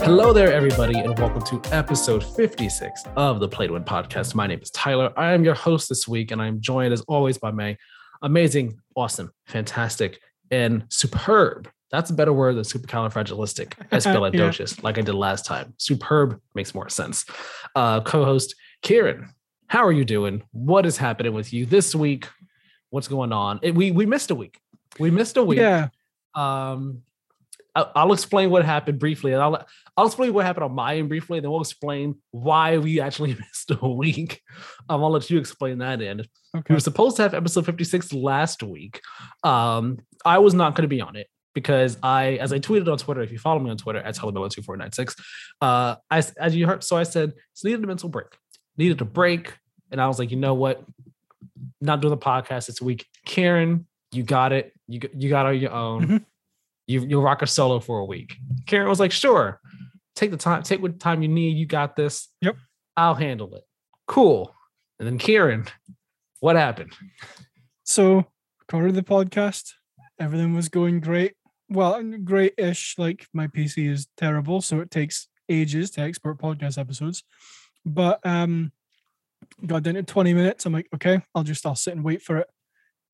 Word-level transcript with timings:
Hello 0.00 0.32
there, 0.32 0.52
everybody, 0.52 0.98
and 0.98 1.18
welcome 1.18 1.42
to 1.42 1.60
episode 1.74 2.24
56 2.24 3.04
of 3.16 3.40
the 3.40 3.48
Play 3.48 3.66
to 3.66 3.74
Win 3.74 3.84
podcast. 3.84 4.34
My 4.34 4.46
name 4.46 4.60
is 4.62 4.70
Tyler. 4.70 5.12
I 5.16 5.32
am 5.32 5.44
your 5.44 5.54
host 5.54 5.88
this 5.88 6.06
week, 6.06 6.30
and 6.30 6.40
I'm 6.40 6.60
joined 6.60 6.92
as 6.92 7.02
always 7.02 7.36
by 7.36 7.50
my 7.50 7.76
amazing, 8.22 8.80
awesome, 8.94 9.32
fantastic, 9.46 10.20
and 10.50 10.84
superb. 10.88 11.68
That's 11.90 12.10
a 12.10 12.14
better 12.14 12.32
word 12.32 12.56
than 12.56 12.64
supercalifragilistic, 12.64 13.74
yeah. 14.78 14.84
like 14.84 14.98
I 14.98 15.02
did 15.02 15.14
last 15.14 15.44
time. 15.44 15.74
Superb 15.78 16.40
makes 16.54 16.74
more 16.74 16.88
sense. 16.88 17.24
Uh, 17.74 18.00
co-host 18.00 18.54
Kieran, 18.82 19.28
how 19.66 19.84
are 19.84 19.92
you 19.92 20.04
doing? 20.04 20.42
What 20.52 20.86
is 20.86 20.96
happening 20.96 21.34
with 21.34 21.52
you 21.52 21.66
this 21.66 21.94
week? 21.94 22.28
What's 22.90 23.08
going 23.08 23.32
on? 23.32 23.60
It, 23.62 23.74
we 23.74 23.90
we 23.90 24.06
missed 24.06 24.30
a 24.30 24.34
week. 24.34 24.58
We 24.98 25.10
missed 25.10 25.36
a 25.36 25.42
week. 25.42 25.58
Yeah. 25.58 25.88
Um, 26.34 27.02
I'll 27.94 28.12
explain 28.12 28.50
what 28.50 28.64
happened 28.64 28.98
briefly, 28.98 29.32
and 29.32 29.42
I'll 29.42 29.66
I'll 29.96 30.06
explain 30.06 30.32
what 30.32 30.44
happened 30.44 30.64
on 30.64 30.74
my 30.74 30.96
end 30.96 31.08
briefly, 31.08 31.38
and 31.38 31.44
then 31.44 31.50
we'll 31.50 31.60
explain 31.60 32.16
why 32.30 32.78
we 32.78 33.00
actually 33.00 33.34
missed 33.38 33.70
a 33.70 33.88
week. 33.88 34.40
Um, 34.88 35.02
I'll 35.02 35.10
let 35.10 35.28
you 35.28 35.38
explain 35.38 35.78
that 35.78 36.00
in. 36.00 36.20
Okay. 36.56 36.64
We 36.68 36.74
were 36.74 36.80
supposed 36.80 37.16
to 37.16 37.22
have 37.22 37.34
episode 37.34 37.66
56 37.66 38.12
last 38.12 38.62
week. 38.62 39.00
Um, 39.44 39.98
I 40.24 40.38
was 40.38 40.54
not 40.54 40.74
going 40.74 40.82
to 40.82 40.88
be 40.88 41.00
on 41.00 41.16
it 41.16 41.28
because 41.54 41.98
I, 42.02 42.34
as 42.34 42.52
I 42.52 42.58
tweeted 42.58 42.90
on 42.90 42.98
Twitter, 42.98 43.20
if 43.20 43.32
you 43.32 43.38
follow 43.38 43.60
me 43.60 43.70
on 43.70 43.76
Twitter 43.76 43.98
at 43.98 44.16
Telebella2496, 44.16 45.18
uh, 45.60 45.96
I, 46.10 46.22
as 46.38 46.56
you 46.56 46.66
heard, 46.66 46.84
so 46.84 46.96
I 46.96 47.02
said, 47.02 47.32
it's 47.52 47.64
needed 47.64 47.82
a 47.82 47.86
mental 47.86 48.08
break, 48.08 48.28
needed 48.76 49.00
a 49.00 49.04
break. 49.04 49.52
And 49.90 50.00
I 50.00 50.06
was 50.06 50.18
like, 50.18 50.30
you 50.30 50.36
know 50.36 50.54
what? 50.54 50.84
Not 51.80 52.00
doing 52.00 52.10
the 52.10 52.18
podcast 52.18 52.66
this 52.66 52.80
week. 52.80 53.06
Karen, 53.26 53.86
you 54.12 54.22
got 54.22 54.52
it. 54.52 54.72
You, 54.86 55.00
you 55.14 55.28
got 55.28 55.46
on 55.46 55.58
your 55.58 55.72
own. 55.72 56.02
Mm-hmm 56.02 56.16
you 56.88 57.02
you'll 57.02 57.22
rock 57.22 57.42
a 57.42 57.46
solo 57.46 57.78
for 57.78 58.00
a 58.00 58.04
week. 58.04 58.36
Karen 58.66 58.88
was 58.88 58.98
like, 58.98 59.12
sure, 59.12 59.60
take 60.16 60.32
the 60.32 60.36
time, 60.36 60.62
take 60.64 60.82
what 60.82 60.98
time 60.98 61.22
you 61.22 61.28
need. 61.28 61.56
You 61.56 61.66
got 61.66 61.94
this. 61.94 62.28
Yep. 62.40 62.56
I'll 62.96 63.14
handle 63.14 63.54
it. 63.54 63.62
Cool. 64.08 64.52
And 64.98 65.06
then 65.06 65.18
Karen, 65.18 65.66
what 66.40 66.56
happened? 66.56 66.92
So 67.84 68.24
recorded 68.60 68.96
the 68.96 69.02
podcast. 69.02 69.72
Everything 70.18 70.54
was 70.54 70.68
going 70.68 70.98
great. 71.00 71.34
Well, 71.68 72.02
great-ish. 72.02 72.96
Like 72.98 73.28
my 73.32 73.46
PC 73.46 73.88
is 73.90 74.08
terrible, 74.16 74.62
so 74.62 74.80
it 74.80 74.90
takes 74.90 75.28
ages 75.48 75.90
to 75.92 76.00
export 76.00 76.38
podcast 76.38 76.78
episodes. 76.78 77.22
But 77.84 78.18
um 78.24 78.72
got 79.64 79.82
down 79.82 79.94
to 79.94 80.02
20 80.02 80.34
minutes. 80.34 80.66
I'm 80.66 80.72
like, 80.72 80.88
okay, 80.94 81.20
I'll 81.34 81.44
just 81.44 81.64
I'll 81.66 81.76
sit 81.76 81.94
and 81.94 82.04
wait 82.04 82.22
for 82.22 82.38
it 82.38 82.48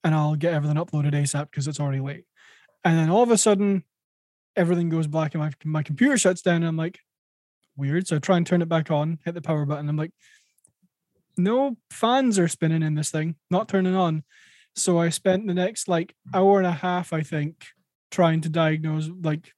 and 0.05 0.14
I'll 0.14 0.36
get 0.36 0.55
everything 0.55 0.77
uploaded 0.77 1.12
ASAP 1.12 1.50
because 1.50 1.67
it's 1.67 1.80
already 1.80 2.00
late. 2.00 2.25
And 2.84 2.98
then 2.98 3.10
all 3.10 3.22
of 3.22 3.30
a 3.30 3.38
sudden, 3.38 3.84
everything 4.56 4.88
goes 4.88 5.06
black 5.06 5.34
and 5.34 5.42
my, 5.42 5.52
my 5.64 5.82
computer 5.82 6.18
shuts 6.18 6.42
down. 6.42 6.56
And 6.56 6.66
I'm 6.66 6.77
like, 6.77 6.98
weird. 7.77 8.06
So 8.06 8.16
I 8.16 8.18
try 8.18 8.36
and 8.36 8.46
turn 8.46 8.62
it 8.62 8.68
back 8.68 8.90
on, 8.90 9.18
hit 9.24 9.34
the 9.34 9.40
power 9.40 9.64
button. 9.64 9.88
I'm 9.88 9.96
like, 9.96 10.12
no 11.36 11.77
fans 11.90 12.38
are 12.38 12.48
spinning 12.48 12.82
in 12.82 12.94
this 12.94 13.10
thing, 13.10 13.36
not 13.50 13.68
turning 13.68 13.94
on. 13.94 14.22
So 14.77 14.98
I 14.98 15.08
spent 15.08 15.46
the 15.46 15.55
next 15.55 15.88
like 15.88 16.14
hour 16.32 16.58
and 16.58 16.66
a 16.66 16.72
half, 16.72 17.12
I 17.12 17.22
think, 17.22 17.66
trying 18.10 18.40
to 18.42 18.48
diagnose, 18.48 19.10
like, 19.22 19.52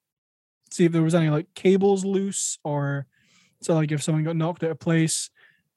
see 0.71 0.85
if 0.85 0.93
there 0.93 1.03
was 1.03 1.15
any 1.15 1.31
like 1.31 1.47
cables 1.55 2.05
loose 2.05 2.59
or 2.65 3.07
so 3.63 3.75
like 3.75 3.93
if 3.93 4.03
someone 4.03 4.25
got 4.25 4.37
knocked 4.37 4.63
out 4.65 4.71
of 4.71 4.81
place. 4.81 5.31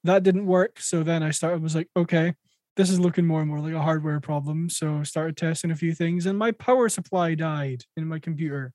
That 0.04 0.22
didn't 0.22 0.46
work. 0.46 0.80
So 0.80 1.02
then 1.02 1.22
I 1.22 1.30
started 1.30 1.62
was 1.62 1.74
like, 1.74 1.88
okay, 1.94 2.34
this 2.76 2.90
is 2.90 3.00
looking 3.00 3.26
more 3.26 3.40
and 3.40 3.48
more 3.48 3.60
like 3.60 3.74
a 3.74 3.82
hardware 3.82 4.20
problem. 4.20 4.70
So 4.70 5.02
started 5.02 5.36
testing 5.36 5.70
a 5.70 5.76
few 5.76 5.94
things, 5.94 6.26
and 6.26 6.38
my 6.38 6.52
power 6.52 6.88
supply 6.88 7.34
died 7.34 7.84
in 7.96 8.06
my 8.06 8.18
computer, 8.18 8.72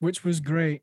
which 0.00 0.24
was 0.24 0.40
great. 0.40 0.82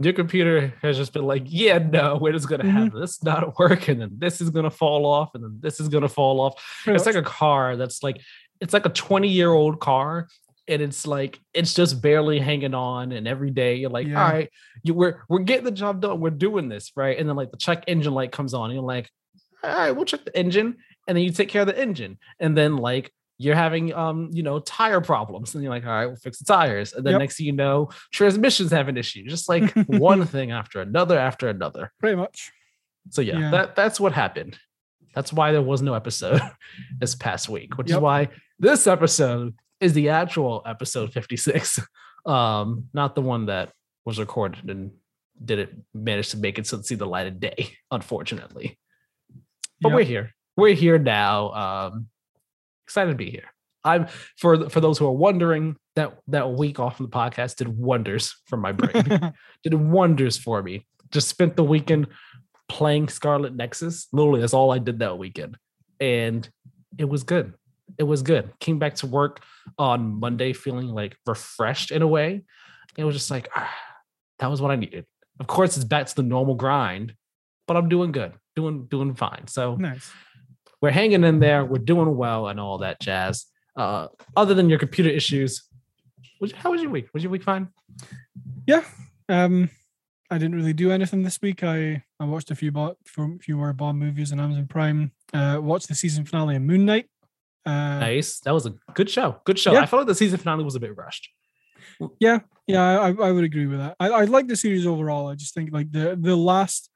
Your 0.00 0.12
computer 0.12 0.74
has 0.82 0.96
just 0.96 1.12
been 1.12 1.24
like, 1.24 1.44
yeah, 1.46 1.78
no, 1.78 2.18
we're 2.20 2.32
just 2.32 2.48
gonna 2.48 2.68
have 2.68 2.88
mm-hmm. 2.88 3.00
this 3.00 3.22
not 3.22 3.58
work, 3.58 3.88
and 3.88 4.00
then 4.00 4.10
this 4.18 4.40
is 4.40 4.50
gonna 4.50 4.70
fall 4.70 5.06
off, 5.06 5.34
and 5.34 5.44
then 5.44 5.58
this 5.60 5.80
is 5.80 5.88
gonna 5.88 6.08
fall 6.08 6.40
off. 6.40 6.82
It's 6.86 7.06
like 7.06 7.14
a 7.14 7.22
car 7.22 7.76
that's 7.76 8.02
like 8.02 8.20
it's 8.60 8.72
like 8.72 8.86
a 8.86 8.90
20 8.90 9.28
year 9.28 9.50
old 9.50 9.80
car 9.80 10.28
and 10.66 10.80
it's 10.80 11.06
like 11.06 11.40
it's 11.52 11.74
just 11.74 12.00
barely 12.00 12.38
hanging 12.38 12.74
on 12.74 13.12
and 13.12 13.28
every 13.28 13.50
day 13.50 13.76
you're 13.76 13.90
like 13.90 14.06
yeah. 14.06 14.22
all 14.22 14.32
right 14.32 14.50
you, 14.82 14.94
we're 14.94 15.22
we're 15.28 15.40
getting 15.40 15.64
the 15.64 15.70
job 15.70 16.00
done 16.00 16.20
we're 16.20 16.30
doing 16.30 16.68
this 16.68 16.92
right 16.96 17.18
and 17.18 17.28
then 17.28 17.36
like 17.36 17.50
the 17.50 17.56
check 17.56 17.84
engine 17.86 18.14
light 18.14 18.32
comes 18.32 18.54
on 18.54 18.70
and 18.70 18.74
you're 18.74 18.82
like 18.82 19.10
all 19.62 19.70
right 19.70 19.92
we'll 19.92 20.04
check 20.04 20.24
the 20.24 20.36
engine 20.36 20.76
and 21.06 21.16
then 21.16 21.24
you 21.24 21.30
take 21.30 21.48
care 21.48 21.62
of 21.62 21.66
the 21.66 21.78
engine 21.78 22.18
and 22.40 22.56
then 22.56 22.76
like 22.76 23.12
you're 23.38 23.54
having 23.54 23.92
um 23.94 24.30
you 24.32 24.42
know 24.42 24.58
tire 24.60 25.00
problems 25.00 25.54
and 25.54 25.62
you're 25.62 25.72
like 25.72 25.84
all 25.84 25.92
right 25.92 26.06
we'll 26.06 26.16
fix 26.16 26.38
the 26.38 26.44
tires 26.44 26.92
and 26.92 27.04
then 27.04 27.12
yep. 27.12 27.20
next 27.20 27.36
thing 27.36 27.46
you 27.46 27.52
know 27.52 27.88
transmissions 28.12 28.70
have 28.70 28.88
an 28.88 28.96
issue 28.96 29.26
just 29.28 29.48
like 29.48 29.72
one 29.86 30.24
thing 30.24 30.50
after 30.50 30.80
another 30.80 31.18
after 31.18 31.48
another 31.48 31.92
pretty 31.98 32.16
much 32.16 32.52
so 33.10 33.20
yeah, 33.20 33.38
yeah, 33.38 33.50
that 33.50 33.76
that's 33.76 33.98
what 33.98 34.12
happened 34.12 34.58
that's 35.14 35.32
why 35.32 35.52
there 35.52 35.62
was 35.62 35.82
no 35.82 35.94
episode 35.94 36.40
this 36.98 37.14
past 37.14 37.48
week 37.48 37.76
which 37.76 37.88
yep. 37.88 37.98
is 37.98 38.02
why 38.02 38.28
this 38.58 38.86
episode 38.86 39.54
is 39.80 39.92
the 39.92 40.10
actual 40.10 40.62
episode 40.64 41.12
56 41.12 41.80
um 42.26 42.84
not 42.94 43.14
the 43.14 43.20
one 43.20 43.46
that 43.46 43.72
was 44.04 44.18
recorded 44.18 44.70
and 44.70 44.92
didn't 45.44 45.84
manage 45.92 46.28
to 46.30 46.36
make 46.36 46.58
it 46.58 46.64
to 46.66 46.82
see 46.84 46.94
the 46.94 47.06
light 47.06 47.26
of 47.26 47.40
day 47.40 47.70
unfortunately 47.90 48.78
but 49.80 49.88
yep. 49.88 49.96
we're 49.96 50.04
here 50.04 50.30
we're 50.56 50.74
here 50.74 50.98
now. 50.98 51.52
Um, 51.52 52.08
excited 52.86 53.10
to 53.10 53.16
be 53.16 53.30
here. 53.30 53.50
I'm 53.84 54.06
for 54.36 54.70
for 54.70 54.80
those 54.80 54.98
who 54.98 55.06
are 55.06 55.12
wondering 55.12 55.76
that 55.96 56.18
that 56.28 56.52
week 56.52 56.80
off 56.80 57.00
of 57.00 57.10
the 57.10 57.16
podcast 57.16 57.56
did 57.56 57.68
wonders 57.68 58.34
for 58.46 58.56
my 58.56 58.72
brain. 58.72 59.32
did 59.62 59.74
wonders 59.74 60.38
for 60.38 60.62
me. 60.62 60.86
Just 61.10 61.28
spent 61.28 61.56
the 61.56 61.64
weekend 61.64 62.08
playing 62.68 63.08
Scarlet 63.08 63.54
Nexus. 63.54 64.08
Literally, 64.12 64.40
that's 64.40 64.54
all 64.54 64.72
I 64.72 64.78
did 64.78 65.00
that 65.00 65.18
weekend, 65.18 65.58
and 66.00 66.48
it 66.96 67.04
was 67.04 67.24
good. 67.24 67.54
It 67.98 68.04
was 68.04 68.22
good. 68.22 68.52
Came 68.58 68.78
back 68.78 68.94
to 68.96 69.06
work 69.06 69.42
on 69.78 70.18
Monday 70.18 70.54
feeling 70.54 70.88
like 70.88 71.16
refreshed 71.26 71.90
in 71.90 72.00
a 72.00 72.06
way. 72.06 72.42
It 72.96 73.04
was 73.04 73.14
just 73.14 73.30
like 73.30 73.48
ah, 73.54 73.74
that 74.38 74.50
was 74.50 74.62
what 74.62 74.70
I 74.70 74.76
needed. 74.76 75.04
Of 75.40 75.46
course, 75.46 75.76
it's 75.76 75.84
back 75.84 76.06
to 76.06 76.14
the 76.14 76.22
normal 76.22 76.54
grind, 76.54 77.14
but 77.66 77.76
I'm 77.76 77.90
doing 77.90 78.12
good, 78.12 78.32
doing 78.56 78.86
doing 78.86 79.14
fine. 79.14 79.46
So 79.46 79.76
nice 79.76 80.10
we're 80.84 80.90
hanging 80.90 81.24
in 81.24 81.40
there, 81.40 81.64
we're 81.64 81.78
doing 81.78 82.14
well, 82.14 82.48
and 82.48 82.60
all 82.60 82.76
that 82.76 83.00
jazz. 83.00 83.46
Uh, 83.74 84.08
other 84.36 84.52
than 84.52 84.68
your 84.68 84.78
computer 84.78 85.08
issues, 85.08 85.62
was, 86.42 86.52
how 86.52 86.72
was 86.72 86.82
your 86.82 86.90
week? 86.90 87.08
Was 87.14 87.22
your 87.22 87.32
week 87.32 87.42
fine? 87.42 87.70
Yeah. 88.66 88.84
Um, 89.30 89.70
I 90.30 90.36
didn't 90.36 90.56
really 90.56 90.74
do 90.74 90.92
anything 90.92 91.22
this 91.22 91.40
week. 91.40 91.64
I, 91.64 92.04
I 92.20 92.26
watched 92.26 92.50
a 92.50 92.54
few 92.54 92.70
bo- 92.70 92.98
few 93.40 93.56
more 93.56 93.72
Bond 93.72 93.98
movies 93.98 94.30
on 94.30 94.40
Amazon 94.40 94.66
Prime. 94.66 95.12
Uh, 95.32 95.58
watched 95.62 95.88
the 95.88 95.94
season 95.94 96.26
finale 96.26 96.56
of 96.56 96.60
Moon 96.60 96.84
Knight. 96.84 97.08
Uh, 97.64 97.98
nice. 97.98 98.40
That 98.40 98.52
was 98.52 98.66
a 98.66 98.74
good 98.92 99.08
show. 99.08 99.40
Good 99.44 99.58
show. 99.58 99.72
Yeah. 99.72 99.80
I 99.80 99.86
felt 99.86 100.00
like 100.00 100.08
the 100.08 100.14
season 100.14 100.38
finale 100.38 100.64
was 100.64 100.74
a 100.74 100.80
bit 100.80 100.94
rushed. 100.94 101.30
Yeah, 102.20 102.40
yeah, 102.66 103.00
I, 103.00 103.08
I 103.08 103.32
would 103.32 103.44
agree 103.44 103.66
with 103.66 103.78
that. 103.78 103.96
I, 103.98 104.10
I 104.10 104.24
like 104.24 104.48
the 104.48 104.56
series 104.56 104.86
overall. 104.86 105.28
I 105.28 105.34
just 105.34 105.54
think 105.54 105.72
like 105.72 105.90
the 105.92 106.14
the 106.20 106.36
last 106.36 106.90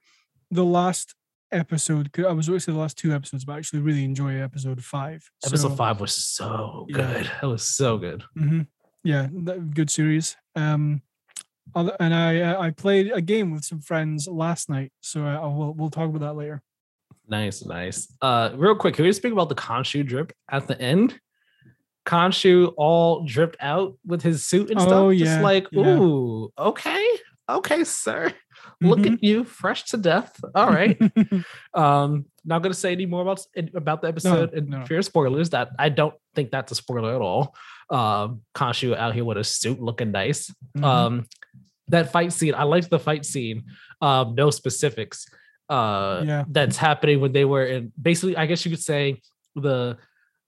the 0.51 0.65
last 0.65 1.15
episode. 1.53 2.11
I 2.19 2.33
was 2.33 2.49
always 2.49 2.67
the 2.67 2.73
last 2.73 2.99
two 2.99 3.13
episodes, 3.13 3.45
but 3.45 3.55
I 3.55 3.59
actually 3.59 3.81
really 3.81 4.05
enjoy 4.05 4.41
episode 4.41 4.83
five. 4.85 5.29
Episode 5.45 5.71
so, 5.71 5.77
five 5.77 6.01
was 6.01 6.15
so 6.15 6.87
good. 6.93 7.25
Yeah. 7.25 7.33
That 7.41 7.47
was 7.47 7.69
so 7.69 7.99
good. 7.99 8.23
Mm-hmm. 8.37 8.63
Yeah, 9.05 9.29
good 9.73 9.91
series. 9.91 10.37
Um, 10.57 11.03
and 11.75 12.15
I 12.15 12.41
uh, 12.41 12.61
I 12.61 12.71
played 12.71 13.13
a 13.13 13.21
game 13.21 13.53
with 13.53 13.65
some 13.65 13.81
friends 13.81 14.27
last 14.27 14.69
night, 14.69 14.93
so 15.01 15.25
I, 15.25 15.41
will 15.41 15.75
we'll 15.75 15.91
talk 15.91 16.09
about 16.09 16.21
that 16.21 16.35
later. 16.35 16.63
Nice, 17.29 17.65
nice. 17.65 18.09
Uh, 18.23 18.51
real 18.55 18.75
quick, 18.75 18.95
can 18.95 19.05
we 19.05 19.13
speak 19.13 19.33
about 19.33 19.51
the 19.51 19.55
Khonshu 19.55 20.07
drip 20.07 20.33
at 20.51 20.67
the 20.67 20.81
end? 20.81 21.21
Khonshu 22.07 22.73
all 22.79 23.25
dripped 23.25 23.59
out 23.61 23.99
with 24.07 24.23
his 24.23 24.47
suit 24.47 24.71
and 24.71 24.81
stuff. 24.81 24.93
Oh, 24.93 25.11
yeah, 25.11 25.25
Just 25.27 25.43
like, 25.43 25.67
yeah. 25.71 25.97
ooh, 25.97 26.51
okay, 26.59 27.07
okay, 27.49 27.85
sir. 27.85 28.33
Look 28.81 29.01
mm-hmm. 29.01 29.15
at 29.15 29.25
you, 29.25 29.45
fresh 29.45 29.85
to 29.87 29.97
death. 29.97 30.39
All 30.55 30.69
right. 30.69 31.01
um, 31.75 32.27
not 32.45 32.63
gonna 32.63 32.75
say 32.75 32.93
any 32.93 33.07
more 33.07 33.23
about 33.23 33.45
about 33.75 34.03
the 34.03 34.09
episode 34.09 34.53
no, 34.53 34.59
and 34.59 34.69
no. 34.69 34.85
fear 34.85 35.03
spoilers. 35.03 35.51
That 35.51 35.71
I 35.79 35.89
don't 35.89 36.15
think 36.35 36.51
that's 36.51 36.71
a 36.71 36.75
spoiler 36.77 37.15
at 37.15 37.21
all. 37.21 37.57
Um, 37.91 38.43
Khonshu 38.55 38.97
out 38.97 39.15
here 39.15 39.25
with 39.25 39.39
a 39.39 39.45
suit 39.45 39.81
looking 39.81 40.13
nice. 40.13 40.51
Mm-hmm. 40.77 40.85
Um, 40.85 41.27
that 41.89 42.13
fight 42.13 42.33
scene, 42.33 42.55
I 42.55 42.63
liked 42.65 42.91
the 42.91 43.01
fight 43.01 43.25
scene. 43.25 43.65
Um, 44.01 44.35
no 44.35 44.51
specifics. 44.51 45.27
Uh, 45.69 46.23
yeah. 46.25 46.45
that's 46.49 46.77
happening 46.77 47.21
when 47.21 47.33
they 47.33 47.45
were 47.45 47.67
in. 47.67 47.93
Basically, 48.01 48.37
I 48.37 48.47
guess 48.47 48.65
you 48.65 48.71
could 48.71 48.83
say 48.83 49.21
the 49.55 49.99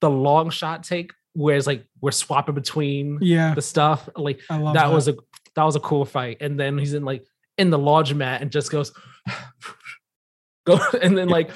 the 0.01 0.11
long 0.11 0.51
shot 0.51 0.85
take 0.85 1.13
where 1.35 1.57
it's 1.57 1.67
like 1.67 1.85
we're 2.01 2.11
swapping 2.11 2.55
between 2.55 3.19
yeah 3.21 3.55
the 3.55 3.63
stuff 3.63 4.09
like 4.17 4.41
that, 4.49 4.73
that, 4.75 4.93
was 4.93 5.09
a 5.09 5.15
that 5.55 5.65
was 5.65 5.77
a 5.77 5.81
cool 5.81 6.05
fight 6.05 6.39
and 6.41 6.59
then 6.59 6.77
he's 6.77 6.95
in 6.95 7.05
like 7.05 7.25
in 7.61 7.71
the 7.71 7.79
laundromat 7.79 8.41
and 8.41 8.51
just 8.51 8.71
goes 8.71 8.93
go 10.67 10.79
and 11.03 11.17
then 11.17 11.29
like 11.29 11.51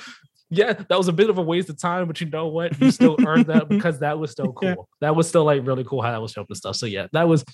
yeah 0.51 0.73
that 0.73 0.99
was 0.99 1.09
a 1.09 1.12
bit 1.12 1.31
of 1.31 1.39
a 1.39 1.43
waste 1.43 1.69
of 1.69 1.79
time 1.79 2.06
but 2.06 2.21
you 2.21 2.29
know 2.29 2.47
what 2.49 2.79
you 2.81 2.91
still 2.91 3.17
earned 3.27 3.47
that 3.47 3.69
because 3.75 3.99
that 4.01 4.19
was 4.19 4.31
still 4.31 4.53
cool 4.53 4.69
yeah. 4.69 4.75
that 5.01 5.17
was 5.17 5.29
still 5.29 5.45
like 5.45 5.67
really 5.67 5.85
cool 5.85 6.03
how 6.03 6.12
that 6.12 6.21
was 6.23 6.33
showing 6.33 6.47
the 6.49 6.55
stuff 6.56 6.77
so 6.77 6.87
yeah 6.87 7.06
that 7.12 7.27
was 7.29 7.45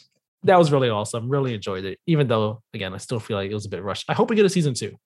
that 0.42 0.58
was 0.58 0.72
really 0.72 0.88
awesome. 0.88 1.28
Really 1.28 1.52
enjoyed 1.52 1.84
it. 1.84 1.98
Even 2.06 2.26
though, 2.26 2.62
again, 2.72 2.94
I 2.94 2.96
still 2.96 3.20
feel 3.20 3.36
like 3.36 3.50
it 3.50 3.54
was 3.54 3.66
a 3.66 3.68
bit 3.68 3.82
rushed. 3.82 4.06
I 4.08 4.14
hope 4.14 4.30
we 4.30 4.36
get 4.36 4.46
a 4.46 4.48
season 4.48 4.72
two. 4.72 4.96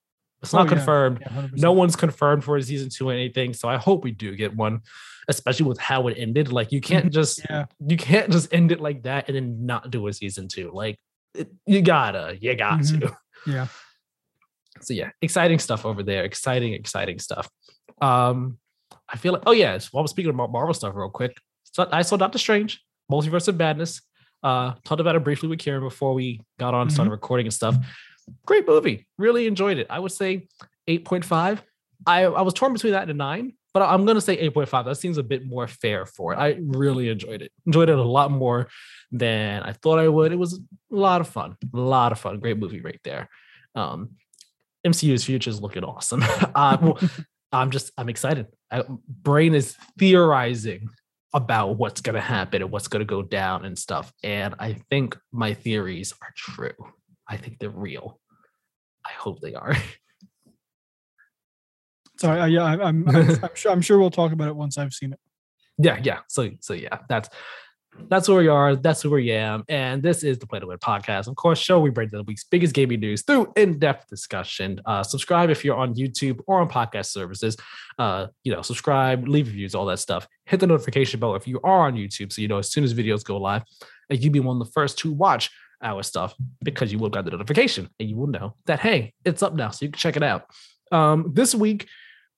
It's 0.40 0.52
not 0.52 0.60
Oh, 0.60 0.64
yeah. 0.70 0.76
confirmed. 0.76 1.18
Yeah, 1.22 1.46
No 1.54 1.72
one's 1.72 1.96
confirmed 1.96 2.44
for 2.44 2.56
a 2.56 2.62
season 2.62 2.88
two 2.88 3.08
or 3.08 3.12
anything. 3.12 3.52
So 3.52 3.68
I 3.68 3.76
hope 3.76 4.04
we 4.04 4.12
do 4.12 4.36
get 4.36 4.54
one, 4.54 4.82
especially 5.26 5.66
with 5.66 5.80
how 5.80 6.06
it 6.06 6.14
ended. 6.20 6.52
Like 6.52 6.70
you 6.70 6.80
can't 6.80 7.12
just 7.18 7.40
Yeah. 7.50 7.64
you 7.84 7.96
can't 7.96 8.30
just 8.30 8.54
end 8.54 8.70
it 8.70 8.78
like 8.78 9.02
that 9.02 9.26
and 9.26 9.34
then 9.34 9.66
not 9.66 9.90
do 9.90 10.06
a 10.06 10.12
season 10.12 10.46
two. 10.46 10.70
Like 10.72 11.00
it, 11.34 11.50
you 11.66 11.82
gotta, 11.82 12.38
you 12.40 12.54
got 12.54 12.78
Mhm. 12.82 13.00
to. 13.00 13.16
Yeah. 13.46 13.66
So 14.80 14.94
yeah, 14.94 15.10
exciting 15.22 15.58
stuff 15.58 15.86
over 15.86 16.02
there. 16.02 16.24
Exciting, 16.24 16.74
exciting 16.74 17.18
stuff. 17.18 17.48
Um, 18.00 18.58
I 19.08 19.16
feel 19.16 19.32
like 19.32 19.42
oh 19.46 19.52
yes. 19.52 19.92
While 19.92 20.04
we're 20.04 20.08
speaking 20.08 20.30
about 20.30 20.50
Marvel 20.50 20.74
stuff, 20.74 20.94
real 20.94 21.10
quick, 21.10 21.36
so 21.64 21.88
I 21.90 22.02
saw 22.02 22.16
Doctor 22.16 22.38
Strange, 22.38 22.82
Multiverse 23.10 23.48
of 23.48 23.56
Madness. 23.56 24.00
Uh, 24.42 24.74
talked 24.84 25.00
about 25.00 25.16
it 25.16 25.24
briefly 25.24 25.48
with 25.48 25.58
Karen 25.58 25.82
before 25.82 26.12
we 26.12 26.42
got 26.58 26.74
on 26.74 26.82
and 26.82 26.92
started 26.92 27.10
recording 27.10 27.46
and 27.46 27.54
stuff. 27.54 27.76
Great 28.44 28.66
movie. 28.68 29.06
Really 29.16 29.46
enjoyed 29.46 29.78
it. 29.78 29.86
I 29.88 29.98
would 29.98 30.12
say 30.12 30.48
8.5. 30.86 31.60
I, 32.06 32.24
I 32.24 32.42
was 32.42 32.52
torn 32.52 32.74
between 32.74 32.92
that 32.92 33.02
and 33.02 33.10
a 33.10 33.14
nine, 33.14 33.54
but 33.74 33.82
I'm 33.82 34.06
gonna 34.06 34.20
say 34.20 34.36
8.5. 34.48 34.84
That 34.84 34.96
seems 34.96 35.18
a 35.18 35.22
bit 35.22 35.44
more 35.44 35.66
fair 35.66 36.06
for 36.06 36.32
it. 36.32 36.36
I 36.36 36.56
really 36.62 37.08
enjoyed 37.08 37.42
it. 37.42 37.50
Enjoyed 37.66 37.90
it 37.90 37.98
a 37.98 38.02
lot 38.02 38.30
more 38.30 38.68
than 39.10 39.64
I 39.64 39.72
thought 39.72 39.98
I 39.98 40.08
would. 40.08 40.32
It 40.32 40.38
was 40.38 40.54
a 40.54 40.60
lot 40.94 41.20
of 41.20 41.28
fun. 41.28 41.56
A 41.74 41.76
lot 41.76 42.12
of 42.12 42.20
fun. 42.20 42.38
Great 42.38 42.56
movie 42.56 42.80
right 42.80 43.00
there. 43.02 43.28
Um, 43.74 44.10
MCU's 44.86 45.24
future 45.24 45.50
is 45.50 45.60
looking 45.60 45.82
awesome. 45.82 46.22
uh, 46.54 46.78
well, 46.80 46.98
I'm 47.50 47.72
just 47.72 47.90
I'm 47.98 48.08
excited. 48.08 48.46
I, 48.70 48.84
brain 49.08 49.54
is 49.54 49.76
theorizing 49.98 50.88
about 51.32 51.76
what's 51.76 52.00
gonna 52.00 52.20
happen 52.20 52.62
and 52.62 52.70
what's 52.70 52.86
gonna 52.86 53.04
go 53.04 53.22
down 53.22 53.64
and 53.64 53.76
stuff. 53.76 54.12
And 54.22 54.54
I 54.60 54.74
think 54.88 55.18
my 55.32 55.52
theories 55.52 56.14
are 56.22 56.32
true. 56.36 56.92
I 57.28 57.38
think 57.38 57.58
they're 57.58 57.70
real. 57.70 58.20
I 59.04 59.10
hope 59.18 59.40
they 59.40 59.54
are. 59.54 59.76
Sorry. 62.18 62.40
Uh, 62.40 62.46
yeah. 62.46 62.64
I, 62.64 62.88
I'm, 62.88 63.08
I'm, 63.08 63.16
I'm 63.44 63.54
sure. 63.54 63.72
I'm 63.72 63.80
sure 63.80 63.98
we'll 63.98 64.10
talk 64.10 64.32
about 64.32 64.48
it 64.48 64.56
once 64.56 64.78
I've 64.78 64.92
seen 64.92 65.12
it. 65.12 65.20
yeah, 65.78 65.98
yeah. 66.02 66.20
So 66.28 66.50
so 66.60 66.74
yeah, 66.74 66.98
that's 67.08 67.28
that's 68.08 68.28
where 68.28 68.38
we 68.38 68.48
are. 68.48 68.76
That's 68.76 69.04
where 69.04 69.14
we 69.14 69.30
am. 69.32 69.64
And 69.68 70.02
this 70.02 70.22
is 70.22 70.38
the 70.38 70.46
Play 70.46 70.60
to 70.60 70.66
Win 70.66 70.78
podcast. 70.78 71.26
Of 71.26 71.36
course, 71.36 71.58
show 71.58 71.80
we 71.80 71.90
break 71.90 72.10
down 72.10 72.18
the 72.18 72.24
week's 72.24 72.44
biggest 72.44 72.74
gaming 72.74 73.00
news 73.00 73.22
through 73.22 73.52
in-depth 73.56 74.08
discussion. 74.08 74.80
Uh, 74.84 75.02
subscribe 75.02 75.50
if 75.50 75.64
you're 75.64 75.76
on 75.76 75.94
YouTube 75.94 76.40
or 76.46 76.60
on 76.60 76.68
podcast 76.68 77.06
services. 77.06 77.56
Uh, 77.98 78.26
you 78.42 78.52
know, 78.52 78.62
subscribe, 78.62 79.26
leave 79.28 79.46
reviews, 79.46 79.74
all 79.74 79.86
that 79.86 79.98
stuff. 79.98 80.26
Hit 80.46 80.60
the 80.60 80.66
notification 80.66 81.20
bell 81.20 81.34
if 81.34 81.46
you 81.46 81.60
are 81.62 81.86
on 81.86 81.94
YouTube, 81.94 82.32
so 82.32 82.42
you 82.42 82.48
know 82.48 82.58
as 82.58 82.70
soon 82.70 82.84
as 82.84 82.92
videos 82.94 83.24
go 83.24 83.36
live, 83.36 83.62
and 84.10 84.22
you 84.22 84.30
be 84.30 84.40
one 84.40 84.60
of 84.60 84.66
the 84.66 84.72
first 84.72 84.98
to 84.98 85.12
watch 85.12 85.50
our 85.82 86.02
stuff 86.02 86.34
because 86.62 86.92
you 86.92 86.98
will 86.98 87.10
got 87.10 87.24
the 87.24 87.30
notification 87.30 87.88
and 88.00 88.08
you 88.08 88.16
will 88.16 88.26
know 88.26 88.54
that 88.66 88.80
hey, 88.80 89.12
it's 89.24 89.42
up 89.42 89.54
now, 89.54 89.70
so 89.70 89.84
you 89.84 89.90
can 89.90 89.98
check 89.98 90.16
it 90.16 90.22
out. 90.22 90.46
Um, 90.92 91.30
this 91.32 91.54
week 91.54 91.88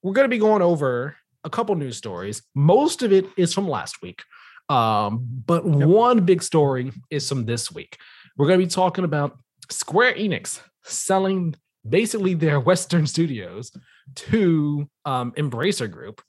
we're 0.07 0.13
going 0.13 0.25
to 0.25 0.29
be 0.29 0.39
going 0.39 0.63
over 0.63 1.17
a 1.43 1.51
couple 1.51 1.75
news 1.75 1.97
stories. 1.97 2.41
Most 2.55 3.03
of 3.03 3.13
it 3.13 3.27
is 3.37 3.53
from 3.53 3.69
last 3.69 4.01
week. 4.03 4.23
Um, 4.69 5.27
but 5.45 5.67
Yep. 5.67 5.89
one 5.89 6.25
big 6.25 6.45
story 6.45 6.93
is 7.11 7.29
from 7.29 7.45
this 7.45 7.73
week. 7.73 7.99
We're 8.37 8.47
going 8.47 8.61
to 8.61 8.67
be 8.67 8.71
talking 8.71 9.05
about 9.05 9.37
Square 9.69 10.15
Enix 10.15 10.61
selling 10.85 11.57
basically 11.89 12.35
their 12.35 12.61
Western 12.71 13.05
studios 13.09 13.73
to 14.15 14.89
um, 15.05 15.33
Embracer 15.33 15.91
Group. 15.91 16.23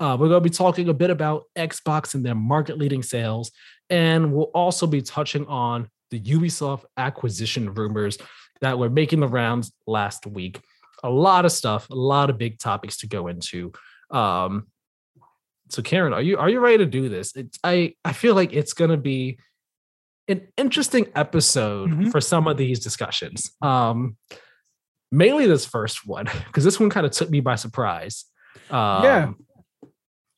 Uh, 0.00 0.16
we're 0.18 0.28
going 0.28 0.42
to 0.42 0.48
be 0.48 0.56
talking 0.56 0.88
a 0.88 0.94
bit 0.94 1.10
about 1.10 1.44
Xbox 1.54 2.14
and 2.14 2.24
their 2.24 2.34
market 2.34 2.78
leading 2.78 3.02
sales. 3.02 3.50
And 3.90 4.32
we'll 4.32 4.50
also 4.54 4.86
be 4.86 5.02
touching 5.02 5.46
on 5.48 5.90
the 6.10 6.18
Ubisoft 6.18 6.84
acquisition 6.96 7.74
rumors 7.74 8.16
that 8.62 8.78
were 8.78 8.88
making 8.88 9.20
the 9.20 9.28
rounds 9.28 9.70
last 9.86 10.26
week. 10.26 10.62
A 11.04 11.10
lot 11.10 11.44
of 11.44 11.52
stuff, 11.52 11.88
a 11.90 11.94
lot 11.94 12.30
of 12.30 12.38
big 12.38 12.58
topics 12.58 12.98
to 12.98 13.06
go 13.06 13.28
into. 13.28 13.72
Um, 14.10 14.66
so 15.68 15.82
Karen, 15.82 16.12
are 16.12 16.22
you 16.22 16.38
are 16.38 16.48
you 16.48 16.60
ready 16.60 16.78
to 16.78 16.86
do 16.86 17.08
this? 17.08 17.36
It's 17.36 17.58
I 17.62 17.94
I 18.04 18.12
feel 18.12 18.34
like 18.34 18.52
it's 18.52 18.72
gonna 18.72 18.96
be 18.96 19.38
an 20.26 20.48
interesting 20.56 21.06
episode 21.14 21.90
Mhm. 21.90 22.10
for 22.10 22.20
some 22.20 22.46
of 22.48 22.56
these 22.56 22.80
discussions. 22.80 23.50
Um 23.62 24.16
mainly 25.12 25.46
this 25.46 25.64
first 25.66 26.06
one, 26.06 26.26
because 26.46 26.64
this 26.64 26.78
one 26.80 26.90
kind 26.90 27.06
of 27.06 27.12
took 27.12 27.30
me 27.30 27.40
by 27.40 27.54
surprise. 27.54 28.24
Um, 28.70 29.02
Yeah. 29.04 29.32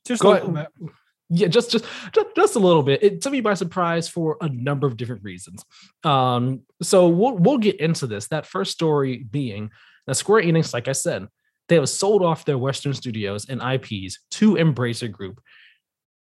Just 0.06 0.22
a 0.24 0.28
little 0.28 0.56
ahead. 0.56 0.68
bit. 0.80 0.90
yeah 1.32 1.46
just 1.48 1.70
just 1.70 1.84
just, 2.12 2.26
just 2.34 2.56
a 2.56 2.58
little 2.58 2.82
bit 2.82 3.00
it 3.02 3.20
took 3.20 3.30
me 3.32 3.40
by 3.40 3.54
surprise 3.54 4.08
for 4.08 4.36
a 4.40 4.48
number 4.48 4.86
of 4.88 4.96
different 4.96 5.22
reasons 5.22 5.64
um 6.02 6.62
so 6.82 7.06
we'll 7.08 7.36
we'll 7.36 7.58
get 7.58 7.78
into 7.78 8.06
this 8.08 8.26
that 8.28 8.46
first 8.46 8.72
story 8.72 9.24
being 9.30 9.70
that 10.06 10.14
square 10.17 10.43
enix 10.43 10.73
like 10.75 10.88
i 10.88 10.93
said 10.93 11.26
they 11.69 11.76
have 11.76 11.88
sold 11.88 12.23
off 12.23 12.44
their 12.44 12.58
western 12.58 12.93
studios 12.93 13.49
and 13.49 13.61
ips 13.61 14.19
to 14.31 14.55
embracer 14.55 15.08
group. 15.11 15.41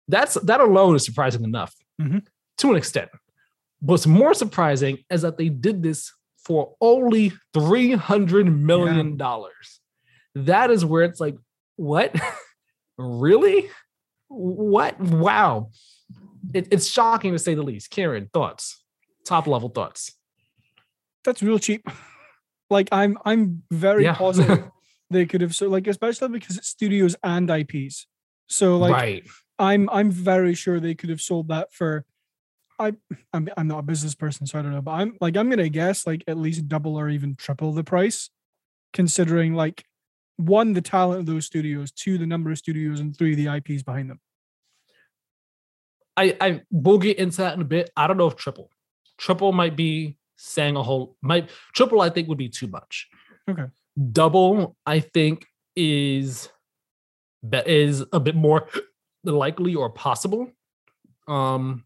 That's 0.08 0.34
that 0.36 0.60
alone 0.60 0.96
is 0.96 1.06
surprising 1.06 1.44
enough 1.44 1.76
Mhm. 2.02 2.26
to 2.58 2.72
an 2.72 2.78
extent. 2.78 3.10
What's 3.80 4.08
more 4.08 4.34
surprising 4.34 5.00
is 5.12 5.22
that 5.22 5.38
they 5.38 5.50
did 5.50 5.84
this 5.84 6.12
for 6.44 6.76
only 6.82 7.32
300 7.54 8.46
million 8.48 9.18
dollars. 9.18 9.82
That 10.34 10.72
is 10.72 10.84
where 10.84 11.04
it's 11.04 11.20
like 11.20 11.36
what? 11.76 12.16
Really? 12.98 13.70
What? 14.30 15.00
Wow. 15.00 15.70
It, 16.54 16.70
it's 16.72 16.88
shocking 16.88 17.34
to 17.34 17.40
say 17.40 17.54
the 17.54 17.62
least. 17.62 17.90
Karen 17.90 18.30
thoughts? 18.34 18.82
Top 19.26 19.48
level 19.48 19.68
thoughts. 19.70 20.14
That's 21.26 21.44
real 21.44 21.60
cheap. 21.60 21.86
Like 22.70 22.90
I'm 22.92 23.18
I'm 23.26 23.64
very 23.72 24.04
Yeah. 24.04 24.16
positive 24.16 24.70
they 25.10 25.26
could 25.26 25.42
have 25.42 25.56
so 25.56 25.68
like 25.70 25.88
especially 25.88 26.30
because 26.30 26.58
it's 26.58 26.68
studios 26.68 27.16
and 27.24 27.50
IPs. 27.50 28.08
So 28.48 28.78
like 28.78 28.94
right 28.94 29.24
I'm 29.60 29.90
I'm 29.90 30.12
very 30.12 30.54
sure 30.56 30.80
they 30.80 30.96
could 30.96 31.10
have 31.10 31.22
sold 31.22 31.48
that 31.50 31.74
for 31.74 32.06
I 32.80 32.94
I'm 33.34 33.48
I'm 33.56 33.68
not 33.68 33.80
a 33.80 33.84
business 33.84 34.16
person, 34.16 34.48
so 34.48 34.60
I 34.60 34.62
don't 34.62 34.72
know, 34.74 34.82
but 34.82 34.92
I'm 34.92 35.18
like 35.22 35.38
I'm 35.38 35.50
gonna 35.50 35.70
guess 35.70 36.06
like 36.06 36.24
at 36.28 36.38
least 36.38 36.68
double 36.68 36.98
or 36.98 37.10
even 37.10 37.36
triple 37.36 37.72
the 37.72 37.84
price, 37.84 38.30
considering 38.94 39.54
like 39.54 39.86
one, 40.38 40.74
the 40.74 40.82
talent 40.82 41.22
of 41.22 41.26
those 41.28 41.46
studios, 41.46 41.92
two, 41.92 42.18
the 42.18 42.26
number 42.26 42.52
of 42.52 42.58
studios, 42.58 43.00
and 43.00 43.16
three, 43.18 43.36
the 43.36 43.48
IPs 43.48 43.84
behind 43.84 44.10
them. 44.10 44.20
i 46.18 46.36
i 46.42 46.62
will 46.72 46.98
get 46.98 47.18
into 47.18 47.38
that 47.38 47.54
in 47.56 47.62
a 47.62 47.66
bit 47.66 47.90
i 47.96 48.08
don't 48.08 48.18
know 48.18 48.28
if 48.28 48.36
triple 48.36 48.70
triple 49.18 49.52
might 49.52 49.76
be 49.76 50.18
saying 50.36 50.76
a 50.76 50.84
whole 50.84 51.16
might 51.22 51.50
triple 51.74 52.02
i 52.02 52.10
think 52.10 52.28
would 52.28 52.38
be 52.38 52.50
too 52.50 52.68
much. 52.68 53.08
Okay. 53.50 53.66
double 54.12 54.76
i 54.86 55.00
think 55.00 55.46
is 55.76 56.50
be- 57.48 57.64
is 57.66 58.04
a 58.12 58.20
bit 58.20 58.36
more 58.36 58.68
likely 59.24 59.76
or 59.76 59.90
possible. 59.90 60.52
Um 61.28 61.86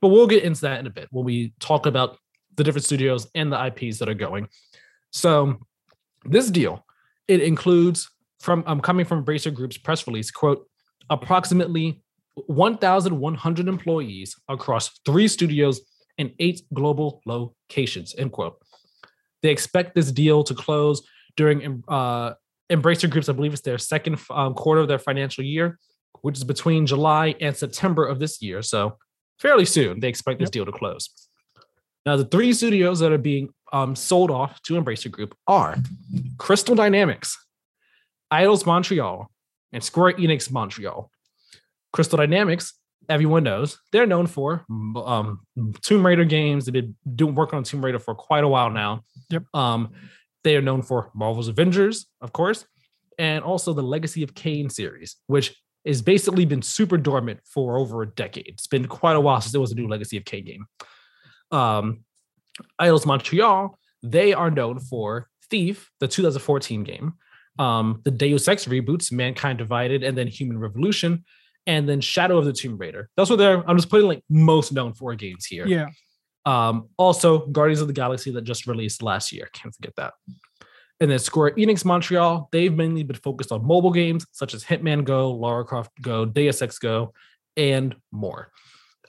but 0.00 0.08
we'll 0.08 0.26
get 0.26 0.44
into 0.44 0.62
that 0.62 0.80
in 0.80 0.86
a 0.86 0.90
bit 0.90 1.08
when 1.10 1.24
we 1.26 1.52
talk 1.60 1.84
about 1.84 2.16
the 2.56 2.64
different 2.64 2.84
studios 2.84 3.28
and 3.34 3.52
the 3.52 3.66
ips 3.66 3.98
that 3.98 4.08
are 4.08 4.14
going. 4.14 4.48
So 5.10 5.58
this 6.24 6.50
deal 6.50 6.84
it 7.28 7.42
includes 7.42 8.10
from 8.40 8.64
um, 8.66 8.80
coming 8.80 9.04
from 9.04 9.22
Bracer 9.22 9.50
Group's 9.50 9.78
press 9.78 10.06
release, 10.06 10.30
quote, 10.30 10.66
approximately 11.10 12.02
1,100 12.46 13.68
employees 13.68 14.34
across 14.48 14.98
three 15.04 15.28
studios 15.28 15.80
and 16.20 16.32
eight 16.38 16.58
global 16.72 17.08
locations, 17.24 18.14
end 18.16 18.30
quote. 18.32 18.56
They 19.42 19.50
expect 19.50 19.94
this 19.94 20.12
deal 20.12 20.44
to 20.44 20.54
close 20.54 21.02
during 21.36 21.82
uh, 21.88 22.34
Embracer 22.70 23.08
Group's, 23.10 23.28
I 23.28 23.32
believe 23.32 23.52
it's 23.54 23.62
their 23.62 23.78
second 23.78 24.20
um, 24.30 24.54
quarter 24.54 24.80
of 24.82 24.88
their 24.88 24.98
financial 24.98 25.42
year, 25.42 25.78
which 26.22 26.36
is 26.36 26.44
between 26.44 26.86
July 26.86 27.34
and 27.40 27.56
September 27.56 28.06
of 28.06 28.18
this 28.18 28.42
year. 28.42 28.60
So 28.62 28.98
fairly 29.38 29.64
soon, 29.64 30.00
they 30.00 30.08
expect 30.08 30.38
this 30.38 30.48
Yep. 30.48 30.52
deal 30.52 30.66
to 30.66 30.72
close. 30.72 31.08
Now, 32.06 32.16
the 32.16 32.26
three 32.26 32.52
studios 32.52 32.98
that 33.00 33.12
are 33.12 33.18
being 33.18 33.48
um, 33.72 33.96
sold 33.96 34.30
off 34.30 34.60
to 34.62 34.74
Embracer 34.80 35.10
Group 35.10 35.34
are 35.46 35.76
Crystal 36.38 36.74
Dynamics, 36.74 37.36
Eidos 38.32 38.66
Montreal, 38.66 39.30
and 39.72 39.82
Square 39.82 40.14
Enix 40.14 40.50
Montreal. 40.50 41.10
Crystal 41.92 42.18
Dynamics, 42.18 42.74
everyone 43.10 43.42
knows, 43.42 43.78
they're 43.92 44.06
known 44.06 44.26
for 44.26 44.64
um, 44.70 45.40
Tomb 45.82 46.06
Raider 46.06 46.24
games. 46.24 46.64
They've 46.64 46.72
been 46.72 46.94
doing 47.16 47.34
work 47.34 47.52
on 47.52 47.64
Tomb 47.64 47.84
Raider 47.84 47.98
for 47.98 48.14
quite 48.14 48.44
a 48.44 48.48
while 48.48 48.70
now. 48.70 49.02
Yep. 49.30 49.42
Um, 49.52 49.90
they 50.44 50.56
are 50.56 50.62
known 50.62 50.82
for 50.82 51.10
Marvel's 51.14 51.48
Avengers, 51.48 52.06
of 52.20 52.32
course, 52.32 52.64
and 53.18 53.44
also 53.44 53.72
the 53.74 53.82
Legacy 53.82 54.22
of 54.22 54.34
Kain 54.34 54.70
series, 54.70 55.16
which 55.26 55.54
has 55.84 56.00
basically 56.00 56.44
been 56.44 56.62
super 56.62 56.96
dormant 56.96 57.40
for 57.44 57.78
over 57.78 58.02
a 58.02 58.06
decade. 58.06 58.48
It's 58.48 58.66
been 58.66 58.86
quite 58.86 59.16
a 59.16 59.20
while 59.20 59.40
since 59.40 59.52
there 59.52 59.60
was 59.60 59.72
a 59.72 59.74
new 59.74 59.88
Legacy 59.88 60.16
of 60.16 60.24
Kain 60.24 60.44
game. 60.44 60.66
Um, 61.50 62.04
Eidos 62.80 63.06
Montreal, 63.06 63.78
they 64.02 64.32
are 64.32 64.50
known 64.50 64.78
for 64.78 65.28
Thief, 65.50 65.90
the 65.98 66.06
2014 66.08 66.84
game, 66.84 67.14
um, 67.58 68.00
the 68.04 68.10
Deus 68.10 68.46
Ex 68.46 68.66
reboots, 68.66 69.10
Mankind 69.10 69.58
Divided, 69.58 70.04
and 70.04 70.16
then 70.16 70.28
Human 70.28 70.58
Revolution, 70.58 71.24
and 71.70 71.88
then 71.88 72.00
Shadow 72.00 72.36
of 72.36 72.44
the 72.44 72.52
Tomb 72.52 72.76
Raider. 72.76 73.08
That's 73.16 73.30
what 73.30 73.36
they're. 73.36 73.62
I'm 73.70 73.76
just 73.76 73.88
putting 73.88 74.08
like 74.08 74.24
most 74.28 74.72
known 74.72 74.92
for 74.92 75.14
games 75.14 75.46
here. 75.46 75.68
Yeah. 75.68 75.86
Um, 76.44 76.88
also, 76.96 77.46
Guardians 77.46 77.80
of 77.80 77.86
the 77.86 77.92
Galaxy 77.92 78.32
that 78.32 78.42
just 78.42 78.66
released 78.66 79.04
last 79.04 79.30
year. 79.30 79.48
Can't 79.52 79.72
forget 79.72 79.94
that. 79.96 80.14
And 80.98 81.08
then 81.10 81.20
Square 81.20 81.52
Enix 81.52 81.84
Montreal, 81.84 82.48
they've 82.50 82.74
mainly 82.74 83.04
been 83.04 83.16
focused 83.16 83.52
on 83.52 83.64
mobile 83.64 83.92
games 83.92 84.26
such 84.32 84.52
as 84.52 84.64
Hitman 84.64 85.04
Go, 85.04 85.30
Lara 85.30 85.64
Croft 85.64 85.92
Go, 86.02 86.24
Deus 86.24 86.60
Ex 86.60 86.80
Go, 86.80 87.14
and 87.56 87.94
more. 88.10 88.50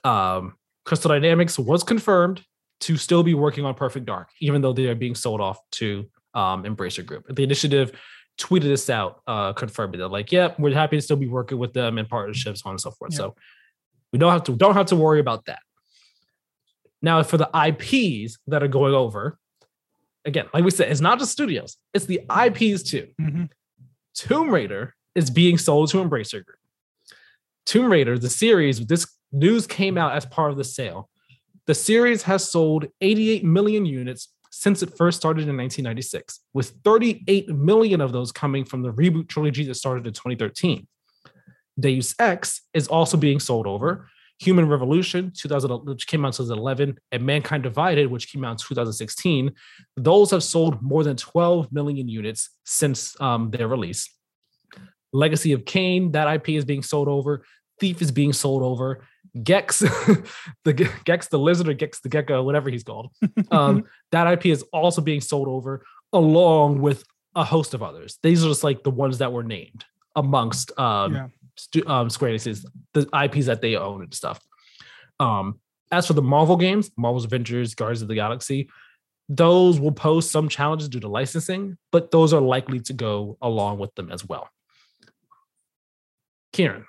Um, 0.04 0.54
Crystal 0.84 1.08
Dynamics 1.08 1.58
was 1.58 1.82
confirmed 1.82 2.44
to 2.82 2.96
still 2.96 3.24
be 3.24 3.34
working 3.34 3.64
on 3.64 3.74
Perfect 3.74 4.06
Dark, 4.06 4.28
even 4.40 4.62
though 4.62 4.72
they 4.72 4.86
are 4.86 4.94
being 4.94 5.16
sold 5.16 5.40
off 5.40 5.58
to 5.72 6.08
um, 6.34 6.62
Embracer 6.62 7.04
Group. 7.04 7.26
The 7.28 7.42
initiative 7.42 7.92
tweeted 8.42 8.62
this 8.62 8.90
out, 8.90 9.22
uh, 9.26 9.52
confirming 9.52 10.00
that, 10.00 10.08
like, 10.08 10.32
yeah, 10.32 10.54
we're 10.58 10.74
happy 10.74 10.96
to 10.96 11.02
still 11.02 11.16
be 11.16 11.28
working 11.28 11.58
with 11.58 11.72
them 11.72 11.98
in 11.98 12.06
partnerships, 12.06 12.62
on 12.64 12.72
and 12.72 12.80
so 12.80 12.90
forth. 12.90 13.14
So 13.14 13.34
we 14.12 14.18
don't 14.18 14.32
have 14.32 14.44
to 14.44 14.56
don't 14.56 14.74
have 14.74 14.86
to 14.86 14.96
worry 14.96 15.20
about 15.20 15.44
that. 15.46 15.60
Now, 17.00 17.22
for 17.22 17.36
the 17.36 17.50
IPs 17.54 18.38
that 18.46 18.62
are 18.62 18.68
going 18.68 18.94
over, 18.94 19.38
again, 20.24 20.46
like 20.54 20.64
we 20.64 20.70
said, 20.70 20.90
it's 20.90 21.00
not 21.00 21.18
just 21.18 21.32
studios, 21.32 21.76
it's 21.94 22.06
the 22.06 22.20
IPs 22.30 22.82
too. 22.82 23.08
Mm-hmm. 23.20 23.44
Tomb 24.14 24.50
Raider 24.50 24.94
is 25.14 25.30
being 25.30 25.58
sold 25.58 25.90
to 25.90 25.98
Embracer 25.98 26.44
Group. 26.44 26.58
Tomb 27.66 27.90
Raider, 27.90 28.18
the 28.18 28.30
series, 28.30 28.84
this 28.86 29.06
news 29.32 29.66
came 29.66 29.96
out 29.96 30.12
as 30.12 30.26
part 30.26 30.50
of 30.50 30.56
the 30.56 30.64
sale. 30.64 31.08
The 31.66 31.74
series 31.74 32.22
has 32.24 32.50
sold 32.50 32.86
88 33.00 33.44
million 33.44 33.86
units 33.86 34.28
since 34.52 34.82
it 34.82 34.96
first 34.96 35.16
started 35.16 35.48
in 35.48 35.56
1996, 35.56 36.40
with 36.52 36.74
38 36.84 37.48
million 37.48 38.02
of 38.02 38.12
those 38.12 38.30
coming 38.30 38.64
from 38.66 38.82
the 38.82 38.92
reboot 38.92 39.26
trilogy 39.26 39.64
that 39.64 39.74
started 39.74 40.06
in 40.06 40.12
2013. 40.12 40.86
Deus 41.80 42.14
Ex 42.18 42.60
is 42.74 42.86
also 42.86 43.16
being 43.16 43.40
sold 43.40 43.66
over. 43.66 44.08
Human 44.40 44.68
Revolution, 44.68 45.32
2000, 45.34 45.86
which 45.86 46.06
came 46.06 46.24
out 46.24 46.38
in 46.38 46.44
2011, 46.44 46.98
and 47.12 47.22
Mankind 47.24 47.62
Divided, 47.62 48.10
which 48.10 48.30
came 48.30 48.44
out 48.44 48.52
in 48.52 48.56
2016, 48.58 49.52
those 49.96 50.30
have 50.30 50.42
sold 50.42 50.82
more 50.82 51.02
than 51.02 51.16
12 51.16 51.72
million 51.72 52.06
units 52.08 52.50
since 52.64 53.18
um, 53.22 53.50
their 53.50 53.68
release. 53.68 54.10
Legacy 55.14 55.52
of 55.52 55.64
Kain, 55.64 56.12
that 56.12 56.30
IP 56.30 56.50
is 56.50 56.64
being 56.66 56.82
sold 56.82 57.08
over. 57.08 57.44
Thief 57.80 58.02
is 58.02 58.10
being 58.10 58.34
sold 58.34 58.62
over. 58.62 59.06
Gex, 59.42 59.78
the 60.64 60.90
Gex 61.04 61.28
the 61.28 61.38
lizard 61.38 61.68
or 61.68 61.72
Gex 61.74 62.00
the 62.00 62.08
gecko, 62.08 62.42
whatever 62.42 62.68
he's 62.70 62.84
called. 62.84 63.10
Um, 63.50 63.84
that 64.12 64.30
IP 64.32 64.46
is 64.46 64.62
also 64.72 65.00
being 65.00 65.20
sold 65.20 65.48
over 65.48 65.84
along 66.12 66.80
with 66.80 67.04
a 67.34 67.44
host 67.44 67.72
of 67.72 67.82
others. 67.82 68.18
These 68.22 68.44
are 68.44 68.48
just 68.48 68.62
like 68.64 68.82
the 68.82 68.90
ones 68.90 69.18
that 69.18 69.32
were 69.32 69.42
named 69.42 69.84
amongst 70.14 70.78
um, 70.78 71.14
Yeah. 71.14 71.28
stu- 71.56 71.86
um, 71.86 72.10
Square 72.10 72.32
Enix's 72.32 72.66
the 72.92 73.08
IPs 73.24 73.46
that 73.46 73.62
they 73.62 73.76
own 73.76 74.02
and 74.02 74.12
stuff. 74.12 74.38
Um, 75.18 75.60
as 75.90 76.06
for 76.06 76.12
the 76.12 76.22
Marvel 76.22 76.56
games, 76.56 76.90
Marvel's 76.98 77.24
Avengers, 77.24 77.74
Guardians 77.74 78.02
of 78.02 78.08
the 78.08 78.14
Galaxy, 78.14 78.68
those 79.28 79.80
will 79.80 79.92
pose 79.92 80.30
some 80.30 80.48
challenges 80.48 80.88
due 80.90 81.00
to 81.00 81.08
licensing, 81.08 81.78
but 81.90 82.10
those 82.10 82.34
are 82.34 82.40
likely 82.40 82.80
to 82.80 82.92
go 82.92 83.38
along 83.40 83.78
with 83.78 83.94
them 83.94 84.10
as 84.10 84.26
well. 84.26 84.48
Kieran, 86.52 86.84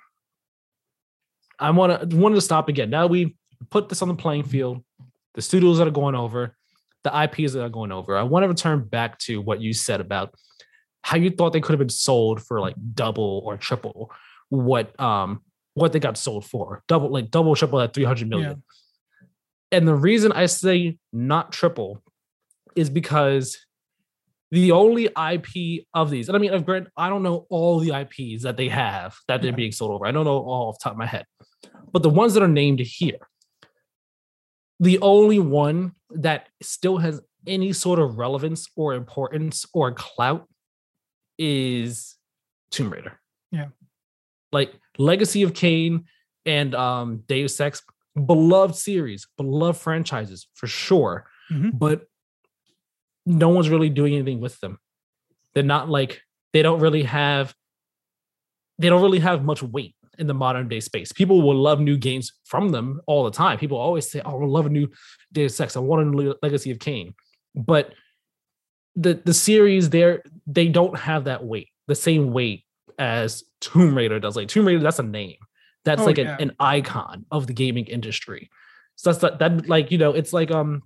I 1.58 1.70
want 1.70 2.10
to 2.10 2.16
wanted 2.16 2.36
to 2.36 2.40
stop 2.40 2.68
again. 2.68 2.90
Now 2.90 3.06
we 3.06 3.36
put 3.70 3.88
this 3.88 4.02
on 4.02 4.08
the 4.08 4.14
playing 4.14 4.44
field. 4.44 4.82
The 5.34 5.42
studios 5.42 5.78
that 5.78 5.88
are 5.88 5.92
going 5.92 6.14
over, 6.14 6.56
the 7.02 7.22
IPs 7.24 7.54
that 7.54 7.62
are 7.64 7.68
going 7.68 7.92
over. 7.92 8.16
I 8.16 8.22
want 8.22 8.44
to 8.44 8.48
return 8.48 8.84
back 8.84 9.18
to 9.20 9.40
what 9.40 9.60
you 9.60 9.72
said 9.72 10.00
about 10.00 10.34
how 11.02 11.16
you 11.16 11.30
thought 11.30 11.52
they 11.52 11.60
could 11.60 11.72
have 11.72 11.78
been 11.78 11.88
sold 11.88 12.42
for 12.42 12.60
like 12.60 12.76
double 12.94 13.42
or 13.44 13.56
triple 13.56 14.10
what 14.48 14.98
um 15.00 15.42
what 15.74 15.92
they 15.92 15.98
got 15.98 16.16
sold 16.16 16.44
for. 16.44 16.82
Double 16.88 17.10
like 17.10 17.30
double 17.30 17.54
triple 17.54 17.80
at 17.80 17.92
300 17.92 18.28
million. 18.28 18.62
And 19.72 19.88
the 19.88 19.94
reason 19.94 20.30
I 20.30 20.46
say 20.46 20.98
not 21.12 21.52
triple 21.52 22.02
is 22.76 22.88
because 22.88 23.58
the 24.54 24.70
only 24.72 25.04
IP 25.30 25.84
of 25.94 26.10
these, 26.10 26.28
and 26.28 26.36
I 26.36 26.40
mean, 26.40 26.52
I've 26.54 26.64
grant, 26.64 26.86
I 26.96 27.08
don't 27.08 27.22
know 27.22 27.46
all 27.50 27.80
the 27.80 27.90
IPs 28.02 28.42
that 28.44 28.56
they 28.56 28.68
have 28.68 29.16
that 29.28 29.42
they're 29.42 29.50
Yeah. 29.50 29.56
being 29.56 29.72
sold 29.72 29.90
over. 29.90 30.06
I 30.06 30.12
don't 30.12 30.24
know 30.24 30.38
all 30.38 30.68
off 30.68 30.78
the 30.78 30.84
top 30.84 30.92
of 30.92 30.98
my 30.98 31.06
head, 31.06 31.26
but 31.92 32.02
the 32.02 32.10
ones 32.10 32.34
that 32.34 32.42
are 32.42 32.48
named 32.62 32.80
here, 32.80 33.18
the 34.78 34.98
only 35.00 35.38
one 35.40 35.92
that 36.10 36.48
still 36.62 36.98
has 36.98 37.20
any 37.46 37.72
sort 37.72 37.98
of 37.98 38.16
relevance 38.16 38.68
or 38.76 38.94
importance 38.94 39.66
or 39.74 39.92
clout 39.92 40.48
is 41.38 42.16
Tomb 42.70 42.90
Raider. 42.90 43.20
Yeah. 43.50 43.68
Like 44.52 44.72
Legacy 44.98 45.42
of 45.42 45.52
Kain 45.54 46.04
and 46.46 46.74
um 46.74 47.22
Deus 47.26 47.58
Ex, 47.60 47.82
beloved 48.26 48.76
series, 48.76 49.26
beloved 49.36 49.80
franchises 49.80 50.46
for 50.54 50.66
sure. 50.68 51.26
Mhm. 51.50 51.78
But 51.78 52.06
no 53.26 53.48
one's 53.48 53.68
really 53.68 53.88
doing 53.88 54.14
anything 54.14 54.40
with 54.40 54.58
them. 54.60 54.78
They're 55.54 55.62
not 55.62 55.88
like 55.88 56.22
they 56.52 56.62
don't 56.62 56.80
really 56.80 57.04
have 57.04 57.54
they 58.78 58.88
don't 58.88 59.02
really 59.02 59.20
have 59.20 59.44
much 59.44 59.62
weight 59.62 59.94
in 60.18 60.26
the 60.26 60.34
modern 60.34 60.68
day 60.68 60.80
space. 60.80 61.12
People 61.12 61.42
will 61.42 61.56
love 61.56 61.80
new 61.80 61.96
games 61.96 62.32
from 62.44 62.70
them 62.70 63.00
all 63.06 63.24
the 63.24 63.30
time. 63.30 63.58
People 63.58 63.78
always 63.78 64.10
say, 64.10 64.20
"Oh, 64.24 64.42
I 64.42 64.46
love 64.46 64.66
a 64.66 64.68
new 64.68 64.88
Deus 65.32 65.58
Ex. 65.60 65.76
I 65.76 65.80
want 65.80 66.02
a 66.02 66.10
new 66.10 66.34
Legacy 66.42 66.70
of 66.70 66.78
Kain," 66.78 67.14
but 67.54 67.94
the 68.96 69.14
the 69.24 69.34
series 69.34 69.90
there 69.90 70.22
they 70.46 70.68
don't 70.68 70.96
have 70.98 71.24
that 71.24 71.44
weight, 71.44 71.68
the 71.86 71.94
same 71.94 72.32
weight 72.32 72.64
as 72.98 73.42
Tomb 73.60 73.96
Raider 73.96 74.20
does. 74.20 74.36
Like 74.36 74.48
Tomb 74.48 74.66
Raider, 74.66 74.80
that's 74.80 74.98
a 74.98 75.02
name. 75.04 75.36
That's 75.84 76.02
Oh, 76.02 76.06
like 76.06 76.18
yeah. 76.18 76.36
an, 76.38 76.50
an 76.50 76.56
icon 76.60 77.26
of 77.30 77.46
the 77.46 77.52
gaming 77.52 77.86
industry. 77.86 78.50
So 78.96 79.10
that's 79.10 79.20
that, 79.22 79.38
that 79.40 79.68
like 79.68 79.90
you 79.90 79.98
know, 79.98 80.12
it's 80.12 80.32
like 80.32 80.50
um, 80.50 80.82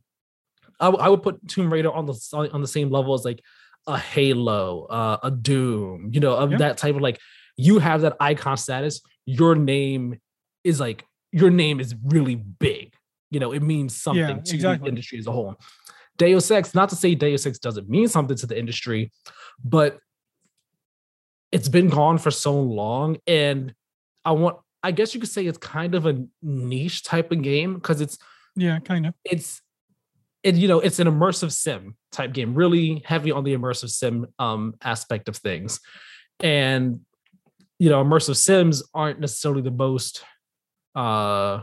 I, 0.81 0.87
w- 0.87 1.05
I 1.05 1.09
would 1.09 1.23
put 1.23 1.47
Tomb 1.49 1.73
Raider 1.73 1.91
on 1.93 2.07
the 2.07 2.51
on 2.53 2.61
the 2.61 2.69
same 2.69 2.91
level 2.91 3.15
as 3.15 3.25
like 3.25 3.43
a 3.87 3.99
Halo, 3.99 4.85
uh, 4.91 5.19
a 5.23 5.31
Doom, 5.31 6.11
you 6.13 6.21
know, 6.21 6.35
of 6.35 6.53
Yeah. 6.53 6.59
that 6.59 6.79
type 6.79 6.95
of 6.95 7.01
like 7.01 7.19
you 7.57 7.79
have 7.79 8.03
that 8.03 8.17
icon 8.21 8.57
status. 8.57 9.01
Your 9.27 9.55
name 9.55 10.19
is 10.65 10.79
like 10.81 11.05
your 11.33 11.51
name 11.51 11.81
is 11.81 11.95
really 12.05 12.37
big. 12.37 12.95
You 13.31 13.41
know, 13.41 13.53
it 13.53 13.63
means 13.63 13.95
something 13.97 14.43
to 14.43 14.55
exactly. 14.55 14.85
the 14.87 14.89
industry 14.89 15.19
as 15.19 15.27
a 15.27 15.33
whole. 15.33 15.57
Deus 16.17 16.51
Ex, 16.51 16.75
not 16.75 16.89
to 16.89 16.97
say 16.97 17.15
Deus 17.15 17.47
Ex 17.47 17.59
doesn't 17.59 17.89
mean 17.89 18.09
something 18.09 18.37
to 18.39 18.47
the 18.47 18.59
industry, 18.59 19.13
but 19.65 19.99
it's 21.53 21.69
been 21.69 21.89
gone 21.89 22.19
for 22.19 22.31
so 22.31 22.59
long. 22.61 23.17
And 23.27 23.75
I 24.25 24.33
want, 24.33 24.57
I 24.83 24.91
guess 24.93 25.15
you 25.15 25.21
could 25.21 25.31
say 25.31 25.47
it's 25.47 25.59
kind 25.59 25.95
of 25.95 26.07
a 26.07 26.25
niche 26.43 27.03
type 27.05 27.31
of 27.33 27.43
game 27.43 27.75
because 27.75 28.01
it's 28.01 28.19
Yeah, 28.57 28.79
kind 28.81 29.07
of. 29.07 29.15
it's 29.25 29.61
it 30.43 30.55
you 30.55 30.69
know 30.69 30.81
it's 30.81 30.99
an 30.99 31.09
immersive 31.09 31.53
sim 31.53 31.97
type 32.13 32.33
game 32.33 32.55
really 32.55 33.03
heavy 33.05 33.31
on 33.31 33.45
the 33.45 33.55
immersive 33.55 33.91
sim 33.91 34.27
um 34.39 34.75
aspect 34.83 35.29
of 35.29 35.37
things. 35.37 35.81
And 36.41 37.01
you 37.79 37.91
know 37.91 38.03
immersive 38.05 38.37
sims 38.37 38.83
aren't 38.95 39.21
necessarily 39.21 39.63
the 39.63 39.71
most 39.71 40.23
uh 40.95 41.63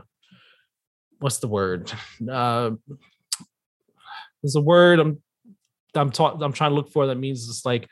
what's 1.19 1.39
the 1.39 1.47
word? 1.47 1.91
Uh 2.29 2.71
there's 4.45 4.55
a 4.55 4.61
word 4.61 4.99
i'm 4.99 5.21
i'm 5.95 6.11
taught 6.11 6.41
i'm 6.43 6.53
trying 6.53 6.69
to 6.69 6.75
look 6.75 6.91
for 6.91 7.07
that 7.07 7.15
means 7.15 7.49
it's 7.49 7.65
like 7.65 7.87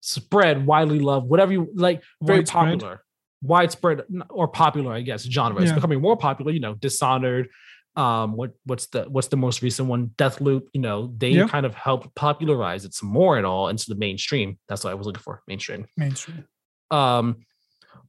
spread 0.00 0.64
widely 0.64 1.00
loved 1.00 1.28
whatever 1.28 1.52
you 1.52 1.68
like 1.74 2.02
very 2.22 2.38
Widespread? 2.40 2.64
popular. 2.64 3.02
Widespread 3.42 4.02
or 4.28 4.46
popular 4.46 4.92
i 4.92 5.00
guess 5.00 5.24
genre. 5.24 5.60
It's 5.60 5.72
becoming 5.72 6.00
more 6.00 6.16
popular 6.16 6.52
you 6.52 6.60
know 6.60 6.74
dishonored 6.74 7.48
um 7.96 8.36
what 8.36 8.52
what's 8.66 8.86
the 8.88 9.02
what's 9.04 9.28
the 9.28 9.36
most 9.36 9.62
recent 9.62 9.88
one 9.88 10.08
deathloop 10.16 10.62
you 10.72 10.80
know 10.80 11.12
they 11.16 11.30
Yeah. 11.30 11.48
kind 11.48 11.66
of 11.66 11.74
helped 11.74 12.14
popularize 12.14 12.84
it 12.84 12.94
some 12.94 13.08
more 13.08 13.36
and 13.36 13.44
all 13.46 13.68
into 13.68 13.86
the 13.88 13.96
mainstream 13.96 14.58
that's 14.68 14.84
what 14.84 14.90
i 14.90 14.94
was 14.94 15.06
looking 15.06 15.22
for 15.22 15.42
mainstream 15.48 15.86
Mainstream. 15.96 16.44
um 16.92 17.36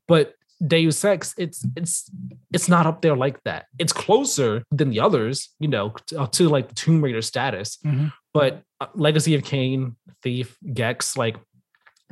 but 0.07 0.35
deus 0.65 1.03
ex 1.03 1.33
it's 1.37 1.65
it's 1.75 2.11
it's 2.53 2.69
not 2.69 2.85
up 2.85 3.01
there 3.01 3.15
like 3.15 3.41
that 3.43 3.65
it's 3.79 3.91
closer 3.93 4.63
than 4.71 4.91
the 4.91 4.99
others 4.99 5.49
you 5.59 5.67
know 5.67 5.89
to, 6.05 6.27
to 6.31 6.47
like 6.47 6.67
the 6.69 6.75
tomb 6.75 7.03
raider 7.03 7.21
status 7.23 7.77
Mhm. 7.83 8.13
but 8.33 8.61
uh, 8.79 8.87
legacy 8.93 9.33
of 9.35 9.43
Kain, 9.43 9.95
thief 10.21 10.57
gex 10.73 11.17
like 11.17 11.37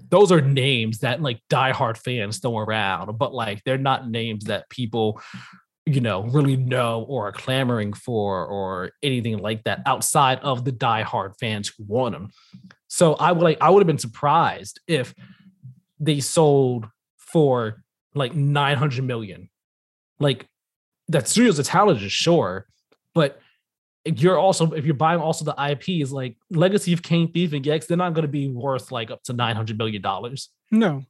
those 0.10 0.32
are 0.32 0.42
names 0.42 1.00
that 1.00 1.22
like 1.22 1.40
diehard 1.52 1.98
fans 1.98 2.40
throw 2.40 2.58
around 2.58 3.20
but 3.20 3.32
like 3.34 3.64
they're 3.64 3.78
not 3.78 4.10
names 4.10 4.46
that 4.46 4.68
people 4.70 5.22
you 5.94 6.02
know 6.02 6.24
really 6.24 6.58
know 6.58 7.06
or 7.08 7.28
are 7.28 7.32
clamoring 7.32 7.94
for 7.94 8.46
or 8.46 8.92
anything 9.04 9.38
like 9.38 9.64
that 9.64 9.82
outside 9.86 10.40
of 10.40 10.66
the 10.66 10.72
diehard 10.72 11.34
fans 11.40 11.70
who 11.70 11.84
want 11.86 12.14
them 12.14 12.30
so 12.88 13.16
i 13.16 13.32
would 13.32 13.44
like 13.44 13.58
i 13.62 13.70
would 13.70 13.82
have 13.82 13.88
been 13.88 13.98
surprised 13.98 14.80
if 14.88 15.14
they 16.00 16.20
sold 16.20 16.88
for 17.18 17.84
like 18.16 18.34
900 18.34 19.04
million. 19.04 19.50
Like 20.20 20.48
that 21.08 21.28
studios 21.28 21.60
are 21.60 21.64
talented 21.64 22.12
sure 22.12 22.68
but 23.16 23.40
you're 24.06 24.38
also 24.38 24.72
if 24.74 24.86
you're 24.86 24.94
buying 24.94 25.20
also 25.20 25.44
the 25.44 25.72
ips 25.72 26.12
like 26.12 26.38
legacy 26.52 26.94
of 26.94 27.02
Kain 27.02 27.32
thief 27.32 27.52
and 27.52 27.64
gex 27.64 27.88
they're 27.88 27.98
not 27.98 28.14
going 28.14 28.24
to 28.24 28.32
be 28.32 28.48
worth 28.48 28.92
like 28.92 29.10
up 29.10 29.24
to 29.24 29.34
900 29.34 29.78
million 29.78 30.02
dollars. 30.02 30.50
No. 30.72 31.04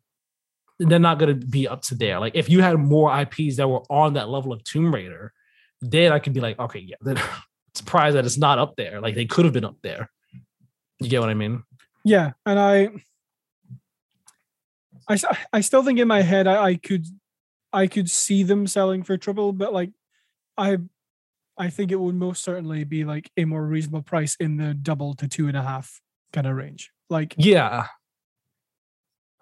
They're 0.80 1.00
not 1.00 1.20
going 1.20 1.40
to 1.40 1.46
be 1.46 1.68
up 1.68 1.82
to 1.84 1.96
there. 1.96 2.20
Like 2.20 2.36
if 2.36 2.50
you 2.50 2.62
had 2.62 2.78
more 2.78 3.18
IPs 3.22 3.58
that 3.58 3.68
were 3.68 3.84
on 3.90 4.14
that 4.14 4.30
level 4.30 4.54
of 4.54 4.64
Tomb 4.64 4.94
Raider, 4.94 5.34
then 5.82 6.12
I 6.12 6.20
could 6.20 6.34
be 6.34 6.40
like, 6.40 6.58
okay, 6.60 6.80
yeah, 6.80 6.96
then 7.02 7.20
surprised 7.74 8.16
that 8.16 8.26
it's 8.26 8.38
not 8.38 8.60
up 8.60 8.76
there. 8.78 9.02
Like 9.02 9.16
they 9.16 9.26
could 9.26 9.46
have 9.46 9.54
been 9.54 9.66
up 9.66 9.78
there. 9.82 10.10
You 11.00 11.10
get 11.10 11.22
what 11.22 11.30
I 11.30 11.34
mean? 11.34 11.64
Yeah, 12.06 12.32
and 12.46 12.60
I, 12.60 12.90
I, 15.08 15.18
I 15.52 15.62
still 15.62 15.84
think 15.84 16.00
in 16.00 16.08
my 16.08 16.22
head 16.22 16.48
I, 16.48 16.64
I 16.64 16.76
could, 16.76 17.06
I 17.72 17.88
could 17.88 18.10
see 18.10 18.44
them 18.44 18.68
selling 18.68 19.04
for 19.04 19.18
triple, 19.18 19.54
but 19.54 19.74
like, 19.74 19.92
I, 20.58 20.78
I 21.58 21.70
think 21.70 21.92
it 21.92 22.00
would 22.00 22.16
most 22.16 22.44
certainly 22.44 22.86
be 22.86 23.04
like 23.04 23.30
a 23.36 23.44
more 23.46 23.64
reasonable 23.66 24.02
price 24.02 24.36
in 24.40 24.58
the 24.58 24.74
double 24.74 25.14
to 25.16 25.28
two 25.28 25.48
and 25.50 25.58
a 25.58 25.62
half 25.62 26.02
kind 26.32 26.48
of 26.48 26.56
range. 26.56 26.92
Like, 27.10 27.36
yeah. 27.38 27.88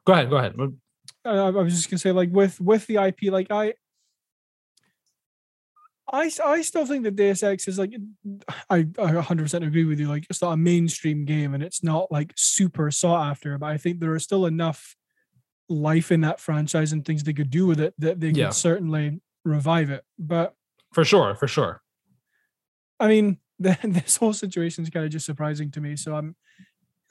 Go 0.05 0.13
ahead. 0.13 0.29
Go 0.29 0.37
ahead. 0.37 0.55
I, 1.27 1.47
I 1.47 1.49
was 1.49 1.75
just 1.75 1.89
gonna 1.89 1.99
say, 1.99 2.11
like 2.11 2.29
with 2.31 2.59
with 2.61 2.87
the 2.87 2.95
IP, 2.97 3.31
like 3.31 3.51
I, 3.51 3.73
I, 6.11 6.31
I 6.45 6.61
still 6.61 6.85
think 6.85 7.03
that 7.03 7.15
Deus 7.15 7.43
Ex 7.43 7.67
is 7.67 7.77
like 7.77 7.93
I, 8.69 8.77
I 8.77 9.11
100% 9.11 9.67
agree 9.67 9.83
with 9.85 9.99
you 9.99 10.07
like 10.07 10.25
it's 10.29 10.41
not 10.41 10.53
a 10.53 10.57
mainstream 10.57 11.25
game 11.25 11.53
and 11.53 11.61
it's 11.63 11.83
not 11.83 12.11
like 12.11 12.31
super 12.35 12.91
sought 12.91 13.29
after 13.29 13.57
but 13.57 13.67
I 13.67 13.77
think 13.77 13.99
there 13.99 14.15
is 14.15 14.23
still 14.23 14.45
enough 14.45 14.95
life 15.69 16.11
in 16.11 16.21
that 16.21 16.39
franchise 16.39 16.93
and 16.93 17.03
things 17.03 17.23
they 17.23 17.33
could 17.33 17.49
do 17.49 17.67
with 17.67 17.79
it 17.79 17.93
that 17.97 18.19
they 18.21 18.29
Yeah. 18.29 18.45
could 18.47 18.53
certainly 18.55 19.19
revive 19.43 19.89
it 19.89 20.03
but 20.17 20.53
For 20.93 21.03
sure. 21.03 21.35
For 21.35 21.47
sure. 21.47 21.81
I 22.99 23.07
mean 23.07 23.39
the, 23.59 23.77
this 23.83 24.15
whole 24.17 24.33
situation 24.33 24.83
is 24.85 24.89
kind 24.89 25.05
of 25.05 25.11
just 25.11 25.25
surprising 25.25 25.71
to 25.71 25.81
me 25.81 25.97
so 25.97 26.15
I'm 26.15 26.35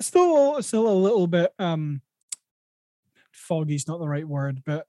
still 0.00 0.62
still 0.62 0.88
a 0.88 0.94
little 0.94 1.26
bit 1.26 1.52
um 1.58 2.00
foggy's 3.46 3.88
not 3.88 4.00
the 4.00 4.08
right 4.08 4.28
word 4.28 4.62
but 4.66 4.86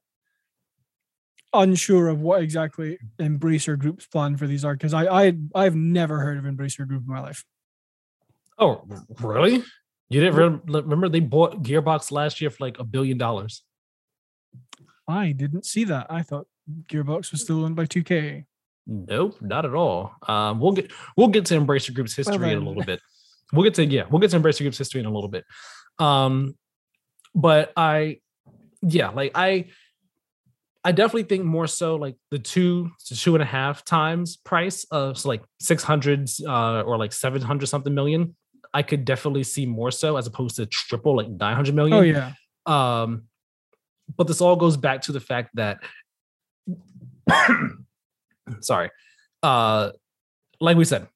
unsure 1.54 2.08
of 2.08 2.22
what 2.22 2.42
exactly 2.42 2.98
Embracer 3.20 3.78
Group's 3.78 4.06
plan 4.06 4.38
for 4.38 4.48
these 4.48 4.66
are 4.66 4.74
because 4.74 4.94
I 4.94 5.06
I 5.06 5.34
I've 5.56 5.76
never 5.76 6.20
heard 6.20 6.38
of 6.38 6.44
Embracer 6.44 6.88
Group 6.88 7.04
in 7.08 7.14
my 7.14 7.22
life. 7.22 7.46
Oh, 8.60 8.84
really? 9.20 9.64
You 10.10 10.22
didn't 10.22 10.36
rem- 10.36 10.62
remember 10.66 11.10
they 11.10 11.20
bought 11.20 11.64
Gearbox 11.64 12.12
last 12.12 12.42
year 12.42 12.50
for 12.50 12.66
like 12.66 12.80
a 12.80 12.84
billion 12.84 13.18
dollars? 13.18 13.64
I 15.08 15.32
didn't 15.32 15.66
see 15.66 15.84
that. 15.86 16.08
I 16.10 16.22
thought 16.22 16.48
Gearbox 16.88 17.32
was 17.32 17.42
still 17.42 17.64
owned 17.64 17.76
by 17.76 17.86
2K. 17.86 18.46
Nope, 18.88 19.38
not 19.42 19.66
at 19.66 19.74
all. 19.74 20.14
Um, 20.28 20.60
we'll 20.60 20.72
get 20.72 20.92
we'll 21.18 21.28
get 21.28 21.46
to 21.48 21.60
Embracer 21.60 21.94
Group's 21.94 22.16
history 22.16 22.52
in 22.52 22.58
a 22.58 22.66
little 22.66 22.84
bit. 22.84 23.02
We'll 23.52 23.64
get 23.64 23.74
to 23.76 23.86
yeah, 23.86 24.04
we'll 24.10 24.20
get 24.20 24.32
to 24.32 24.40
Embracer 24.40 24.62
Group's 24.62 24.78
history 24.78 25.02
in 25.02 25.06
a 25.06 25.12
little 25.12 25.30
bit. 25.30 25.44
Um, 26.00 26.56
but 27.36 27.74
I, 27.76 28.20
yeah, 28.88 29.10
like 29.10 29.32
I, 29.36 29.66
I 30.84 30.92
definitely 30.92 31.24
think 31.24 31.44
more 31.44 31.68
so 31.68 31.96
like 31.96 32.16
the 32.32 32.40
two 32.40 32.92
to 33.06 33.16
two 33.16 33.36
and 33.36 33.42
a 33.42 33.46
half 33.46 33.84
times 33.84 34.38
price 34.38 34.86
of 34.86 35.18
so 35.18 35.30
like 35.30 35.44
six 35.60 35.84
hundred 35.84 36.30
uh, 36.46 36.82
or 36.82 36.98
like 36.98 37.12
seven 37.12 37.42
hundred 37.42 37.68
something 37.68 37.94
million. 37.94 38.36
I 38.74 38.84
could 38.84 39.06
definitely 39.06 39.44
see 39.44 39.66
more 39.66 39.92
so 39.92 40.18
as 40.18 40.28
opposed 40.28 40.58
to 40.58 40.66
triple 40.66 41.16
like 41.16 41.30
nine 41.30 41.56
hundred 41.56 41.76
million. 41.76 41.98
Oh 41.98 42.02
yeah. 42.02 42.34
Um, 42.66 43.24
but 44.16 44.28
this 44.28 44.40
all 44.40 44.56
goes 44.56 44.78
back 44.78 45.02
to 45.04 45.12
the 45.12 45.20
fact 45.20 45.50
that, 45.56 45.80
sorry, 48.62 48.90
uh, 49.44 49.92
like 50.62 50.78
we 50.78 50.86
said, 50.86 51.08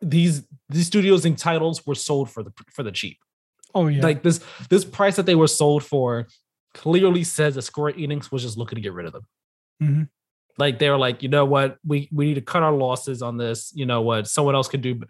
these 0.00 0.46
these 0.68 0.86
studios 0.86 1.24
and 1.24 1.36
titles 1.36 1.84
were 1.86 1.94
sold 1.96 2.30
for 2.30 2.42
the 2.42 2.52
for 2.72 2.82
the 2.82 2.92
cheap. 2.92 3.18
Oh 3.74 3.88
yeah. 3.88 4.02
Like 4.02 4.22
this 4.22 4.40
this 4.70 4.84
price 4.84 5.16
that 5.16 5.26
they 5.26 5.34
were 5.34 5.48
sold 5.48 5.84
for 5.84 6.28
clearly 6.78 7.24
says 7.24 7.56
that 7.56 7.62
Square 7.62 7.94
Enix 7.94 8.30
was 8.30 8.42
just 8.42 8.56
looking 8.56 8.76
to 8.76 8.82
get 8.82 8.92
rid 8.92 9.06
of 9.06 9.12
them. 9.12 9.26
Mhm. 9.82 10.08
Like 10.58 10.78
they 10.78 10.90
were 10.90 10.98
like, 10.98 11.22
you 11.22 11.28
know 11.28 11.44
what, 11.44 11.78
we 11.84 12.08
we 12.12 12.26
need 12.26 12.34
to 12.34 12.40
cut 12.40 12.62
our 12.62 12.72
losses 12.72 13.22
on 13.22 13.36
this. 13.36 13.72
You 13.74 13.86
know 13.86 14.02
what, 14.02 14.26
someone 14.28 14.54
else 14.54 14.68
can 14.68 14.80
do. 14.80 15.00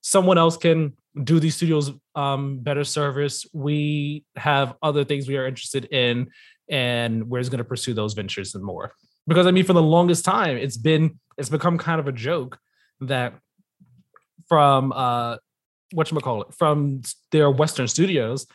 Someone 0.00 0.36
else 0.36 0.56
can 0.56 0.92
do 1.22 1.40
these 1.40 1.56
studios 1.56 1.92
um, 2.14 2.58
better 2.58 2.84
service. 2.84 3.46
We 3.54 4.24
have 4.36 4.74
other 4.82 5.04
things 5.04 5.26
we 5.26 5.38
are 5.38 5.46
interested 5.46 5.86
in, 5.86 6.30
and 6.68 7.28
we're 7.28 7.40
just 7.40 7.50
going 7.50 7.58
to 7.58 7.64
pursue 7.64 7.94
those 7.94 8.12
ventures 8.14 8.54
and 8.54 8.62
more. 8.62 8.92
Because 9.26 9.46
I 9.46 9.50
mean, 9.50 9.64
for 9.64 9.72
the 9.72 9.82
longest 9.82 10.24
time, 10.24 10.56
it's 10.56 10.76
been 10.76 11.18
it's 11.38 11.48
become 11.48 11.78
kind 11.78 12.00
of 12.00 12.08
a 12.08 12.12
joke 12.12 12.58
that 13.00 13.34
from 14.48 14.92
uh 14.92 15.36
what 15.92 16.08
call 16.22 16.42
it 16.42 16.54
from 16.54 17.02
their 17.30 17.50
Western 17.50 17.88
studios, 17.88 18.46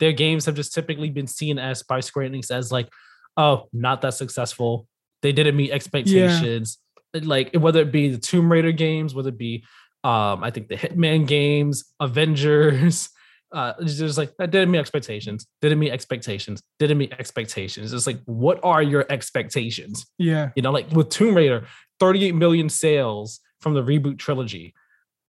their 0.00 0.12
games 0.12 0.46
have 0.46 0.54
just 0.54 0.72
typically 0.72 1.10
been 1.10 1.26
seen 1.26 1.58
as 1.58 1.82
by 1.82 2.00
Square 2.00 2.30
Enix 2.30 2.50
as 2.50 2.70
like, 2.72 2.88
oh, 3.36 3.68
not 3.72 4.02
that 4.02 4.14
successful. 4.14 4.86
They 5.22 5.32
didn't 5.32 5.56
meet 5.56 5.72
expectations. 5.72 6.78
Like 7.14 7.54
whether 7.54 7.80
it 7.80 7.92
be 7.92 8.08
the 8.08 8.18
Tomb 8.18 8.50
Raider 8.50 8.72
games, 8.72 9.14
whether 9.14 9.30
it 9.30 9.38
be 9.38 9.64
um, 10.04 10.44
I 10.44 10.50
think 10.50 10.68
the 10.68 10.76
Hitman 10.76 11.26
games, 11.26 11.84
Avengers, 11.98 13.10
uh, 13.52 13.72
just 13.84 14.18
like 14.18 14.36
that 14.38 14.50
didn't 14.50 14.70
meet 14.70 14.78
expectations, 14.78 15.46
didn't 15.60 15.78
meet 15.78 15.90
expectations, 15.90 16.62
didn't 16.78 16.98
meet 16.98 17.12
expectations. 17.12 17.92
It's 17.92 18.06
like, 18.06 18.20
what 18.24 18.60
are 18.62 18.82
your 18.82 19.06
expectations? 19.10 20.06
yeah. 20.18 20.50
You 20.54 20.62
know, 20.62 20.70
like 20.70 20.90
with 20.92 21.08
Tomb 21.08 21.34
Raider, 21.34 21.66
38 22.00 22.34
million 22.34 22.68
sales 22.68 23.40
from 23.60 23.74
the 23.74 23.82
reboot 23.82 24.18
trilogy. 24.18 24.74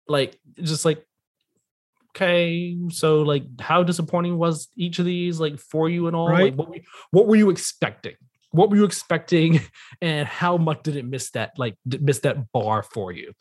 Like, 0.07 0.39
just 0.61 0.85
like, 0.85 1.05
okay, 2.15 2.77
so 2.89 3.21
like, 3.21 3.43
how 3.59 3.83
disappointing 3.83 4.37
was 4.37 4.69
each 4.75 4.99
of 4.99 5.05
these, 5.05 5.39
like, 5.39 5.59
for 5.59 5.89
you 5.89 6.07
and 6.07 6.15
all? 6.15 6.29
Right. 6.29 6.45
Like, 6.45 6.55
what, 6.55 6.69
were- 6.69 6.79
what 7.11 7.27
were 7.27 7.35
you 7.35 7.49
expecting? 7.49 8.15
What 8.51 8.69
were 8.69 8.77
you 8.77 8.85
expecting, 8.85 9.59
and 10.01 10.27
how 10.27 10.57
much 10.57 10.83
did 10.83 10.95
it 10.95 11.05
miss 11.05 11.31
that, 11.31 11.51
like, 11.57 11.75
miss 11.85 12.19
that 12.19 12.51
bar 12.51 12.83
for 12.83 13.11
you? 13.11 13.33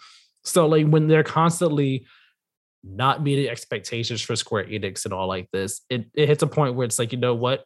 So, 0.43 0.67
like, 0.67 0.87
when 0.87 1.07
they're 1.09 1.23
constantly 1.23 2.07
not 2.83 3.23
meeting 3.23 3.49
expectations 3.49 4.21
for 4.21 4.37
Square 4.37 4.67
Enix 4.67 5.05
and 5.05 5.15
all 5.15 5.27
like 5.29 5.49
this, 5.53 5.81
it, 5.89 6.07
it 6.15 6.29
hits 6.29 6.43
a 6.43 6.47
point 6.47 6.75
where 6.75 6.85
it's 6.85 6.99
like, 6.99 7.13
you 7.13 7.19
know 7.19 7.35
what? 7.35 7.65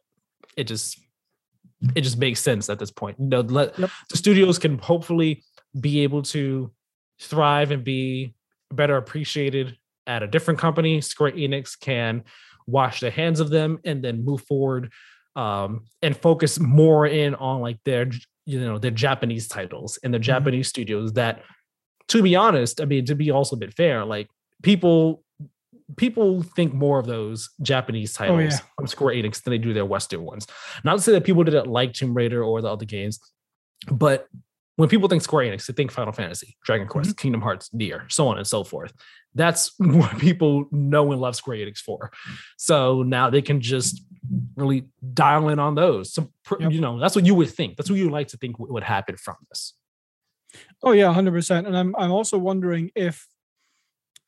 It 0.55 0.65
just 0.65 0.99
it 1.95 2.01
just 2.01 2.17
makes 2.17 2.41
sense 2.41 2.69
at 2.69 2.77
this 2.77 2.91
point. 2.91 3.17
You 3.19 3.27
know, 3.27 3.39
let 3.41 3.77
Yep. 3.79 3.89
the 4.09 4.17
studios 4.17 4.59
can 4.59 4.77
hopefully 4.77 5.43
be 5.79 6.01
able 6.01 6.21
to 6.23 6.71
thrive 7.21 7.71
and 7.71 7.83
be 7.83 8.33
better 8.71 8.97
appreciated 8.97 9.77
at 10.09 10.23
a 10.23 10.27
different 10.27 10.59
company. 10.59 10.99
Square 10.99 11.33
Enix 11.33 11.79
can 11.79 12.23
wash 12.67 12.99
their 12.99 13.11
hands 13.11 13.39
of 13.39 13.49
them 13.49 13.79
and 13.85 14.03
then 14.03 14.25
move 14.25 14.41
forward 14.41 14.91
um, 15.35 15.85
and 16.01 16.17
focus 16.17 16.59
more 16.59 17.05
in 17.05 17.35
on 17.35 17.61
like 17.61 17.77
their 17.85 18.09
you 18.45 18.59
know 18.59 18.77
their 18.79 18.91
Japanese 18.91 19.47
titles 19.47 19.99
and 20.03 20.13
their 20.13 20.19
Japanese 20.19 20.67
studios 20.67 21.13
that 21.13 21.43
to 22.09 22.23
be 22.23 22.35
honest, 22.35 22.81
I 22.81 22.85
mean 22.85 23.05
to 23.05 23.15
be 23.15 23.29
also 23.31 23.55
a 23.55 23.59
bit 23.59 23.73
fair, 23.73 24.03
like 24.03 24.27
people 24.63 25.23
people 25.97 26.43
think 26.43 26.73
more 26.73 26.99
of 26.99 27.05
those 27.05 27.49
Japanese 27.61 28.13
titles 28.13 28.39
Oh, 28.39 28.43
yeah. 28.43 28.59
from 28.75 28.87
Square 28.87 29.15
Enix 29.15 29.43
than 29.43 29.51
they 29.51 29.57
do 29.57 29.73
their 29.73 29.85
Western 29.85 30.23
ones. 30.23 30.45
Not 30.83 30.95
to 30.97 31.01
say 31.01 31.11
that 31.13 31.23
people 31.23 31.43
didn't 31.43 31.67
like 31.67 31.93
Tomb 31.93 32.13
Raider 32.15 32.43
or 32.43 32.61
the 32.61 32.71
other 32.71 32.85
games, 32.85 33.19
but 33.91 34.27
when 34.79 34.87
people 34.87 35.09
think 35.09 35.21
Square 35.21 35.43
Enix, 35.43 35.65
they 35.65 35.73
think 35.73 35.91
Final 35.91 36.13
Fantasy, 36.13 36.55
Dragon 36.63 36.87
mm-hmm. 36.87 36.91
Quest, 36.93 37.17
Kingdom 37.17 37.41
Hearts, 37.41 37.69
Nier, 37.73 38.05
so 38.07 38.29
on 38.29 38.37
and 38.37 38.47
so 38.47 38.63
forth. 38.63 38.93
That's 39.35 39.73
what 39.77 40.17
people 40.19 40.69
know 40.71 41.11
and 41.11 41.19
love 41.19 41.35
Square 41.35 41.57
Enix 41.57 41.79
for. 41.79 42.11
So 42.57 43.03
now 43.03 43.29
they 43.29 43.41
can 43.41 43.59
just 43.59 44.01
really 44.55 44.85
dial 45.13 45.49
in 45.49 45.59
on 45.59 45.75
those. 45.75 46.13
So 46.13 46.31
Yep. 46.57 46.71
you 46.71 46.79
know, 46.79 46.97
that's 46.97 47.13
what 47.13 47.25
you 47.25 47.35
would 47.35 47.49
think. 47.49 47.75
That's 47.75 47.89
what 47.89 47.97
you 47.97 48.05
would 48.05 48.13
like 48.13 48.29
to 48.29 48.37
think 48.37 48.57
would 48.57 48.71
would 48.71 48.83
happen 48.83 49.17
from 49.17 49.35
this. 49.49 49.73
Oh 50.81 50.93
yeah, 50.93 51.11
hundred 51.11 51.33
percent. 51.33 51.67
And 51.67 51.77
I'm 51.77 51.93
I'm 51.97 52.11
also 52.11 52.37
wondering 52.37 52.89
if, 52.95 53.27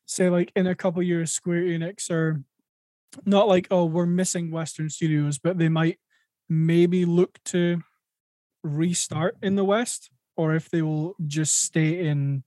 say, 0.06 0.30
like 0.30 0.52
in 0.54 0.68
a 0.68 0.76
couple 0.76 1.02
years, 1.02 1.32
Square 1.32 1.64
Enix 1.64 2.12
are 2.12 2.44
not 3.26 3.48
like 3.48 3.68
oh 3.72 3.86
we're 3.86 4.06
missing 4.06 4.52
Western 4.52 4.90
studios, 4.90 5.40
but 5.40 5.58
they 5.58 5.70
might 5.70 5.98
maybe 6.50 7.06
look 7.06 7.40
to 7.46 7.82
restart 8.64 9.38
in 9.42 9.56
the 9.56 9.64
West, 9.64 10.12
or 10.36 10.56
if 10.56 10.70
they 10.70 10.82
will 10.82 11.16
just 11.28 11.62
stay 11.62 12.08
in 12.08 12.44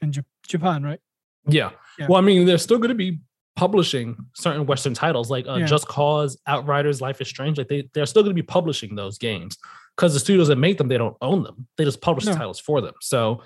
in 0.00 0.12
Jap- 0.12 0.24
Japan, 0.46 0.82
right? 0.82 1.00
Yeah. 1.48 1.70
Yeah. 1.98 2.06
Well, 2.08 2.18
I 2.18 2.20
mean, 2.22 2.46
they're 2.46 2.58
still 2.58 2.78
going 2.78 2.88
to 2.90 2.94
be 2.94 3.20
publishing 3.56 4.16
certain 4.34 4.66
Western 4.66 4.94
titles 4.94 5.30
like 5.30 5.46
uh, 5.46 5.54
Yeah. 5.56 5.66
Just 5.66 5.86
Cause, 5.86 6.36
Outriders, 6.46 7.00
Life 7.00 7.20
is 7.20 7.28
Strange. 7.28 7.58
Like 7.58 7.68
they, 7.68 7.88
they're 7.94 8.06
still 8.06 8.22
going 8.22 8.34
to 8.34 8.42
be 8.42 8.46
publishing 8.46 8.94
those 8.94 9.18
games 9.18 9.56
because 9.96 10.12
the 10.12 10.20
studios 10.20 10.48
that 10.48 10.56
make 10.56 10.76
them, 10.78 10.88
they 10.88 10.98
don't 10.98 11.16
own 11.20 11.42
them. 11.42 11.68
They 11.76 11.84
just 11.84 12.00
publish 12.00 12.24
the 12.24 12.34
titles 12.34 12.58
for 12.58 12.80
them. 12.80 12.94
So 13.00 13.42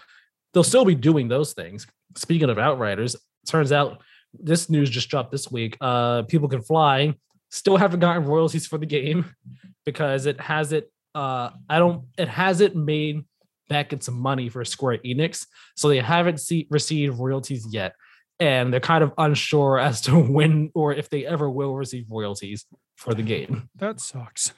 they'll 0.55 0.64
still 0.64 0.85
be 0.85 0.94
doing 0.94 1.29
those 1.29 1.53
things. 1.53 1.87
Speaking 2.16 2.48
of 2.48 2.59
Outriders, 2.59 3.16
turns 3.46 3.70
out 3.70 4.03
this 4.33 4.70
news 4.70 4.88
just 4.88 5.09
dropped 5.11 5.31
this 5.31 5.51
week. 5.51 5.77
Uh, 5.81 6.22
People 6.22 6.48
Can 6.48 6.62
Fly 6.62 7.14
still 7.51 7.77
haven't 7.77 8.01
gotten 8.01 8.24
royalties 8.24 8.66
for 8.66 8.79
the 8.79 8.87
game 8.87 9.35
because 9.85 10.27
it 10.27 10.40
hasn't. 10.40 10.85
Uh, 11.18 11.50
I 11.68 11.78
don't. 11.78 12.04
It 12.16 12.28
hasn't 12.28 12.74
made 12.76 13.24
back 13.68 13.92
its 13.92 14.09
money 14.09 14.48
for 14.48 14.64
Square 14.64 14.98
Enix, 15.04 15.46
so 15.76 15.88
they 15.88 16.00
haven't 16.00 16.38
see, 16.40 16.66
received 16.70 17.18
royalties 17.18 17.66
yet 17.70 17.94
and 18.40 18.72
they're 18.72 18.81
kind 18.81 19.02
of 19.02 19.12
unsure 19.18 19.78
as 19.88 20.00
to 20.02 20.12
when 20.18 20.70
or 20.74 20.92
if 20.94 21.11
they 21.11 21.26
ever 21.26 21.50
will 21.50 21.74
receive 21.74 22.07
royalties 22.09 22.66
for 22.96 23.14
the 23.14 23.22
game. 23.22 23.68
That 23.76 24.00
sucks. 24.00 24.52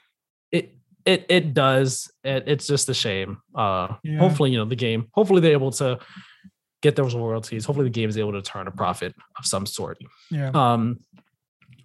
It 0.52 0.74
it 1.06 1.24
it 1.28 1.54
does. 1.54 2.10
It, 2.24 2.44
it's 2.46 2.66
just 2.66 2.88
a 2.88 2.94
shame. 2.94 3.38
Uh 3.54 3.94
Yeah. 4.02 4.18
hopefully, 4.18 4.50
you 4.50 4.58
know, 4.58 4.66
the 4.66 4.76
game, 4.76 5.06
hopefully 5.12 5.40
they're 5.40 5.52
able 5.52 5.70
to 5.72 5.98
get 6.82 6.96
those 6.96 7.14
royalties. 7.14 7.64
Hopefully, 7.64 7.86
the 7.86 7.90
game 8.00 8.08
is 8.08 8.18
able 8.18 8.32
to 8.32 8.42
turn 8.42 8.66
a 8.66 8.70
profit 8.70 9.14
of 9.38 9.46
some 9.46 9.66
sort. 9.66 9.98
Yeah. 10.30 10.50
Um, 10.54 11.00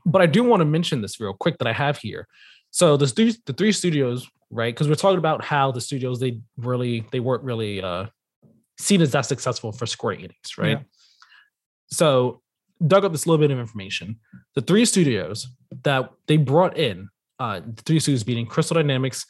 but 0.05 0.21
I 0.21 0.25
do 0.25 0.43
want 0.43 0.61
to 0.61 0.65
mention 0.65 1.01
this 1.01 1.19
real 1.19 1.33
quick 1.33 1.57
that 1.59 1.67
I 1.67 1.73
have 1.73 1.97
here. 1.97 2.27
So 2.71 2.97
the 2.97 3.07
stu- 3.07 3.39
the 3.45 3.53
three 3.53 3.71
studios, 3.71 4.27
right? 4.49 4.73
Because 4.73 4.88
we're 4.88 4.95
talking 4.95 5.17
about 5.17 5.43
how 5.43 5.71
the 5.71 5.81
studios 5.81 6.19
they 6.19 6.39
really 6.58 7.05
they 7.12 7.19
weren't 7.19 7.43
really 7.43 7.81
uh, 7.81 8.05
seen 8.77 9.01
as 9.01 9.12
that 9.12 9.25
successful 9.25 9.71
for 9.71 9.86
Square 9.86 10.17
Enix, 10.17 10.58
right? 10.58 10.71
Yeah. 10.71 10.84
So 11.88 12.41
dug 12.86 13.05
up 13.05 13.12
this 13.12 13.25
little 13.25 13.39
bit 13.39 13.51
of 13.51 13.60
information. 13.60 14.19
The 14.55 14.62
three 14.62 14.86
studios 14.86 15.47
that 15.84 16.10
they 16.27 16.38
brought 16.38 16.77
in, 16.77 17.10
uh, 17.39 17.62
the 17.62 17.81
three 17.84 17.99
studios 17.99 18.23
being 18.23 18.45
Crystal 18.45 18.75
Dynamics, 18.75 19.25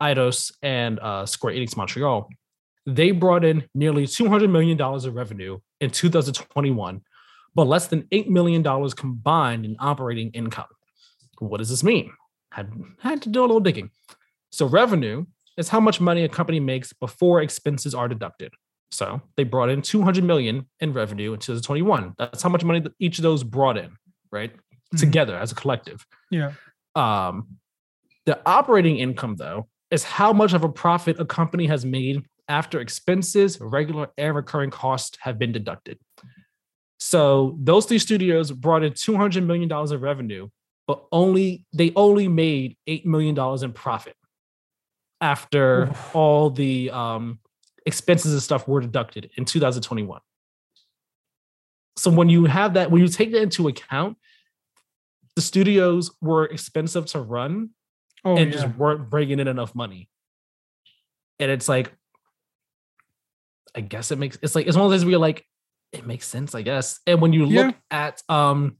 Eidos, 0.00 0.52
and 0.62 0.98
uh, 1.00 1.26
Square 1.26 1.54
Enix 1.54 1.76
Montreal, 1.76 2.28
they 2.86 3.10
brought 3.10 3.44
in 3.44 3.64
nearly 3.74 4.06
$200 4.06 4.50
million 4.50 4.80
of 4.80 5.14
revenue 5.14 5.58
in 5.80 5.90
2021, 5.90 7.02
but 7.54 7.66
less 7.66 7.86
than 7.88 8.02
$8 8.04 8.28
million 8.28 8.62
combined 8.90 9.64
in 9.64 9.76
operating 9.78 10.30
income. 10.30 10.66
What 11.38 11.58
does 11.58 11.68
this 11.68 11.84
mean? 11.84 12.12
Had, 12.52 12.72
had 13.00 13.22
to 13.22 13.28
do 13.28 13.40
a 13.40 13.42
little 13.42 13.60
digging. 13.60 13.90
So, 14.50 14.66
revenue 14.66 15.26
is 15.56 15.68
how 15.68 15.80
much 15.80 16.00
money 16.00 16.24
a 16.24 16.28
company 16.28 16.60
makes 16.60 16.92
before 16.92 17.42
expenses 17.42 17.94
are 17.94 18.08
deducted. 18.08 18.52
So, 18.90 19.20
they 19.36 19.44
brought 19.44 19.70
in 19.70 19.82
200 19.82 20.24
million 20.24 20.68
in 20.80 20.92
revenue 20.92 21.32
in 21.32 21.40
2021. 21.40 22.14
That's 22.18 22.42
how 22.42 22.48
much 22.48 22.64
money 22.64 22.84
each 22.98 23.18
of 23.18 23.22
those 23.22 23.44
brought 23.44 23.76
in, 23.76 23.96
right? 24.32 24.52
Mhm. 24.94 25.00
Together 25.00 25.36
as 25.36 25.52
a 25.52 25.54
collective. 25.54 26.04
Yeah. 26.30 26.52
Um, 26.94 27.58
the 28.26 28.40
operating 28.44 28.98
income, 28.98 29.36
though, 29.36 29.68
is 29.90 30.04
how 30.04 30.32
much 30.32 30.52
of 30.52 30.64
a 30.64 30.68
profit 30.68 31.18
a 31.20 31.24
company 31.24 31.66
has 31.66 31.84
made 31.84 32.24
after 32.48 32.80
expenses, 32.80 33.60
regular 33.60 34.08
and 34.18 34.34
recurring 34.34 34.70
costs 34.70 35.16
have 35.20 35.38
been 35.38 35.52
deducted. 35.52 35.98
So 36.98 37.56
those 37.60 37.86
three 37.86 37.98
studios 37.98 38.50
brought 38.50 38.82
in 38.82 38.92
two 38.92 39.16
hundred 39.16 39.44
million 39.44 39.68
dollars 39.68 39.90
of 39.92 40.02
revenue, 40.02 40.48
but 40.86 41.04
only 41.12 41.64
they 41.72 41.92
only 41.96 42.28
made 42.28 42.76
eight 42.86 43.06
million 43.06 43.34
dollars 43.34 43.62
in 43.62 43.72
profit 43.72 44.16
after 45.20 45.84
Oof. 45.84 46.16
all 46.16 46.50
the 46.50 46.90
um, 46.90 47.38
expenses 47.86 48.32
and 48.32 48.42
stuff 48.42 48.66
were 48.66 48.80
deducted 48.80 49.30
in 49.36 49.44
2021. 49.44 50.20
So 51.96 52.10
when 52.10 52.28
you 52.28 52.46
have 52.46 52.74
that, 52.74 52.90
when 52.90 53.02
you 53.02 53.08
take 53.08 53.32
that 53.32 53.42
into 53.42 53.68
account, 53.68 54.16
the 55.36 55.42
studios 55.42 56.10
were 56.20 56.46
expensive 56.46 57.06
to 57.06 57.20
run 57.20 57.70
Oh, 58.24 58.36
and 58.36 58.52
yeah. 58.52 58.60
just 58.60 58.76
weren't 58.76 59.08
bringing 59.08 59.40
in 59.40 59.48
enough 59.48 59.74
money. 59.74 60.08
And 61.38 61.50
it's 61.50 61.68
like, 61.68 61.92
I 63.74 63.80
guess 63.80 64.10
it 64.10 64.18
makes 64.18 64.38
it's 64.42 64.54
like 64.54 64.66
it's 64.66 64.76
one 64.76 64.84
of 64.84 64.90
those 64.90 65.04
where 65.04 65.12
you're 65.12 65.20
like, 65.20 65.46
it 65.92 66.06
makes 66.06 66.26
sense, 66.26 66.54
I 66.54 66.62
guess. 66.62 67.00
And 67.06 67.20
when 67.20 67.32
you 67.32 67.46
look 67.46 67.74
at 67.90 68.22
um 68.28 68.76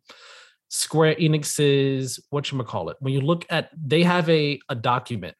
Square 0.68 1.16
Enix's 1.16 2.20
what 2.30 2.50
you 2.52 2.62
call 2.64 2.90
it, 2.90 2.96
when 3.00 3.14
you 3.14 3.20
look 3.20 3.46
at 3.48 3.70
they 3.82 4.02
have 4.02 4.28
a 4.28 4.60
a 4.68 4.74
document 4.74 5.36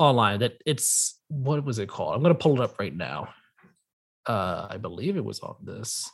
online 0.00 0.40
that 0.40 0.54
it's 0.66 1.20
what 1.28 1.64
was 1.64 1.78
it 1.78 1.88
called? 1.88 2.16
I'm 2.16 2.22
gonna 2.22 2.34
pull 2.34 2.54
it 2.60 2.64
up 2.64 2.78
right 2.80 2.94
now. 2.96 3.28
Uh 4.26 4.66
I 4.70 4.76
believe 4.78 5.16
it 5.16 5.24
was 5.24 5.40
on 5.40 5.56
this. 5.62 6.10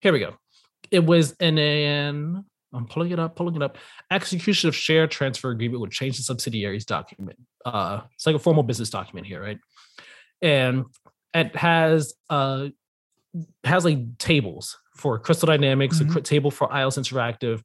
Here 0.00 0.12
we 0.12 0.18
go. 0.18 0.34
It 0.90 1.04
was 1.04 1.32
in 1.40 1.56
an 1.58 2.44
I'm 2.74 2.86
pulling 2.86 3.10
it 3.12 3.18
up, 3.18 3.36
pulling 3.36 3.54
it 3.54 3.62
up. 3.62 3.76
Execution 4.10 4.68
of 4.68 4.74
share 4.74 5.06
transfer 5.06 5.50
agreement 5.50 5.80
would 5.80 5.90
change 5.92 6.16
the 6.16 6.22
subsidiaries 6.22 6.84
document. 6.86 7.38
Uh, 7.64 8.00
it's 8.14 8.26
like 8.26 8.34
a 8.34 8.38
formal 8.38 8.62
business 8.62 8.90
document 8.90 9.26
here, 9.26 9.40
right? 9.42 9.58
And 10.40 10.86
it 11.32 11.54
has 11.54 12.14
uh 12.28 12.68
has 13.64 13.84
like 13.84 14.18
tables 14.18 14.76
for 14.96 15.18
Crystal 15.18 15.46
Dynamics, 15.46 16.00
a 16.00 16.04
Mhm. 16.04 16.12
cr- 16.12 16.20
table 16.20 16.50
for 16.50 16.68
Eidos 16.68 16.98
Interactive. 16.98 17.62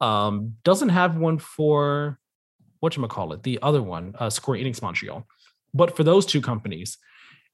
Um, 0.00 0.56
doesn't 0.64 0.88
have 0.90 1.16
one 1.16 1.38
for 1.38 2.18
what 2.80 2.96
you 2.96 3.06
call 3.06 3.32
it, 3.32 3.42
the 3.42 3.58
other 3.62 3.82
one, 3.82 4.14
uh, 4.18 4.30
Square 4.30 4.58
Enix 4.58 4.82
Montreal. 4.82 5.26
But 5.72 5.96
for 5.96 6.02
those 6.04 6.26
two 6.26 6.40
companies, 6.40 6.98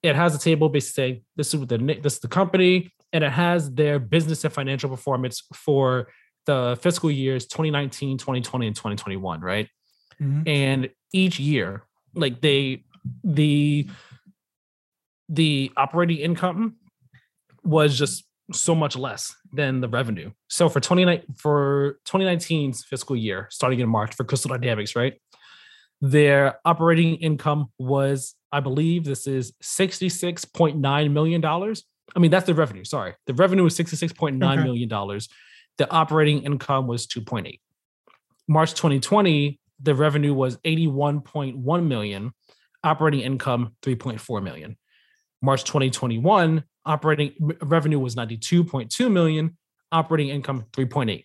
it 0.02 0.16
has 0.16 0.34
a 0.34 0.38
table 0.38 0.68
basically 0.68 1.02
saying 1.02 1.22
this 1.36 1.52
is 1.52 1.60
what 1.60 1.68
the 1.68 1.78
this 2.02 2.14
is 2.14 2.20
the 2.20 2.28
company, 2.28 2.92
and 3.12 3.22
it 3.22 3.32
has 3.32 3.72
their 3.74 3.98
business 3.98 4.44
and 4.44 4.52
financial 4.52 4.88
performance 4.88 5.42
for 5.52 6.08
the 6.46 6.78
fiscal 6.80 7.10
years 7.10 7.46
2019, 7.46 8.18
2020, 8.18 8.66
and 8.68 8.76
2021, 8.76 9.40
right? 9.40 9.68
Mhm. 10.20 10.48
and 10.48 10.88
each 11.12 11.38
year 11.38 11.82
like 12.14 12.40
they 12.40 12.84
the 13.22 13.86
the 15.28 15.70
operating 15.76 16.18
income 16.18 16.76
was 17.62 17.98
just 17.98 18.24
so 18.52 18.74
much 18.74 18.96
less 18.96 19.34
than 19.52 19.80
the 19.80 19.88
revenue. 19.88 20.30
So 20.48 20.68
for 20.68 20.80
29 20.80 21.22
for 21.36 21.98
2019's 22.06 22.84
fiscal 22.84 23.16
year 23.16 23.48
starting 23.50 23.80
in 23.80 23.88
march 23.88 24.14
for 24.14 24.24
crystal 24.24 24.50
dynamics 24.50 24.94
right 24.94 25.14
their 26.00 26.58
operating 26.64 27.16
income 27.16 27.66
was 27.78 28.34
i 28.52 28.60
believe 28.60 29.04
this 29.04 29.26
is 29.26 29.52
66.9 29.62 31.10
million 31.12 31.40
dollars. 31.40 31.84
I 32.14 32.18
mean 32.20 32.30
that's 32.30 32.46
the 32.46 32.54
revenue 32.54 32.84
sorry. 32.84 33.14
The 33.26 33.34
revenue 33.34 33.64
was 33.64 33.76
66.9 33.76 34.42
Okay. 34.42 34.62
million 34.62 34.88
dollars. 34.88 35.28
The 35.78 35.90
operating 35.90 36.42
income 36.44 36.86
was 36.86 37.06
2.8 37.06 37.60
march 38.48 38.74
2020 38.74 39.58
the 39.80 39.94
revenue 39.94 40.32
was 40.32 40.56
81.1 40.58 41.86
million. 41.86 42.32
Operating 42.84 43.20
income 43.20 43.74
3.4 43.82 44.42
million. 44.42 44.76
March 45.42 45.64
2021 45.64 46.64
operating 46.86 47.32
revenue 47.62 47.98
was 47.98 48.14
92.2 48.14 49.10
million 49.10 49.56
operating 49.92 50.28
income 50.30 50.64
3.8 50.72 51.24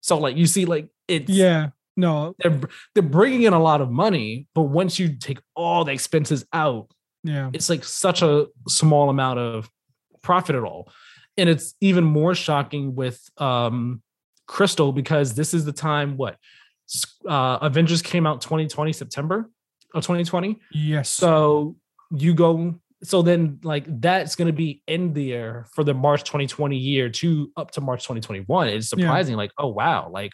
so 0.00 0.18
like 0.18 0.36
you 0.36 0.46
see 0.46 0.64
like 0.64 0.88
it's 1.08 1.30
Yeah. 1.30 1.68
No. 1.96 2.34
they're, 2.38 2.60
they're 2.94 3.02
bringing 3.02 3.42
in 3.44 3.52
a 3.52 3.62
lot 3.62 3.80
of 3.80 3.90
money 3.90 4.48
but 4.54 4.62
once 4.62 4.98
you 4.98 5.16
take 5.16 5.38
all 5.54 5.84
the 5.84 5.92
expenses 5.92 6.44
out 6.52 6.88
Yeah. 7.24 7.50
it's 7.52 7.68
like 7.70 7.84
such 7.84 8.22
a 8.22 8.46
small 8.68 9.08
amount 9.10 9.38
of 9.38 9.70
profit 10.22 10.56
at 10.56 10.62
all 10.64 10.90
and 11.38 11.48
it's 11.48 11.74
even 11.80 12.04
more 12.04 12.34
shocking 12.34 12.94
with 12.94 13.20
um 13.38 14.02
crystal 14.46 14.92
because 14.92 15.34
this 15.34 15.54
is 15.54 15.64
the 15.64 15.72
time 15.72 16.16
what 16.16 16.36
uh 17.28 17.58
avengers 17.62 18.02
came 18.02 18.26
out 18.26 18.40
2020 18.40 18.92
september 18.92 19.50
of 19.94 20.02
2020 20.02 20.58
Yes. 20.72 21.08
so 21.08 21.76
you 22.10 22.34
go 22.34 22.74
so 23.06 23.22
then 23.22 23.58
like 23.62 23.84
that's 24.00 24.34
going 24.36 24.46
to 24.46 24.52
be 24.52 24.82
in 24.86 25.12
there 25.12 25.66
for 25.74 25.84
the 25.84 25.94
march 25.94 26.24
2020 26.24 26.76
year 26.76 27.08
to 27.08 27.50
up 27.56 27.70
to 27.70 27.80
march 27.80 28.02
2021 28.02 28.68
it's 28.68 28.92
Yeah. 28.92 29.04
surprising 29.04 29.36
like 29.36 29.52
oh 29.58 29.68
wow 29.68 30.08
like 30.10 30.32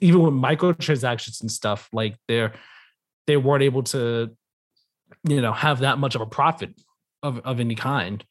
even 0.00 0.22
with 0.22 0.34
microtransactions 0.34 1.40
and 1.40 1.50
stuff 1.50 1.88
like 1.92 2.16
they're 2.28 2.52
they 3.26 3.36
weren't 3.36 3.62
able 3.62 3.82
to 3.84 4.30
you 5.28 5.40
know 5.40 5.52
have 5.52 5.80
that 5.80 5.98
much 5.98 6.14
of 6.14 6.20
a 6.20 6.26
profit 6.26 6.74
of, 7.22 7.38
of 7.44 7.60
any 7.60 7.74
kind. 7.74 8.24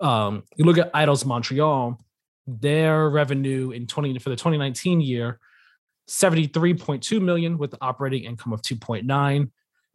Um 0.00 0.42
you 0.56 0.64
look 0.64 0.78
at 0.78 0.92
eidos 0.92 1.24
montreal 1.24 1.98
their 2.46 3.08
revenue 3.08 3.70
in 3.70 3.86
20 3.86 4.18
for 4.18 4.28
the 4.28 4.36
2019 4.36 5.00
year 5.00 5.38
73.2 6.10 7.20
million 7.22 7.56
with 7.56 7.70
the 7.70 7.78
operating 7.80 8.24
income 8.24 8.52
of 8.52 8.60
2.9 8.60 9.50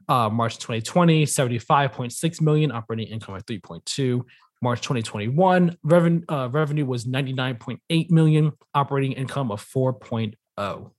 uh, 0.10 0.30
March 0.30 0.58
2020, 0.58 1.26
75.6 1.26 2.42
million, 2.42 2.72
operating 2.72 3.08
income 3.08 3.36
of 3.36 3.46
3.2. 3.46 4.24
March 4.62 4.82
2021, 4.82 5.78
revenue 5.84 6.22
uh, 6.28 6.50
revenue 6.52 6.86
was 6.86 7.06
99.8 7.06 8.12
million, 8.12 8.52
operating 8.74 9.14
income 9.14 9.52
of 9.52 9.64
4.0. 9.66 10.92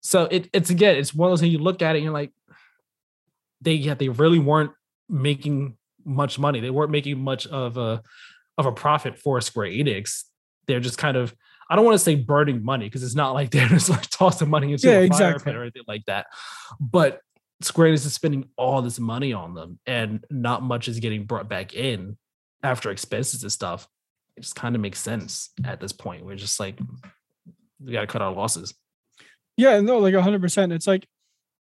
So 0.00 0.24
it, 0.24 0.48
it's 0.54 0.70
again, 0.70 0.96
it's 0.96 1.12
one 1.14 1.28
of 1.28 1.32
those 1.32 1.40
things 1.40 1.52
you 1.52 1.58
look 1.58 1.82
at 1.82 1.94
it 1.94 1.98
and 1.98 2.04
you're 2.04 2.12
like, 2.12 2.32
they 3.60 3.74
yeah, 3.74 3.92
they 3.94 4.08
really 4.08 4.38
weren't 4.38 4.70
making 5.10 5.76
much 6.06 6.38
money. 6.38 6.60
They 6.60 6.70
weren't 6.70 6.90
making 6.90 7.20
much 7.20 7.46
of 7.48 7.76
a 7.76 8.02
of 8.56 8.64
a 8.66 8.72
profit 8.72 9.18
for 9.18 9.40
Square 9.42 9.68
Enix. 9.68 10.22
They're 10.66 10.80
just 10.80 10.96
kind 10.96 11.16
of 11.18 11.34
I 11.68 11.76
don't 11.76 11.84
want 11.84 11.96
to 11.96 12.04
say 12.04 12.14
burning 12.14 12.64
money 12.64 12.86
because 12.86 13.02
it's 13.02 13.14
not 13.14 13.32
like 13.32 13.50
they're 13.50 13.68
just 13.68 13.90
like 13.90 14.08
tossing 14.08 14.48
money 14.48 14.72
into 14.72 14.86
Yeah, 14.88 14.94
a 14.94 15.08
fire 15.08 15.28
exactly. 15.30 15.44
pit 15.44 15.56
or 15.56 15.62
anything 15.62 15.82
like 15.86 16.04
that. 16.06 16.26
But 16.80 17.20
Square 17.64 17.88
Enix 17.88 18.06
is 18.06 18.14
spending 18.14 18.48
all 18.56 18.82
this 18.82 18.98
money 18.98 19.32
on 19.32 19.54
them, 19.54 19.78
and 19.86 20.24
not 20.30 20.62
much 20.62 20.88
is 20.88 21.00
getting 21.00 21.24
brought 21.24 21.48
back 21.48 21.74
in 21.74 22.16
after 22.62 22.90
expenses 22.90 23.42
and 23.42 23.52
stuff. 23.52 23.88
It 24.36 24.42
just 24.42 24.56
kind 24.56 24.74
of 24.74 24.80
makes 24.80 25.00
sense 25.00 25.50
at 25.64 25.80
this 25.80 25.92
point. 25.92 26.24
We're 26.24 26.36
just 26.36 26.58
like, 26.58 26.78
we 27.80 27.92
got 27.92 28.02
to 28.02 28.06
cut 28.06 28.22
our 28.22 28.32
losses. 28.32 28.74
Yeah, 29.56 29.80
no, 29.80 29.98
like 29.98 30.14
hundred 30.14 30.40
percent. 30.40 30.72
It's 30.72 30.86
like 30.86 31.06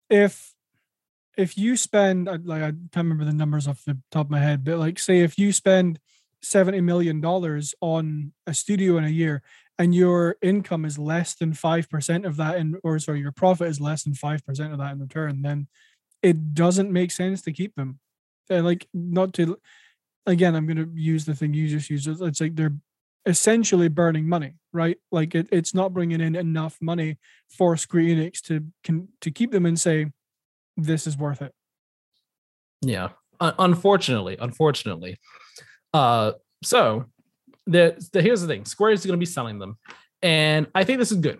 if 0.10 0.54
if 1.38 1.58
you 1.58 1.78
spend 1.78 2.26
like 2.46 2.62
I 2.62 2.72
can't 2.72 2.96
remember 2.96 3.26
the 3.26 3.34
numbers 3.34 3.68
off 3.68 3.86
the 3.86 3.98
top 4.12 4.28
of 4.28 4.32
my 4.32 4.40
head, 4.40 4.64
but 4.64 4.78
like 4.78 5.00
say 5.00 5.20
if 5.20 5.38
you 5.38 5.54
spend 5.54 6.00
seventy 6.42 6.82
million 6.82 7.22
dollars 7.22 7.74
on 7.82 8.34
a 8.46 8.54
studio 8.54 8.98
in 8.98 9.06
a 9.06 9.10
year 9.10 9.42
and 9.80 9.94
your 9.96 10.36
income 10.42 10.86
is 10.86 10.98
less 10.98 11.36
than 11.36 11.54
five 11.54 11.90
percent 11.90 12.26
of 12.26 12.36
that 12.38 12.58
in 12.58 12.80
or 12.84 13.00
sorry, 13.00 13.20
your 13.20 13.32
profit 13.32 13.68
is 13.68 13.80
less 13.80 14.04
than 14.04 14.14
five 14.14 14.46
percent 14.46 14.74
of 14.74 14.80
that 14.80 14.92
in 14.94 15.00
return, 15.00 15.42
then 15.42 15.68
it 16.22 16.54
doesn't 16.54 16.92
make 16.92 17.12
sense 17.12 17.42
to 17.44 17.52
keep 17.52 17.76
them. 17.76 18.00
Uh, 18.50 18.62
like 18.62 18.88
not 18.94 19.34
to 19.34 19.58
again, 20.28 20.56
I'm 20.56 20.68
to 20.68 20.90
use 20.94 21.26
the 21.26 21.34
thing 21.34 21.54
you 21.54 21.68
just 21.68 21.90
used. 21.90 22.08
It's 22.08 22.42
like 22.42 22.56
they're 22.56 22.76
essentially 23.26 23.88
burning 23.88 24.28
money, 24.28 24.54
right? 24.74 24.98
Like 25.12 25.36
it, 25.36 25.48
it's 25.52 25.74
not 25.74 25.94
bringing 25.94 26.22
in 26.22 26.36
enough 26.36 26.78
money 26.82 27.18
for 27.50 27.76
Square 27.78 28.04
Enix 28.04 28.42
to 28.44 28.66
can 28.84 29.08
to 29.22 29.32
keep 29.32 29.52
them 29.52 29.66
and 29.66 29.80
say 29.80 30.08
this 30.76 31.08
is 31.08 31.18
worth 31.18 31.42
it. 31.42 31.54
Yeah, 32.82 33.10
uh, 33.40 33.54
unfortunately, 33.58 34.38
unfortunately. 34.40 35.18
Uh, 35.94 36.34
so 36.64 37.06
the, 37.66 37.96
the 38.14 38.22
here's 38.22 38.42
the 38.42 38.48
thing: 38.48 38.66
Square 38.66 38.92
is 38.92 39.06
going 39.06 39.18
to 39.18 39.20
be 39.20 39.26
selling 39.26 39.60
them, 39.60 39.78
and 40.22 40.68
I 40.76 40.84
think 40.84 41.00
this 41.00 41.12
is 41.12 41.18
good. 41.18 41.40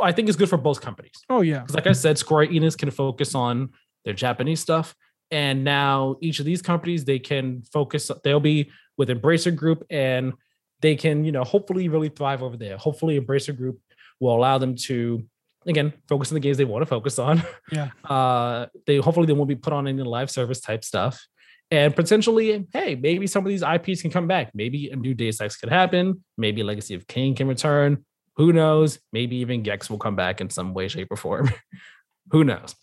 I 0.00 0.12
think 0.12 0.28
it's 0.28 0.36
good 0.36 0.48
for 0.48 0.56
both 0.56 0.80
companies. 0.80 1.14
Oh 1.28 1.40
yeah, 1.40 1.60
because 1.60 1.74
like 1.74 1.86
I 1.86 1.92
said, 1.92 2.18
Square 2.18 2.48
Enix 2.48 2.76
can 2.76 2.90
focus 2.90 3.34
on 3.34 3.70
their 4.04 4.14
Japanese 4.14 4.60
stuff, 4.60 4.94
and 5.30 5.64
now 5.64 6.16
each 6.20 6.40
of 6.40 6.46
these 6.46 6.62
companies 6.62 7.04
they 7.04 7.18
can 7.18 7.62
focus. 7.72 8.10
They'll 8.22 8.40
be 8.40 8.70
with 8.96 9.08
Embracer 9.08 9.54
Group, 9.54 9.84
and 9.90 10.32
they 10.80 10.96
can 10.96 11.24
you 11.24 11.32
know 11.32 11.44
hopefully 11.44 11.88
really 11.88 12.08
thrive 12.08 12.42
over 12.42 12.56
there. 12.56 12.76
Hopefully, 12.76 13.20
Embracer 13.20 13.56
Group 13.56 13.80
will 14.20 14.34
allow 14.34 14.58
them 14.58 14.74
to 14.74 15.24
again 15.66 15.92
focus 16.08 16.30
on 16.30 16.34
the 16.34 16.40
games 16.40 16.56
they 16.56 16.64
want 16.64 16.82
to 16.82 16.86
focus 16.86 17.18
on. 17.18 17.42
Yeah. 17.70 17.90
Uh, 18.04 18.66
they 18.86 18.98
hopefully 18.98 19.26
they 19.26 19.32
won't 19.32 19.48
be 19.48 19.56
put 19.56 19.72
on 19.72 19.88
any 19.88 20.02
live 20.02 20.30
service 20.30 20.60
type 20.60 20.84
stuff. 20.84 21.26
And 21.70 21.96
potentially, 21.96 22.66
hey, 22.72 22.94
maybe 22.94 23.26
some 23.26 23.44
of 23.44 23.48
these 23.48 23.62
IPs 23.62 24.02
can 24.02 24.10
come 24.10 24.28
back. 24.28 24.50
Maybe 24.54 24.90
a 24.90 24.96
new 24.96 25.14
Deus 25.14 25.40
Ex 25.40 25.56
could 25.56 25.70
happen. 25.70 26.22
Maybe 26.36 26.62
Legacy 26.62 26.94
of 26.94 27.06
Kain 27.06 27.34
can 27.34 27.48
return. 27.48 28.04
Who 28.36 28.52
knows? 28.52 28.98
Maybe 29.12 29.36
even 29.36 29.62
Gex 29.62 29.88
will 29.88 29.98
come 29.98 30.16
back 30.16 30.40
in 30.40 30.50
some 30.50 30.74
way, 30.74 30.88
shape, 30.88 31.08
or 31.10 31.16
form. 31.16 31.50
Who 32.32 32.44
knows? 32.44 32.74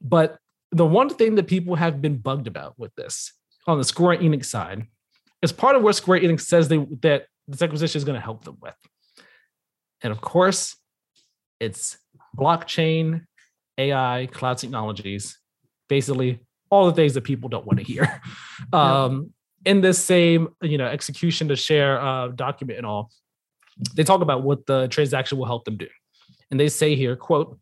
But 0.00 0.38
the 0.72 0.86
one 0.86 1.08
thing 1.08 1.36
that 1.36 1.46
people 1.46 1.76
have 1.76 2.02
been 2.02 2.18
bugged 2.18 2.46
about 2.46 2.74
with 2.78 2.94
this 2.96 3.32
on 3.66 3.78
the 3.78 3.84
Square 3.84 4.18
Enix 4.18 4.46
side 4.46 4.86
is 5.42 5.52
part 5.52 5.76
of 5.76 5.82
what 5.82 5.94
Square 5.94 6.20
Enix 6.20 6.42
says 6.42 6.68
they 6.68 6.78
that 7.02 7.26
this 7.46 7.62
acquisition 7.62 7.98
is 7.98 8.04
going 8.04 8.18
to 8.18 8.24
help 8.24 8.44
them 8.44 8.56
with. 8.60 8.74
And 10.02 10.12
of 10.12 10.20
course, 10.20 10.76
it's 11.60 11.96
blockchain, 12.36 13.26
AI, 13.78 14.28
cloud 14.32 14.58
technologies, 14.58 15.38
basically 15.88 16.40
all 16.70 16.86
the 16.86 16.92
things 16.92 17.14
that 17.14 17.22
people 17.22 17.48
don't 17.48 17.66
want 17.66 17.78
to 17.78 17.84
hear. 17.84 18.20
Um, 18.72 19.32
in 19.64 19.80
this 19.80 20.02
same, 20.02 20.48
you 20.62 20.78
know, 20.78 20.86
execution 20.86 21.48
to 21.48 21.56
share 21.56 22.00
uh, 22.00 22.28
document 22.28 22.78
and 22.78 22.86
all, 22.86 23.10
they 23.94 24.04
talk 24.04 24.20
about 24.20 24.42
what 24.42 24.66
the 24.66 24.88
transaction 24.88 25.38
will 25.38 25.46
help 25.46 25.64
them 25.64 25.76
do. 25.76 25.88
And 26.50 26.58
they 26.58 26.68
say 26.68 26.94
here, 26.94 27.16
quote, 27.16 27.58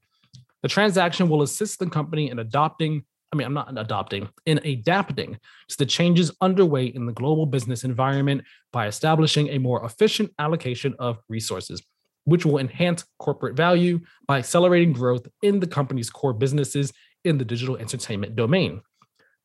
the 0.62 0.68
transaction 0.68 1.29
will 1.29 1.42
assist 1.42 1.79
the 1.79 1.87
company 1.90 2.31
in 2.31 2.38
adopting, 2.38 3.05
I 3.33 3.37
mean, 3.37 3.46
I'm 3.46 3.55
not 3.55 3.77
adopting, 3.77 4.29
in 4.46 4.59
adapting 4.64 5.38
to 5.68 5.77
the 5.77 5.87
changes 5.87 6.31
underway 6.40 6.87
in 6.87 7.07
the 7.07 7.12
global 7.12 7.46
business 7.46 7.85
environment 7.85 8.44
by 8.72 8.87
establishing 8.87 9.48
a 9.48 9.59
more 9.59 9.85
efficient 9.85 10.33
allocation 10.38 10.94
of 10.98 11.18
resources, 11.29 11.83
which 12.24 12.46
will 12.46 12.59
enhance 12.59 13.05
corporate 13.18 13.57
value 13.57 14.00
by 14.27 14.38
accelerating 14.38 14.92
growth 14.92 15.27
in 15.42 15.61
the 15.61 15.66
company's 15.66 16.11
core 16.11 16.33
businesses 16.33 16.92
in 17.24 17.38
the 17.38 17.44
digital 17.44 17.77
entertainment 17.77 18.37
domain. 18.37 18.81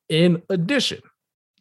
In 0.10 0.42
addition, 0.50 1.02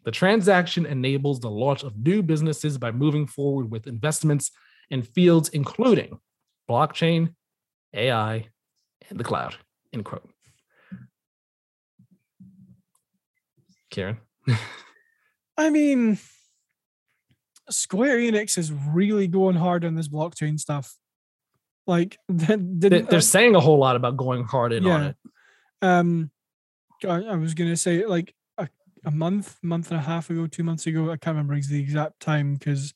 the 0.04 0.10
transaction 0.10 0.86
enables 0.86 1.40
the 1.40 1.50
launch 1.50 1.82
of 1.82 1.96
new 1.96 2.22
businesses 2.22 2.78
by 2.78 2.92
moving 2.92 3.26
forward 3.26 3.70
with 3.70 3.86
investments 3.86 4.50
in 4.90 5.02
fields 5.02 5.48
including 5.50 6.18
blockchain, 6.68 7.34
AI, 7.94 8.48
and 9.08 9.18
the 9.18 9.24
cloud. 9.24 9.56
End 9.92 10.04
quote. 10.04 10.28
Karen. 13.90 14.18
I 15.56 15.70
mean, 15.70 16.18
Square 17.70 18.18
Enix 18.18 18.58
is 18.58 18.72
really 18.72 19.26
going 19.26 19.56
hard 19.56 19.84
on 19.84 19.94
this 19.94 20.08
blockchain 20.08 20.58
stuff. 20.58 20.94
Like, 21.86 22.18
did, 22.34 22.80
they're 23.08 23.18
uh, 23.18 23.20
saying 23.20 23.54
a 23.54 23.60
whole 23.60 23.78
lot 23.78 23.96
about 23.96 24.16
going 24.16 24.44
hard 24.44 24.72
in 24.72 24.84
yeah. 24.84 24.92
on 24.92 25.02
it. 25.04 25.16
Um, 25.80 26.30
I, 27.04 27.22
I 27.22 27.36
was 27.36 27.54
gonna 27.54 27.76
say 27.76 28.04
like 28.04 28.34
a, 28.58 28.68
a 29.04 29.10
month, 29.10 29.56
month 29.62 29.90
and 29.90 29.98
a 29.98 30.02
half 30.02 30.30
ago, 30.30 30.46
two 30.46 30.64
months 30.64 30.86
ago. 30.86 31.10
I 31.10 31.16
can't 31.16 31.36
remember 31.36 31.58
the 31.60 31.80
exact 31.80 32.20
time 32.20 32.54
because 32.54 32.94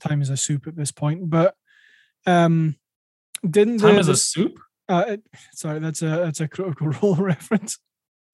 time 0.00 0.22
is 0.22 0.30
a 0.30 0.36
soup 0.36 0.66
at 0.66 0.76
this 0.76 0.92
point. 0.92 1.28
But 1.28 1.54
um, 2.26 2.76
didn't 3.48 3.78
time 3.78 3.94
the, 3.94 4.00
is 4.00 4.08
a 4.08 4.16
soup? 4.16 4.58
Uh, 4.88 5.04
it, 5.08 5.22
sorry, 5.52 5.78
that's 5.78 6.02
a 6.02 6.06
that's 6.06 6.40
a 6.40 6.48
critical 6.48 6.88
role 7.02 7.16
reference. 7.16 7.78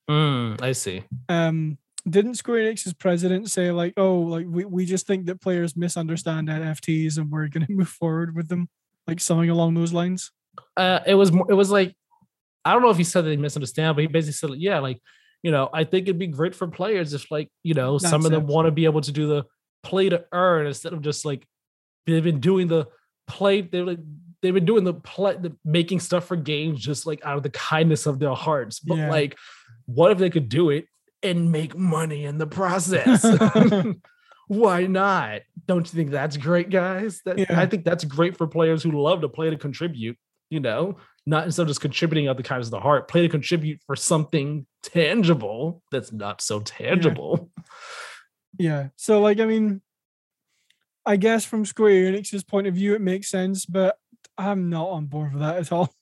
Mm, 0.08 0.60
I 0.62 0.72
see. 0.72 1.04
Um, 1.28 1.78
didn't 2.08 2.34
Square 2.34 2.72
Enix's 2.72 2.92
president 2.92 3.50
say 3.50 3.70
like, 3.70 3.94
"Oh, 3.96 4.20
like 4.20 4.46
we, 4.48 4.64
we 4.64 4.84
just 4.84 5.06
think 5.06 5.26
that 5.26 5.40
players 5.40 5.76
misunderstand 5.76 6.48
NFTs 6.48 7.18
and 7.18 7.30
we're 7.30 7.48
going 7.48 7.66
to 7.66 7.72
move 7.72 7.88
forward 7.88 8.34
with 8.34 8.48
them," 8.48 8.68
like 9.06 9.20
something 9.20 9.50
along 9.50 9.74
those 9.74 9.92
lines? 9.92 10.30
Uh, 10.76 11.00
it 11.06 11.14
was 11.14 11.32
more, 11.32 11.46
it 11.48 11.54
was 11.54 11.70
like 11.70 11.94
I 12.64 12.72
don't 12.72 12.82
know 12.82 12.90
if 12.90 12.96
he 12.96 13.04
said 13.04 13.24
that 13.24 13.30
they 13.30 13.36
misunderstand, 13.36 13.96
but 13.96 14.02
he 14.02 14.06
basically 14.06 14.32
said, 14.32 14.60
"Yeah, 14.60 14.78
like 14.78 15.00
you 15.42 15.50
know, 15.50 15.68
I 15.72 15.84
think 15.84 16.04
it'd 16.04 16.18
be 16.18 16.26
great 16.26 16.54
for 16.54 16.66
players 16.68 17.12
if 17.12 17.30
like 17.30 17.50
you 17.62 17.74
know 17.74 17.98
That's 17.98 18.10
some 18.10 18.24
of 18.24 18.30
them 18.30 18.46
want 18.46 18.66
to 18.66 18.72
be 18.72 18.84
able 18.86 19.02
to 19.02 19.12
do 19.12 19.26
the 19.26 19.44
play 19.84 20.08
to 20.08 20.24
earn 20.32 20.66
instead 20.66 20.92
of 20.92 21.02
just 21.02 21.24
like 21.24 21.46
they've 22.06 22.24
been 22.24 22.40
doing 22.40 22.66
the 22.68 22.86
play 23.26 23.60
they're 23.60 23.84
like 23.84 23.98
they've 24.42 24.54
been 24.54 24.64
doing 24.64 24.84
the 24.84 24.94
play 24.94 25.36
the 25.36 25.56
making 25.64 26.00
stuff 26.00 26.26
for 26.26 26.36
games 26.36 26.80
just 26.80 27.06
like 27.06 27.24
out 27.24 27.36
of 27.36 27.42
the 27.42 27.50
kindness 27.50 28.06
of 28.06 28.18
their 28.18 28.34
hearts. 28.34 28.80
But 28.80 28.98
yeah. 28.98 29.10
like 29.10 29.38
what 29.86 30.10
if 30.10 30.18
they 30.18 30.30
could 30.30 30.48
do 30.48 30.70
it 30.70 30.86
and 31.22 31.52
make 31.52 31.76
money 31.76 32.24
in 32.24 32.38
the 32.38 32.46
process? 32.46 33.24
Why 34.48 34.86
not? 34.86 35.40
Don't 35.66 35.90
you 35.90 35.96
think 35.96 36.10
that's 36.10 36.36
great 36.36 36.68
guys? 36.68 37.22
That 37.24 37.38
yeah. 37.38 37.60
i 37.60 37.66
think 37.66 37.84
that's 37.84 38.04
great 38.04 38.36
for 38.36 38.46
players 38.46 38.82
who 38.82 38.90
love 38.90 39.20
to 39.22 39.28
play 39.28 39.50
to 39.50 39.56
contribute 39.56 40.18
you 40.50 40.60
know? 40.60 40.96
Not 41.26 41.46
instead 41.46 41.62
of 41.62 41.68
just 41.68 41.80
contributing 41.80 42.28
out 42.28 42.32
of 42.32 42.36
the 42.36 42.42
kindness 42.42 42.68
of 42.68 42.72
the 42.72 42.80
heart 42.80 43.08
play 43.08 43.22
to 43.22 43.28
contribute 43.28 43.80
for 43.86 43.96
something 43.96 44.66
tangible 44.82 45.82
that's 45.90 46.12
not 46.12 46.42
so 46.42 46.60
tangible 46.60 47.50
yeah. 48.58 48.88
So 48.96 49.20
like 49.20 49.40
I 49.40 49.46
mean, 49.46 49.82
I 51.06 51.16
guess 51.16 51.44
from 51.44 51.64
Square 51.64 52.12
Enix's 52.12 52.44
point 52.44 52.66
of 52.66 52.74
view, 52.74 52.94
it 52.94 53.00
makes 53.00 53.28
sense, 53.28 53.66
but 53.66 53.96
I'm 54.38 54.70
not 54.70 54.88
on 54.88 55.06
board 55.06 55.32
with 55.32 55.42
that 55.42 55.56
at 55.56 55.72
all. 55.72 55.92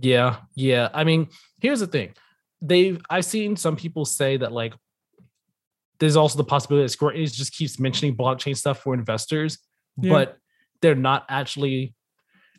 Yeah, 0.00 0.36
yeah. 0.54 0.88
I 0.92 1.04
mean, 1.04 1.28
here's 1.60 1.80
the 1.80 1.86
thing. 1.86 2.14
They've 2.60 3.00
I've 3.10 3.24
seen 3.24 3.56
some 3.56 3.76
people 3.76 4.04
say 4.04 4.36
that 4.36 4.52
like 4.52 4.74
there's 5.98 6.16
also 6.16 6.36
the 6.36 6.44
possibility 6.44 6.84
that 6.84 6.90
Square 6.90 7.14
Enix 7.14 7.32
just 7.32 7.54
keeps 7.54 7.78
mentioning 7.78 8.16
blockchain 8.16 8.56
stuff 8.56 8.80
for 8.80 8.94
investors, 8.94 9.58
yeah. 10.00 10.12
but 10.12 10.38
they're 10.82 10.94
not 10.94 11.24
actually 11.28 11.94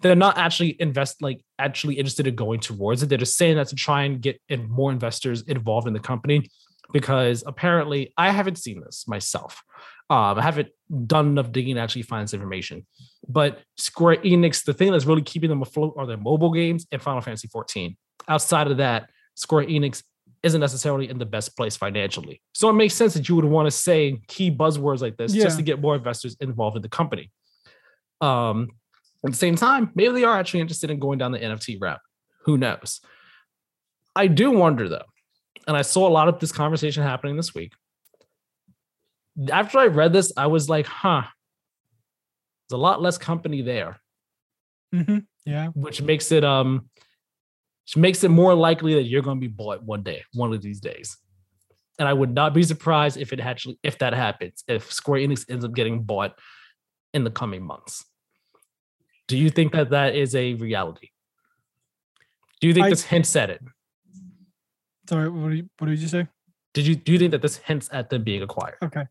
they're 0.01 0.15
not 0.15 0.37
actually 0.37 0.75
invest 0.79 1.21
like 1.21 1.41
actually 1.57 1.95
interested 1.95 2.27
in 2.27 2.35
going 2.35 2.59
towards 2.59 3.01
it. 3.01 3.09
They're 3.09 3.17
just 3.17 3.37
saying 3.37 3.55
that 3.57 3.67
to 3.69 3.75
try 3.75 4.03
and 4.03 4.21
get 4.21 4.39
more 4.69 4.91
investors 4.91 5.41
involved 5.43 5.87
in 5.87 5.93
the 5.93 5.99
company 5.99 6.49
because 6.93 7.43
apparently 7.45 8.13
I 8.17 8.31
haven't 8.31 8.57
seen 8.57 8.81
this 8.81 9.07
myself. 9.07 9.63
Um, 10.09 10.39
I 10.39 10.41
haven't 10.41 10.69
done 11.05 11.27
enough 11.27 11.51
digging 11.51 11.75
to 11.75 11.81
actually 11.81 12.03
find 12.03 12.23
this 12.23 12.33
information. 12.33 12.85
But 13.27 13.59
Square 13.75 14.17
Enix, 14.17 14.63
the 14.63 14.73
thing 14.73 14.91
that's 14.91 15.05
really 15.05 15.21
keeping 15.21 15.49
them 15.49 15.61
afloat 15.61 15.95
are 15.97 16.05
their 16.05 16.17
mobile 16.17 16.51
games 16.51 16.87
and 16.91 17.01
Final 17.01 17.21
Fantasy 17.21 17.49
14. 17.49 17.97
Outside 18.29 18.71
of 18.71 18.77
that, 18.77 19.09
Square 19.35 19.65
Enix 19.65 20.03
isn't 20.43 20.61
necessarily 20.61 21.09
in 21.09 21.17
the 21.17 21.25
best 21.25 21.57
place 21.57 21.75
financially. 21.75 22.41
So 22.53 22.69
it 22.69 22.73
makes 22.73 22.93
sense 22.93 23.13
that 23.15 23.27
you 23.27 23.35
would 23.35 23.45
want 23.45 23.67
to 23.67 23.71
say 23.71 24.21
key 24.27 24.49
buzzwords 24.49 25.01
like 25.01 25.17
this 25.17 25.33
yeah. 25.33 25.43
just 25.43 25.57
to 25.57 25.63
get 25.63 25.81
more 25.81 25.95
investors 25.95 26.37
involved 26.39 26.77
in 26.77 26.81
the 26.81 26.89
company. 26.89 27.31
Um, 28.21 28.69
at 29.25 29.31
the 29.31 29.37
same 29.37 29.55
time, 29.55 29.91
maybe 29.95 30.13
they 30.13 30.23
are 30.23 30.37
actually 30.37 30.61
interested 30.61 30.89
in 30.89 30.99
going 30.99 31.17
down 31.17 31.31
the 31.31 31.39
NFT 31.39 31.77
route. 31.81 31.99
Who 32.45 32.57
knows? 32.57 33.01
I 34.15 34.27
do 34.27 34.51
wonder 34.51 34.87
though, 34.87 35.05
and 35.67 35.75
I 35.75 35.81
saw 35.81 36.07
a 36.07 36.09
lot 36.09 36.29
of 36.29 36.39
this 36.39 36.51
conversation 36.51 37.03
happening 37.03 37.35
this 37.35 37.53
week. 37.53 37.73
After 39.51 39.77
I 39.77 39.87
read 39.87 40.13
this, 40.13 40.31
I 40.35 40.47
was 40.47 40.69
like, 40.69 40.87
huh, 40.87 41.23
there's 42.69 42.77
a 42.77 42.81
lot 42.81 43.01
less 43.01 43.17
company 43.17 43.61
there. 43.61 43.99
Mm-hmm. 44.95 45.19
Yeah. 45.45 45.67
Which 45.67 46.01
makes 46.01 46.31
it 46.31 46.43
um 46.43 46.89
which 47.85 47.97
makes 47.97 48.23
it 48.23 48.29
more 48.29 48.55
likely 48.55 48.95
that 48.95 49.03
you're 49.03 49.21
gonna 49.21 49.39
be 49.39 49.47
bought 49.47 49.83
one 49.83 50.03
day, 50.03 50.23
one 50.33 50.53
of 50.53 50.61
these 50.61 50.79
days. 50.79 51.17
And 51.99 52.07
I 52.07 52.13
would 52.13 52.33
not 52.33 52.53
be 52.53 52.63
surprised 52.63 53.17
if 53.17 53.33
it 53.33 53.39
actually 53.39 53.77
if 53.83 53.99
that 53.99 54.13
happens, 54.13 54.63
if 54.67 54.91
Square 54.91 55.21
Enix 55.21 55.45
ends 55.49 55.65
up 55.65 55.73
getting 55.73 56.03
bought 56.03 56.39
in 57.13 57.23
the 57.23 57.31
coming 57.31 57.63
months. 57.63 58.05
Do 59.27 59.37
you 59.37 59.49
think 59.49 59.73
that 59.73 59.89
that 59.89 60.15
is 60.15 60.35
a 60.35 60.53
reality? 60.53 61.09
Do 62.61 62.67
you 62.67 62.73
think 62.73 62.85
I, 62.85 62.89
this 62.89 63.03
hints 63.03 63.35
at 63.35 63.49
it? 63.49 63.61
Sorry, 65.09 65.29
what 65.29 65.49
did 65.49 65.57
you, 65.57 65.69
what 65.79 65.87
did 65.87 65.99
you 65.99 66.07
say? 66.07 66.27
Did 66.73 66.85
you 66.87 66.95
do 66.95 67.11
you 67.13 67.19
think 67.19 67.31
that 67.31 67.41
this 67.41 67.57
hints 67.57 67.89
at 67.91 68.09
them 68.09 68.23
being 68.23 68.43
acquired? 68.43 68.77
Okay. 68.83 69.03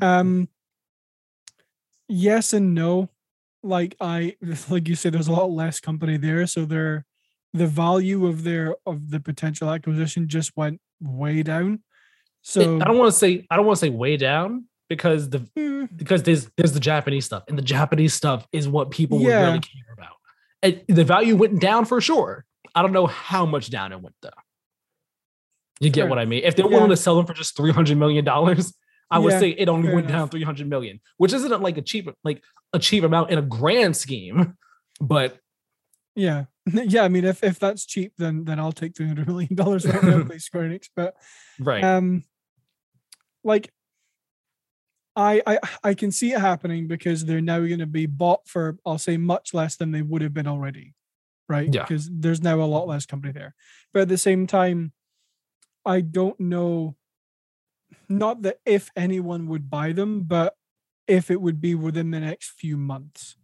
Um 0.00 0.48
yes 2.08 2.52
and 2.52 2.74
no. 2.74 3.08
Like 3.62 3.96
I 4.00 4.36
like 4.70 4.88
you 4.88 4.94
said, 4.94 5.12
there's 5.12 5.28
a 5.28 5.32
lot 5.32 5.50
less 5.50 5.80
company 5.80 6.16
there. 6.16 6.46
So 6.46 6.64
their 6.64 7.04
the 7.52 7.66
value 7.66 8.26
of 8.26 8.44
their 8.44 8.76
of 8.86 9.10
the 9.10 9.20
potential 9.20 9.70
acquisition 9.70 10.28
just 10.28 10.56
went 10.56 10.80
way 11.00 11.42
down. 11.42 11.82
So 12.42 12.80
I 12.80 12.84
don't 12.84 12.98
want 12.98 13.12
to 13.12 13.18
say 13.18 13.46
I 13.50 13.56
don't 13.56 13.66
want 13.66 13.78
to 13.78 13.86
say 13.86 13.90
way 13.90 14.16
down 14.16 14.66
because 14.88 15.30
the 15.30 15.40
mm, 15.58 15.88
because 15.96 16.22
there's 16.22 16.48
there's 16.56 16.72
the 16.72 16.80
Japanese 16.80 17.24
stuff, 17.24 17.44
and 17.48 17.58
the 17.58 17.62
Japanese 17.62 18.14
stuff 18.14 18.46
is 18.52 18.68
what 18.68 18.90
people 18.90 19.18
would 19.18 19.26
Yeah. 19.26 19.46
really 19.46 19.60
care 19.60 19.92
about. 19.92 20.14
And 20.62 20.82
the 20.88 21.04
value 21.04 21.36
went 21.36 21.60
down 21.60 21.84
for 21.84 22.00
sure. 22.00 22.44
I 22.74 22.82
don't 22.82 22.92
know 22.92 23.06
how 23.06 23.46
much 23.46 23.70
down 23.70 23.92
it 23.92 24.00
went 24.00 24.14
though. 24.22 24.30
You 25.80 25.90
get 25.90 26.02
Fair. 26.02 26.08
what 26.10 26.18
I 26.18 26.24
mean? 26.24 26.42
If 26.44 26.56
they're 26.56 26.64
Yeah. 26.66 26.74
willing 26.74 26.90
to 26.90 26.96
sell 26.96 27.16
them 27.16 27.26
for 27.26 27.34
just 27.34 27.56
three 27.56 27.72
hundred 27.72 27.98
million 27.98 28.24
dollars, 28.24 28.72
I 29.10 29.18
would 29.18 29.32
Yeah, 29.32 29.38
say 29.40 29.50
it 29.50 29.68
only 29.68 29.92
went 29.92 30.08
down 30.08 30.16
enough. 30.20 30.30
three 30.30 30.42
hundred 30.42 30.68
million, 30.68 31.00
which 31.18 31.32
isn't 31.32 31.62
like 31.62 31.76
a 31.76 31.82
cheap 31.82 32.08
like 32.24 32.42
a 32.72 32.78
cheap 32.78 33.04
amount 33.04 33.30
in 33.30 33.38
a 33.38 33.42
grand 33.42 33.96
scheme, 33.96 34.56
but 35.00 35.38
yeah, 36.14 36.46
yeah. 36.72 37.02
I 37.02 37.08
mean, 37.08 37.24
if 37.24 37.44
if 37.44 37.58
that's 37.58 37.84
cheap, 37.84 38.12
then 38.16 38.44
then 38.44 38.58
I'll 38.58 38.72
take 38.72 38.96
three 38.96 39.06
hundred 39.06 39.26
million 39.28 39.54
dollars 39.54 39.86
right 39.86 40.02
now, 40.02 40.24
please, 40.26 40.44
Square 40.44 40.70
Enix. 40.70 40.88
But 40.96 41.14
right, 41.58 41.84
um, 41.84 42.24
like, 43.44 43.70
I 45.14 45.42
I 45.46 45.58
I 45.84 45.94
can 45.94 46.10
see 46.10 46.32
it 46.32 46.40
happening 46.40 46.88
because 46.88 47.24
they're 47.26 47.40
now 47.42 47.58
going 47.58 47.78
to 47.80 47.86
be 47.86 48.06
bought 48.06 48.48
for 48.48 48.78
I'll 48.86 48.98
say 48.98 49.18
much 49.18 49.52
less 49.54 49.76
than 49.76 49.92
they 49.92 50.02
would 50.02 50.22
have 50.22 50.34
been 50.34 50.46
already, 50.48 50.94
right? 51.48 51.72
Yeah. 51.72 51.82
Because 51.82 52.08
there's 52.10 52.42
now 52.42 52.60
a 52.60 52.64
lot 52.64 52.88
less 52.88 53.06
company 53.06 53.32
there, 53.32 53.54
but 53.92 54.00
at 54.02 54.08
the 54.08 54.18
same 54.18 54.46
time, 54.46 54.92
I 55.86 56.00
don't 56.00 56.38
know. 56.40 56.96
Not 58.08 58.42
that 58.42 58.58
if 58.66 58.90
anyone 58.96 59.46
would 59.46 59.70
buy 59.70 59.92
them, 59.92 60.22
but 60.22 60.54
if 61.06 61.30
it 61.30 61.40
would 61.40 61.60
be 61.60 61.74
within 61.74 62.10
the 62.10 62.20
next 62.20 62.50
few 62.50 62.76
months. 62.76 63.36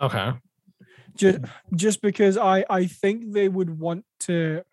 okay, 0.00 0.32
just 1.16 1.38
just 1.74 2.02
because 2.02 2.36
I 2.36 2.64
I 2.68 2.86
think 2.86 3.32
they 3.32 3.48
would 3.48 3.78
want 3.78 4.04
to, 4.20 4.64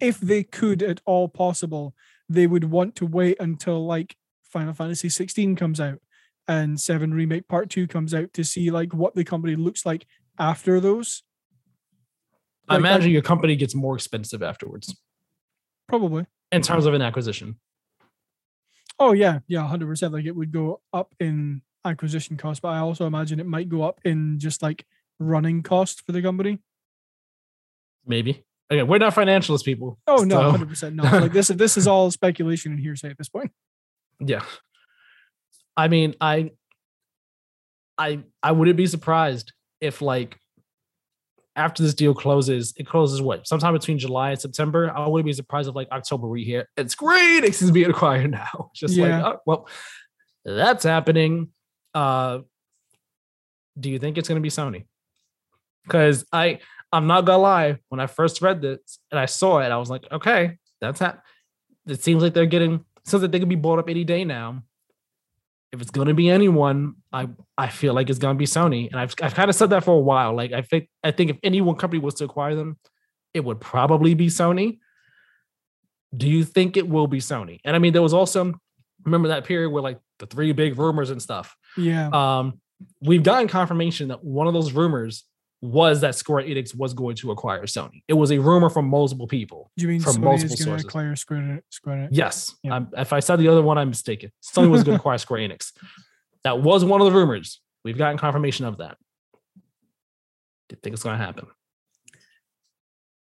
if 0.00 0.20
they 0.20 0.42
could 0.42 0.82
at 0.82 1.00
all 1.06 1.28
possible, 1.28 1.94
they 2.28 2.46
would 2.46 2.64
want 2.64 2.96
to 2.96 3.06
wait 3.06 3.38
until 3.40 3.86
like 3.86 4.16
Final 4.42 4.74
Fantasy 4.74 5.08
16 5.08 5.56
comes 5.56 5.80
out 5.80 6.00
and 6.46 6.78
Seven 6.80 7.12
Remake 7.12 7.48
Part 7.48 7.70
Two 7.70 7.86
comes 7.86 8.14
out 8.14 8.32
to 8.34 8.44
see 8.44 8.70
like 8.70 8.92
what 8.92 9.14
the 9.14 9.24
company 9.24 9.56
looks 9.56 9.86
like 9.86 10.06
after 10.38 10.80
those. 10.80 11.22
I 12.68 12.74
Like, 12.74 12.80
imagine 12.80 13.10
your 13.10 13.22
company 13.22 13.56
gets 13.56 13.74
more 13.74 13.94
expensive 13.94 14.42
afterwards 14.42 14.94
probably. 15.88 16.26
in 16.52 16.62
terms 16.62 16.86
of 16.86 16.94
an 16.94 17.02
acquisition. 17.02 17.56
Oh 18.98 19.12
yeah, 19.12 19.40
yeah, 19.48 19.66
hundred 19.66 19.86
percent. 19.88 20.12
Like 20.12 20.24
it 20.24 20.36
would 20.36 20.52
go 20.52 20.80
up 20.92 21.14
in 21.18 21.62
acquisition 21.84 22.36
cost, 22.36 22.62
but 22.62 22.68
I 22.68 22.78
also 22.78 23.06
imagine 23.06 23.40
it 23.40 23.46
might 23.46 23.68
go 23.68 23.82
up 23.82 24.00
in 24.04 24.38
just 24.38 24.62
like 24.62 24.86
running 25.18 25.62
cost 25.62 26.04
for 26.06 26.12
the 26.12 26.22
company. 26.22 26.60
Maybe. 28.06 28.44
Okay, 28.70 28.82
we're 28.82 28.98
not 28.98 29.14
financialist 29.14 29.64
people. 29.64 29.98
Oh 30.06 30.24
no, 30.24 30.36
so- 30.36 30.50
hundred 30.50 30.68
percent 30.68 30.94
no. 30.96 31.02
Like 31.04 31.32
this, 31.32 31.48
this 31.48 31.76
is 31.76 31.86
all 31.86 32.10
speculation 32.10 32.72
and 32.72 32.80
hearsay 32.80 33.10
at 33.10 33.18
this 33.18 33.28
point. 33.28 33.50
Yeah. 34.20 34.44
I 35.76 35.88
mean, 35.88 36.14
I 36.20 36.52
I 37.98 38.20
I 38.42 38.52
wouldn't 38.52 38.76
be 38.76 38.86
surprised 38.86 39.52
if 39.80 40.00
like 40.00 40.38
after 41.56 41.82
this 41.82 41.94
deal 41.94 42.14
closes, 42.14 42.74
it 42.76 42.86
closes 42.86 43.22
what? 43.22 43.46
Sometime 43.46 43.72
between 43.74 43.98
July 43.98 44.30
and 44.32 44.40
September. 44.40 44.90
I 44.94 45.06
wouldn't 45.06 45.26
be 45.26 45.32
surprised 45.32 45.68
if 45.68 45.74
like 45.74 45.88
October 45.92 46.28
we 46.28 46.44
hear 46.44 46.68
it's 46.76 46.94
great. 46.94 47.44
It's 47.44 47.70
being 47.70 47.90
acquired 47.90 48.30
now. 48.30 48.70
Just 48.74 48.94
Yeah. 48.94 49.22
like, 49.22 49.34
oh, 49.34 49.40
well, 49.46 49.68
that's 50.44 50.84
happening. 50.84 51.48
Uh 51.94 52.40
do 53.78 53.90
you 53.90 53.98
think 53.98 54.18
it's 54.18 54.28
gonna 54.28 54.40
be 54.40 54.50
Sony? 54.50 54.86
Because 55.84 56.24
I 56.32 56.60
I'm 56.92 57.06
not 57.06 57.24
gonna 57.24 57.42
lie, 57.42 57.78
when 57.88 58.00
I 58.00 58.06
first 58.06 58.40
read 58.42 58.62
this 58.62 58.98
and 59.10 59.18
I 59.18 59.26
saw 59.26 59.58
it, 59.60 59.70
I 59.70 59.76
was 59.78 59.90
like, 59.90 60.04
okay, 60.12 60.58
that's 60.80 61.00
ha- 61.00 61.18
it 61.86 62.02
seems 62.02 62.22
like 62.22 62.34
they're 62.34 62.46
getting 62.46 62.84
seems 63.04 63.22
like 63.22 63.32
they 63.32 63.38
could 63.40 63.48
be 63.48 63.54
bought 63.56 63.78
up 63.78 63.88
any 63.88 64.04
day 64.04 64.24
now. 64.24 64.62
If 65.74 65.80
it's 65.80 65.90
gonna 65.90 66.14
be 66.14 66.30
anyone, 66.30 66.94
I 67.12 67.28
I 67.58 67.68
feel 67.68 67.94
like 67.94 68.08
it's 68.08 68.20
gonna 68.20 68.38
be 68.38 68.46
Sony, 68.46 68.88
and 68.90 69.00
I've 69.00 69.12
I've 69.20 69.34
kind 69.34 69.50
of 69.50 69.56
said 69.56 69.70
that 69.70 69.82
for 69.82 69.94
a 69.94 70.00
while. 70.00 70.34
Like 70.34 70.52
I 70.52 70.62
think 70.62 70.88
I 71.02 71.10
think 71.10 71.30
if 71.30 71.36
any 71.42 71.60
one 71.60 71.74
company 71.74 72.00
was 72.00 72.14
to 72.14 72.24
acquire 72.24 72.54
them, 72.54 72.78
it 73.34 73.44
would 73.44 73.60
probably 73.60 74.14
be 74.14 74.28
Sony. 74.28 74.78
Do 76.16 76.28
you 76.28 76.44
think 76.44 76.76
it 76.76 76.88
will 76.88 77.08
be 77.08 77.18
Sony? 77.18 77.58
And 77.64 77.74
I 77.74 77.80
mean, 77.80 77.92
there 77.92 78.02
was 78.02 78.14
also 78.14 78.54
remember 79.04 79.28
that 79.28 79.44
period 79.44 79.70
where 79.70 79.82
like 79.82 79.98
the 80.20 80.26
three 80.26 80.52
big 80.52 80.78
rumors 80.78 81.10
and 81.10 81.20
stuff. 81.20 81.56
Yeah. 81.76 82.08
Um, 82.12 82.60
we've 83.00 83.24
gotten 83.24 83.48
confirmation 83.48 84.08
that 84.08 84.22
one 84.22 84.46
of 84.46 84.54
those 84.54 84.72
rumors 84.72 85.24
was 85.64 86.02
that 86.02 86.14
Square 86.14 86.44
Enix 86.44 86.74
was 86.74 86.92
going 86.92 87.16
to 87.16 87.30
acquire 87.30 87.62
Sony. 87.62 88.02
It 88.06 88.12
was 88.12 88.30
a 88.30 88.38
rumor 88.38 88.68
from 88.68 88.86
multiple 88.86 89.26
people. 89.26 89.70
Do 89.78 89.82
you 89.82 89.88
mean 89.88 90.00
from 90.00 90.16
Sony 90.16 90.20
multiple 90.20 90.54
is 90.54 90.64
going 90.64 90.78
to 90.78 90.86
acquire 90.86 91.16
Square 91.16 91.62
Square 91.70 91.96
Enix? 91.96 92.08
Yes. 92.12 92.54
Yeah. 92.62 92.74
I'm, 92.74 92.88
if 92.96 93.12
I 93.14 93.20
said 93.20 93.36
the 93.36 93.48
other 93.48 93.62
one, 93.62 93.78
I'm 93.78 93.88
mistaken. 93.88 94.30
Sony 94.42 94.68
was 94.68 94.84
going 94.84 94.94
to 94.98 95.00
acquire 95.00 95.16
Square 95.16 95.40
Enix. 95.40 95.72
That 96.42 96.60
was 96.60 96.84
one 96.84 97.00
of 97.00 97.06
the 97.06 97.18
rumors. 97.18 97.60
We've 97.82 97.96
gotten 97.96 98.18
confirmation 98.18 98.66
of 98.66 98.76
that. 98.78 98.98
Do 100.68 100.76
you 100.76 100.78
think 100.82 100.94
it's 100.94 101.02
going 101.02 101.18
to 101.18 101.24
happen? 101.24 101.46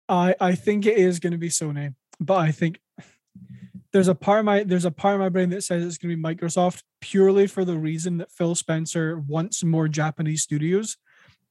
I 0.10 0.36
I 0.40 0.56
think 0.56 0.88
it 0.88 0.98
is 0.98 1.20
going 1.20 1.32
to 1.32 1.38
be 1.38 1.50
Sony, 1.50 1.94
but 2.20 2.38
I 2.38 2.52
think 2.52 2.80
there's 3.94 4.08
a 4.08 4.16
part 4.16 4.40
of 4.40 4.46
my 4.46 4.64
there's 4.64 4.86
a 4.86 4.92
part 4.92 5.14
of 5.14 5.20
my 5.20 5.30
brain 5.30 5.50
that 5.52 5.64
says 5.64 5.86
it's 5.86 5.98
going 5.98 6.10
to 6.10 6.16
be 6.16 6.22
Microsoft 6.22 6.82
purely 7.02 7.46
for 7.46 7.64
the 7.66 7.78
reason 7.78 8.18
that 8.18 8.32
Phil 8.32 8.56
Spencer 8.56 9.20
wants 9.20 9.64
more 9.64 9.88
Japanese 9.88 10.42
studios, 10.42 10.98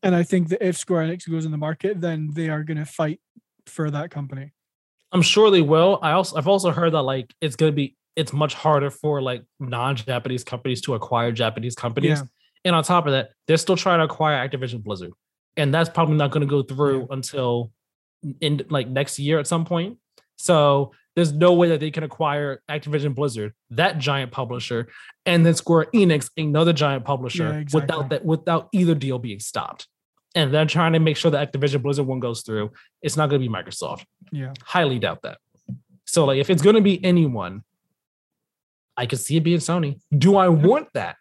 and 0.02 0.14
I 0.14 0.22
think 0.22 0.48
that 0.48 0.66
if 0.66 0.76
Square 0.76 1.06
Enix 1.06 1.28
goes 1.30 1.44
in 1.44 1.50
the 1.50 1.58
market, 1.58 2.00
then 2.00 2.30
they 2.32 2.48
are 2.48 2.62
going 2.62 2.78
to 2.78 2.84
fight 2.86 3.20
for 3.66 3.90
that 3.90 4.10
company. 4.10 4.52
I'm 5.12 5.22
sure 5.22 5.50
they 5.50 5.62
will. 5.62 5.98
I 6.02 6.12
also 6.12 6.36
I've 6.36 6.48
also 6.48 6.70
heard 6.70 6.92
that 6.94 7.02
like 7.02 7.34
it's 7.40 7.56
going 7.56 7.72
to 7.72 7.76
be 7.76 7.96
it's 8.16 8.32
much 8.32 8.54
harder 8.54 8.90
for 8.90 9.20
like 9.22 9.42
non-Japanese 9.58 10.44
companies 10.44 10.80
to 10.82 10.94
acquire 10.94 11.32
Japanese 11.32 11.74
companies. 11.74 12.18
Yeah. 12.18 12.24
And 12.64 12.76
on 12.76 12.84
top 12.84 13.06
of 13.06 13.12
that, 13.12 13.30
they're 13.46 13.56
still 13.56 13.76
trying 13.76 13.98
to 14.00 14.04
acquire 14.04 14.46
Activision 14.46 14.82
Blizzard. 14.82 15.12
And 15.56 15.72
that's 15.72 15.88
probably 15.88 16.16
not 16.16 16.30
going 16.30 16.42
to 16.42 16.50
go 16.50 16.62
through 16.62 17.00
Yeah. 17.00 17.06
until 17.10 17.72
in 18.40 18.62
like 18.68 18.88
next 18.88 19.18
year 19.18 19.38
at 19.38 19.46
some 19.46 19.64
point. 19.64 19.98
So 20.36 20.92
there's 21.16 21.32
no 21.32 21.52
way 21.54 21.68
that 21.68 21.80
they 21.80 21.90
can 21.90 22.04
acquire 22.04 22.62
Activision 22.70 23.14
Blizzard, 23.14 23.52
that 23.70 23.98
giant 23.98 24.30
publisher, 24.32 24.88
and 25.26 25.44
then 25.44 25.54
Square 25.54 25.86
Enix, 25.94 26.30
another 26.36 26.72
giant 26.72 27.04
publisher, 27.04 27.44
Yeah, 27.52 27.58
exactly. 27.58 27.80
without 27.80 28.10
that 28.10 28.24
without 28.24 28.68
either 28.72 28.94
deal 28.94 29.18
being 29.18 29.40
stopped. 29.40 29.86
And 30.34 30.54
they're 30.54 30.64
trying 30.66 30.92
to 30.92 31.00
make 31.00 31.16
sure 31.16 31.30
that 31.32 31.52
Activision 31.52 31.82
Blizzard 31.82 32.06
one 32.06 32.20
goes 32.20 32.42
through. 32.42 32.70
It's 33.02 33.16
not 33.16 33.28
going 33.30 33.42
to 33.42 33.48
be 33.48 33.52
Microsoft. 33.52 34.04
Yeah, 34.30 34.52
Highly 34.62 34.98
doubt 35.00 35.22
that. 35.22 35.38
So 36.06 36.24
like 36.24 36.38
if 36.38 36.50
it's 36.50 36.62
going 36.62 36.76
to 36.76 36.82
be 36.82 37.04
anyone, 37.04 37.62
I 38.96 39.06
could 39.06 39.18
see 39.18 39.36
it 39.36 39.40
being 39.44 39.58
Sony. 39.58 39.98
Do 40.16 40.36
I 40.36 40.48
want 40.48 40.88
that? 40.94 41.16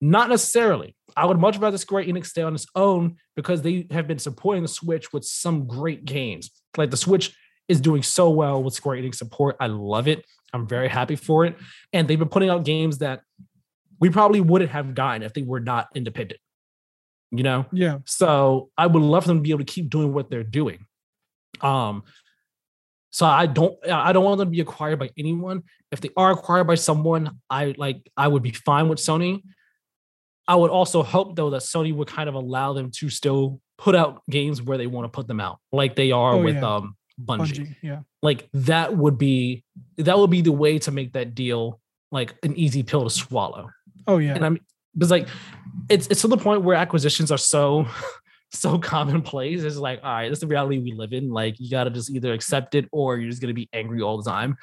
Not 0.00 0.28
necessarily. 0.28 0.94
I 1.16 1.24
would 1.26 1.38
much 1.38 1.56
rather 1.58 1.78
Square 1.78 2.04
Enix 2.04 2.26
stay 2.26 2.42
on 2.42 2.54
its 2.54 2.66
own 2.74 3.16
because 3.36 3.62
they 3.62 3.86
have 3.90 4.06
been 4.06 4.18
supporting 4.18 4.62
the 4.62 4.68
Switch 4.68 5.12
with 5.12 5.24
some 5.24 5.66
great 5.66 6.04
games. 6.04 6.50
Like 6.76 6.90
the 6.90 6.96
Switch 6.96 7.34
is 7.68 7.80
doing 7.80 8.02
so 8.02 8.30
well 8.30 8.62
with 8.62 8.74
Square 8.74 8.98
Enix 8.98 9.16
support. 9.16 9.56
I 9.60 9.66
love 9.68 10.08
it. 10.08 10.24
I'm 10.52 10.66
very 10.66 10.88
happy 10.88 11.16
for 11.16 11.44
it. 11.46 11.56
And 11.92 12.06
they've 12.06 12.18
been 12.18 12.28
putting 12.28 12.48
out 12.50 12.64
games 12.64 12.98
that 12.98 13.22
we 14.00 14.10
probably 14.10 14.40
wouldn't 14.40 14.70
have 14.70 14.94
gotten 14.94 15.22
if 15.22 15.32
they 15.32 15.42
were 15.42 15.60
not 15.60 15.88
independent. 15.94 16.40
You 17.30 17.42
know? 17.42 17.66
yeah, 17.72 17.98
So 18.04 18.70
I 18.78 18.86
would 18.86 19.02
love 19.02 19.24
for 19.24 19.28
them 19.28 19.38
to 19.38 19.42
be 19.42 19.50
able 19.50 19.64
to 19.64 19.64
keep 19.72 19.90
doing 19.90 20.12
what 20.12 20.30
they're 20.30 20.44
doing. 20.44 20.86
Um, 21.60 22.04
so 23.10 23.26
I 23.26 23.46
don't 23.46 23.74
I 23.88 24.12
don't 24.12 24.24
want 24.24 24.38
them 24.38 24.48
to 24.48 24.52
be 24.52 24.60
acquired 24.60 24.98
by 24.98 25.10
anyone. 25.16 25.62
If 25.92 26.00
they 26.00 26.10
are 26.16 26.32
acquired 26.32 26.66
by 26.66 26.74
someone, 26.74 27.38
I 27.48 27.74
like 27.78 28.10
I 28.16 28.26
would 28.28 28.42
be 28.42 28.50
fine 28.50 28.88
with 28.88 28.98
Sony. 28.98 29.42
I 30.48 30.56
would 30.56 30.70
also 30.70 31.02
hope 31.02 31.36
though 31.36 31.50
that 31.50 31.62
Sony 31.62 31.94
would 31.94 32.08
kind 32.08 32.28
of 32.28 32.34
allow 32.34 32.72
them 32.72 32.90
to 32.96 33.08
still 33.08 33.60
put 33.78 33.94
out 33.94 34.22
games 34.28 34.60
where 34.60 34.78
they 34.78 34.86
want 34.88 35.04
to 35.04 35.08
put 35.08 35.26
them 35.28 35.40
out, 35.40 35.58
like 35.72 35.94
they 35.96 36.10
are 36.12 36.34
Oh, 36.34 36.42
with 36.42 36.56
yeah. 36.56 36.76
um 36.76 36.96
Bungie. 37.22 37.38
Bungie. 37.38 37.76
Yeah, 37.82 38.00
Like 38.22 38.48
that 38.52 38.96
would 38.96 39.18
be 39.18 39.64
that 39.98 40.18
would 40.18 40.30
be 40.30 40.40
the 40.40 40.52
way 40.52 40.78
to 40.80 40.90
make 40.90 41.12
that 41.12 41.34
deal 41.34 41.80
like 42.10 42.34
an 42.42 42.56
easy 42.56 42.82
pill 42.82 43.04
to 43.04 43.10
swallow. 43.10 43.70
oh 44.06 44.18
yeah, 44.18 44.34
And 44.34 44.44
I'm 44.44 44.58
because 44.94 45.10
like 45.10 45.28
it's 45.88 46.06
it's 46.08 46.22
to 46.22 46.28
the 46.28 46.36
point 46.36 46.62
where 46.62 46.76
acquisitions 46.76 47.30
are 47.30 47.38
so 47.38 47.86
so 48.52 48.78
commonplace. 48.78 49.62
It's 49.62 49.76
like, 49.76 50.00
all 50.02 50.12
right, 50.12 50.28
this 50.28 50.36
is 50.36 50.40
the 50.40 50.46
reality 50.46 50.78
we 50.78 50.92
live 50.92 51.12
in. 51.12 51.30
Like 51.30 51.56
you 51.58 51.70
gotta 51.70 51.90
just 51.90 52.10
either 52.10 52.32
accept 52.32 52.74
it 52.74 52.88
or 52.92 53.18
you're 53.18 53.30
just 53.30 53.42
gonna 53.42 53.54
be 53.54 53.68
angry 53.72 54.00
all 54.00 54.20
the 54.20 54.30
time. 54.30 54.56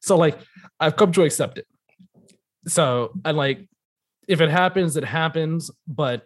So 0.00 0.16
like 0.16 0.38
I've 0.80 0.96
come 0.96 1.12
to 1.12 1.22
accept 1.22 1.58
it. 1.58 1.66
So 2.66 3.12
I 3.24 3.30
like 3.32 3.66
if 4.26 4.40
it 4.40 4.50
happens, 4.50 4.96
it 4.96 5.04
happens. 5.04 5.70
But 5.86 6.24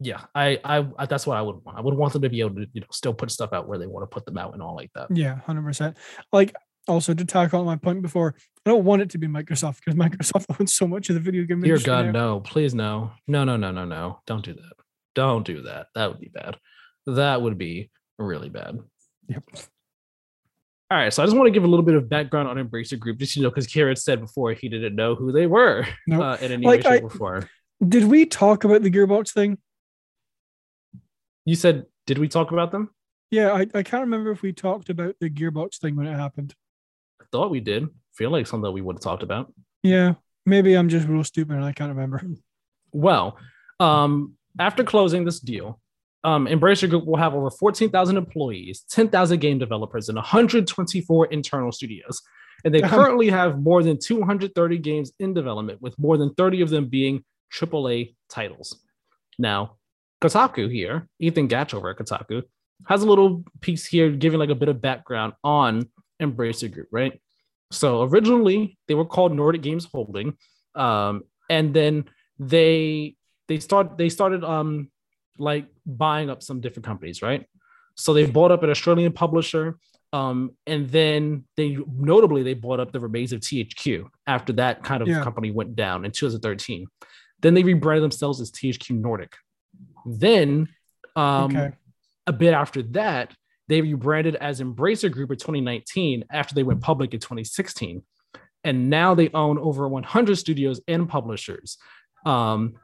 yeah, 0.00 0.22
I 0.34 0.58
I 0.64 1.06
that's 1.06 1.26
what 1.26 1.36
I 1.36 1.42
would 1.42 1.64
want. 1.64 1.78
I 1.78 1.80
would 1.80 1.94
want 1.94 2.12
them 2.12 2.22
to 2.22 2.28
be 2.28 2.40
able 2.40 2.56
to, 2.56 2.66
you 2.72 2.80
know, 2.80 2.86
still 2.92 3.14
put 3.14 3.30
stuff 3.30 3.52
out 3.52 3.68
where 3.68 3.78
they 3.78 3.86
want 3.86 4.02
to 4.02 4.12
put 4.14 4.24
them 4.26 4.36
out 4.38 4.52
and 4.54 4.62
all 4.62 4.74
like 4.74 4.90
that. 4.94 5.08
yeah, 5.10 5.38
hundred 5.40 5.62
percent. 5.62 5.96
Like 6.32 6.54
also 6.86 7.14
to 7.14 7.24
tackle 7.24 7.60
on 7.60 7.66
my 7.66 7.76
point 7.76 8.02
before, 8.02 8.34
I 8.66 8.70
don't 8.70 8.84
want 8.84 9.02
it 9.02 9.10
to 9.10 9.18
be 9.18 9.26
Microsoft 9.26 9.76
because 9.84 9.94
Microsoft 9.98 10.46
owns 10.60 10.74
so 10.74 10.86
much 10.86 11.08
of 11.08 11.14
the 11.14 11.20
video 11.20 11.44
game 11.44 11.60
Dear. 11.60 11.78
God, 11.78 12.06
now. 12.06 12.12
no, 12.12 12.40
please 12.40 12.74
no. 12.74 13.12
No, 13.26 13.44
no, 13.44 13.56
no, 13.56 13.70
no, 13.70 13.84
no. 13.84 14.20
Don't 14.26 14.44
do 14.44 14.52
that. 14.54 14.72
Don't 15.14 15.46
do 15.46 15.62
that. 15.62 15.86
That 15.94 16.10
would 16.10 16.20
be 16.20 16.28
bad. 16.28 16.56
That 17.06 17.40
would 17.42 17.56
be 17.58 17.90
really 18.18 18.48
bad. 18.48 18.78
Yep. 19.28 19.44
All 20.90 20.98
right, 20.98 21.12
so 21.12 21.22
I 21.22 21.26
just 21.26 21.36
want 21.36 21.46
to 21.46 21.50
give 21.50 21.64
a 21.64 21.66
little 21.66 21.84
bit 21.84 21.94
of 21.94 22.08
background 22.08 22.46
on 22.46 22.56
Embracer 22.56 22.98
Group, 22.98 23.18
just 23.18 23.34
you 23.36 23.42
know, 23.42 23.48
because 23.48 23.66
Kieran 23.66 23.96
said 23.96 24.20
before 24.20 24.52
he 24.52 24.68
didn't 24.68 24.94
know 24.94 25.14
who 25.14 25.32
they 25.32 25.46
were 25.46 25.86
Nope. 26.06 26.20
uh, 26.22 26.36
in 26.44 26.52
any 26.52 26.66
Like, 26.66 26.84
way, 26.84 26.98
I- 26.98 27.00
or 27.00 27.10
form. 27.10 27.48
Did 27.86 28.04
we 28.04 28.26
talk 28.26 28.64
about 28.64 28.82
the 28.82 28.90
Gearbox 28.90 29.32
thing? 29.32 29.58
You 31.44 31.54
said, 31.54 31.86
did 32.06 32.18
we 32.18 32.28
talk 32.28 32.52
about 32.52 32.70
them? 32.70 32.90
Yeah, 33.30 33.52
I, 33.52 33.66
I 33.74 33.82
can't 33.82 34.02
remember 34.02 34.30
if 34.30 34.42
we 34.42 34.52
talked 34.52 34.90
about 34.90 35.16
the 35.20 35.30
Gearbox 35.30 35.78
thing 35.78 35.96
when 35.96 36.06
it 36.06 36.14
happened. 36.14 36.54
I 37.20 37.24
thought 37.32 37.50
we 37.50 37.60
did. 37.60 37.88
Feel 38.12 38.30
like 38.30 38.46
something 38.46 38.62
that 38.62 38.72
we 38.72 38.80
would 38.80 38.96
have 38.96 39.02
talked 39.02 39.22
about. 39.22 39.52
Yeah, 39.82 40.14
maybe 40.46 40.74
I'm 40.74 40.88
just 40.88 41.08
real 41.08 41.24
stupid 41.24 41.56
and 41.56 41.64
I 41.64 41.72
can't 41.72 41.90
remember. 41.90 42.22
Well, 42.92 43.38
um, 43.80 44.34
after 44.58 44.84
closing 44.84 45.24
this 45.24 45.40
deal, 45.40 45.80
um, 46.22 46.46
Embracer 46.46 46.88
Group 46.88 47.04
will 47.04 47.16
have 47.16 47.34
over 47.34 47.50
14,000 47.50 48.16
employees, 48.16 48.84
10,000 48.88 49.40
game 49.40 49.58
developers, 49.58 50.08
and 50.08 50.16
124 50.16 51.26
internal 51.26 51.72
studios. 51.72 52.22
And 52.64 52.74
they 52.74 52.80
currently 52.80 53.28
have 53.28 53.60
more 53.60 53.82
than 53.82 53.98
230 53.98 54.78
games 54.78 55.12
in 55.18 55.34
development, 55.34 55.82
with 55.82 55.98
more 55.98 56.16
than 56.16 56.32
30 56.34 56.62
of 56.62 56.70
them 56.70 56.86
being 56.86 57.24
AAA 57.52 58.14
titles. 58.30 58.80
Now, 59.38 59.76
Kotaku 60.24 60.72
here, 60.72 61.08
Ethan 61.18 61.48
Gach 61.48 61.74
over 61.74 61.90
at 61.90 61.98
Kotaku, 61.98 62.42
has 62.86 63.02
a 63.02 63.06
little 63.06 63.44
piece 63.60 63.84
here 63.86 64.10
giving 64.10 64.38
like 64.38 64.48
a 64.48 64.54
bit 64.54 64.68
of 64.68 64.80
background 64.80 65.34
on 65.44 65.88
Embracer 66.20 66.72
Group, 66.72 66.88
right? 66.90 67.20
So 67.70 68.02
originally 68.02 68.78
they 68.88 68.94
were 68.94 69.04
called 69.04 69.34
Nordic 69.34 69.62
Games 69.62 69.86
Holding, 69.92 70.36
um, 70.74 71.22
and 71.50 71.74
then 71.74 72.04
they 72.38 73.16
they 73.48 73.58
start 73.58 73.98
they 73.98 74.08
started 74.08 74.42
um 74.44 74.90
like 75.38 75.66
buying 75.84 76.30
up 76.30 76.42
some 76.42 76.60
different 76.60 76.86
companies, 76.86 77.20
right? 77.20 77.46
So 77.96 78.12
they 78.14 78.26
bought 78.26 78.50
up 78.50 78.62
an 78.62 78.70
Australian 78.70 79.12
publisher, 79.12 79.78
um, 80.12 80.52
and 80.66 80.88
then 80.88 81.44
they 81.56 81.76
notably 81.86 82.42
they 82.42 82.54
bought 82.54 82.80
up 82.80 82.92
the 82.92 83.00
remains 83.00 83.32
of 83.32 83.40
THQ 83.40 84.06
after 84.26 84.52
that 84.54 84.82
kind 84.82 85.02
of 85.02 85.08
Yeah. 85.08 85.22
company 85.22 85.50
went 85.50 85.76
down 85.76 86.04
in 86.04 86.10
2013. 86.12 86.86
Then 87.40 87.54
they 87.54 87.62
rebranded 87.62 88.02
themselves 88.04 88.40
as 88.40 88.50
THQ 88.50 88.90
Nordic. 88.98 89.34
Then 90.04 90.68
um, 91.16 91.56
okay. 91.56 91.72
a 92.26 92.32
bit 92.32 92.54
after 92.54 92.82
that, 92.82 93.34
they 93.68 93.80
rebranded 93.80 94.36
as 94.36 94.60
Embracer 94.60 95.10
Group 95.10 95.30
in 95.30 95.38
2019 95.38 96.24
after 96.30 96.54
they 96.54 96.62
went 96.62 96.80
public 96.80 97.14
in 97.14 97.20
2016. 97.20 98.02
And 98.62 98.90
now 98.90 99.14
they 99.14 99.30
own 99.30 99.58
over 99.58 99.88
100 99.88 100.36
studios 100.36 100.80
and 100.88 101.08
publishers. 101.08 101.78
Um, 102.24 102.74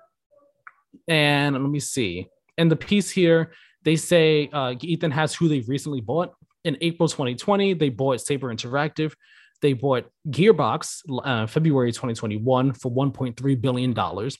and 1.08 1.54
let 1.54 1.70
me 1.70 1.80
see. 1.80 2.28
And 2.58 2.70
the 2.70 2.76
piece 2.76 3.10
here, 3.10 3.52
they 3.84 3.96
say 3.96 4.50
uh, 4.52 4.74
Ethan 4.80 5.10
has 5.10 5.34
who 5.34 5.48
they 5.48 5.60
recently 5.60 6.00
bought. 6.00 6.34
In 6.64 6.76
April 6.82 7.08
2020, 7.08 7.74
they 7.74 7.88
bought 7.88 8.20
Saber 8.20 8.52
Interactive. 8.54 9.14
They 9.62 9.72
bought 9.72 10.10
Gearbox 10.28 11.02
uh, 11.24 11.46
February 11.46 11.92
2021 11.92 12.72
for 12.74 12.90
1.3 12.90 13.60
billion 13.60 13.92
dollars. 13.92 14.38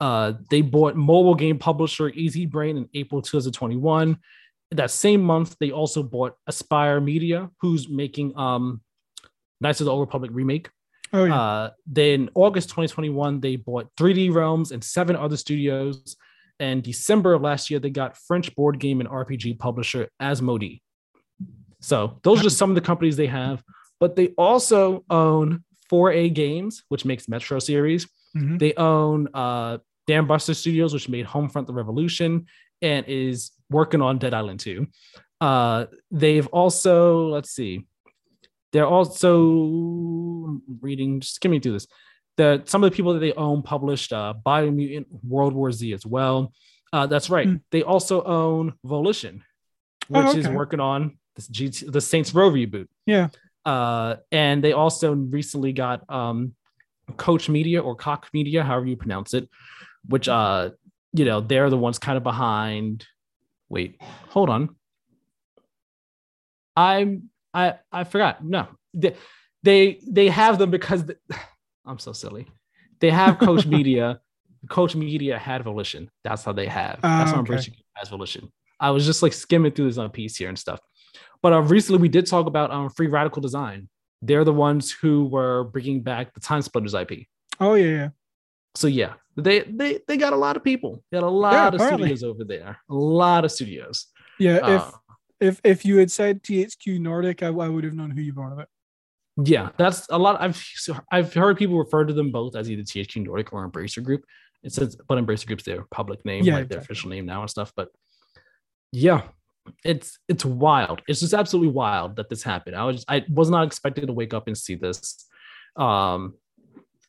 Uh, 0.00 0.34
they 0.50 0.60
bought 0.60 0.94
mobile 0.96 1.34
game 1.34 1.58
publisher 1.58 2.10
Easybrain 2.10 2.76
in 2.76 2.88
April 2.94 3.20
2021. 3.20 4.16
That 4.72 4.90
same 4.90 5.22
month, 5.22 5.56
they 5.60 5.70
also 5.70 6.02
bought 6.02 6.34
Aspyr 6.48 7.02
Media, 7.02 7.50
who's 7.60 7.88
making 7.88 8.36
um, 8.36 8.80
Knights 9.60 9.80
of 9.80 9.86
the 9.86 9.92
Old 9.92 10.00
Republic 10.00 10.30
remake. 10.32 10.70
Oh 11.12 11.24
yeah. 11.24 11.40
Uh, 11.40 11.70
then 11.86 12.28
August 12.34 12.68
2021, 12.68 13.40
they 13.40 13.56
bought 13.56 13.88
3D 13.96 14.32
Realms 14.32 14.72
and 14.72 14.84
seven 14.84 15.16
other 15.16 15.36
studios. 15.36 16.16
And 16.60 16.82
December 16.82 17.34
of 17.34 17.42
last 17.42 17.70
year, 17.70 17.80
they 17.80 17.90
got 17.90 18.16
French 18.16 18.54
board 18.54 18.78
game 18.78 19.00
and 19.00 19.08
RPG 19.08 19.58
publisher 19.58 20.08
Asmodee. 20.20 20.80
So 21.80 22.18
those 22.24 22.40
are 22.40 22.44
just 22.44 22.58
some 22.58 22.70
of 22.70 22.74
the 22.74 22.80
companies 22.82 23.16
they 23.16 23.28
have, 23.28 23.62
but 24.00 24.16
they 24.16 24.28
also 24.36 25.04
own 25.08 25.64
4A 25.90 26.34
Games, 26.34 26.82
which 26.88 27.04
makes 27.04 27.28
Metro 27.28 27.58
series. 27.58 28.08
Mhm. 28.36 28.58
They 28.58 28.74
own 28.74 29.28
uh, 29.32 29.78
Dambuster 30.08 30.56
Studios, 30.56 30.94
which 30.94 31.08
made 31.08 31.26
Homefront: 31.26 31.66
The 31.66 31.72
Revolution 31.72 32.46
and 32.80 33.04
is 33.08 33.50
working 33.70 34.00
on 34.00 34.18
Dead 34.18 34.34
Island 34.34 34.60
2. 34.60 34.86
Uh, 35.40 35.86
they've 36.10 36.46
also, 36.48 37.28
let's 37.28 37.50
see, 37.50 37.86
they're 38.72 38.86
also 38.86 40.60
reading. 40.80 41.20
Just 41.20 41.40
give 41.40 41.50
me 41.50 41.60
through 41.60 41.72
this. 41.72 41.86
The 42.36 42.62
some 42.66 42.82
of 42.84 42.90
the 42.90 42.96
people 42.96 43.14
that 43.14 43.20
they 43.20 43.32
own 43.32 43.62
published 43.62 44.12
uh, 44.12 44.34
Biomutant, 44.44 45.06
World 45.22 45.54
War 45.54 45.72
Z 45.72 45.92
as 45.92 46.06
well. 46.06 46.52
Uh, 46.92 47.06
that's 47.06 47.30
right. 47.30 47.46
Hmm. 47.46 47.56
They 47.70 47.82
also 47.82 48.22
own 48.22 48.74
Volition, 48.84 49.44
which 50.08 50.26
Oh, 50.26 50.36
is 50.36 50.48
working 50.48 50.80
on 50.80 51.18
this 51.36 51.48
GT, 51.48 51.92
the 51.92 52.00
Saints 52.00 52.34
Row 52.34 52.50
reboot. 52.50 52.88
Yeah. 53.06 53.28
Uh, 53.64 54.16
and 54.32 54.64
they 54.64 54.72
also 54.72 55.12
recently 55.12 55.72
got 55.72 56.08
um, 56.10 56.54
Koch 57.16 57.48
Media 57.48 57.82
or 57.82 57.94
Cock 57.94 58.28
Media, 58.32 58.62
however 58.62 58.86
you 58.86 58.96
pronounce 58.96 59.34
it, 59.34 59.48
which 60.08 60.28
uh, 60.28 60.70
you 61.12 61.24
know 61.24 61.40
they're 61.40 61.70
the 61.70 61.78
ones 61.78 61.98
kind 61.98 62.16
of 62.16 62.24
behind. 62.24 63.06
Wait, 63.68 64.00
hold 64.28 64.50
on. 64.50 64.74
I'm 66.76 67.30
I 67.54 67.74
I 67.92 68.04
forgot. 68.04 68.44
No, 68.44 68.68
they 68.94 69.14
they, 69.62 70.00
they 70.06 70.28
have 70.28 70.58
them 70.58 70.70
because 70.70 71.04
the, 71.04 71.16
I'm 71.84 71.98
so 71.98 72.12
silly. 72.12 72.46
They 73.00 73.10
have 73.10 73.38
Koch 73.38 73.66
Media. 73.76 74.20
Koch 74.68 74.94
Media 74.94 75.38
had 75.38 75.62
Volition. 75.62 76.10
That's 76.24 76.44
how 76.44 76.52
they 76.52 76.66
have. 76.66 77.00
Ah, 77.02 77.18
That's 77.18 77.30
how 77.32 77.40
okay. 77.40 77.54
Embracer 77.54 77.74
has 77.94 78.08
Volition. 78.08 78.52
I 78.80 78.90
was 78.90 79.06
just 79.06 79.22
like 79.22 79.32
skimming 79.32 79.72
through 79.72 79.86
this 79.86 79.98
on 79.98 80.10
piece 80.10 80.36
here 80.36 80.48
and 80.48 80.58
stuff. 80.58 80.80
But 81.42 81.52
uh, 81.52 81.62
recently 81.62 82.00
we 82.00 82.08
did 82.08 82.26
talk 82.26 82.46
about 82.46 82.70
um, 82.70 82.90
Free 82.90 83.06
Radical 83.06 83.40
Design. 83.40 83.88
They're 84.22 84.44
the 84.44 84.52
ones 84.52 84.90
who 84.90 85.26
were 85.26 85.64
bringing 85.64 86.02
back 86.02 86.34
the 86.34 86.40
TimeSplitters 86.40 87.00
IP. 87.00 87.26
Oh 87.60 87.74
yeah, 87.74 87.86
yeah. 87.86 88.08
So 88.74 88.86
yeah, 88.86 89.14
they 89.42 89.60
they 89.60 90.00
they 90.06 90.16
got 90.16 90.32
a 90.32 90.36
lot 90.36 90.56
of 90.56 90.64
people. 90.64 91.02
They 91.10 91.18
got 91.20 91.26
a 91.26 91.30
lot 91.30 91.74
of 91.74 91.80
apparently. 91.80 92.08
studios 92.08 92.24
over 92.24 92.44
there. 92.44 92.78
A 92.90 92.94
lot 92.94 93.44
of 93.44 93.52
studios. 93.52 94.06
Yeah, 94.38 94.56
Uh, 94.58 94.90
if 95.40 95.54
if 95.54 95.60
if 95.64 95.84
you 95.84 95.96
had 95.98 96.10
said 96.10 96.42
THQ 96.42 97.00
Nordic, 97.00 97.42
I, 97.42 97.48
I 97.48 97.68
would 97.68 97.84
have 97.84 97.94
known 97.94 98.10
who 98.10 98.20
you 98.20 98.32
brought 98.32 98.52
of 98.52 98.58
it. 98.58 98.68
yeah, 99.44 99.70
that's 99.76 100.06
a 100.10 100.18
lot. 100.18 100.40
I've 100.40 100.60
I've 101.12 101.32
heard 101.32 101.56
people 101.56 101.78
refer 101.78 102.04
to 102.04 102.12
them 102.12 102.30
both 102.32 102.56
as 102.56 102.70
either 102.70 102.82
THQ 102.82 103.24
Nordic 103.24 103.52
or 103.52 103.68
Embracer 103.68 104.02
Group. 104.02 104.24
It 104.64 104.72
says, 104.72 104.96
but 105.08 105.18
Embracer 105.18 105.46
Group's 105.46 105.62
their 105.64 105.84
public 105.92 106.24
name, 106.24 106.42
Yeah, 106.44 106.54
like 106.54 106.68
their 106.68 106.80
official 106.80 107.10
name 107.10 107.26
now 107.26 107.42
and 107.42 107.50
stuff. 107.50 107.72
But 107.76 107.90
yeah, 108.90 109.22
it's 109.84 110.18
it's 110.28 110.44
wild. 110.44 111.02
It's 111.06 111.20
just 111.20 111.34
absolutely 111.34 111.72
wild 111.72 112.16
that 112.16 112.28
this 112.28 112.42
happened. 112.42 112.74
I 112.74 112.84
was 112.84 113.04
I 113.06 113.24
was 113.28 113.50
not 113.50 113.66
expected 113.66 114.06
to 114.08 114.12
wake 114.12 114.34
up 114.34 114.48
and 114.48 114.58
see 114.58 114.74
this. 114.74 115.24
Um, 115.76 116.34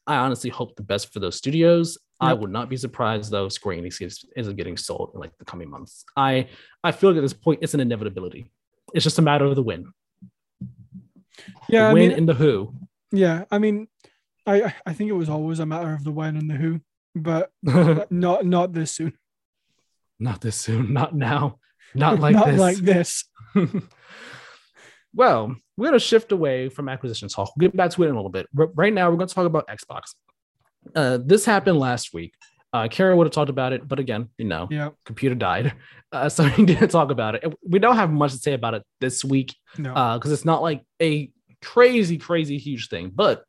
I 0.05 0.17
honestly 0.17 0.49
hope 0.51 0.75
the 0.75 0.83
best 0.83 1.11
for 1.11 1.19
those 1.19 1.35
studios. 1.35 1.97
I 2.21 2.33
would 2.33 2.51
not 2.51 2.69
be 2.69 2.77
surprised 2.77 3.31
though 3.31 3.49
Square 3.49 3.77
Enix 3.77 4.01
is, 4.01 4.25
is 4.35 4.49
getting 4.49 4.77
sold 4.77 5.11
in 5.13 5.19
like 5.19 5.37
the 5.37 5.45
coming 5.45 5.69
months. 5.69 6.05
I 6.17 6.49
I 6.83 6.91
feel 6.91 7.11
like 7.11 7.17
at 7.17 7.21
this 7.21 7.33
point 7.33 7.59
it's 7.61 7.73
an 7.73 7.79
inevitability. 7.79 8.51
It's 8.93 9.03
just 9.03 9.19
a 9.19 9.21
matter 9.21 9.45
of 9.45 9.55
the 9.55 9.63
win. 9.63 9.93
Yeah, 11.69 11.83
the 11.83 11.89
I 11.89 11.93
win 11.93 12.09
mean, 12.09 12.17
and 12.17 12.29
the 12.29 12.33
who. 12.33 12.73
yeah, 13.11 13.45
I 13.51 13.59
mean, 13.59 13.87
I 14.45 14.73
I 14.85 14.93
think 14.93 15.09
it 15.09 15.13
was 15.13 15.29
always 15.29 15.59
a 15.59 15.65
matter 15.65 15.93
of 15.93 16.03
the 16.03 16.11
when 16.11 16.35
and 16.35 16.49
the 16.49 16.55
who, 16.55 16.81
but 17.15 17.51
not 18.11 18.45
not 18.45 18.73
this 18.73 18.91
soon. 18.91 19.13
Not 20.19 20.41
this 20.41 20.57
soon, 20.57 20.91
not 20.91 21.15
now, 21.15 21.59
not 21.95 22.19
like 22.19 22.35
not 22.35 22.47
this. 22.47 22.59
like 22.59 22.77
this. 22.77 23.23
well, 25.13 25.55
we're 25.77 25.91
to 25.91 25.99
shift 25.99 26.31
away 26.33 26.67
from 26.67 26.89
acquisition 26.89 27.29
talk. 27.29 27.53
We'll 27.55 27.69
get 27.69 27.77
back 27.77 27.91
to 27.91 28.03
it 28.03 28.07
in 28.07 28.13
a 28.13 28.15
little 28.15 28.29
bit. 28.29 28.47
Right 28.53 28.93
now, 28.93 29.09
we're 29.09 29.17
going 29.17 29.29
to 29.29 29.33
talk 29.33 29.45
about 29.45 29.67
Xbox. 29.67 30.13
Uh, 30.95 31.17
this 31.23 31.45
happened 31.45 31.77
last 31.79 32.13
week. 32.13 32.33
Uh, 32.71 32.87
Kara 32.87 33.15
would 33.15 33.25
have 33.25 33.33
talked 33.33 33.49
about 33.49 33.73
it, 33.73 33.87
but 33.87 33.99
again, 33.99 34.29
you 34.37 34.45
know, 34.45 34.67
Yeah, 34.69 34.89
computer 35.05 35.35
died, 35.35 35.73
uh, 36.11 36.29
so 36.29 36.49
we 36.57 36.65
didn't 36.65 36.89
talk 36.89 37.09
about 37.09 37.35
it. 37.35 37.43
We 37.67 37.79
don't 37.79 37.95
have 37.95 38.11
much 38.11 38.31
to 38.33 38.37
say 38.37 38.53
about 38.53 38.75
it 38.75 38.83
this 39.01 39.25
week 39.25 39.55
no. 39.77 39.93
because 40.15 40.31
it's 40.31 40.45
not 40.45 40.61
like 40.61 40.83
a 41.01 41.31
crazy, 41.61 42.17
crazy 42.17 42.57
huge 42.57 42.87
thing. 42.89 43.11
But 43.13 43.43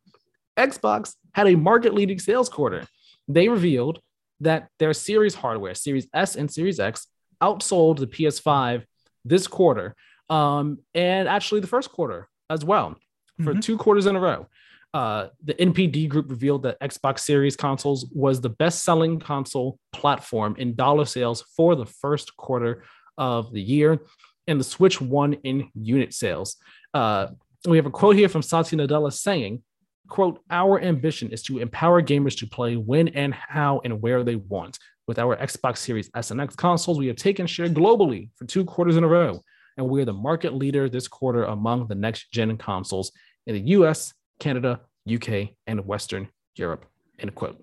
Xbox 0.59 1.15
had 1.35 1.47
a 1.49 1.57
market 1.57 1.95
leading 1.95 2.19
sales 2.19 2.49
quarter. 2.49 2.87
They 3.29 3.49
revealed 3.49 4.01
that 4.41 4.69
their 4.79 4.95
Series 4.95 5.35
hardware, 5.35 5.75
Series 5.75 6.09
S 6.15 6.35
and 6.35 6.51
Series 6.51 6.81
X, 6.81 7.07
outsold 7.43 7.99
the 7.99 8.07
PS5 8.07 8.85
this 9.25 9.47
quarter, 9.47 9.95
um, 10.31 10.79
and 10.95 11.29
actually 11.29 11.61
the 11.61 11.67
first 11.67 11.91
quarter 11.93 12.29
as 12.49 12.65
well 12.65 12.97
for 13.43 13.55
Mhm. 13.55 13.63
two 13.63 13.77
quarters 13.77 14.07
in 14.07 14.17
a 14.17 14.21
row. 14.21 14.47
Uh, 14.93 15.29
the 15.45 15.55
NPD 15.55 16.09
group 16.09 16.29
revealed 16.31 16.65
that 16.65 16.81
Xbox 16.81 17.21
Series 17.21 17.57
consoles 17.57 18.07
was 18.13 18.41
the 18.41 18.49
best 18.49 18.83
selling 18.83 19.21
console 19.21 19.79
platform 19.93 20.57
in 20.59 20.75
dollar 20.75 21.05
sales 21.05 21.45
for 21.57 21.77
the 21.77 21.87
first 21.87 22.37
quarter 22.37 22.83
of 23.17 23.53
the 23.53 23.63
year, 23.63 24.01
and 24.49 24.59
the 24.59 24.65
Switch 24.65 25.01
won 25.01 25.35
in 25.45 25.71
unit 25.75 26.13
sales. 26.13 26.57
Uh, 26.93 27.29
we 27.69 27.77
have 27.77 27.87
a 27.87 27.91
quote 27.91 28.17
here 28.17 28.29
from 28.29 28.43
Satya 28.43 28.79
Nadella 28.79 29.13
saying, 29.13 29.63
quote, 30.09 30.41
our 30.51 30.81
ambition 30.81 31.31
is 31.31 31.43
to 31.45 31.59
empower 31.59 32.03
gamers 32.03 32.37
to 32.39 32.47
play 32.47 32.77
when 32.77 33.09
and 33.09 33.33
how 33.33 33.81
and 33.85 34.03
where 34.03 34.25
they 34.25 34.37
want. 34.37 34.79
With 35.07 35.19
our 35.19 35.37
Xbox 35.37 35.79
Series 35.79 36.11
S 36.15 36.31
and 36.31 36.41
X 36.41 36.57
consoles, 36.57 36.99
we 36.99 37.07
have 37.07 37.17
taken 37.17 37.47
share 37.47 37.69
globally 37.69 38.31
for 38.35 38.45
two 38.45 38.65
quarters 38.65 38.97
in 38.97 39.05
a 39.05 39.09
row. 39.09 39.41
and 39.77 39.89
we're 39.89 40.05
the 40.05 40.13
market 40.13 40.53
leader 40.53 40.89
this 40.89 41.09
quarter 41.09 41.45
among 41.45 41.87
the 41.87 41.95
next 41.95 42.31
gen 42.33 42.57
consoles 42.59 43.13
in 43.47 43.55
the 43.55 43.71
US, 43.71 44.13
Canada, 44.41 44.81
UK, 45.13 45.51
and 45.67 45.87
Western 45.87 46.29
Europe. 46.57 46.87
End 47.19 47.35
quote. 47.35 47.63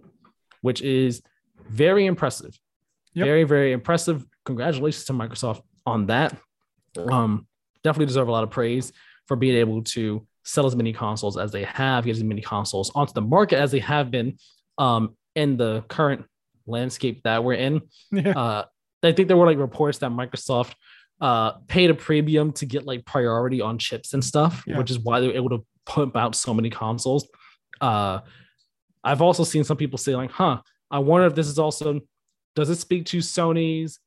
Which 0.61 0.81
is 0.81 1.21
very 1.69 2.05
impressive. 2.05 2.57
Yep. 3.13 3.25
Very, 3.25 3.43
very 3.43 3.71
impressive. 3.73 4.25
Congratulations 4.45 5.05
to 5.05 5.13
Microsoft 5.13 5.61
on 5.85 6.05
that. 6.07 6.37
Um, 7.11 7.47
definitely 7.83 8.05
deserve 8.05 8.27
a 8.27 8.31
lot 8.31 8.43
of 8.43 8.49
praise 8.49 8.91
for 9.25 9.35
being 9.35 9.55
able 9.55 9.83
to 9.83 10.25
sell 10.43 10.65
as 10.65 10.75
many 10.75 10.93
consoles 10.93 11.37
as 11.37 11.51
they 11.51 11.63
have, 11.63 12.05
get 12.05 12.11
as 12.11 12.23
many 12.23 12.41
consoles 12.41 12.91
onto 12.95 13.13
the 13.13 13.21
market 13.21 13.59
as 13.59 13.71
they 13.71 13.79
have 13.79 14.09
been 14.09 14.37
um, 14.77 15.15
in 15.35 15.57
the 15.57 15.83
current 15.89 16.25
landscape 16.65 17.21
that 17.23 17.43
we're 17.43 17.53
in. 17.53 17.81
Yeah. 18.11 18.31
Uh, 18.31 18.65
I 19.03 19.11
think 19.11 19.27
there 19.27 19.37
were 19.37 19.45
like 19.45 19.57
reports 19.57 19.99
that 19.99 20.11
Microsoft 20.11 20.73
uh, 21.21 21.51
paid 21.67 21.89
a 21.89 21.93
premium 21.93 22.51
to 22.53 22.65
get 22.65 22.85
like 22.85 23.05
priority 23.05 23.61
on 23.61 23.77
chips 23.77 24.13
and 24.13 24.23
stuff, 24.23 24.63
yeah. 24.65 24.77
which 24.77 24.91
is 24.91 24.99
why 24.99 25.19
they 25.19 25.27
were 25.27 25.33
able 25.33 25.49
to 25.49 25.65
pump 25.87 26.15
out 26.15 26.35
so 26.35 26.53
many 26.53 26.69
consoles. 26.69 27.27
Uh, 27.81 28.19
I've 29.03 29.21
also 29.21 29.43
seen 29.43 29.63
some 29.63 29.77
people 29.77 29.97
say 29.97 30.15
like, 30.15 30.31
"Huh, 30.31 30.61
I 30.91 30.99
wonder 30.99 31.25
if 31.25 31.35
this 31.35 31.47
is 31.47 31.57
also 31.57 32.01
does 32.55 32.69
it 32.69 32.75
speak 32.75 33.05
to 33.07 33.17
Sony's 33.19 33.99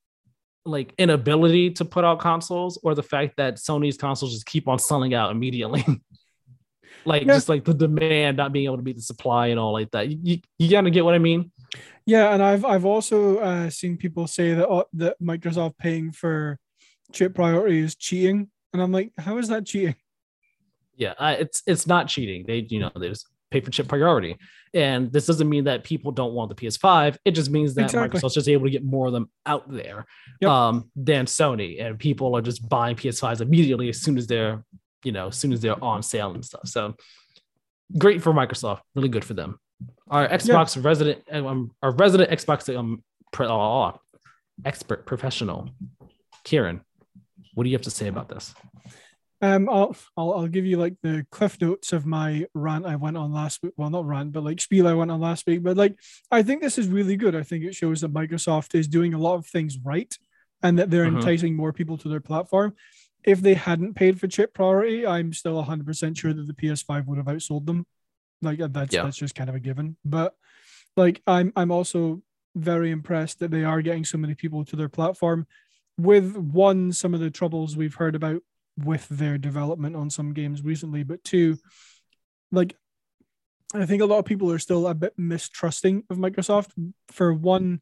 like 0.67 0.93
inability 0.99 1.71
to 1.71 1.85
put 1.85 2.05
out 2.05 2.21
consoles 2.21 2.79
or 2.83 2.95
the 2.95 3.03
fact 3.03 3.37
that 3.39 3.55
Sony's 3.57 3.97
consoles 3.97 4.33
just 4.33 4.47
keep 4.47 4.69
on 4.69 4.79
selling 4.79 5.15
out 5.15 5.31
immediately?" 5.31 5.85
like 7.05 7.23
yeah. 7.23 7.35
just 7.35 7.49
like 7.49 7.65
the 7.65 7.75
demand 7.75 8.37
not 8.37 8.53
being 8.53 8.67
able 8.67 8.77
to 8.77 8.83
meet 8.83 8.97
the 8.97 9.03
supply 9.03 9.49
and 9.49 9.59
all 9.59 9.73
like 9.73 9.91
that. 9.93 10.09
You 10.09 10.39
you 10.59 10.71
gotta 10.71 10.91
get 10.91 11.05
what 11.05 11.15
I 11.15 11.19
mean? 11.19 11.51
Yeah, 12.05 12.35
and 12.35 12.43
I've 12.43 12.65
I've 12.65 12.85
also 12.85 13.39
uh, 13.39 13.71
seen 13.71 13.97
people 13.97 14.27
say 14.27 14.55
that 14.55 14.69
uh, 14.69 14.85
that 14.95 15.17
Microsoft 15.23 15.79
paying 15.79 16.13
for 16.13 16.59
chip 17.13 17.35
priority 17.35 17.79
is 17.79 17.95
cheating, 17.95 18.51
and 18.73 18.83
I'm 18.83 18.93
like, 18.93 19.13
how 19.19 19.39
is 19.39 19.49
that 19.49 19.67
cheating? 19.67 19.97
Yeah, 21.01 21.15
uh, 21.19 21.35
it's 21.39 21.63
it's 21.67 21.87
not 21.87 22.09
cheating. 22.09 22.45
They 22.47 22.67
you 22.69 22.79
know 22.79 22.91
they 22.95 23.09
just 23.09 23.27
pay 23.51 23.61
for 23.61 23.71
chip 23.71 23.89
priority, 23.89 24.37
and 24.75 25.11
this 25.11 25.27
doesn't 25.27 25.49
mean 25.49 25.65
that 25.65 25.83
people 25.83 26.13
don't 26.13 26.35
want 26.35 26.51
the 26.51 26.55
PS5. 26.55 27.17
It 27.25 27.31
just 27.31 27.51
means 27.51 27.75
that 27.75 27.85
exactly. 27.85 28.21
Microsoft's 28.21 28.35
just 28.35 28.51
able 28.51 28.67
to 28.67 28.71
get 28.71 28.85
more 28.85 29.07
of 29.07 29.15
them 29.15 29.31
out 29.47 29.69
there 29.73 30.05
yep. 30.43 30.51
um, 30.51 30.91
than 30.95 31.25
Sony, 31.25 31.83
and 31.83 31.99
people 31.99 32.37
are 32.37 32.43
just 32.43 32.69
buying 32.69 32.97
PS5s 32.97 33.41
immediately 33.41 33.89
as 33.89 34.03
soon 34.03 34.19
as 34.19 34.27
they're 34.27 34.63
you 35.03 35.11
know 35.11 35.29
as 35.29 35.39
soon 35.39 35.55
as 35.55 35.63
they're 35.63 35.83
on 35.83 36.03
sale 36.03 36.33
and 36.33 36.45
stuff. 36.45 36.67
So 36.69 36.95
great 37.97 38.23
for 38.23 38.35
Microsoft, 38.35 38.81
really 38.95 39.09
good 39.09 39.25
for 39.25 39.33
them. 39.33 39.59
Our 40.11 40.29
Xbox 40.29 40.83
resident, 40.85 41.23
um, 41.33 41.71
our 41.83 41.93
resident 41.93 42.31
Xbox 42.31 42.77
um, 42.77 43.03
pro, 43.33 43.49
uh, 43.49 43.97
expert 44.67 45.07
professional, 45.07 45.71
Kieran, 46.45 46.83
what 47.55 47.65
do 47.65 47.71
you 47.71 47.75
have 47.75 47.85
to 47.85 47.91
say 47.91 48.09
about 48.09 48.29
this? 48.29 48.55
Um, 49.43 49.69
I'll, 49.71 49.97
I'll 50.17 50.35
I'll 50.35 50.49
give 50.49 50.67
you 50.67 50.77
like 50.77 50.97
the 51.03 51.27
cliff 51.31 51.61
notes 51.61 51.93
of 51.93 52.05
my 52.05 52.47
rant 52.55 52.85
I 52.85 52.97
went 52.97 53.17
on 53.17 53.33
last 53.33 53.63
week. 53.63 53.73
Well, 53.77 53.89
not 53.89 54.07
rant, 54.07 54.33
but 54.33 54.45
like 54.45 54.61
spiel 54.61 54.87
I 54.87 54.93
went 54.93 55.11
on 55.11 55.21
last 55.21 55.47
week. 55.47 55.63
But 55.63 55.77
like, 55.77 55.97
I 56.31 56.43
think 56.43 56.61
this 56.61 56.77
is 56.77 56.89
really 56.89 57.17
good. 57.17 57.35
I 57.35 57.43
think 57.43 57.65
it 57.65 57.75
shows 57.75 58.03
that 58.03 58.13
Microsoft 58.13 58.75
is 58.75 58.87
doing 58.87 59.15
a 59.15 59.19
lot 59.19 59.37
of 59.37 59.47
things 59.47 59.79
right, 59.83 60.15
and 60.63 60.79
that 60.79 60.91
they're 60.91 61.07
mm-hmm. 61.07 61.17
enticing 61.17 61.57
more 61.57 61.73
people 61.73 61.97
to 61.99 62.09
their 62.09 62.21
platform. 62.21 62.75
If 63.25 63.41
they 63.41 63.55
hadn't 63.55 63.95
paid 63.95 64.21
for 64.21 64.29
chip 64.29 64.55
priority, 64.55 65.07
I'm 65.07 65.33
still 65.33 65.63
100% 65.63 66.19
sure 66.19 66.33
that 66.33 66.47
the 66.47 66.55
PS5 66.55 67.07
would 67.07 67.19
have 67.19 67.27
outsold 67.27 67.67
them. 67.67 67.87
Like 68.43 68.59
that's 68.59 68.95
yeah. 68.95 69.05
that's 69.05 69.17
just 69.17 69.35
kind 69.35 69.49
of 69.49 69.57
a 69.57 69.61
given. 69.61 69.97
But 70.05 70.35
like 70.97 71.23
I'm 71.27 71.53
I'm 71.57 71.71
also 71.71 72.23
very 72.55 72.91
impressed 72.91 73.39
that 73.39 73.51
they 73.51 73.65
are 73.65 73.81
getting 73.81 74.05
so 74.05 74.19
many 74.19 74.35
people 74.35 74.65
to 74.67 74.77
their 74.77 74.89
platform 74.89 75.47
with 75.99 76.37
one 76.37 76.93
some 76.93 77.15
of 77.15 77.21
the 77.21 77.31
troubles 77.31 77.77
we've 77.77 77.95
heard 77.95 78.15
about 78.15 78.43
with 78.85 79.09
their 79.09 79.39
development 79.39 79.97
on 79.97 80.11
some 80.11 80.33
games 80.33 80.63
recently, 80.63 81.03
but 81.03 81.23
two, 81.25 81.59
like 82.53 82.77
I 83.75 83.87
think 83.87 84.03
a 84.03 84.07
lot 84.07 84.19
of 84.19 84.25
people 84.25 84.51
are 84.51 84.59
still 84.59 84.89
a 84.89 84.95
bit 84.95 85.15
mistrusting 85.17 86.05
of 86.11 86.17
Microsoft. 86.17 86.71
For 87.09 87.33
one, 87.33 87.81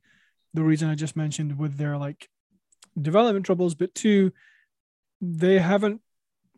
the 0.55 0.63
reason 0.63 0.89
I 0.89 0.95
just 0.95 1.17
mentioned 1.17 1.59
with 1.59 1.77
their 1.77 1.97
like 1.97 2.29
development 3.01 3.47
troubles, 3.47 3.75
but 3.75 3.95
two, 3.95 4.33
they 5.21 5.59
haven't 5.59 6.01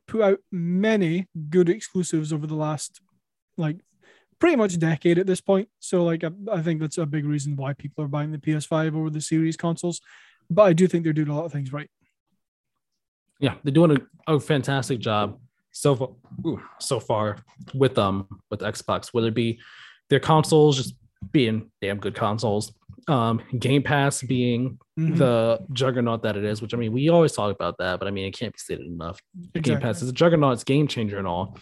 put 0.06 0.22
out 0.22 0.38
many 0.50 1.28
good 1.48 1.68
exclusives 1.68 2.32
over 2.32 2.46
the 2.46 2.56
last 2.56 3.00
like 3.56 3.76
pretty 4.40 4.56
much 4.56 4.78
decade 4.78 5.18
at 5.18 5.26
this 5.26 5.40
point. 5.40 5.68
So 5.78 6.02
like 6.02 6.24
I, 6.24 6.30
I, 6.50 6.62
think 6.62 6.80
that's 6.80 6.98
a 6.98 7.06
big 7.06 7.24
reason 7.24 7.54
why 7.54 7.74
people 7.74 8.02
are 8.02 8.08
buying 8.08 8.32
the 8.32 8.38
PS5 8.38 8.96
over 8.96 9.10
the 9.10 9.20
series 9.20 9.56
consoles. 9.56 10.00
But 10.48 10.62
I 10.62 10.72
do 10.72 10.88
think 10.88 11.04
they're 11.04 11.12
doing 11.12 11.28
a 11.28 11.36
lot 11.36 11.44
of 11.44 11.52
things 11.52 11.72
right. 11.72 11.88
Yeah, 13.40 13.54
they're 13.64 13.72
doing 13.72 13.98
a, 14.26 14.34
a 14.34 14.40
fantastic 14.40 15.00
job 15.00 15.38
so 15.72 15.96
far, 15.96 16.10
ooh, 16.46 16.62
so 16.78 17.00
far 17.00 17.38
with 17.74 17.98
um 17.98 18.28
with 18.50 18.60
Xbox, 18.60 19.08
whether 19.08 19.28
it 19.28 19.34
be 19.34 19.58
their 20.08 20.20
consoles 20.20 20.76
just 20.76 20.94
being 21.32 21.70
damn 21.80 21.98
good 21.98 22.14
consoles, 22.14 22.72
um, 23.08 23.40
Game 23.58 23.82
Pass 23.82 24.22
being 24.22 24.78
mm-hmm. 24.98 25.16
the 25.16 25.60
juggernaut 25.72 26.22
that 26.22 26.36
it 26.36 26.44
is, 26.44 26.62
which 26.62 26.74
I 26.74 26.76
mean 26.76 26.92
we 26.92 27.08
always 27.08 27.32
talk 27.32 27.54
about 27.54 27.78
that, 27.78 27.98
but 27.98 28.08
I 28.08 28.10
mean 28.10 28.26
it 28.26 28.32
can't 28.32 28.52
be 28.52 28.58
stated 28.58 28.86
enough. 28.86 29.20
Exactly. 29.54 29.60
Game 29.60 29.80
Pass 29.80 30.02
is 30.02 30.08
a 30.08 30.12
juggernaut, 30.12 30.54
it's 30.54 30.64
game 30.64 30.86
changer 30.86 31.18
and 31.18 31.26
all. 31.26 31.58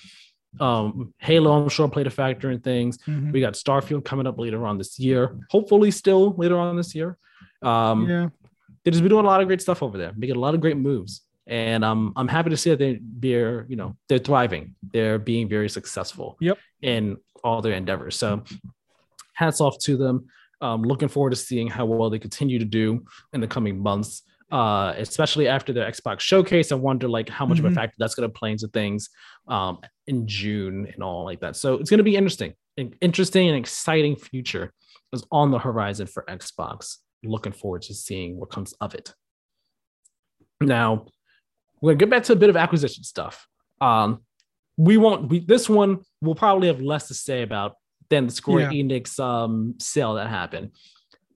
Um, 0.60 1.12
Halo, 1.18 1.52
I'm 1.52 1.68
sure 1.68 1.88
played 1.88 2.06
a 2.06 2.10
factor 2.10 2.50
in 2.50 2.60
things. 2.60 2.98
Mm-hmm. 2.98 3.32
We 3.32 3.40
got 3.40 3.52
Starfield 3.52 4.04
coming 4.04 4.26
up 4.26 4.38
later 4.38 4.66
on 4.66 4.78
this 4.78 4.98
year, 4.98 5.38
hopefully 5.50 5.90
still 5.90 6.34
later 6.36 6.58
on 6.58 6.76
this 6.76 6.94
year. 6.94 7.18
Um, 7.62 8.08
yeah, 8.08 8.28
they 8.84 8.90
just 8.90 9.02
been 9.02 9.10
doing 9.10 9.24
a 9.24 9.28
lot 9.28 9.40
of 9.40 9.46
great 9.46 9.60
stuff 9.60 9.82
over 9.82 9.98
there, 9.98 10.12
making 10.16 10.36
a 10.36 10.40
lot 10.40 10.54
of 10.54 10.60
great 10.60 10.76
moves, 10.76 11.22
and 11.48 11.84
um, 11.84 12.12
I'm 12.16 12.28
happy 12.28 12.50
to 12.50 12.56
see 12.56 12.70
that 12.70 12.78
they, 12.78 13.00
they're 13.02 13.66
you 13.68 13.76
know 13.76 13.96
they're 14.08 14.18
thriving, 14.18 14.74
they're 14.92 15.18
being 15.18 15.48
very 15.48 15.68
successful. 15.68 16.36
Yep. 16.40 16.58
in 16.82 17.16
all 17.42 17.62
their 17.62 17.74
endeavors. 17.74 18.16
So, 18.16 18.42
hats 19.34 19.60
off 19.60 19.78
to 19.84 19.96
them. 19.96 20.26
Um, 20.60 20.82
looking 20.82 21.08
forward 21.08 21.30
to 21.30 21.36
seeing 21.36 21.68
how 21.68 21.86
well 21.86 22.10
they 22.10 22.18
continue 22.18 22.58
to 22.58 22.64
do 22.64 23.04
in 23.32 23.40
the 23.40 23.46
coming 23.46 23.80
months 23.80 24.22
uh, 24.50 24.94
especially 24.96 25.46
after 25.46 25.72
the 25.72 25.80
Xbox 25.80 26.20
showcase. 26.20 26.72
I 26.72 26.76
wonder 26.76 27.08
like 27.08 27.28
how 27.28 27.46
much 27.46 27.58
mm-hmm. 27.58 27.66
of 27.66 27.72
a 27.72 27.74
mm-hmm. 27.74 27.82
factor 27.82 27.96
that's 27.98 28.14
going 28.14 28.28
to 28.28 28.38
play 28.38 28.52
into 28.52 28.68
things 28.68 29.10
um, 29.46 29.78
in 30.06 30.26
June 30.26 30.88
and 30.92 31.02
all 31.02 31.24
like 31.24 31.40
that. 31.40 31.56
So 31.56 31.74
it's 31.74 31.90
going 31.90 31.98
to 31.98 32.04
be 32.04 32.16
interesting, 32.16 32.54
An 32.76 32.94
interesting 33.00 33.48
and 33.48 33.58
exciting 33.58 34.16
future 34.16 34.72
is 35.12 35.24
on 35.30 35.50
the 35.50 35.58
horizon 35.58 36.06
for 36.06 36.24
Xbox. 36.28 36.96
Looking 37.24 37.52
forward 37.52 37.82
to 37.82 37.94
seeing 37.94 38.38
what 38.38 38.50
comes 38.50 38.72
of 38.80 38.94
it. 38.94 39.12
Now 40.60 41.06
we're 41.80 41.92
gonna 41.92 41.98
get 41.98 42.10
back 42.10 42.22
to 42.24 42.32
a 42.32 42.36
bit 42.36 42.50
of 42.50 42.56
acquisition 42.56 43.04
stuff. 43.04 43.46
Um, 43.80 44.22
we 44.76 44.96
won't. 44.96 45.28
We, 45.28 45.40
this 45.40 45.68
one 45.68 46.00
we'll 46.20 46.34
probably 46.34 46.68
have 46.68 46.80
less 46.80 47.08
to 47.08 47.14
say 47.14 47.42
about 47.42 47.76
than 48.10 48.26
the 48.26 48.32
Square 48.32 48.72
yeah. 48.72 48.82
Enix 48.82 49.18
um, 49.20 49.74
sale 49.78 50.14
that 50.14 50.28
happened. 50.28 50.72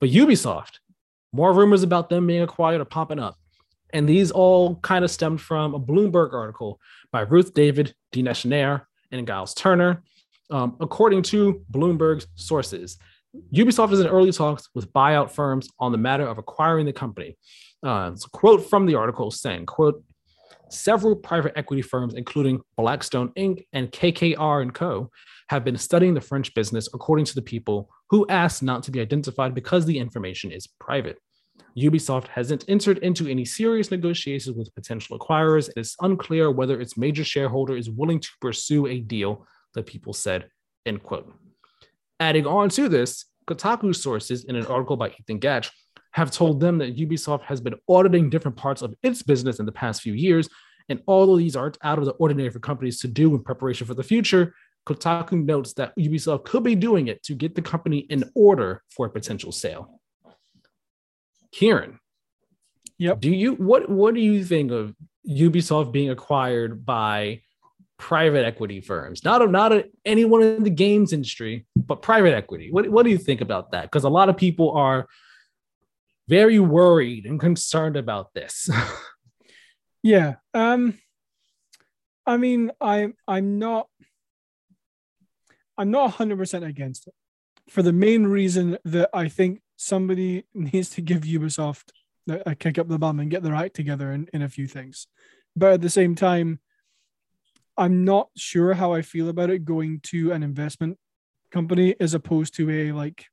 But 0.01 0.11
Ubisoft 0.11 0.79
more 1.33 1.53
rumors 1.53 1.83
about 1.83 2.11
them 2.11 2.27
being 2.27 2.43
acquired 2.43 2.81
are 2.81 2.87
popping 2.87 3.19
up. 3.19 3.37
And 3.93 4.09
these 4.09 4.31
all 4.31 4.77
kind 4.77 5.05
of 5.05 5.11
stemmed 5.11 5.41
from 5.41 5.75
a 5.75 5.81
Bloomberg 5.81 6.33
article 6.33 6.81
by 7.11 7.21
Ruth 7.23 7.53
David 7.55 7.95
Dinesh 8.13 8.45
Nair 8.45 8.89
and 9.11 9.27
Giles 9.27 9.55
Turner. 9.55 10.03
Um, 10.51 10.77
according 10.81 11.23
to 11.23 11.65
Bloomberg's 11.71 12.27
sources, 12.35 12.99
Ubisoft 13.55 13.93
is 13.93 14.01
in 14.01 14.07
early 14.07 14.33
talks 14.33 14.69
with 14.75 14.93
buyout 14.93 15.31
firms 15.31 15.69
on 15.79 15.93
the 15.93 15.99
matter 15.99 16.27
of 16.27 16.39
acquiring 16.39 16.85
the 16.85 16.93
company. 16.93 17.37
Uh, 17.83 18.11
it's 18.13 18.27
a 18.27 18.31
quote 18.31 18.69
from 18.69 18.87
the 18.87 18.95
article 18.95 19.31
saying, 19.31 19.67
quote, 19.67 20.03
several 20.73 21.15
private 21.15 21.53
equity 21.57 21.83
firms, 21.83 22.15
including 22.15 22.61
Blackstone 22.77 23.33
Inc. 23.37 23.67
and 23.73 23.91
KKR 23.91 24.73
& 24.73 24.75
Co., 24.75 25.11
have 25.49 25.65
been 25.65 25.77
studying 25.77 26.15
the 26.15 26.21
French 26.21 26.55
business, 26.55 26.89
according 26.95 27.27
to 27.27 27.35
the 27.35 27.43
people 27.43 27.91
who 28.11 28.27
asked 28.29 28.63
not 28.63 28.83
to 28.85 28.91
be 28.91 29.01
identified 29.01 29.55
because 29.55 29.85
the 29.85 29.99
information 29.99 30.51
is 30.51 30.67
private. 30.81 31.19
Ubisoft 31.77 32.29
hasn't 32.29 32.65
entered 32.69 32.99
into 32.99 33.29
any 33.29 33.45
serious 33.45 33.91
negotiations 33.91 34.57
with 34.57 34.75
potential 34.75 35.19
acquirers. 35.19 35.69
It 35.69 35.81
is 35.81 35.97
unclear 36.01 36.51
whether 36.51 36.81
its 36.81 36.97
major 36.97 37.25
shareholder 37.25 37.77
is 37.77 37.91
willing 37.91 38.21
to 38.21 38.29
pursue 38.41 38.87
a 38.87 39.01
deal, 39.01 39.47
the 39.75 39.83
people 39.83 40.13
said, 40.13 40.49
end 40.87 41.03
quote. 41.03 41.33
Adding 42.21 42.47
on 42.47 42.69
to 42.71 42.89
this, 42.89 43.25
Kotaku 43.47 43.95
sources 43.95 44.45
in 44.45 44.57
an 44.57 44.67
article 44.67 44.97
by 44.97 45.09
Ethan 45.09 45.41
Gach 45.41 45.71
have 46.13 46.31
told 46.31 46.61
them 46.61 46.79
that 46.79 46.97
Ubisoft 46.97 47.43
has 47.43 47.61
been 47.61 47.75
auditing 47.89 48.31
different 48.31 48.57
parts 48.57 48.83
of 48.83 48.95
its 49.03 49.23
business 49.23 49.59
in 49.59 49.67
the 49.67 49.73
past 49.73 50.03
few 50.03 50.13
years. 50.13 50.49
And 50.89 51.01
all 51.07 51.33
of 51.33 51.39
these 51.39 51.57
aren't 51.57 51.79
out 51.83 51.99
of 51.99 52.05
the 52.05 52.13
ordinary 52.13 52.51
for 52.51 52.59
companies 52.59 53.01
to 53.01 53.09
do 53.09 53.35
in 53.35 53.43
preparation 53.43 53.87
for 53.87 53.95
the 53.95 54.03
future, 54.03 54.55
Kotaku 54.87 55.45
notes 55.45 55.75
that 55.75 55.97
Ubisoft 55.97 56.45
could 56.45 56.65
be 56.65 56.75
doing 56.75 57.09
it 57.09 57.23
to 57.25 57.35
get 57.35 57.55
the 57.55 57.63
company 57.63 57.99
in 57.99 58.25
order 58.35 58.83
for 58.91 59.07
a 59.07 59.11
potential 59.11 59.53
sale. 59.53 60.01
Kieran, 61.53 62.01
yep. 62.99 63.21
Do 63.21 63.31
you 63.31 63.53
what 63.55 63.89
what 63.89 64.15
do 64.15 64.21
you 64.21 64.45
think 64.45 64.73
of 64.73 64.95
Ubisoft 65.29 65.93
being 65.93 66.11
acquired 66.11 66.85
by 66.85 67.43
private 67.99 68.45
equity 68.45 68.81
firms? 68.81 69.25
Not 69.25 69.43
of 69.43 69.51
not 69.51 69.85
anyone 70.05 70.43
in 70.43 70.65
the 70.65 70.71
games 70.71 71.13
industry, 71.13 71.67
but 71.77 72.03
private 72.03 72.35
equity. 72.35 72.71
What 72.73 72.89
what 72.89 73.05
do 73.05 73.11
you 73.11 73.19
think 73.19 73.41
about 73.41 73.71
that? 73.73 73.85
Because 73.85 74.05
a 74.05 74.09
lot 74.09 74.29
of 74.29 74.37
people 74.37 74.73
are 74.73 75.07
very 76.29 76.59
worried 76.59 77.27
and 77.27 77.41
concerned 77.41 77.97
about 77.97 78.35
this. 78.35 78.69
Yeah. 80.03 80.37
Um 80.53 80.99
I 82.27 82.37
mean, 82.37 82.73
I 82.81 83.13
I'm 83.27 83.59
not 83.59 83.89
I'm 85.79 85.91
not 85.91 86.15
100% 86.15 86.67
against 86.67 87.07
it 87.07 87.15
for 87.69 87.83
the 87.83 87.93
main 87.93 88.27
reason 88.27 88.79
that 88.85 89.09
I 89.15 89.29
think 89.29 89.63
somebody 89.77 90.45
needs 90.55 90.91
to 90.91 91.01
give 91.01 91.23
Ubisoft 91.23 91.91
a 92.29 92.55
kick 92.55 92.79
up 92.79 92.89
the 92.89 92.99
bum 92.99 93.19
and 93.19 93.31
get 93.31 93.43
their 93.43 93.55
act 93.55 93.75
together 93.75 94.13
in, 94.13 94.29
in 94.33 94.43
a 94.43 94.49
few 94.49 94.67
things. 94.67 95.07
But 95.57 95.73
at 95.73 95.81
the 95.81 95.91
same 95.91 96.15
time, 96.15 96.61
I'm 97.77 98.05
not 98.05 98.29
sure 98.37 98.75
how 98.75 98.93
I 98.93 99.03
feel 99.03 99.29
about 99.29 99.51
it 99.51 99.65
going 99.65 100.01
to 100.05 100.33
an 100.33 100.43
investment 100.43 100.99
company 101.51 101.97
as 101.99 102.15
opposed 102.15 102.55
to 102.57 102.71
a 102.71 102.93
like, 102.93 103.27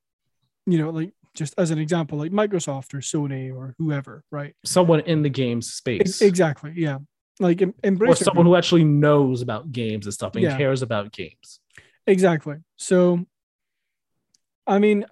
you 0.66 0.78
know, 0.78 0.90
like 0.90 1.14
just 1.36 1.54
as 1.58 1.72
an 1.72 1.80
example, 1.80 2.18
like 2.18 2.32
Microsoft 2.32 2.94
or 2.94 3.00
Sony 3.00 3.54
or 3.54 3.76
whoever, 3.78 4.24
right? 4.32 4.56
Someone 4.66 5.02
in 5.02 5.22
the 5.22 5.30
games 5.30 5.74
space. 5.74 6.22
Exactly. 6.22 6.74
Yeah. 6.76 6.98
Like 7.40 7.62
embrace 7.84 8.22
or 8.22 8.26
someone 8.26 8.46
who 8.46 8.56
actually 8.56 8.84
knows 8.84 9.42
about 9.42 9.72
games 9.72 10.06
and 10.06 10.14
stuff 10.14 10.36
and 10.36 10.44
yeah. 10.44 10.58
cares 10.58 10.82
about 10.82 11.12
games. 11.12 11.62
Exactly. 12.06 12.58
So, 12.78 13.26
I 14.68 14.80
mean, 14.80 15.06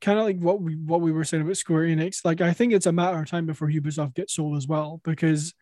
kind 0.00 0.18
of 0.18 0.26
like 0.26 0.38
what 0.38 0.60
we 0.60 0.76
what 0.76 1.00
we 1.00 1.12
were 1.12 1.24
saying 1.24 1.42
about 1.42 1.56
Square 1.56 1.84
Enix. 1.84 2.24
Like, 2.24 2.40
I 2.40 2.52
think 2.52 2.72
it's 2.72 2.86
a 2.86 2.92
matter 2.92 3.18
of 3.18 3.28
time 3.30 3.46
before 3.46 3.68
Ubisoft 3.68 4.14
gets 4.14 4.34
sold 4.34 4.56
as 4.56 4.66
well, 4.66 5.00
because 5.04 5.54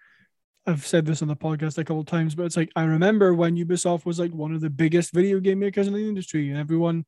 I've 0.66 0.87
said 0.87 1.07
this 1.07 1.22
on 1.22 1.28
the 1.28 1.37
podcast 1.37 1.78
a 1.78 1.85
couple 1.85 2.01
of 2.01 2.07
times, 2.07 2.35
but 2.35 2.45
it's 2.45 2.57
like 2.57 2.72
I 2.74 2.85
remember 2.85 3.35
when 3.35 3.57
Ubisoft 3.57 4.07
was 4.07 4.18
like 4.18 4.32
one 4.32 4.55
of 4.55 4.61
the 4.62 4.70
biggest 4.70 5.12
video 5.12 5.39
game 5.39 5.59
makers 5.59 5.87
in 5.87 5.93
the 5.93 6.09
industry, 6.09 6.49
and 6.51 6.59
everyone 6.59 7.05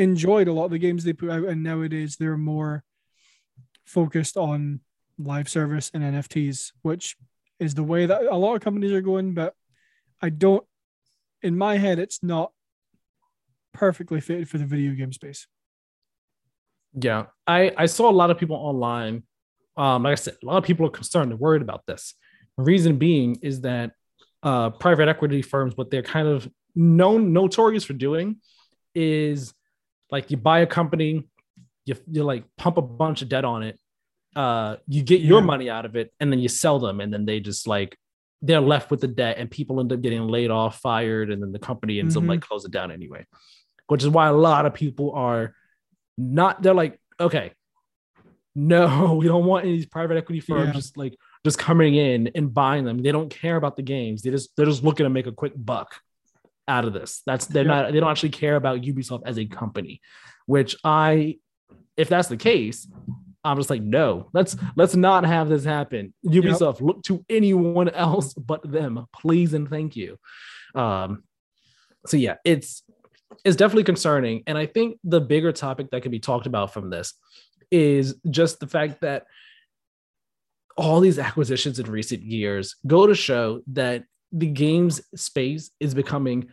enjoyed 0.00 0.48
a 0.48 0.52
lot 0.52 0.64
of 0.64 0.70
the 0.70 0.78
games 0.78 1.04
they 1.04 1.12
put 1.12 1.30
out. 1.30 1.44
And 1.44 1.62
nowadays, 1.62 2.16
they're 2.16 2.36
more 2.36 2.82
focused 3.84 4.36
on 4.36 4.80
live 5.18 5.48
service 5.48 5.90
and 5.92 6.02
NFTs, 6.02 6.72
which 6.82 7.16
is 7.58 7.74
the 7.74 7.82
way 7.82 8.06
that 8.06 8.22
a 8.22 8.36
lot 8.36 8.54
of 8.54 8.62
companies 8.62 8.92
are 8.92 9.02
going. 9.02 9.34
But 9.34 9.54
I 10.22 10.30
don't, 10.30 10.64
in 11.42 11.56
my 11.56 11.76
head, 11.76 11.98
it's 11.98 12.22
not 12.22 12.52
perfectly 13.72 14.20
fitted 14.20 14.48
for 14.48 14.58
the 14.58 14.66
video 14.66 14.94
game 14.94 15.12
space. 15.12 15.46
Yeah, 16.94 17.26
I 17.46 17.72
I 17.76 17.86
saw 17.86 18.10
a 18.10 18.12
lot 18.12 18.30
of 18.30 18.38
people 18.38 18.56
online. 18.56 19.22
Um, 19.76 20.02
like 20.02 20.12
I 20.12 20.14
said, 20.16 20.34
a 20.42 20.46
lot 20.46 20.56
of 20.56 20.64
people 20.64 20.86
are 20.86 20.90
concerned 20.90 21.30
and 21.30 21.40
worried 21.40 21.62
about 21.62 21.86
this. 21.86 22.14
reason 22.56 22.98
being 22.98 23.38
is 23.42 23.60
that 23.60 23.92
uh, 24.42 24.70
private 24.70 25.08
equity 25.08 25.42
firms, 25.42 25.76
what 25.76 25.90
they're 25.90 26.02
kind 26.02 26.26
of 26.26 26.50
known 26.74 27.32
notorious 27.32 27.84
for 27.84 27.92
doing, 27.92 28.36
is 28.94 29.54
like 30.10 30.30
you 30.30 30.36
buy 30.36 30.60
a 30.60 30.66
company, 30.66 31.26
you 31.84 31.94
you 32.10 32.24
like 32.24 32.44
pump 32.56 32.76
a 32.76 32.82
bunch 32.82 33.22
of 33.22 33.28
debt 33.28 33.44
on 33.44 33.62
it, 33.62 33.78
uh, 34.36 34.76
you 34.86 35.02
get 35.02 35.20
yeah. 35.20 35.28
your 35.28 35.42
money 35.42 35.70
out 35.70 35.84
of 35.84 35.96
it, 35.96 36.12
and 36.20 36.32
then 36.32 36.38
you 36.38 36.48
sell 36.48 36.78
them, 36.78 37.00
and 37.00 37.12
then 37.12 37.24
they 37.24 37.40
just 37.40 37.66
like 37.66 37.96
they're 38.42 38.60
left 38.60 38.90
with 38.90 39.00
the 39.00 39.08
debt, 39.08 39.36
and 39.38 39.50
people 39.50 39.80
end 39.80 39.92
up 39.92 40.00
getting 40.00 40.26
laid 40.26 40.50
off, 40.50 40.80
fired, 40.80 41.30
and 41.30 41.42
then 41.42 41.52
the 41.52 41.58
company 41.58 41.98
ends 41.98 42.16
mm-hmm. 42.16 42.30
up 42.30 42.36
like 42.36 42.40
close 42.40 42.64
it 42.64 42.70
down 42.70 42.90
anyway 42.90 43.24
which 43.90 44.04
is 44.04 44.08
why 44.08 44.28
a 44.28 44.32
lot 44.32 44.66
of 44.66 44.72
people 44.72 45.10
are 45.16 45.52
not, 46.16 46.62
they're 46.62 46.74
like, 46.74 47.00
okay, 47.18 47.50
no, 48.54 49.14
we 49.20 49.26
don't 49.26 49.44
want 49.44 49.64
any 49.64 49.74
of 49.74 49.78
these 49.80 49.86
private 49.86 50.16
equity 50.16 50.38
firms 50.38 50.68
yeah. 50.68 50.72
just 50.72 50.96
like 50.96 51.16
just 51.44 51.58
coming 51.58 51.96
in 51.96 52.30
and 52.36 52.54
buying 52.54 52.84
them. 52.84 53.02
They 53.02 53.10
don't 53.10 53.30
care 53.30 53.56
about 53.56 53.76
the 53.76 53.82
games. 53.82 54.22
They 54.22 54.30
just 54.30 54.54
they're 54.56 54.66
just 54.66 54.84
looking 54.84 55.04
to 55.04 55.10
make 55.10 55.26
a 55.26 55.32
quick 55.32 55.54
buck 55.56 55.96
out 56.70 56.84
of 56.84 56.92
this. 56.92 57.22
That's 57.26 57.46
they're 57.46 57.64
yeah. 57.64 57.82
not 57.82 57.92
they 57.92 58.00
don't 58.00 58.10
actually 58.10 58.30
care 58.30 58.56
about 58.56 58.80
Ubisoft 58.80 59.22
as 59.26 59.38
a 59.38 59.44
company, 59.44 60.00
which 60.46 60.76
I 60.84 61.38
if 61.96 62.08
that's 62.08 62.28
the 62.28 62.36
case, 62.36 62.88
I'm 63.44 63.56
just 63.56 63.70
like, 63.70 63.82
no, 63.82 64.28
let's 64.32 64.56
let's 64.76 64.94
not 64.94 65.24
have 65.24 65.48
this 65.48 65.64
happen. 65.64 66.14
Ubisoft, 66.24 66.80
yep. 66.80 66.80
look 66.80 67.02
to 67.04 67.24
anyone 67.28 67.88
else 67.88 68.32
but 68.34 68.70
them, 68.70 69.06
please 69.14 69.52
and 69.52 69.68
thank 69.68 69.96
you. 69.96 70.16
Um, 70.74 71.24
so 72.06 72.16
yeah, 72.16 72.36
it's 72.44 72.82
is 73.44 73.56
definitely 73.56 73.84
concerning. 73.84 74.42
And 74.46 74.56
I 74.56 74.66
think 74.66 74.98
the 75.04 75.20
bigger 75.20 75.52
topic 75.52 75.90
that 75.90 76.02
can 76.02 76.10
be 76.10 76.20
talked 76.20 76.46
about 76.46 76.72
from 76.72 76.90
this 76.90 77.14
is 77.70 78.16
just 78.30 78.60
the 78.60 78.66
fact 78.66 79.00
that 79.00 79.24
all 80.76 81.00
these 81.00 81.18
acquisitions 81.18 81.78
in 81.78 81.90
recent 81.90 82.22
years 82.22 82.76
go 82.86 83.06
to 83.06 83.14
show 83.14 83.60
that 83.68 84.04
the 84.32 84.46
games 84.46 85.00
space 85.14 85.70
is 85.80 85.94
becoming 85.94 86.48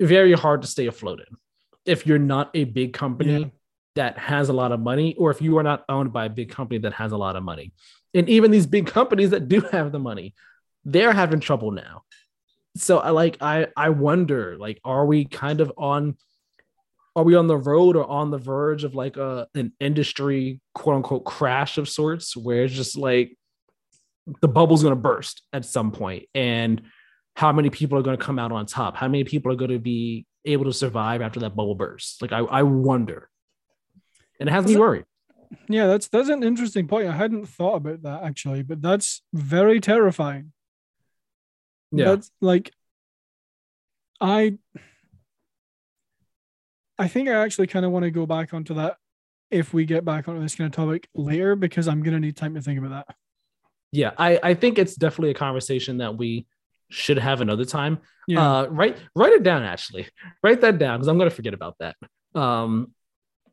very 0.00 0.32
hard 0.32 0.62
to 0.62 0.68
stay 0.68 0.86
afloat 0.86 1.20
in. 1.20 1.36
If 1.86 2.06
you're 2.06 2.18
not 2.18 2.50
a 2.54 2.64
big 2.64 2.92
company 2.92 3.40
yeah. 3.40 3.48
that 3.96 4.18
has 4.18 4.48
a 4.48 4.52
lot 4.52 4.72
of 4.72 4.80
money 4.80 5.14
or 5.16 5.30
if 5.30 5.40
you 5.40 5.58
are 5.58 5.62
not 5.62 5.84
owned 5.88 6.12
by 6.12 6.26
a 6.26 6.30
big 6.30 6.50
company 6.50 6.78
that 6.80 6.94
has 6.94 7.12
a 7.12 7.16
lot 7.16 7.36
of 7.36 7.42
money. 7.42 7.72
And 8.14 8.28
even 8.28 8.50
these 8.50 8.66
big 8.66 8.86
companies 8.86 9.30
that 9.30 9.48
do 9.48 9.60
have 9.72 9.92
the 9.92 9.98
money 9.98 10.34
they're 10.84 11.12
having 11.12 11.40
trouble 11.40 11.70
now. 11.70 12.02
So 12.76 12.98
I 12.98 13.10
like 13.10 13.38
I 13.40 13.68
I 13.76 13.90
wonder 13.90 14.56
like 14.58 14.80
are 14.84 15.06
we 15.06 15.24
kind 15.24 15.60
of 15.60 15.72
on 15.78 16.16
are 17.16 17.22
we 17.22 17.36
on 17.36 17.46
the 17.46 17.56
road 17.56 17.96
or 17.96 18.04
on 18.04 18.30
the 18.30 18.38
verge 18.38 18.84
of 18.84 18.94
like 18.94 19.16
a 19.16 19.46
an 19.54 19.72
industry 19.80 20.60
quote 20.74 20.96
unquote 20.96 21.24
crash 21.24 21.78
of 21.78 21.88
sorts 21.88 22.36
where 22.36 22.64
it's 22.64 22.74
just 22.74 22.96
like 22.96 23.36
the 24.40 24.48
bubble's 24.48 24.82
going 24.82 24.94
to 24.94 25.00
burst 25.00 25.42
at 25.52 25.64
some 25.64 25.92
point. 25.92 26.24
And 26.34 26.82
how 27.36 27.52
many 27.52 27.70
people 27.70 27.98
are 27.98 28.02
going 28.02 28.16
to 28.16 28.24
come 28.24 28.38
out 28.38 28.52
on 28.52 28.66
top? 28.66 28.96
How 28.96 29.08
many 29.08 29.24
people 29.24 29.52
are 29.52 29.56
going 29.56 29.70
to 29.70 29.78
be 29.78 30.26
able 30.44 30.64
to 30.64 30.72
survive 30.72 31.20
after 31.20 31.40
that 31.40 31.56
bubble 31.56 31.74
bursts? 31.74 32.20
Like 32.22 32.32
i, 32.32 32.38
I 32.38 32.62
wonder. 32.62 33.28
And 34.40 34.48
it 34.48 34.52
has 34.52 34.66
me 34.66 34.76
worried. 34.76 35.04
Yeah 35.68 35.86
that's 35.86 36.08
that's 36.08 36.28
an 36.28 36.42
interesting 36.42 36.88
point. 36.88 37.06
I 37.06 37.12
hadn't 37.12 37.46
thought 37.46 37.76
about 37.76 38.02
that 38.02 38.24
actually 38.24 38.62
but 38.62 38.82
that's 38.82 39.22
very 39.32 39.80
terrifying. 39.80 40.52
Yeah. 41.92 42.06
That's 42.06 42.30
like 42.40 42.72
I 44.20 44.58
I 46.98 47.08
think 47.08 47.28
I 47.28 47.32
actually 47.32 47.66
kind 47.66 47.84
of 47.84 47.92
want 47.92 48.04
to 48.04 48.10
go 48.10 48.26
back 48.26 48.54
onto 48.54 48.74
that 48.74 48.96
if 49.50 49.72
we 49.72 49.84
get 49.84 50.04
back 50.04 50.28
onto 50.28 50.40
this 50.40 50.56
kind 50.56 50.66
of 50.66 50.72
topic 50.72 51.08
later 51.14 51.54
because 51.54 51.86
I'm 51.86 52.02
gonna 52.02 52.20
need 52.20 52.36
time 52.36 52.54
to 52.54 52.62
think 52.62 52.78
about 52.78 53.06
that. 53.06 53.16
Yeah, 53.94 54.10
I, 54.18 54.40
I 54.42 54.54
think 54.54 54.78
it's 54.78 54.96
definitely 54.96 55.30
a 55.30 55.34
conversation 55.34 55.98
that 55.98 56.16
we 56.16 56.46
should 56.90 57.18
have 57.18 57.40
another 57.40 57.64
time. 57.64 57.98
Yeah. 58.26 58.58
Uh, 58.58 58.66
write 58.66 58.98
write 59.14 59.32
it 59.32 59.44
down 59.44 59.62
actually. 59.62 60.08
Write 60.42 60.60
that 60.62 60.78
down 60.78 60.98
because 60.98 61.08
I'm 61.08 61.16
gonna 61.16 61.30
forget 61.30 61.54
about 61.54 61.76
that. 61.78 61.96
Um 62.34 62.92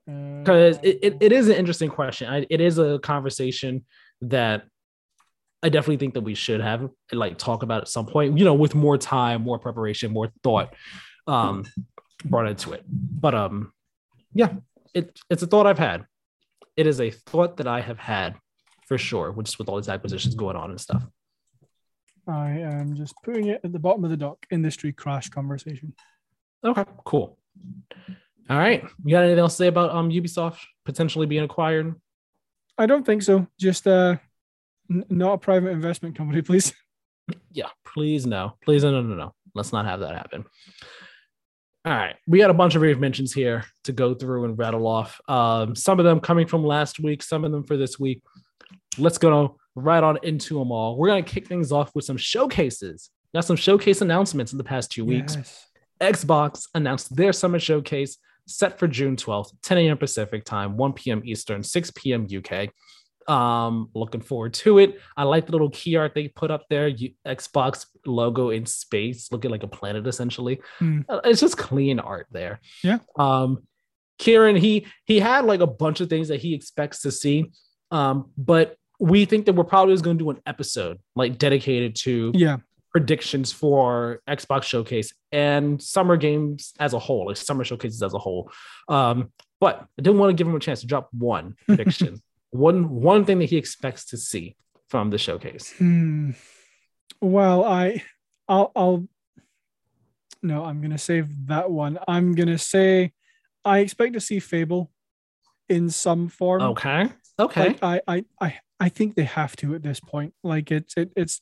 because 0.08 0.80
it, 0.82 1.00
it, 1.04 1.18
it 1.22 1.32
is 1.32 1.48
an 1.48 1.56
interesting 1.56 1.90
question. 1.90 2.28
I, 2.28 2.46
it 2.50 2.60
is 2.60 2.80
a 2.80 2.98
conversation 3.00 3.86
that 4.22 4.64
I 5.62 5.70
definitely 5.70 5.98
think 5.98 6.16
that 6.16 6.22
we 6.22 6.34
should 6.34 6.60
have 6.60 6.90
like 7.12 7.38
talk 7.38 7.62
about 7.62 7.84
at 7.84 7.88
some 7.88 8.08
point, 8.08 8.38
you 8.38 8.44
know, 8.44 8.56
with 8.56 8.74
more 8.74 8.98
time, 8.98 9.44
more 9.44 9.60
preparation, 9.60 10.12
more 10.12 10.32
thought 10.44 10.74
um 11.28 11.66
brought 12.26 12.48
into 12.48 12.72
it. 12.72 12.84
But 12.88 13.36
um 13.36 13.74
yeah, 14.34 14.54
it 14.96 15.20
it's 15.30 15.44
a 15.44 15.48
thought 15.48 15.68
I've 15.68 15.78
had. 15.78 16.06
It 16.76 16.88
is 16.88 17.00
a 17.00 17.12
thought 17.12 17.58
that 17.58 17.68
I 17.68 17.82
have 17.82 18.00
had 18.00 18.36
for 18.92 18.98
sure, 18.98 19.32
which 19.32 19.58
with 19.58 19.70
all 19.70 19.78
these 19.78 19.88
acquisitions 19.88 20.36
going 20.36 20.58
on 20.58 20.70
and 20.70 20.82
stuff. 20.82 21.02
I 22.28 22.50
am 22.50 22.94
just 22.94 23.14
putting 23.24 23.48
it 23.48 23.62
at 23.64 23.72
the 23.72 23.80
bottom 23.80 24.04
of 24.04 24.10
the 24.10 24.18
dock 24.18 24.46
industry 24.52 24.92
crash 24.92 25.30
conversation. 25.30 25.94
Okay, 26.62 26.84
cool. 27.06 27.38
All 28.50 28.58
right. 28.58 28.84
You 29.06 29.12
got 29.12 29.24
anything 29.24 29.40
else 29.40 29.54
to 29.54 29.58
say 29.60 29.68
about 29.68 29.92
um 29.92 30.10
Ubisoft 30.10 30.58
potentially 30.84 31.26
being 31.26 31.46
acquired? 31.46 31.96
I 32.78 32.86
don't 32.86 33.06
think 33.06 33.22
so. 33.22 33.48
Just 33.58 33.88
uh 33.88 34.18
N- 34.90 35.06
not 35.08 35.36
a 35.36 35.38
private 35.38 35.70
investment 35.70 36.18
company, 36.18 36.42
please. 36.50 36.74
Yeah, 37.54 37.70
please 37.86 38.26
no. 38.26 38.58
Please 38.62 38.84
no, 38.84 38.92
no, 38.92 39.02
no, 39.04 39.16
no. 39.16 39.34
Let's 39.56 39.72
not 39.72 39.86
have 39.86 40.02
that 40.02 40.16
happen. 40.16 40.44
All 41.86 41.94
right. 41.94 42.18
We 42.28 42.40
got 42.40 42.50
a 42.50 42.54
bunch 42.54 42.76
of 42.76 42.82
rave 42.82 43.00
mentions 43.00 43.32
here 43.32 43.64
to 43.86 43.94
go 43.94 44.14
through 44.16 44.44
and 44.44 44.58
rattle 44.58 44.86
off. 44.86 45.22
Um, 45.30 45.78
some 45.78 45.98
of 45.98 46.04
them 46.04 46.20
coming 46.20 46.46
from 46.46 46.66
last 46.66 47.00
week, 47.00 47.24
some 47.24 47.46
of 47.46 47.54
them 47.54 47.64
for 47.64 47.78
this 47.78 47.98
week. 47.98 48.22
Let's 48.98 49.18
go 49.18 49.58
right 49.76 50.04
on 50.04 50.20
into 50.24 50.60
them 50.60 50.72
all. 50.72 50.98
We're 50.98 51.08
going 51.08 51.24
to 51.24 51.30
kick 51.30 51.48
things 51.48 51.72
off 51.72 51.96
with 51.96 52.06
some 52.06 52.18
showcases. 52.18 53.10
Got 53.34 53.46
some 53.46 53.56
showcase 53.56 54.02
announcements 54.02 54.52
in 54.52 54.58
the 54.58 54.64
past 54.64 54.92
two 54.92 55.06
weeks. 55.06 55.36
Yes. 55.36 55.68
Xbox 56.02 56.66
announced 56.74 57.16
their 57.16 57.32
summer 57.32 57.60
showcase 57.60 58.18
set 58.48 58.78
for 58.78 58.88
June 58.88 59.16
12th, 59.16 59.54
10 59.62 59.78
a.m. 59.78 59.98
Pacific 59.98 60.44
time, 60.44 60.76
1 60.76 60.94
p.m. 60.94 61.22
Eastern, 61.24 61.64
6 61.64 61.92
p.m. 61.96 62.28
UK. 62.36 62.70
Um, 63.32 63.90
looking 63.94 64.20
forward 64.20 64.54
to 64.56 64.80
it. 64.80 65.00
I 65.16 65.24
like 65.24 65.46
the 65.46 65.52
little 65.52 65.70
key 65.70 65.96
art 65.96 66.14
they 66.16 66.28
put 66.28 66.52
up 66.52 66.66
there. 66.70 66.92
Xbox 67.26 67.86
logo 68.06 68.50
in 68.50 68.66
space, 68.66 69.32
looking 69.32 69.52
like 69.52 69.64
a 69.64 69.68
planet 69.68 70.08
essentially. 70.08 70.60
Mm. 70.80 71.06
It's 71.24 71.40
just 71.40 71.58
clean 71.58 72.00
art 72.00 72.28
there. 72.32 72.60
Yeah. 72.84 72.98
Um, 73.16 73.64
Kieran, 74.18 74.56
he 74.56 74.88
he 75.06 75.20
had 75.20 75.46
like 75.46 75.62
a 75.62 75.68
bunch 75.68 76.02
of 76.02 76.10
things 76.10 76.28
that 76.28 76.42
he 76.42 76.54
expects 76.54 77.04
to 77.04 77.12
see. 77.12 77.52
Um, 77.92 78.32
but 78.38 78.76
we 79.02 79.26
think 79.26 79.48
that 79.48 79.54
we're 79.54 79.64
probably 79.64 79.94
just 79.94 80.04
going 80.04 80.18
to 80.18 80.24
do 80.24 80.30
an 80.30 80.40
episode 80.46 81.00
like 81.16 81.38
dedicated 81.38 81.96
to 81.96 82.32
yeah 82.36 82.58
predictions 82.92 83.54
for 83.54 84.22
Xbox 84.28 84.64
Showcase 84.64 85.14
and 85.32 85.82
summer 85.82 86.18
games 86.18 86.74
as 86.78 86.94
a 86.94 87.00
whole, 87.00 87.28
like 87.28 87.38
summer 87.38 87.64
showcases 87.64 88.04
as 88.04 88.14
a 88.14 88.20
whole. 88.20 88.52
Um, 88.90 89.32
but 89.62 89.86
I 89.98 90.02
didn't 90.02 90.20
want 90.20 90.30
to 90.30 90.34
give 90.34 90.46
him 90.46 90.56
a 90.56 90.60
chance 90.60 90.82
to 90.82 90.88
drop 90.88 91.08
one 91.14 91.56
prediction 91.68 92.22
one 92.52 92.90
one 92.90 93.26
thing 93.26 93.40
that 93.40 93.50
he 93.50 93.58
expects 93.58 94.06
to 94.08 94.18
see 94.18 94.56
from 94.90 95.10
the 95.10 95.18
showcase. 95.18 95.74
Hmm. 95.78 96.32
Well, 97.22 97.64
I, 97.64 98.04
I'll, 98.48 98.72
I'll. 98.76 99.08
No, 100.44 100.66
I'm 100.66 100.82
gonna 100.82 100.98
save 100.98 101.48
that 101.48 101.70
one. 101.70 101.98
I'm 102.08 102.34
gonna 102.34 102.58
say, 102.58 103.14
I 103.64 103.80
expect 103.80 104.14
to 104.14 104.20
see 104.20 104.40
Fable, 104.40 104.92
in 105.70 105.90
some 105.90 106.28
form. 106.28 106.62
Okay. 106.62 107.10
Okay. 107.40 107.70
Like, 107.70 107.80
I, 107.82 108.02
I, 108.08 108.26
I, 108.40 108.60
I 108.82 108.90
think 108.90 109.14
they 109.14 109.26
have 109.26 109.56
to 109.58 109.76
at 109.76 109.84
this 109.84 110.00
point. 110.00 110.34
Like 110.44 110.72
it's, 110.72 110.96
it, 110.98 111.12
it's 111.16 111.40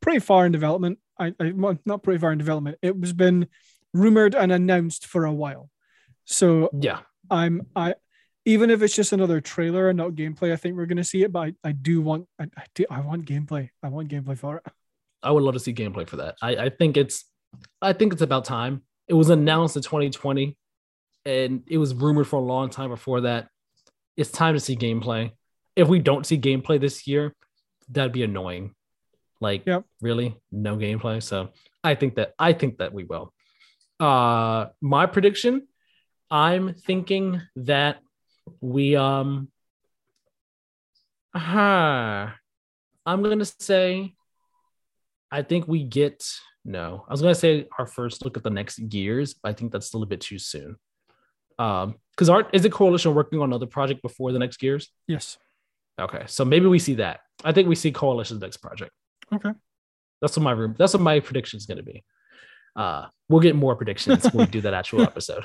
pretty 0.00 0.18
far 0.18 0.44
in 0.44 0.52
development. 0.52 0.98
I, 1.18 1.32
I, 1.40 1.52
well, 1.54 1.78
not 1.86 2.02
pretty 2.02 2.20
far 2.20 2.32
in 2.32 2.38
development. 2.38 2.76
It 2.82 3.00
was 3.00 3.14
been 3.14 3.48
rumored 3.94 4.34
and 4.34 4.52
announced 4.52 5.06
for 5.06 5.24
a 5.24 5.32
while. 5.32 5.70
So 6.26 6.68
yeah, 6.78 7.00
I'm, 7.30 7.66
I, 7.74 7.94
even 8.44 8.68
if 8.68 8.82
it's 8.82 8.94
just 8.94 9.12
another 9.12 9.40
trailer 9.40 9.88
and 9.88 9.96
not 9.96 10.10
gameplay, 10.10 10.52
I 10.52 10.56
think 10.56 10.76
we're 10.76 10.86
gonna 10.86 11.02
see 11.02 11.22
it. 11.22 11.32
But 11.32 11.40
I, 11.40 11.54
I 11.70 11.72
do 11.72 12.02
want, 12.02 12.28
I, 12.38 12.44
I 12.56 12.64
do, 12.74 12.84
I 12.90 13.00
want 13.00 13.24
gameplay. 13.24 13.70
I 13.82 13.88
want 13.88 14.08
gameplay 14.08 14.36
for 14.36 14.58
it. 14.58 14.66
I 15.22 15.30
would 15.30 15.42
love 15.42 15.54
to 15.54 15.60
see 15.60 15.72
gameplay 15.72 16.06
for 16.06 16.16
that. 16.16 16.36
I, 16.42 16.56
I 16.56 16.68
think 16.68 16.98
it's 16.98 17.24
I 17.80 17.94
think 17.94 18.12
it's 18.12 18.22
about 18.22 18.44
time. 18.44 18.82
It 19.08 19.14
was 19.14 19.30
announced 19.30 19.76
in 19.76 19.82
2020 19.82 20.56
and 21.24 21.62
it 21.66 21.78
was 21.78 21.94
rumored 21.94 22.26
for 22.26 22.36
a 22.36 22.44
long 22.44 22.70
time 22.70 22.90
before 22.90 23.22
that. 23.22 23.48
It's 24.16 24.30
time 24.30 24.54
to 24.54 24.60
see 24.60 24.76
gameplay. 24.76 25.32
If 25.76 25.88
we 25.88 25.98
don't 25.98 26.26
see 26.26 26.38
gameplay 26.38 26.80
this 26.80 27.06
year, 27.06 27.34
that'd 27.88 28.12
be 28.12 28.22
annoying. 28.22 28.74
Like 29.40 29.64
Yep. 29.66 29.84
really 30.00 30.36
no 30.50 30.76
gameplay. 30.76 31.22
So 31.22 31.50
I 31.82 31.94
think 31.94 32.16
that 32.16 32.34
I 32.38 32.52
think 32.52 32.78
that 32.78 32.92
we 32.92 33.04
will. 33.04 33.32
Uh 33.98 34.66
my 34.80 35.06
prediction, 35.06 35.66
I'm 36.30 36.74
thinking 36.74 37.40
that 37.56 37.98
we 38.60 38.96
um 38.96 39.48
uh, 41.34 41.38
I'm 43.06 43.22
gonna 43.22 43.44
say 43.44 44.14
I 45.30 45.42
think 45.42 45.66
we 45.66 45.82
get 45.84 46.24
no. 46.64 47.04
I 47.08 47.10
was 47.12 47.22
gonna 47.22 47.34
say 47.34 47.66
our 47.78 47.86
first 47.86 48.24
look 48.24 48.36
at 48.36 48.44
the 48.44 48.50
next 48.50 48.78
Gears, 48.88 49.34
but 49.34 49.48
I 49.48 49.52
think 49.54 49.72
that's 49.72 49.86
still 49.86 50.02
a 50.02 50.06
bit 50.06 50.20
too 50.20 50.38
soon. 50.38 50.76
Um, 51.58 51.96
because 52.10 52.28
aren't 52.28 52.48
is 52.52 52.64
it 52.64 52.72
coalition 52.72 53.14
working 53.14 53.38
on 53.40 53.48
another 53.48 53.66
project 53.66 54.02
before 54.02 54.32
the 54.32 54.38
next 54.38 54.58
gears? 54.58 54.88
Yes. 55.06 55.38
Okay, 56.00 56.24
so 56.26 56.44
maybe 56.44 56.66
we 56.66 56.78
see 56.78 56.94
that. 56.94 57.20
I 57.44 57.52
think 57.52 57.68
we 57.68 57.74
see 57.74 57.92
coalition's 57.92 58.40
next 58.40 58.58
project. 58.58 58.92
Okay. 59.32 59.52
That's 60.20 60.36
what 60.36 60.42
my 60.42 60.52
room. 60.52 60.74
That's 60.78 60.94
what 60.94 61.02
my 61.02 61.20
prediction 61.20 61.58
is 61.58 61.66
gonna 61.66 61.82
be. 61.82 62.04
Uh, 62.74 63.06
we'll 63.28 63.40
get 63.40 63.56
more 63.56 63.76
predictions 63.76 64.24
when 64.32 64.46
we 64.46 64.50
do 64.50 64.60
that 64.62 64.74
actual 64.74 65.02
episode. 65.12 65.44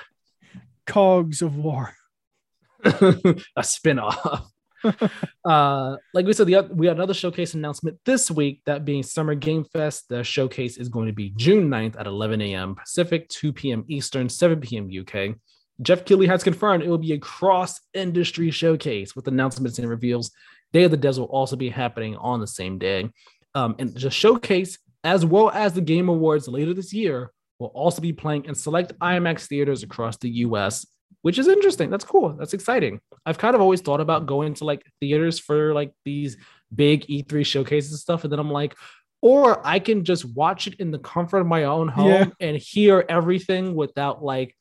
Cogs 0.86 1.41
of 1.41 1.58
War. 1.58 1.93
a 2.84 3.64
spin-off. 3.64 4.52
uh, 5.45 5.95
like 6.14 6.26
we 6.26 6.34
said, 6.34 6.48
the 6.48 6.70
we 6.72 6.88
had 6.88 6.98
another 6.98 7.14
showcase 7.14 7.54
announcement 7.54 7.98
this 8.06 8.30
week, 8.30 8.62
that 8.66 8.86
being 8.86 9.04
Summer 9.04 9.36
Game 9.36 9.64
Fest. 9.66 10.08
The 10.10 10.24
showcase 10.24 10.78
is 10.78 10.89
going 10.89 11.08
to 11.08 11.14
be 11.14 11.32
June 11.36 11.70
9th 11.70 12.00
at 12.00 12.08
11 12.08 12.41
a.m. 12.41 12.76
Pacific, 12.76 13.28
2 13.30 13.54
p.m. 13.54 13.86
Eastern, 13.88 14.30
7 14.30 14.60
p.m. 14.60 14.89
UK. 14.89 15.36
Geoff 15.82 16.05
Keighley 16.05 16.28
has 16.28 16.43
confirmed 16.43 16.84
it 16.84 16.89
will 16.89 16.97
be 16.97 17.13
a 17.13 17.19
cross-industry 17.19 18.51
showcase 18.51 19.15
with 19.15 19.28
announcements 19.28 19.78
and 19.80 19.89
reveals. 19.89 20.32
Day 20.73 20.84
of 20.84 20.91
the 20.91 20.97
Devs 20.97 21.17
will 21.19 21.25
also 21.25 21.55
be 21.55 21.69
happening 21.69 22.15
on 22.17 22.39
the 22.39 22.47
same 22.47 22.78
day. 22.78 23.09
Um, 23.55 23.75
and 23.80 23.93
the 23.93 24.09
showcase, 24.09 24.78
as 25.03 25.25
well 25.25 25.49
as 25.51 25.73
the 25.73 25.82
Game 25.82 26.09
Awards 26.09 26.47
later 26.47 26.73
this 26.73 26.93
year, 26.93 27.32
will 27.59 27.67
also 27.67 28.01
be 28.01 28.13
playing 28.13 28.45
in 28.45 28.55
select 28.55 28.97
IMAX 28.99 29.47
theaters 29.47 29.84
across 29.84 30.17
the 30.17 30.30
US, 30.30 30.86
which 31.21 31.39
is 31.39 31.47
interesting. 31.47 31.89
That's 31.89 32.05
cool. 32.05 32.34
That's 32.38 32.53
exciting. 32.53 32.99
I've 33.25 33.38
kind 33.38 33.55
of 33.55 33.61
always 33.61 33.82
thought 33.82 34.01
about 34.01 34.25
going 34.25 34.53
to 34.55 34.65
like 34.65 34.84
theaters 34.99 35.39
for 35.39 35.73
like 35.73 35.91
these 36.05 36.38
big 36.73 37.05
E3 37.07 37.45
showcases 37.45 37.91
and 37.91 37.99
stuff. 37.99 38.23
And 38.23 38.32
then 38.32 38.39
I'm 38.39 38.51
like, 38.51 38.75
or 39.21 39.65
I 39.65 39.80
can 39.80 40.03
just 40.03 40.25
watch 40.36 40.67
it 40.67 40.75
in 40.75 40.91
the 40.91 40.99
comfort 40.99 41.39
of 41.39 41.47
my 41.47 41.63
own 41.63 41.88
home 41.88 42.07
Yeah. 42.07 42.25
and 42.39 42.57
hear 42.57 43.03
everything 43.09 43.73
without 43.75 44.23
like 44.23 44.55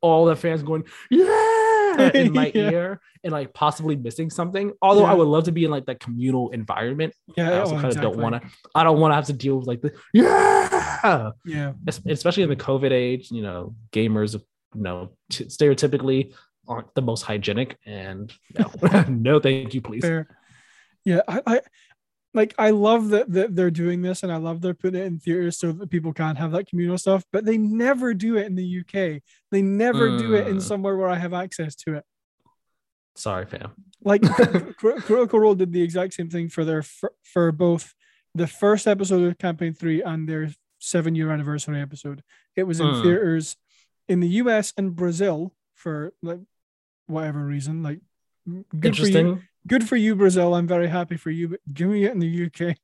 all 0.00 0.24
the 0.24 0.36
fans 0.36 0.62
going, 0.62 0.84
yeah, 1.10 2.10
in 2.14 2.32
my 2.32 2.50
Yeah. 2.54 2.70
ear 2.70 3.00
and 3.22 3.32
like 3.32 3.52
possibly 3.52 3.96
missing 3.96 4.30
something. 4.30 4.72
Although 4.80 5.04
I 5.04 5.14
would 5.14 5.28
love 5.28 5.44
to 5.44 5.52
be 5.52 5.64
in 5.64 5.70
like 5.70 5.86
that 5.86 6.00
communal 6.00 6.50
environment. 6.50 7.14
Yeah. 7.36 7.50
I 7.50 7.58
also 7.60 7.76
oh, 7.76 7.80
kind 7.80 7.94
of 7.94 8.00
don't 8.00 8.16
want 8.18 8.40
to, 8.40 8.48
I 8.74 8.84
don't 8.84 8.98
want 9.00 9.12
to 9.12 9.16
have 9.16 9.26
to 9.26 9.32
deal 9.32 9.58
with 9.58 9.66
like 9.66 9.82
the, 9.82 9.92
yeah, 10.12 11.30
Yeah. 11.44 11.72
Es- 11.86 12.00
especially 12.06 12.44
in 12.44 12.48
the 12.48 12.56
COVID 12.56 12.90
age, 12.92 13.30
you 13.30 13.42
know, 13.42 13.74
gamers, 13.92 14.34
you 14.34 14.82
know, 14.82 15.10
t- 15.30 15.44
stereotypically 15.46 16.32
aren't 16.68 16.94
the 16.94 17.02
most 17.02 17.22
hygienic. 17.22 17.76
And 17.84 18.32
no, 18.58 19.04
no, 19.08 19.40
thank 19.40 19.74
you, 19.74 19.80
please. 19.80 20.02
Fair. 20.02 20.28
Yeah. 21.04 21.20
I, 21.28 21.42
I 21.46 21.60
like 22.32 22.54
I 22.58 22.70
love 22.70 23.08
that, 23.08 23.32
that 23.32 23.56
they're 23.56 23.70
doing 23.70 24.02
this 24.02 24.22
and 24.22 24.30
I 24.32 24.36
love 24.36 24.60
they're 24.60 24.74
putting 24.74 25.00
it 25.00 25.06
in 25.06 25.18
theaters 25.18 25.58
so 25.58 25.72
that 25.72 25.90
people 25.90 26.12
can 26.12 26.36
have 26.36 26.52
that 26.52 26.68
communal 26.68 26.96
stuff, 26.98 27.24
but 27.32 27.44
they 27.44 27.58
never 27.58 28.14
do 28.14 28.36
it 28.36 28.46
in 28.46 28.54
the 28.54 28.80
UK. 28.80 29.20
They 29.50 29.62
never 29.62 30.16
do 30.16 30.34
it 30.34 30.46
in 30.46 30.56
Mm. 30.58 30.62
somewhere 30.62 30.96
where 30.96 31.08
I 31.08 31.16
have 31.16 31.32
access 31.34 31.74
to 31.76 31.94
it. 31.96 32.04
Sorry, 33.16 33.46
fam. 33.46 33.72
Like 34.02 34.22
Cri- 34.22 35.00
Critical 35.02 35.40
Role 35.40 35.54
did 35.54 35.72
the 35.72 35.82
exact 35.82 36.14
same 36.14 36.30
thing 36.30 36.48
for 36.48 36.64
their 36.64 36.82
for, 36.82 37.12
for 37.22 37.52
both 37.52 37.94
the 38.34 38.46
first 38.46 38.86
episode 38.86 39.24
of 39.24 39.36
campaign 39.38 39.74
three 39.74 40.00
and 40.02 40.28
their 40.28 40.50
seven 40.78 41.14
year 41.14 41.30
anniversary 41.32 41.80
episode. 41.80 42.22
It 42.56 42.62
was 42.62 42.80
in 42.80 42.86
Mm. 42.86 43.02
theaters 43.02 43.56
in 44.08 44.20
the 44.20 44.28
US 44.42 44.72
and 44.76 44.94
Brazil 44.94 45.52
for 45.74 46.12
like 46.22 46.40
whatever 47.08 47.44
reason. 47.44 47.82
Like 47.82 48.00
good 48.46 48.62
for 48.62 48.62
you, 48.62 48.88
Interesting. 48.88 49.42
Good 49.66 49.88
for 49.88 49.96
you, 49.96 50.14
Brazil. 50.16 50.54
I'm 50.54 50.66
very 50.66 50.88
happy 50.88 51.16
for 51.16 51.30
you, 51.30 51.48
but 51.48 51.60
give 51.72 51.88
me 51.88 52.04
it 52.04 52.12
in 52.12 52.18
the 52.18 52.46
UK. 52.46 52.76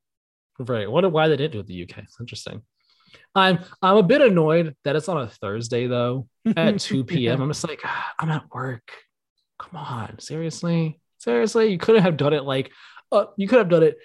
Right. 0.59 0.89
Wonder 0.89 1.09
why 1.09 1.27
they 1.27 1.37
didn't 1.37 1.53
do 1.53 1.59
it 1.59 1.61
in 1.61 1.67
the 1.67 1.83
UK. 1.83 2.03
It's 2.03 2.19
interesting. 2.19 2.61
I'm 3.35 3.59
I'm 3.81 3.97
a 3.97 4.03
bit 4.03 4.21
annoyed 4.21 4.75
that 4.83 4.95
it's 4.95 5.07
on 5.07 5.21
a 5.21 5.27
Thursday 5.27 5.87
though 5.87 6.27
at 6.55 6.79
2 6.79 7.03
p.m. 7.03 7.41
I'm 7.41 7.49
just 7.49 7.67
like, 7.67 7.81
"Ah, 7.85 8.13
I'm 8.19 8.29
at 8.31 8.45
work. 8.53 8.91
Come 9.59 9.79
on, 9.79 10.19
seriously, 10.19 10.99
seriously. 11.17 11.71
You 11.71 11.77
couldn't 11.77 12.03
have 12.03 12.17
done 12.17 12.33
it 12.33 12.43
like, 12.43 12.71
uh, 13.11 13.25
you 13.37 13.47
could 13.47 13.59
have 13.59 13.69
done 13.69 13.83
it 13.83 13.97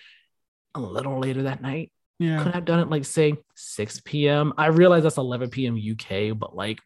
a 0.75 0.81
little 0.81 1.19
later 1.19 1.45
that 1.45 1.63
night. 1.63 1.93
Yeah. 2.19 2.43
Could 2.43 2.55
have 2.55 2.65
done 2.65 2.81
it 2.81 2.89
like 2.91 3.05
say 3.05 3.35
6 3.55 4.01
p.m. 4.05 4.53
I 4.57 4.67
realize 4.67 5.03
that's 5.03 5.19
11 5.19 5.51
p.m. 5.51 5.77
UK, 5.77 6.39
but 6.39 6.55
like, 6.55 6.81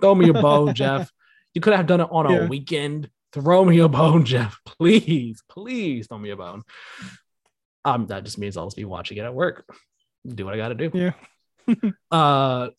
throw 0.00 0.14
me 0.14 0.30
a 0.30 0.32
bone, 0.32 0.74
Jeff. 0.74 1.10
You 1.54 1.60
could 1.60 1.74
have 1.74 1.86
done 1.86 2.00
it 2.00 2.08
on 2.10 2.26
a 2.26 2.46
weekend. 2.46 3.10
Throw 3.36 3.66
me 3.66 3.80
a 3.80 3.88
bone, 3.88 4.24
Jeff. 4.24 4.58
Please, 4.64 5.42
please 5.46 6.06
throw 6.06 6.16
me 6.16 6.30
a 6.30 6.36
bone. 6.36 6.62
Um, 7.84 8.06
that 8.06 8.24
just 8.24 8.38
means 8.38 8.56
I'll 8.56 8.64
just 8.64 8.78
be 8.78 8.86
watching 8.86 9.18
it 9.18 9.24
at 9.24 9.34
work. 9.34 9.66
Do 10.26 10.46
what 10.46 10.54
I 10.54 10.56
got 10.56 10.68
to 10.68 10.74
do. 10.74 10.90
Yeah. 10.94 11.90
uh, 12.10 12.70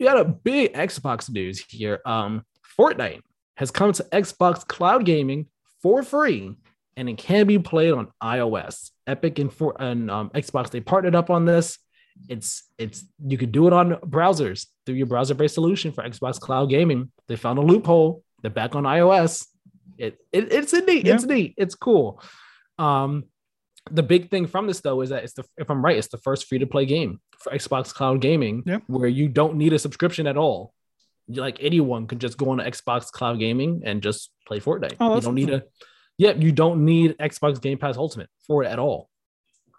we 0.00 0.06
got 0.06 0.18
a 0.18 0.24
big 0.24 0.74
Xbox 0.74 1.30
news 1.30 1.60
here. 1.60 2.00
Um, 2.04 2.44
Fortnite 2.76 3.20
has 3.56 3.70
come 3.70 3.92
to 3.92 4.02
Xbox 4.10 4.66
Cloud 4.66 5.04
Gaming 5.04 5.46
for 5.80 6.02
free, 6.02 6.56
and 6.96 7.08
it 7.08 7.16
can 7.16 7.46
be 7.46 7.60
played 7.60 7.92
on 7.92 8.08
iOS. 8.20 8.90
Epic 9.06 9.38
and 9.38 9.52
for 9.52 9.76
and 9.80 10.10
um, 10.10 10.30
Xbox 10.30 10.70
they 10.70 10.80
partnered 10.80 11.14
up 11.14 11.30
on 11.30 11.44
this. 11.44 11.78
It's 12.28 12.64
it's 12.78 13.04
you 13.24 13.38
could 13.38 13.52
do 13.52 13.68
it 13.68 13.72
on 13.72 13.92
browsers 13.94 14.66
through 14.84 14.96
your 14.96 15.06
browser-based 15.06 15.54
solution 15.54 15.92
for 15.92 16.02
Xbox 16.02 16.40
Cloud 16.40 16.68
Gaming. 16.68 17.12
They 17.28 17.36
found 17.36 17.60
a 17.60 17.62
loophole. 17.62 18.24
They're 18.42 18.50
back 18.50 18.74
on 18.74 18.82
iOS. 18.82 19.46
It, 19.98 20.18
it 20.32 20.52
it's 20.52 20.72
neat. 20.72 21.06
It's 21.06 21.24
neat. 21.24 21.54
It's 21.56 21.74
cool. 21.74 22.22
Um, 22.78 23.24
the 23.90 24.02
big 24.02 24.30
thing 24.30 24.46
from 24.46 24.66
this 24.66 24.80
though 24.80 25.00
is 25.00 25.10
that 25.10 25.24
it's 25.24 25.32
the 25.34 25.44
if 25.56 25.70
I'm 25.70 25.84
right, 25.84 25.96
it's 25.96 26.08
the 26.08 26.18
first 26.18 26.46
free 26.46 26.58
to 26.58 26.66
play 26.66 26.86
game 26.86 27.20
for 27.38 27.52
Xbox 27.52 27.92
Cloud 27.94 28.20
Gaming, 28.20 28.62
Yeah. 28.66 28.78
where 28.86 29.08
you 29.08 29.28
don't 29.28 29.56
need 29.56 29.72
a 29.72 29.78
subscription 29.78 30.26
at 30.26 30.36
all. 30.36 30.74
Like 31.28 31.58
anyone 31.60 32.06
could 32.06 32.20
just 32.20 32.36
go 32.36 32.50
on 32.50 32.58
Xbox 32.58 33.10
Cloud 33.10 33.38
Gaming 33.38 33.82
and 33.84 34.02
just 34.02 34.30
play 34.46 34.60
Fortnite. 34.60 34.96
Oh, 35.00 35.14
you 35.14 35.20
don't 35.20 35.34
need 35.34 35.50
a 35.50 35.64
yeah, 36.18 36.32
you 36.32 36.52
don't 36.52 36.84
need 36.84 37.16
Xbox 37.18 37.60
Game 37.60 37.78
Pass 37.78 37.96
Ultimate 37.96 38.28
for 38.46 38.62
it 38.62 38.66
at 38.68 38.78
all. 38.78 39.08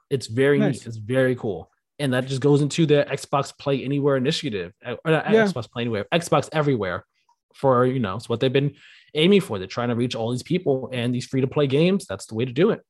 It's 0.10 0.28
very 0.28 0.58
Nice. 0.60 0.80
neat. 0.80 0.88
It's 0.88 0.98
very 0.98 1.36
cool. 1.36 1.70
And 2.00 2.14
that 2.14 2.26
just 2.26 2.42
goes 2.42 2.62
into 2.64 2.88
the 2.88 3.06
Xbox 3.10 3.56
Play 3.56 3.84
Anywhere 3.86 4.18
initiative. 4.18 4.74
uh, 4.84 4.96
or 5.06 5.12
not 5.12 5.30
Yeah. 5.32 5.46
Xbox 5.46 5.70
Play 5.72 5.84
Anywhere, 5.84 6.06
Xbox 6.12 6.50
Everywhere 6.52 7.06
for 7.54 7.86
you 7.86 8.00
know, 8.00 8.16
it's 8.16 8.28
what 8.28 8.40
they've 8.40 8.52
been 8.52 8.74
aiming 9.14 9.42
for. 9.42 9.60
They're 9.60 9.68
trying 9.68 9.90
to 9.90 9.96
reach 9.96 10.16
all 10.16 10.32
these 10.32 10.44
people 10.44 10.90
and 10.92 11.14
these 11.14 11.26
free 11.26 11.42
to 11.42 11.48
play 11.48 11.68
games. 11.68 12.06
That's 12.08 12.26
the 12.28 12.36
way 12.36 12.46
to 12.46 12.52
do 12.52 12.72
it. 12.72 12.82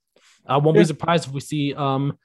I 0.48 0.58
won't 0.58 0.76
Yeah. 0.76 0.84
be 0.84 0.88
surprised 0.88 1.28
if 1.28 1.34
we 1.34 1.40
see 1.40 1.74
um 1.74 2.18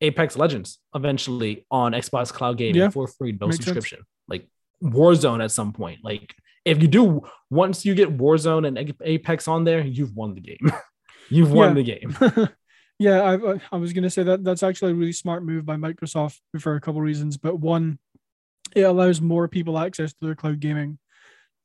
Apex 0.00 0.36
Legends 0.36 0.78
eventually 0.94 1.64
on 1.70 1.92
Xbox 1.92 2.32
Cloud 2.32 2.58
Gaming 2.58 2.76
Yeah. 2.76 2.90
for 2.90 3.06
free, 3.06 3.32
no 3.32 3.46
Makes 3.46 3.56
sense. 3.58 3.64
subscription. 3.66 4.00
Like 4.28 4.48
Warzone 4.82 5.42
at 5.42 5.50
some 5.52 5.72
point. 5.72 6.00
Like 6.02 6.34
if 6.64 6.80
you 6.82 6.88
do 6.88 7.22
once 7.50 7.84
you 7.84 7.94
get 7.94 8.16
Warzone 8.16 8.66
and 8.66 8.94
Apex 9.02 9.48
on 9.48 9.64
there, 9.64 9.80
you've 9.80 10.14
won 10.16 10.34
the 10.34 10.40
game. 10.40 10.58
you've 11.30 11.52
won 11.52 11.76
Yeah. 11.76 11.82
the 11.82 12.00
game. 12.00 12.48
yeah, 12.98 13.22
I, 13.22 13.60
I 13.72 13.76
was 13.76 13.92
going 13.92 14.04
to 14.04 14.10
say 14.10 14.22
that 14.22 14.44
that's 14.44 14.62
actually 14.62 14.92
a 14.92 14.94
really 14.94 15.12
smart 15.12 15.44
move 15.44 15.64
by 15.66 15.76
Microsoft 15.76 16.38
for 16.58 16.74
a 16.76 16.80
couple 16.80 17.00
reasons. 17.00 17.36
But 17.36 17.56
one, 17.58 17.98
it 18.76 18.82
allows 18.82 19.20
more 19.20 19.48
people 19.48 19.78
access 19.78 20.12
to 20.14 20.18
their 20.24 20.34
cloud 20.34 20.60
gaming 20.60 20.98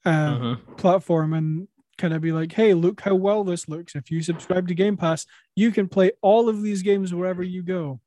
uh, 0.06 0.38
Mhm. 0.38 0.78
platform 0.78 1.34
and 1.34 1.68
kind 1.98 2.14
of 2.14 2.22
be 2.22 2.32
like, 2.32 2.52
hey, 2.54 2.74
look 2.74 3.02
how 3.02 3.16
well 3.16 3.44
this 3.44 3.68
looks. 3.68 3.96
If 3.96 4.12
you 4.12 4.22
subscribe 4.22 4.68
to 4.68 4.76
Game 4.76 4.98
Pass, 4.98 5.26
you 5.56 5.72
can 5.72 5.88
play 5.88 6.12
all 6.22 6.50
of 6.50 6.62
these 6.62 6.82
games 6.82 7.14
wherever 7.14 7.44
you 7.44 7.64
go. 7.64 8.00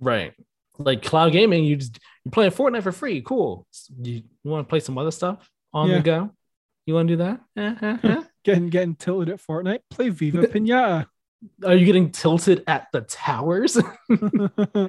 Right. 0.00 0.32
like 0.78 1.02
cloud 1.02 1.32
gaming, 1.32 1.64
you 1.64 1.76
just 1.76 1.98
you're 2.24 2.32
playing 2.32 2.50
Fortnite 2.52 2.82
for 2.82 2.92
free. 2.92 3.20
Cool. 3.22 3.66
You, 4.00 4.22
you 4.42 4.50
want 4.50 4.66
to 4.66 4.70
play 4.70 4.80
some 4.80 4.98
other 4.98 5.10
stuff 5.12 5.48
on 5.72 5.88
Yeah. 5.88 5.96
the 5.98 6.02
go? 6.02 6.30
You 6.86 6.94
want 6.94 7.08
to 7.08 7.16
do 7.16 7.38
that? 7.54 8.26
Getting 8.44 8.70
getting 8.70 8.96
tilted 8.96 9.28
at 9.28 9.40
Fortnite. 9.40 9.80
Play 9.90 10.08
Viva 10.08 10.38
Pinata. 10.48 11.06
Are 11.64 11.74
you 11.76 11.86
getting 11.86 12.10
tilted 12.10 12.64
at 12.66 12.88
the 12.92 13.02
towers? 13.02 13.76
oh 14.10 14.88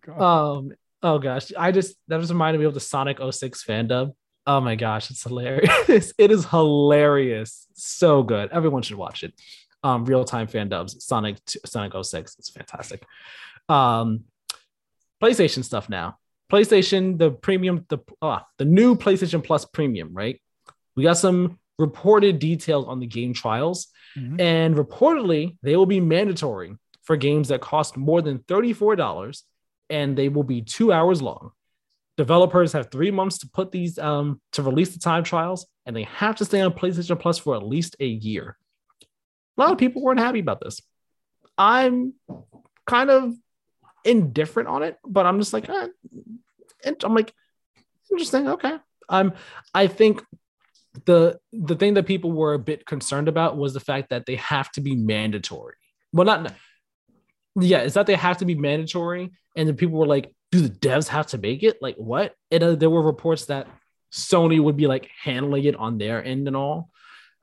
god. 0.00 0.20
um. 0.58 0.72
Oh 1.02 1.18
gosh, 1.18 1.52
I 1.56 1.72
just 1.72 1.94
that 2.08 2.18
just 2.20 2.32
reminded 2.32 2.58
me 2.58 2.64
of 2.64 2.72
the 2.74 2.80
Sonic 2.80 3.18
06 3.30 3.64
fandom. 3.64 4.12
Oh 4.46 4.60
my 4.60 4.76
gosh, 4.76 5.10
it's 5.10 5.22
hilarious. 5.24 6.12
it 6.18 6.30
is 6.30 6.44
hilarious. 6.46 7.66
So 7.74 8.22
good. 8.22 8.50
Everyone 8.52 8.82
should 8.82 8.96
watch 8.96 9.24
it. 9.24 9.34
Um, 9.82 10.04
real 10.04 10.24
time 10.24 10.46
fan 10.46 10.68
dubs. 10.68 11.04
Sonic 11.04 11.36
Sonic 11.64 11.92
06. 12.04 12.36
It's 12.38 12.50
fantastic. 12.50 13.04
Um, 13.68 14.24
PlayStation 15.22 15.64
stuff 15.64 15.88
now. 15.88 16.18
PlayStation, 16.50 17.18
the 17.18 17.30
premium, 17.30 17.84
the 17.88 17.98
ah, 18.22 18.46
the 18.58 18.64
new 18.64 18.94
PlayStation 18.96 19.42
Plus 19.42 19.64
premium, 19.64 20.14
right? 20.14 20.40
We 20.94 21.02
got 21.02 21.18
some 21.18 21.58
reported 21.78 22.38
details 22.38 22.86
on 22.86 23.00
the 23.00 23.06
game 23.06 23.34
trials, 23.34 23.88
Mhm. 24.16 24.40
and 24.40 24.74
reportedly 24.76 25.58
they 25.62 25.76
will 25.76 25.86
be 25.86 26.00
mandatory 26.00 26.74
for 27.02 27.16
games 27.16 27.48
that 27.48 27.60
cost 27.60 27.96
more 27.96 28.22
than 28.22 28.38
$34 28.40 29.42
and 29.90 30.16
they 30.16 30.28
will 30.28 30.42
be 30.42 30.62
two 30.62 30.92
hours 30.92 31.20
long. 31.22 31.52
Developers 32.16 32.72
have 32.72 32.90
three 32.90 33.10
months 33.10 33.38
to 33.38 33.48
put 33.48 33.72
these 33.72 33.98
um, 33.98 34.40
to 34.52 34.62
release 34.62 34.92
the 34.94 34.98
time 34.98 35.22
trials, 35.22 35.66
and 35.84 35.94
they 35.94 36.04
have 36.04 36.36
to 36.36 36.44
stay 36.44 36.60
on 36.60 36.72
PlayStation 36.72 37.18
Plus 37.20 37.38
for 37.38 37.56
at 37.56 37.62
least 37.62 37.96
a 38.00 38.06
year. 38.06 38.56
A 39.56 39.60
lot 39.60 39.72
of 39.72 39.78
people 39.78 40.02
weren't 40.02 40.20
happy 40.20 40.40
about 40.40 40.60
this. 40.60 40.80
I'm 41.58 42.14
kind 42.86 43.10
of 43.10 43.34
indifferent 44.04 44.68
on 44.68 44.82
it, 44.82 44.96
but 45.04 45.26
I'm 45.26 45.38
just 45.38 45.52
like, 45.52 45.68
eh. 45.68 45.88
I'm 47.02 47.14
like, 47.14 47.32
interesting. 48.10 48.48
Okay. 48.48 48.76
Um, 49.08 49.34
I 49.74 49.86
think 49.86 50.22
the 51.04 51.38
the 51.52 51.74
thing 51.74 51.94
that 51.94 52.06
people 52.06 52.32
were 52.32 52.54
a 52.54 52.58
bit 52.58 52.86
concerned 52.86 53.28
about 53.28 53.56
was 53.56 53.74
the 53.74 53.80
fact 53.80 54.10
that 54.10 54.26
they 54.26 54.36
have 54.36 54.70
to 54.72 54.80
be 54.80 54.96
mandatory. 54.96 55.74
Well, 56.12 56.24
not 56.24 56.54
yeah, 57.58 57.82
is 57.82 57.94
that 57.94 58.06
they 58.06 58.14
have 58.14 58.38
to 58.38 58.44
be 58.44 58.54
mandatory, 58.54 59.32
and 59.56 59.68
then 59.68 59.76
people 59.76 59.98
were 59.98 60.06
like, 60.06 60.32
"Do 60.52 60.60
the 60.60 60.68
devs 60.68 61.08
have 61.08 61.26
to 61.28 61.38
make 61.38 61.62
it? 61.62 61.78
Like 61.80 61.96
what?" 61.96 62.34
And 62.50 62.62
uh, 62.62 62.74
there 62.74 62.90
were 62.90 63.02
reports 63.02 63.46
that 63.46 63.66
Sony 64.12 64.60
would 64.60 64.76
be 64.76 64.86
like 64.86 65.10
handling 65.22 65.64
it 65.64 65.76
on 65.76 65.98
their 65.98 66.24
end 66.24 66.46
and 66.46 66.56
all. 66.56 66.90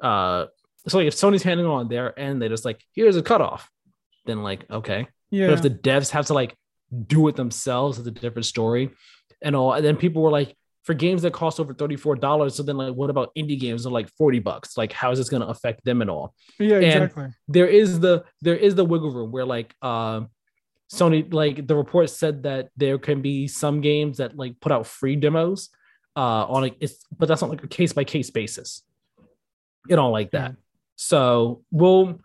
Uh, 0.02 0.48
so 0.88 0.98
like, 0.98 1.08
if 1.08 1.16
Sony's 1.16 1.44
handling 1.44 1.70
it 1.70 1.74
on 1.74 1.88
their 1.88 2.18
end, 2.20 2.42
they 2.42 2.50
just 2.50 2.66
like, 2.66 2.82
"Here's 2.94 3.18
a 3.18 3.24
cutoff," 3.24 3.70
then 4.26 4.44
like, 4.44 4.70
okay. 4.70 5.08
yeah. 5.32 5.48
But 5.48 5.54
if 5.54 5.62
the 5.62 5.70
devs 5.70 6.10
have 6.12 6.26
to 6.28 6.34
like 6.34 6.56
do 7.08 7.28
it 7.28 7.36
themselves, 7.36 8.00
it's 8.00 8.08
a 8.08 8.12
different 8.12 8.46
story 8.46 8.92
and 9.42 9.56
all. 9.56 9.74
And 9.74 9.86
then 9.86 9.98
people 9.98 10.22
were 10.22 10.32
like, 10.32 10.56
for 10.84 10.94
games 10.94 11.22
that 11.22 11.32
cost 11.32 11.60
over 11.60 11.74
$34, 11.74 12.52
so 12.52 12.62
then 12.62 12.78
like 12.78 12.94
what 12.94 13.10
about 13.10 13.34
indie 13.38 13.60
games 13.60 13.84
that 13.84 13.90
are 13.90 13.94
like 13.94 14.10
40 14.18 14.40
bucks? 14.40 14.78
Like, 14.78 14.92
how 14.92 15.12
is 15.12 15.18
this 15.18 15.30
gonna 15.30 15.46
affect 15.46 15.84
them 15.86 16.02
and 16.02 16.10
all? 16.10 16.34
yeah, 16.60 16.76
and- 16.76 16.86
exactly. 16.86 17.28
There 17.48 17.68
is 17.68 18.00
the 18.00 18.26
there 18.42 18.56
is 18.56 18.76
the 18.76 18.86
wiggle 18.86 19.12
room 19.12 19.32
where 19.32 19.46
like 19.46 19.74
um 19.82 20.30
Sony, 20.92 21.32
like 21.34 21.68
the 21.68 21.76
report 21.76 22.10
said 22.10 22.44
that 22.44 22.70
there 22.78 22.98
can 22.98 23.22
be 23.22 23.48
some 23.48 23.82
games 23.82 24.18
that 24.18 24.38
like 24.38 24.60
put 24.60 24.72
out 24.72 24.86
free 24.86 25.16
demos 25.16 25.70
uh 26.16 26.46
on 26.46 26.62
like 26.62 26.76
it's 26.80 27.04
but 27.18 27.28
that's 27.28 27.42
on 27.42 27.50
like 27.50 27.64
a 27.64 27.68
case 27.68 27.94
by 27.94 28.04
case 28.04 28.30
basis. 28.30 28.84
You 29.88 29.96
know, 29.96 30.12
like 30.12 30.32
that. 30.32 30.52
Yeah. 30.52 30.58
So 30.96 31.64
we'll 31.72 32.20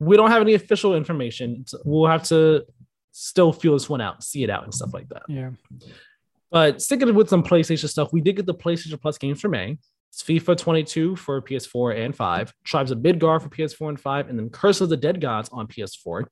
we 0.00 0.16
don't 0.16 0.30
have 0.30 0.42
any 0.42 0.54
official 0.54 0.96
information. 0.96 1.64
So 1.66 1.78
We'll 1.84 2.10
have 2.10 2.24
to 2.24 2.64
still 3.12 3.52
feel 3.52 3.74
this 3.74 3.88
one 3.88 4.00
out, 4.00 4.24
see 4.24 4.42
it 4.42 4.50
out, 4.50 4.64
and 4.64 4.74
stuff 4.74 4.94
like 4.94 5.08
that. 5.10 5.22
Yeah. 5.28 5.50
But 6.50 6.82
sticking 6.82 7.14
with 7.14 7.28
some 7.28 7.44
PlayStation 7.44 7.88
stuff, 7.88 8.12
we 8.12 8.20
did 8.20 8.36
get 8.36 8.46
the 8.46 8.54
PlayStation 8.54 9.00
Plus 9.00 9.18
games 9.18 9.40
for 9.40 9.48
May. 9.48 9.78
It's 10.10 10.22
FIFA 10.22 10.56
22 10.56 11.16
for 11.16 11.40
PS4 11.40 12.04
and 12.04 12.16
5, 12.16 12.52
Tribes 12.64 12.90
of 12.90 13.00
Midgard 13.00 13.42
for 13.42 13.48
PS4 13.48 13.90
and 13.90 14.00
5, 14.00 14.28
and 14.28 14.38
then 14.38 14.50
Curse 14.50 14.80
of 14.80 14.88
the 14.88 14.96
Dead 14.96 15.20
Gods 15.20 15.48
on 15.52 15.68
PS4. 15.68 16.24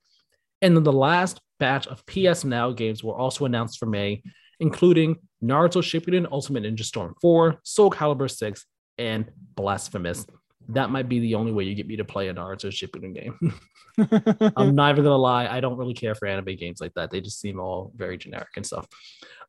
And 0.62 0.76
then 0.76 0.82
the 0.84 0.92
last 0.92 1.40
batch 1.58 1.86
of 1.86 2.04
PS 2.06 2.44
Now 2.44 2.70
games 2.72 3.02
were 3.04 3.14
also 3.16 3.44
announced 3.44 3.78
for 3.78 3.86
May, 3.86 4.22
including 4.60 5.16
Naruto 5.42 5.82
Shippuden 5.82 6.26
Ultimate 6.30 6.64
Ninja 6.64 6.84
Storm 6.84 7.14
4, 7.20 7.60
Soul 7.62 7.90
Calibur 7.90 8.30
6, 8.30 8.64
and 8.98 9.30
Blasphemous. 9.54 10.26
That 10.70 10.90
might 10.90 11.08
be 11.08 11.20
the 11.20 11.36
only 11.36 11.52
way 11.52 11.64
you 11.64 11.74
get 11.74 11.86
me 11.86 11.96
to 11.96 12.04
play 12.04 12.28
a 12.28 12.34
Naruto 12.34 12.66
Shippuden 12.70 13.14
game. 13.14 13.54
I'm 14.56 14.74
not 14.74 14.90
even 14.92 15.04
gonna 15.04 15.16
lie, 15.16 15.46
I 15.46 15.60
don't 15.60 15.76
really 15.78 15.94
care 15.94 16.14
for 16.14 16.26
anime 16.26 16.56
games 16.56 16.80
like 16.80 16.92
that. 16.94 17.10
They 17.10 17.20
just 17.20 17.40
seem 17.40 17.58
all 17.58 17.92
very 17.96 18.18
generic 18.18 18.48
and 18.56 18.66
stuff. 18.66 18.86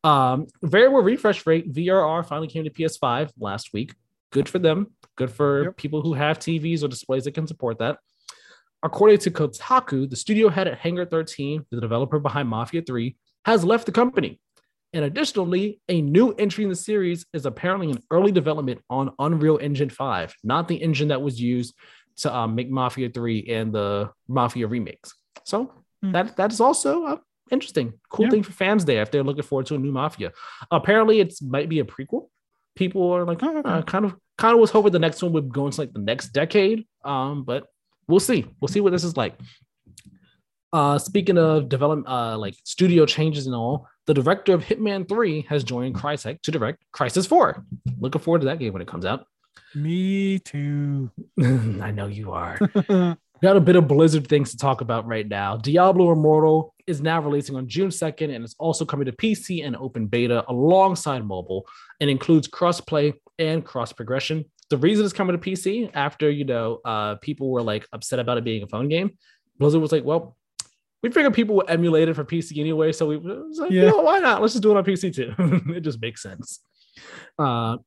Um, 0.04 0.48
variable 0.64 1.02
refresh 1.02 1.46
rate 1.46 1.74
VRR 1.74 2.26
finally 2.26 2.48
came 2.48 2.64
to 2.64 2.70
PS5 2.70 3.32
last 3.38 3.74
week. 3.74 3.94
Good 4.32 4.48
for 4.48 4.60
them. 4.60 4.94
Good 5.18 5.32
for 5.32 5.64
Yep. 5.66 5.78
people 5.78 6.02
who 6.02 6.14
have 6.14 6.40
TVs 6.40 6.84
or 6.84 6.88
displays 6.88 7.26
that 7.26 7.34
can 7.34 7.48
support 7.48 7.80
that. 7.80 7.98
According 8.84 9.18
to 9.20 9.32
Kotaku, 9.32 10.10
the 10.10 10.16
studio 10.16 10.50
head 10.50 10.68
at 10.68 10.78
Hangar 10.80 11.06
13, 11.06 11.66
the 11.70 11.82
developer 11.82 12.20
behind 12.20 12.48
Mafia 12.48 12.82
3, 12.82 13.16
has 13.46 13.64
left 13.66 13.86
the 13.86 13.92
company. 13.92 14.40
And 14.94 15.06
additionally, 15.06 15.82
a 15.90 16.02
new 16.02 16.32
entry 16.34 16.64
in 16.64 16.70
the 16.70 16.76
series 16.76 17.26
is 17.34 17.46
apparently 17.46 17.90
in 17.92 18.02
early 18.10 18.32
development 18.32 18.82
on 18.90 19.12
Unreal 19.20 19.60
Engine 19.62 19.90
5, 19.90 20.34
not 20.44 20.68
the 20.68 20.76
engine 20.78 21.10
that 21.10 21.22
was 21.22 21.40
used 21.40 21.76
to 22.18 22.34
um, 22.36 22.56
make 22.56 22.70
Mafia 22.72 23.10
3 23.10 23.48
and 23.50 23.74
the 23.74 24.12
Mafia 24.28 24.68
remakes. 24.68 25.14
So 25.46 25.74
Hmm. 26.02 26.14
that 26.14 26.38
that 26.38 26.54
is 26.54 26.62
also 26.62 27.04
uh, 27.04 27.18
interesting. 27.52 27.92
Cool 28.10 28.26
Yeah. 28.28 28.32
thing 28.32 28.44
for 28.44 28.54
fans 28.54 28.86
there 28.86 29.02
if 29.02 29.12
they're 29.12 29.22
looking 29.24 29.44
forward 29.44 29.66
to 29.66 29.76
a 29.76 29.78
new 29.78 29.92
Mafia. 29.92 30.32
Apparently, 30.72 31.20
it 31.20 31.34
might 31.42 31.68
be 31.68 31.80
a 31.80 31.84
prequel. 31.84 32.30
People 32.78 33.12
are 33.12 33.26
like, 33.26 33.44
Oh, 33.44 33.58
okay. 33.58 33.70
uh, 33.70 33.82
kind 33.82 34.06
of 34.06 34.16
kind 34.38 34.54
of 34.54 34.62
was 34.62 34.72
hoping 34.72 34.94
the 34.94 35.00
next 35.00 35.22
one 35.22 35.34
would 35.34 35.52
go 35.52 35.66
into 35.66 35.82
like 35.82 35.92
the 35.92 36.00
next 36.00 36.30
decade. 36.30 36.86
Um, 37.04 37.44
but 37.44 37.68
we'll 38.10 38.20
see. 38.20 38.46
We'll 38.60 38.68
see 38.68 38.82
what 38.82 38.92
this 38.92 39.06
is 39.06 39.16
like. 39.16 39.36
Uh, 40.74 40.98
speaking 41.00 41.38
of 41.38 41.70
development, 41.70 42.08
uh, 42.08 42.38
like 42.38 42.56
studio 42.64 43.06
changes 43.06 43.46
and 43.46 43.56
all, 43.56 43.88
the 44.06 44.14
director 44.14 44.54
of 44.54 44.64
Hitman 44.64 45.08
3 45.08 45.46
has 45.50 45.64
joined 45.64 45.96
Crytek 45.96 46.42
to 46.42 46.52
direct 46.52 46.84
Crysis 46.94 47.28
4. 47.28 47.64
Looking 48.00 48.22
forward 48.22 48.42
to 48.42 48.46
that 48.46 48.60
game 48.60 48.74
when 48.74 48.82
it 48.82 48.88
comes 48.88 49.06
out. 49.06 49.26
Me 49.74 50.40
too. 50.40 51.12
I 51.40 51.92
know 51.92 52.08
you 52.08 52.32
are. 52.32 52.60
Got 53.42 53.56
a 53.56 53.62
bit 53.62 53.78
of 53.78 53.88
Blizzard 53.88 54.28
things 54.28 54.52
to 54.52 54.58
talk 54.58 54.82
about 54.82 55.08
right 55.08 55.28
now. 55.28 55.56
Diablo 55.56 56.12
Immortal 56.12 56.76
is 56.88 57.02
now 57.02 57.22
releasing 57.22 57.56
on 57.56 57.70
June 57.70 57.90
2nd, 57.90 58.36
and 58.36 58.44
it's 58.44 58.56
also 58.60 58.84
coming 58.84 59.06
to 59.06 59.14
PC 59.14 59.66
and 59.66 59.78
open 59.78 60.08
beta 60.08 60.44
alongside 60.50 61.24
mobile 61.26 61.66
and 62.02 62.10
includes 62.10 62.48
crossplay 62.48 63.14
and 63.38 63.64
cross 63.64 63.94
progression. 63.94 64.44
The 64.70 64.78
reason 64.78 65.04
it's 65.04 65.14
coming 65.14 65.38
to 65.38 65.50
PC 65.50 65.92
after 65.94 66.30
you 66.30 66.46
know 66.46 66.80
uh, 66.86 67.16
people 67.16 67.50
were 67.50 67.62
like 67.64 67.88
upset 67.92 68.20
about 68.20 68.38
it 68.38 68.44
being 68.44 68.64
a 68.64 68.68
phone 68.68 68.88
game, 68.90 69.18
Blizzard 69.58 69.82
was 69.82 69.92
like, 69.92 70.04
well, 70.04 70.38
we 71.02 71.10
figured 71.12 71.34
people 71.34 71.56
would 71.56 71.70
emulate 71.70 72.10
it 72.10 72.14
for 72.16 72.24
PC 72.24 72.58
anyway, 72.60 72.92
so 72.92 73.08
we 73.08 73.18
was 73.18 73.58
like, 73.60 73.72
Yeah. 73.72 73.84
you 73.84 73.88
know, 73.88 74.02
why 74.02 74.20
not? 74.20 74.42
Let's 74.42 74.54
just 74.54 74.64
do 74.64 74.72
it 74.72 74.78
on 74.78 74.84
PC 74.84 75.14
too. 75.16 75.34
it 75.74 75.82
just 75.82 76.02
makes 76.02 76.22
sense. 76.22 76.60
Uh, 77.38 77.78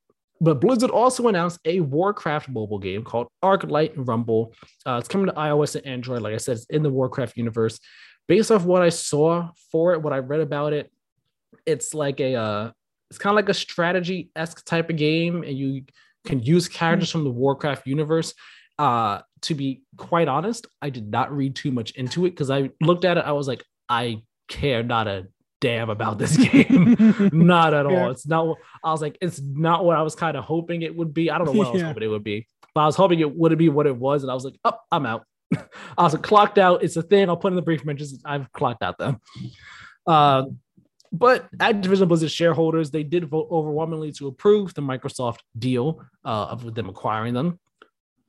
but 0.41 0.61
Blizzard 0.61 0.91
also 0.91 1.29
announced 1.29 1.61
a 1.65 1.79
Warcraft 1.81 2.49
mobile 2.49 2.79
game 2.81 3.05
called 3.05 3.29
Arclight 3.45 3.93
Rumble. 3.95 4.55
Uh, 4.85 4.97
it's 4.99 5.09
coming 5.09 5.27
to 5.27 5.33
iOS 5.35 5.77
and 5.77 5.87
Android. 5.87 6.23
Like 6.23 6.35
I 6.35 6.39
said, 6.39 6.57
it's 6.57 6.67
in 6.67 6.83
the 6.83 6.91
Warcraft 6.91 7.37
universe. 7.37 7.79
Based 8.27 8.51
off 8.51 8.65
what 8.65 8.83
I 8.83 8.89
saw 8.89 9.51
for 9.71 9.93
it, 9.93 10.03
what 10.03 10.13
I 10.13 10.19
read 10.19 10.41
about 10.41 10.73
it, 10.73 10.91
it's 11.67 11.95
like 11.95 12.19
a 12.19 12.35
uh, 12.35 12.71
it's 13.11 13.19
kind 13.19 13.33
of 13.33 13.37
like 13.37 13.51
a 13.51 13.55
strategy 13.55 14.31
esque 14.35 14.65
type 14.65 14.91
of 14.91 14.97
game, 14.97 15.43
and 15.45 15.57
you 15.57 15.85
can 16.25 16.43
use 16.43 16.69
characters 16.69 17.11
from 17.11 17.25
the 17.25 17.31
Warcraft 17.31 17.87
universe. 17.87 18.35
Uh, 18.79 19.21
to 19.43 19.55
be 19.55 19.83
quite 19.97 20.29
honest, 20.29 20.67
I 20.81 20.91
did 20.91 21.11
not 21.11 21.35
read 21.35 21.57
too 21.57 21.71
much 21.73 21.93
into 21.93 22.27
it 22.27 22.31
because 22.31 22.51
I 22.51 22.71
looked 22.81 23.05
at 23.05 23.19
it. 23.19 23.25
I 23.25 23.33
was 23.33 23.49
like, 23.49 23.65
I 23.89 24.23
care 24.49 24.83
not 24.83 25.09
a 25.09 25.29
damn 25.61 25.91
about 25.91 26.19
this 26.19 26.37
game. 26.49 26.97
not 27.33 27.75
at 27.75 27.87
all. 27.87 27.93
Yeah. 27.93 28.11
It's 28.11 28.27
not. 28.27 28.57
I 28.85 28.93
was 28.93 29.03
like, 29.03 29.19
it's 29.21 29.41
not 29.41 29.85
what 29.85 29.97
I 29.97 30.03
was 30.03 30.15
kind 30.15 30.37
of 30.37 30.45
hoping 30.45 30.83
it 30.83 30.97
would 30.97 31.13
be. 31.13 31.31
I 31.31 31.39
don't 31.39 31.47
know 31.47 31.53
what 31.53 31.69
I 31.69 31.71
was 31.71 31.81
Yeah. 31.83 31.89
hoping 31.89 32.03
it 32.03 32.09
would 32.09 32.25
be, 32.25 32.47
but 32.75 32.83
I 32.83 32.87
was 32.87 32.97
hoping 32.97 33.21
it 33.21 33.35
would 33.37 33.57
be 33.59 33.69
what 33.69 33.87
it 33.87 33.97
was, 33.97 34.23
and 34.23 34.31
I 34.31 34.35
was 34.35 34.45
like, 34.45 34.59
oh, 34.65 34.75
I'm 34.91 35.07
out. 35.07 35.25
I 35.99 36.03
was 36.05 36.15
like, 36.15 36.23
clocked 36.23 36.57
out. 36.59 36.83
It's 36.83 36.97
a 36.97 37.03
thing. 37.03 37.29
I'll 37.29 37.37
put 37.37 37.53
in 37.53 37.57
the 37.57 37.63
brief 37.63 37.85
mentions. 37.85 38.19
I've 38.25 38.51
clocked 38.53 38.83
out 38.83 38.97
though. 38.99 39.17
Uh, 40.07 40.45
but 41.13 41.51
Activision 41.59 42.09
Blizzard 42.09 42.31
shareholders 42.31 42.91
they 42.91 43.03
did 43.03 43.29
vote 43.29 43.49
overwhelmingly 43.51 44.13
to 44.13 44.29
approve 44.29 44.73
the 44.75 44.83
Microsoft 44.83 45.39
deal 45.59 46.03
uh, 46.25 46.47
of 46.51 46.75
them 46.75 46.89
acquiring 46.89 47.35
them. 47.35 47.61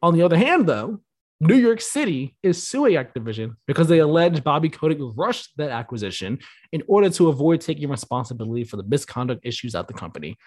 On 0.01 0.13
the 0.13 0.21
other 0.21 0.37
hand, 0.37 0.67
though, 0.67 0.99
New 1.39 1.55
York 1.55 1.81
City 1.81 2.35
is 2.43 2.61
suing 2.61 2.95
Activision 2.95 3.55
because 3.67 3.87
they 3.87 3.99
allege 3.99 4.43
Bobby 4.43 4.69
Kotick 4.69 4.97
rushed 5.15 5.51
that 5.57 5.71
acquisition 5.71 6.39
in 6.71 6.83
order 6.87 7.09
to 7.11 7.29
avoid 7.29 7.61
taking 7.61 7.89
responsibility 7.89 8.63
for 8.63 8.77
the 8.77 8.83
misconduct 8.83 9.41
issues 9.45 9.75
at 9.75 9.87
the 9.87 9.93
company. 9.93 10.37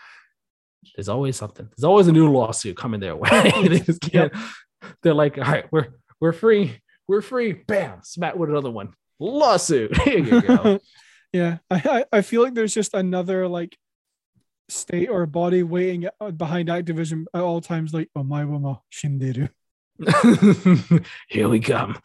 There's 0.95 1.09
always 1.09 1.37
something. 1.37 1.68
There's 1.76 1.84
always 1.84 2.07
a 2.07 2.12
new 2.12 2.30
lawsuit 2.30 2.76
coming 2.76 3.01
their 3.01 3.16
way. 3.16 3.30
they 3.68 3.80
can't. 3.80 4.32
They're 5.03 5.14
like, 5.14 5.39
all 5.39 5.45
right, 5.45 5.66
we're 5.72 5.89
we're 6.20 6.32
free. 6.32 6.80
We're 7.09 7.22
free. 7.22 7.53
Bam, 7.53 8.01
smack 8.03 8.37
with 8.37 8.51
another 8.51 8.70
one. 8.70 8.93
Lawsuit. 9.18 9.97
Here 10.03 10.18
you 10.18 10.41
go. 10.43 10.78
Yeah, 11.37 11.59
I, 11.70 12.05
I 12.12 12.20
feel 12.22 12.43
like 12.43 12.55
there's 12.55 12.74
just 12.74 12.95
another 12.95 13.47
like 13.49 13.76
state 14.68 15.09
or 15.09 15.26
body 15.26 15.62
waiting 15.62 16.09
uh, 16.20 16.30
behind 16.30 16.68
Activision 16.68 17.24
at 17.34 17.43
all 17.43 17.61
times, 17.61 17.93
like 17.93 18.09
oh 18.16 18.22
my 18.24 18.43
wama 18.45 18.80
shinderu. 18.93 19.49
Here 21.28 21.49
we 21.49 21.61
come. 21.61 21.99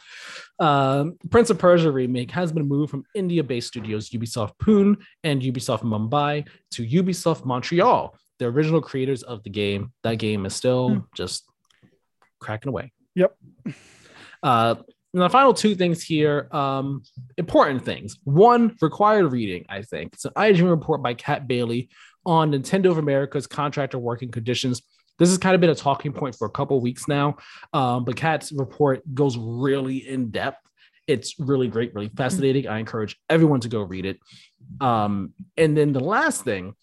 Um, 0.59 1.17
Prince 1.29 1.49
of 1.49 1.57
Persia 1.59 1.91
remake 1.91 2.31
has 2.31 2.51
been 2.51 2.67
moved 2.67 2.91
from 2.91 3.03
India-based 3.15 3.67
studios 3.67 4.09
Ubisoft 4.11 4.53
Pune 4.63 4.95
and 5.23 5.41
Ubisoft 5.41 5.83
Mumbai 5.83 6.47
to 6.71 6.85
Ubisoft 6.85 7.43
Montreal, 7.45 8.15
the 8.39 8.45
original 8.45 8.81
creators 8.81 9.23
of 9.23 9.43
the 9.43 9.49
game. 9.49 9.91
That 10.03 10.15
game 10.15 10.45
is 10.45 10.55
still 10.55 10.89
Hmm. 10.89 10.99
just 11.15 11.43
cracking 12.39 12.69
away. 12.69 12.93
Yep. 13.15 13.35
Uh, 14.43 14.75
and 15.13 15.21
the 15.21 15.29
final 15.29 15.53
two 15.53 15.75
things 15.75 16.01
here, 16.01 16.47
um, 16.51 17.03
important 17.37 17.83
things. 17.83 18.17
One, 18.23 18.75
required 18.81 19.31
reading, 19.31 19.65
I 19.67 19.81
think. 19.81 20.13
It's 20.13 20.25
an 20.25 20.31
IGN 20.37 20.69
report 20.69 21.03
by 21.03 21.13
Kat 21.13 21.47
Bailey 21.47 21.89
on 22.25 22.51
Nintendo 22.51 22.91
of 22.91 22.97
America's 22.97 23.45
contractor 23.45 23.99
working 23.99 24.31
conditions. 24.31 24.81
This 25.19 25.29
has 25.29 25.37
kind 25.37 25.53
of 25.53 25.61
been 25.61 25.69
a 25.69 25.75
talking 25.75 26.13
point 26.13 26.35
for 26.35 26.45
a 26.47 26.49
couple 26.49 26.79
weeks 26.79 27.07
now, 27.07 27.37
um, 27.73 28.05
but 28.05 28.15
Kat's 28.15 28.51
report 28.53 29.01
goes 29.13 29.37
really 29.37 30.07
in 30.07 30.31
depth. 30.31 30.65
It's 31.07 31.37
really 31.39 31.67
great, 31.67 31.93
really 31.93 32.09
fascinating. 32.09 32.67
I 32.67 32.79
encourage 32.79 33.17
everyone 33.29 33.59
to 33.61 33.67
go 33.67 33.81
read 33.81 34.05
it. 34.05 34.19
Um, 34.79 35.33
and 35.57 35.75
then 35.75 35.91
the 35.91 35.99
last 35.99 36.43
thing, 36.43 36.73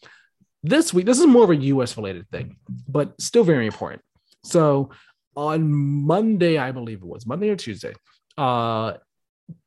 this 0.62 0.92
week, 0.92 1.06
this 1.06 1.18
is 1.18 1.26
more 1.26 1.44
of 1.44 1.50
a 1.50 1.56
US 1.56 1.96
related 1.96 2.28
thing, 2.30 2.58
but 2.86 3.18
still 3.20 3.44
very 3.44 3.64
important. 3.66 4.02
So 4.44 4.90
on 5.34 5.72
Monday, 5.72 6.58
I 6.58 6.72
believe 6.72 6.98
it 6.98 7.06
was 7.06 7.26
Monday 7.26 7.48
or 7.48 7.56
Tuesday, 7.56 7.94
uh, 8.38 8.96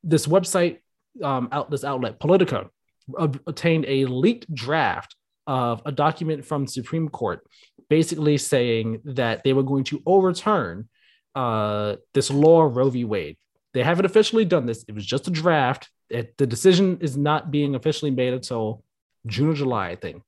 this 0.03 0.25
website, 0.25 0.79
um, 1.21 1.49
out 1.51 1.69
this 1.69 1.83
outlet, 1.83 2.19
Politico, 2.19 2.71
ob- 3.17 3.41
obtained 3.45 3.85
a 3.87 4.05
leaked 4.05 4.53
draft 4.53 5.15
of 5.45 5.81
a 5.85 5.91
document 5.91 6.45
from 6.45 6.65
Supreme 6.65 7.09
Court, 7.09 7.45
basically 7.89 8.37
saying 8.37 9.01
that 9.03 9.43
they 9.43 9.53
were 9.53 9.63
going 9.63 9.83
to 9.85 10.01
overturn 10.05 10.87
uh, 11.35 11.97
this 12.13 12.31
law 12.31 12.63
Roe 12.63 12.89
v. 12.89 13.03
Wade. 13.05 13.37
They 13.73 13.83
haven't 13.83 14.05
officially 14.05 14.45
done 14.45 14.65
this. 14.65 14.83
It 14.87 14.95
was 14.95 15.05
just 15.05 15.27
a 15.27 15.31
draft. 15.31 15.89
It, 16.09 16.37
the 16.37 16.47
decision 16.47 16.99
is 17.01 17.15
not 17.17 17.51
being 17.51 17.75
officially 17.75 18.11
made 18.11 18.33
until 18.33 18.83
June 19.27 19.49
or 19.49 19.53
July, 19.53 19.89
I 19.89 19.95
think. 19.95 20.23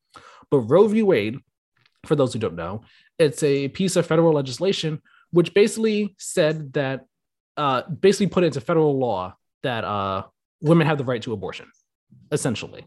But 0.50 0.60
Roe 0.60 0.88
v. 0.88 1.02
Wade, 1.04 1.40
for 2.06 2.16
those 2.16 2.34
who 2.34 2.40
don't 2.40 2.56
know, 2.56 2.82
it's 3.20 3.44
a 3.44 3.70
piece 3.70 3.96
of 3.96 4.06
federal 4.06 4.34
legislation 4.34 5.02
which 5.32 5.54
basically 5.54 6.16
said 6.20 6.74
that, 6.74 7.06
uh, 7.58 7.84
basically 7.90 8.28
put 8.28 8.44
into 8.44 8.60
federal 8.62 8.98
law 8.98 9.36
that 9.64 9.84
uh, 9.84 10.24
women 10.62 10.88
have 10.88 10.98
the 10.98 11.04
right 11.04 11.22
to 11.22 11.34
abortion, 11.34 11.68
essentially. 12.32 12.86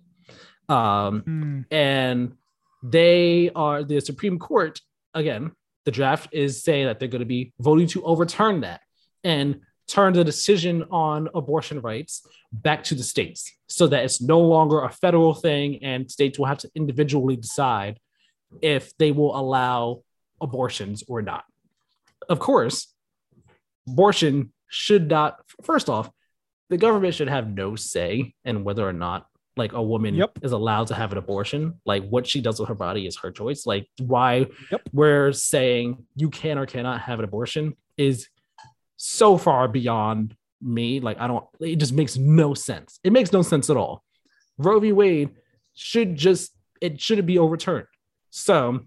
Um, 0.69 1.21
Hmm. 1.21 1.61
and 1.71 2.33
they 2.83 3.51
are 3.55 3.85
the 3.85 4.01
Supreme 4.01 4.39
Court 4.39 4.81
again. 5.15 5.53
The 5.85 5.93
draft 5.93 6.29
is 6.33 6.63
saying 6.65 6.87
that 6.87 6.99
they're 6.99 7.09
going 7.09 7.21
to 7.21 7.25
be 7.27 7.53
voting 7.61 7.87
to 7.89 8.03
overturn 8.03 8.63
that 8.63 8.81
and 9.23 9.61
turn 9.87 10.13
the 10.15 10.25
decision 10.25 10.83
on 10.91 11.29
abortion 11.35 11.81
rights 11.81 12.27
back 12.53 12.83
to 12.85 12.97
the 12.97 13.05
states 13.05 13.53
so 13.69 13.87
that 13.87 14.05
it's 14.05 14.21
no 14.21 14.41
longer 14.41 14.83
a 14.83 14.91
federal 14.91 15.33
thing 15.35 15.83
and 15.85 16.11
states 16.11 16.39
will 16.39 16.47
have 16.47 16.59
to 16.59 16.71
individually 16.75 17.37
decide 17.37 18.01
if 18.61 18.97
they 18.99 19.13
will 19.13 19.37
allow 19.39 20.03
abortions 20.41 21.05
or 21.07 21.23
not. 21.23 21.45
Of 22.29 22.41
course, 22.41 22.93
abortion 23.89 24.53
should 24.69 25.09
not, 25.09 25.41
first 25.63 25.89
off, 25.89 26.11
the 26.69 26.77
government 26.77 27.15
should 27.15 27.29
have 27.29 27.49
no 27.49 27.77
say 27.77 28.35
in 28.45 28.65
whether 28.65 28.87
or 28.87 28.93
not 28.93 29.27
like 29.57 29.73
a 29.73 29.83
woman 29.83 30.15
Yep. 30.15 30.41
is 30.43 30.53
allowed 30.53 30.89
to 30.89 30.95
have 30.95 31.13
an 31.13 31.19
abortion. 31.19 31.81
Like 31.87 32.07
what 32.09 32.27
she 32.27 32.41
does 32.41 32.59
with 32.61 32.69
her 32.69 32.75
body 32.75 33.07
is 33.07 33.17
her 33.19 33.31
choice. 33.31 33.65
Like 33.67 33.89
why 33.99 34.47
Yep. 34.71 34.83
we're 34.93 35.33
saying 35.33 36.05
you 36.15 36.29
can 36.29 36.59
or 36.59 36.67
cannot 36.67 37.01
have 37.03 37.19
an 37.21 37.25
abortion 37.25 37.75
is 37.97 38.29
so 38.97 39.39
far 39.39 39.69
beyond 39.69 40.37
me. 40.61 41.01
Like 41.01 41.19
I 41.21 41.27
don't, 41.27 41.45
it 41.61 41.77
just 41.77 41.93
makes 41.95 42.17
no 42.17 42.53
sense. 42.55 42.99
It 43.05 43.13
makes 43.13 43.33
no 43.33 43.43
sense 43.43 43.71
at 43.71 43.77
all. 43.77 44.03
Roe 44.59 44.81
v. 44.81 44.93
Wade 44.93 45.31
should 45.75 46.17
just, 46.17 46.53
it 46.81 47.01
shouldn't 47.01 47.27
be 47.27 47.39
overturned. 47.39 47.87
So 48.31 48.81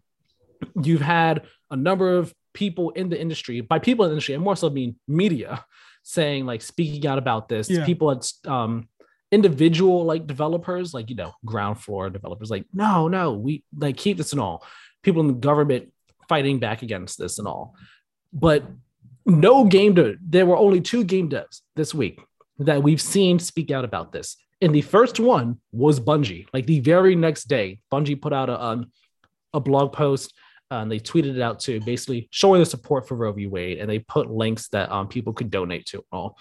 you've 0.84 1.02
had 1.02 1.44
a 1.72 1.76
number 1.76 2.18
of 2.18 2.34
people 2.54 2.92
in 2.92 3.10
the 3.10 3.20
industry, 3.20 3.62
by 3.62 3.80
people 3.80 4.06
in 4.06 4.10
the 4.10 4.14
industry, 4.16 4.36
and 4.36 4.44
more 4.44 4.56
so 4.56 4.70
mean 4.70 4.96
media, 5.08 5.66
saying 6.04 6.46
like 6.46 6.62
speaking 6.62 7.06
out 7.08 7.18
about 7.18 7.50
this. 7.50 7.70
Yeah. 7.70 7.86
People 7.86 8.12
at 8.12 8.32
um 8.46 8.88
individual 9.32 10.06
like 10.06 10.28
developers, 10.28 10.94
like 10.94 11.10
you 11.10 11.16
know, 11.16 11.34
ground 11.46 11.80
floor 11.80 12.10
developers, 12.10 12.50
like, 12.50 12.66
no, 12.74 13.08
no, 13.08 13.34
we 13.34 13.64
like 13.78 13.98
keep 13.98 14.18
this 14.18 14.32
and 14.32 14.42
all. 14.42 14.66
People 15.04 15.22
in 15.22 15.28
the 15.28 15.34
government 15.34 15.92
fighting 16.28 16.60
back 16.60 16.82
against 16.82 17.18
this 17.18 17.40
and 17.40 17.48
all. 17.48 17.76
But 18.34 18.64
no 19.26 19.66
game 19.66 19.94
dev, 19.94 20.18
there 20.22 20.46
were 20.46 20.58
only 20.58 20.82
two 20.82 21.04
game 21.04 21.30
devs 21.30 21.62
this 21.76 21.94
week 21.94 22.20
that 22.60 22.84
we've 22.84 23.02
seen 23.02 23.40
speak 23.40 23.72
out 23.72 23.86
about 23.86 24.12
this. 24.12 24.36
And 24.62 24.76
the 24.76 24.82
first 24.82 25.20
one 25.20 25.60
was 25.72 26.00
Bungie. 26.00 26.48
Like 26.54 26.66
the 26.66 26.82
very 26.82 27.16
next 27.16 27.46
day, 27.46 27.80
Bungie 27.92 28.22
put 28.22 28.34
out 28.34 28.50
a 28.50 28.62
um, 28.62 28.92
a 29.54 29.60
blog 29.60 29.94
post 29.94 30.34
uh, 30.72 30.76
and 30.76 30.92
they 30.92 31.00
tweeted 31.00 31.36
it 31.36 31.42
out 31.42 31.60
too, 31.60 31.80
basically 31.82 32.28
showing 32.32 32.60
the 32.60 32.66
support 32.66 33.08
for 33.08 33.16
Roe 33.16 33.32
v. 33.32 33.48
Wade, 33.48 33.80
and 33.80 33.90
they 33.90 34.00
put 34.00 34.30
links 34.30 34.68
that 34.70 34.92
um, 34.92 35.08
people 35.08 35.34
could 35.34 35.50
donate 35.50 35.86
to 35.88 35.98
and 35.98 36.06
all. 36.12 36.38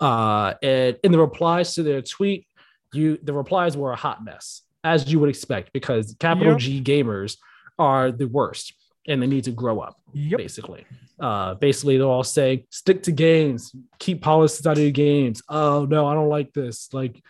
Uh, 0.00 0.54
and 0.62 0.98
in 1.02 1.12
the 1.12 1.18
replies 1.18 1.74
to 1.74 1.82
their 1.82 2.02
tweet, 2.02 2.46
you 2.92 3.18
the 3.22 3.32
replies 3.32 3.76
were 3.76 3.92
a 3.92 3.96
hot 3.96 4.24
mess, 4.24 4.62
as 4.84 5.10
you 5.10 5.18
would 5.20 5.28
expect, 5.28 5.72
because 5.72 6.14
capital 6.20 6.52
Yep. 6.52 6.60
G 6.60 6.82
gamers 6.82 7.36
are 7.78 8.10
the 8.12 8.26
worst, 8.28 8.74
and 9.06 9.22
they 9.22 9.26
need 9.26 9.44
to 9.44 9.52
grow 9.52 9.80
up 9.80 9.96
Yep. 10.12 10.38
basically. 10.38 10.84
Uh, 11.18 11.54
basically, 11.54 11.96
they're 11.96 12.06
all 12.06 12.22
saying, 12.24 12.64
stick 12.70 13.02
to 13.04 13.12
games, 13.12 13.74
keep 13.98 14.20
politics 14.20 14.66
out 14.66 14.76
of 14.76 14.82
your 14.82 14.90
games. 14.92 15.42
Oh 15.48 15.86
no, 15.86 16.06
I 16.06 16.14
don't 16.14 16.28
like 16.28 16.52
this. 16.52 16.92
Like, 16.92 17.22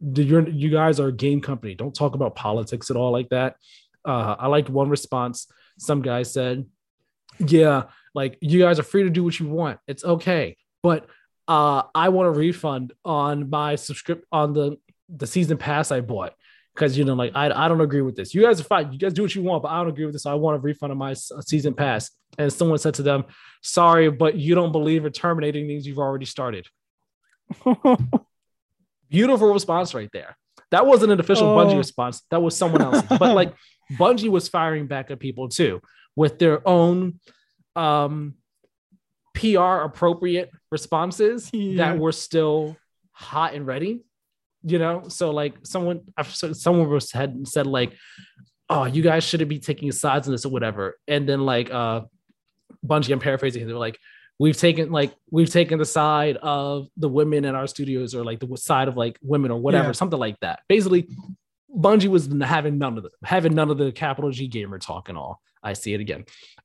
you 0.00 0.46
you 0.50 0.70
guys 0.70 0.98
are 1.00 1.08
a 1.08 1.12
game 1.12 1.40
company. 1.40 1.74
Don't 1.74 1.94
talk 1.94 2.14
about 2.14 2.34
politics 2.34 2.90
at 2.90 2.96
all 2.96 3.12
like 3.12 3.28
that. 3.30 3.56
Uh, 4.04 4.34
I 4.38 4.46
liked 4.48 4.68
one 4.70 4.88
response. 4.88 5.46
Some 5.78 6.02
guy 6.02 6.22
said, 6.22 6.66
"Yeah, 7.38 7.84
like 8.14 8.38
you 8.40 8.60
guys 8.60 8.78
are 8.78 8.84
free 8.84 9.02
to 9.04 9.10
do 9.10 9.24
what 9.24 9.38
you 9.38 9.48
want. 9.48 9.78
It's 9.86 10.04
okay, 10.04 10.56
but 10.82 11.06
uh, 11.48 11.82
I 11.94 12.08
want 12.10 12.28
a 12.28 12.32
refund 12.32 12.92
on 13.04 13.50
my 13.50 13.74
subscript 13.76 14.24
on 14.32 14.52
the 14.52 14.78
the 15.08 15.26
season 15.26 15.56
pass 15.58 15.90
I 15.90 16.00
bought." 16.00 16.34
Because 16.74 16.98
you 16.98 17.04
know, 17.04 17.14
like 17.14 17.32
I, 17.36 17.50
I 17.50 17.68
don't 17.68 17.80
agree 17.80 18.02
with 18.02 18.16
this. 18.16 18.34
You 18.34 18.42
guys 18.42 18.60
are 18.60 18.64
fine. 18.64 18.92
You 18.92 18.98
guys 18.98 19.12
do 19.12 19.22
what 19.22 19.34
you 19.34 19.42
want, 19.42 19.62
but 19.62 19.68
I 19.70 19.78
don't 19.78 19.88
agree 19.90 20.06
with 20.06 20.14
this. 20.14 20.26
I 20.26 20.34
want 20.34 20.56
a 20.56 20.60
refund 20.60 20.90
on 20.90 20.98
my 20.98 21.12
season 21.14 21.72
pass. 21.74 22.10
And 22.36 22.52
someone 22.52 22.78
said 22.78 22.94
to 22.94 23.02
them, 23.02 23.24
"Sorry, 23.62 24.10
but 24.10 24.34
you 24.36 24.56
don't 24.56 24.72
believe 24.72 25.04
in 25.06 25.12
terminating 25.12 25.68
things 25.68 25.86
you've 25.86 25.98
already 26.00 26.24
started." 26.26 26.66
Beautiful 29.10 29.52
response 29.52 29.94
right 29.94 30.10
there. 30.12 30.36
That 30.70 30.86
wasn't 30.86 31.12
an 31.12 31.20
official 31.20 31.48
Bungie 31.56 31.74
Oh. 31.74 31.78
response. 31.78 32.22
That 32.30 32.42
was 32.42 32.56
someone 32.56 32.82
else. 32.82 33.02
but 33.08 33.34
like 33.34 33.54
Bungie 33.92 34.28
was 34.30 34.48
firing 34.48 34.86
back 34.86 35.10
at 35.10 35.18
people 35.20 35.48
too 35.48 35.80
with 36.16 36.38
their 36.38 36.66
own 36.66 37.20
um 37.76 38.34
PR 39.34 39.82
appropriate 39.84 40.50
responses 40.70 41.50
Yeah. 41.52 41.76
that 41.92 41.98
were 41.98 42.12
still 42.12 42.76
hot 43.12 43.54
and 43.54 43.66
ready. 43.66 44.04
You 44.66 44.78
know, 44.78 45.08
so 45.08 45.30
like 45.30 45.54
someone 45.64 46.00
someone 46.52 46.88
was 46.88 47.12
had 47.12 47.46
said 47.46 47.66
like, 47.66 47.92
"Oh, 48.70 48.86
you 48.86 49.02
guys 49.02 49.22
shouldn't 49.22 49.50
be 49.50 49.58
taking 49.58 49.92
sides 49.92 50.26
in 50.26 50.32
this 50.32 50.46
or 50.46 50.48
whatever," 50.52 50.96
and 51.06 51.28
then 51.28 51.44
like 51.44 51.70
uh, 51.70 52.02
Bungie, 52.86 53.12
I'm 53.12 53.18
paraphrasing, 53.18 53.66
they 53.66 53.72
were 53.74 53.78
like, 53.78 53.98
"We've 54.38 54.56
taken 54.56 54.90
like 54.90 55.12
we've 55.30 55.50
taken 55.50 55.78
the 55.78 55.84
side 55.84 56.38
of 56.38 56.88
the 56.96 57.10
women 57.10 57.44
in 57.44 57.54
our 57.54 57.66
studios, 57.66 58.14
or 58.14 58.24
like 58.24 58.40
the 58.40 58.56
side 58.56 58.88
of 58.88 58.96
like 58.96 59.18
women 59.20 59.50
or 59.50 59.60
whatever, 59.60 59.88
Yeah. 59.88 59.92
something 59.92 60.18
like 60.18 60.40
that." 60.40 60.60
Basically, 60.66 61.08
Bungie 61.74 62.08
was 62.08 62.28
having 62.42 62.78
none 62.78 62.96
of 62.96 63.04
the 63.04 63.10
having 63.24 63.54
none 63.54 63.70
of 63.70 63.78
the 63.78 63.92
capital 63.92 64.30
G 64.30 64.46
gamer 64.48 64.78
talk 64.78 65.08
and 65.08 65.18
all. 65.18 65.40
I 65.62 65.72
see 65.72 65.94
it 65.94 66.00
again. 66.00 66.24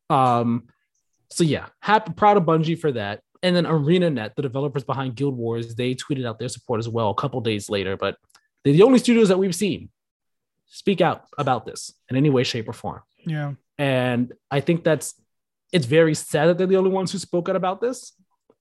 Um, 0.10 0.68
so 1.32 1.44
yeah, 1.44 1.68
happy 1.80 2.14
proud 2.14 2.38
of 2.38 2.44
Bungie 2.44 2.80
for 2.80 2.92
that. 2.92 3.22
And 3.42 3.56
then 3.56 3.66
ArenaNet, 3.66 4.36
the 4.36 4.42
developers 4.42 4.84
behind 4.84 5.16
Guild 5.16 5.36
Wars, 5.36 5.76
they 5.76 5.96
tweeted 5.96 6.26
out 6.26 6.40
their 6.40 6.50
support 6.50 6.80
as 6.80 6.90
well 6.90 7.10
a 7.10 7.16
couple 7.16 7.40
days 7.40 7.70
later. 7.70 7.96
But 7.96 8.18
they're 8.64 8.74
the 8.74 8.84
only 8.84 9.00
studios 9.00 9.30
that 9.30 9.40
we've 9.40 9.56
seen 9.56 9.90
speak 10.68 11.02
out 11.02 11.26
about 11.38 11.66
this 11.66 11.94
in 12.10 12.18
any 12.18 12.30
way, 12.30 12.44
shape, 12.44 12.68
or 12.68 12.74
form. 12.74 13.02
yeah. 13.26 13.54
And 13.78 14.34
I 14.52 14.60
think 14.60 14.84
that's 14.84 15.16
it's 15.72 15.86
very 15.86 16.14
sad 16.14 16.48
that 16.48 16.58
they're 16.58 16.68
the 16.68 16.76
only 16.76 16.90
ones 16.90 17.12
who 17.12 17.18
spoke 17.18 17.48
out 17.48 17.56
about 17.56 17.80
this. 17.80 18.14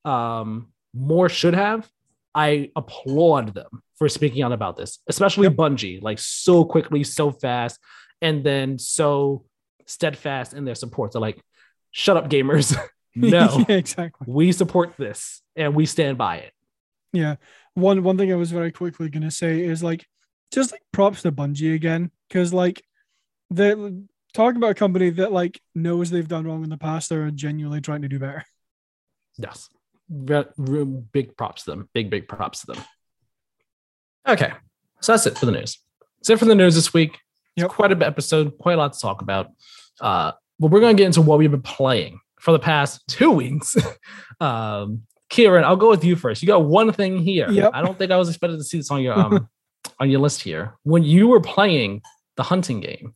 Um, 0.04 0.72
more 0.94 1.28
should 1.28 1.54
have. 1.54 1.90
I 2.38 2.70
applaud 2.76 3.54
them 3.54 3.82
for 3.96 4.08
speaking 4.08 4.42
out 4.44 4.52
about 4.52 4.76
this, 4.76 5.00
especially 5.08 5.48
Yep. 5.48 5.56
Bungie, 5.56 6.00
like 6.00 6.20
so 6.20 6.64
quickly, 6.64 7.02
so 7.02 7.32
fast, 7.32 7.80
and 8.22 8.44
then 8.44 8.78
so 8.78 9.44
steadfast 9.86 10.54
in 10.54 10.64
their 10.64 10.76
support. 10.76 11.10
They're 11.12 11.20
like, 11.20 11.42
shut 11.90 12.16
up, 12.16 12.30
gamers. 12.30 12.76
no, 13.16 13.64
yeah, 13.68 13.76
exactly. 13.76 14.26
we 14.28 14.52
support 14.52 14.96
this 14.96 15.42
and 15.56 15.74
we 15.74 15.84
stand 15.84 16.16
by 16.16 16.36
it. 16.36 16.52
Yeah. 17.12 17.36
One 17.74 18.02
one 18.04 18.16
thing 18.18 18.32
I 18.32 18.36
was 18.36 18.52
very 18.52 18.70
quickly 18.70 19.08
gonna 19.08 19.30
say 19.32 19.60
is 19.60 19.82
like 19.82 20.06
just 20.52 20.70
like 20.72 20.82
props 20.92 21.22
to 21.22 21.32
Bungie 21.32 21.74
again, 21.74 22.10
because 22.28 22.52
like 22.54 22.82
the 23.50 24.04
talk 24.34 24.54
about 24.54 24.70
a 24.72 24.74
company 24.74 25.10
that 25.10 25.32
like 25.32 25.60
knows 25.74 26.10
they've 26.10 26.28
done 26.28 26.46
wrong 26.46 26.62
in 26.62 26.70
the 26.70 26.76
past, 26.78 27.08
they're 27.08 27.30
genuinely 27.32 27.80
trying 27.80 28.02
to 28.02 28.08
do 28.08 28.18
better. 28.20 28.44
Yes. 29.38 29.68
Big 30.08 31.36
props 31.36 31.64
to 31.64 31.70
them. 31.70 31.88
Big, 31.92 32.10
big 32.10 32.28
props 32.28 32.60
to 32.60 32.72
them. 32.72 32.84
Okay. 34.26 34.52
So 35.00 35.12
that's 35.12 35.26
it 35.26 35.38
for 35.38 35.46
the 35.46 35.52
news. 35.52 35.78
That's 36.18 36.30
it 36.30 36.38
for 36.38 36.44
the 36.44 36.54
news 36.54 36.74
this 36.74 36.92
week. 36.92 37.12
It's 37.56 37.62
Yep. 37.62 37.70
quite 37.70 37.92
a 37.92 37.96
bit 37.96 38.06
episode, 38.06 38.56
quite 38.58 38.74
a 38.74 38.76
lot 38.76 38.92
to 38.92 39.00
talk 39.00 39.22
about. 39.22 39.48
Uh, 40.00 40.32
but 40.60 40.70
we're 40.70 40.80
going 40.80 40.96
to 40.96 41.00
get 41.00 41.06
into 41.06 41.22
what 41.22 41.38
we've 41.38 41.50
been 41.50 41.62
playing 41.62 42.20
for 42.40 42.52
the 42.52 42.58
past 42.58 43.02
two 43.08 43.30
weeks. 43.30 43.76
um, 44.40 45.02
Kieran, 45.28 45.64
I'll 45.64 45.76
go 45.76 45.90
with 45.90 46.04
you 46.04 46.16
first. 46.16 46.42
You 46.42 46.46
got 46.48 46.64
one 46.64 46.92
thing 46.92 47.18
here. 47.18 47.50
Yep. 47.50 47.70
I 47.74 47.82
don't 47.82 47.98
think 47.98 48.10
I 48.10 48.16
was 48.16 48.28
expected 48.28 48.56
to 48.58 48.64
see 48.64 48.78
this 48.78 48.90
on 48.90 49.02
your 49.02 49.18
um, 49.18 49.48
on 50.00 50.08
your 50.10 50.20
list 50.20 50.42
here. 50.42 50.74
When 50.84 51.04
you 51.04 51.28
were 51.28 51.40
playing 51.40 52.02
the 52.36 52.42
hunting 52.44 52.80
game, 52.80 53.14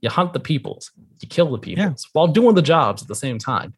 you 0.00 0.10
hunt 0.10 0.32
the 0.32 0.40
peoples, 0.40 0.92
you 1.20 1.28
kill 1.28 1.50
the 1.50 1.58
peoples 1.58 2.06
while 2.12 2.28
doing 2.28 2.54
the 2.54 2.62
jobs 2.62 3.02
at 3.02 3.08
the 3.08 3.14
same 3.14 3.38
time. 3.38 3.74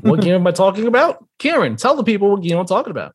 What 0.00 0.20
game 0.20 0.34
am 0.34 0.46
I 0.46 0.52
talking 0.52 0.86
about? 0.86 1.24
Kieran, 1.38 1.76
tell 1.76 1.96
the 1.96 2.04
people 2.04 2.30
what 2.30 2.42
game 2.42 2.58
I'm 2.58 2.66
talking 2.66 2.90
about. 2.90 3.14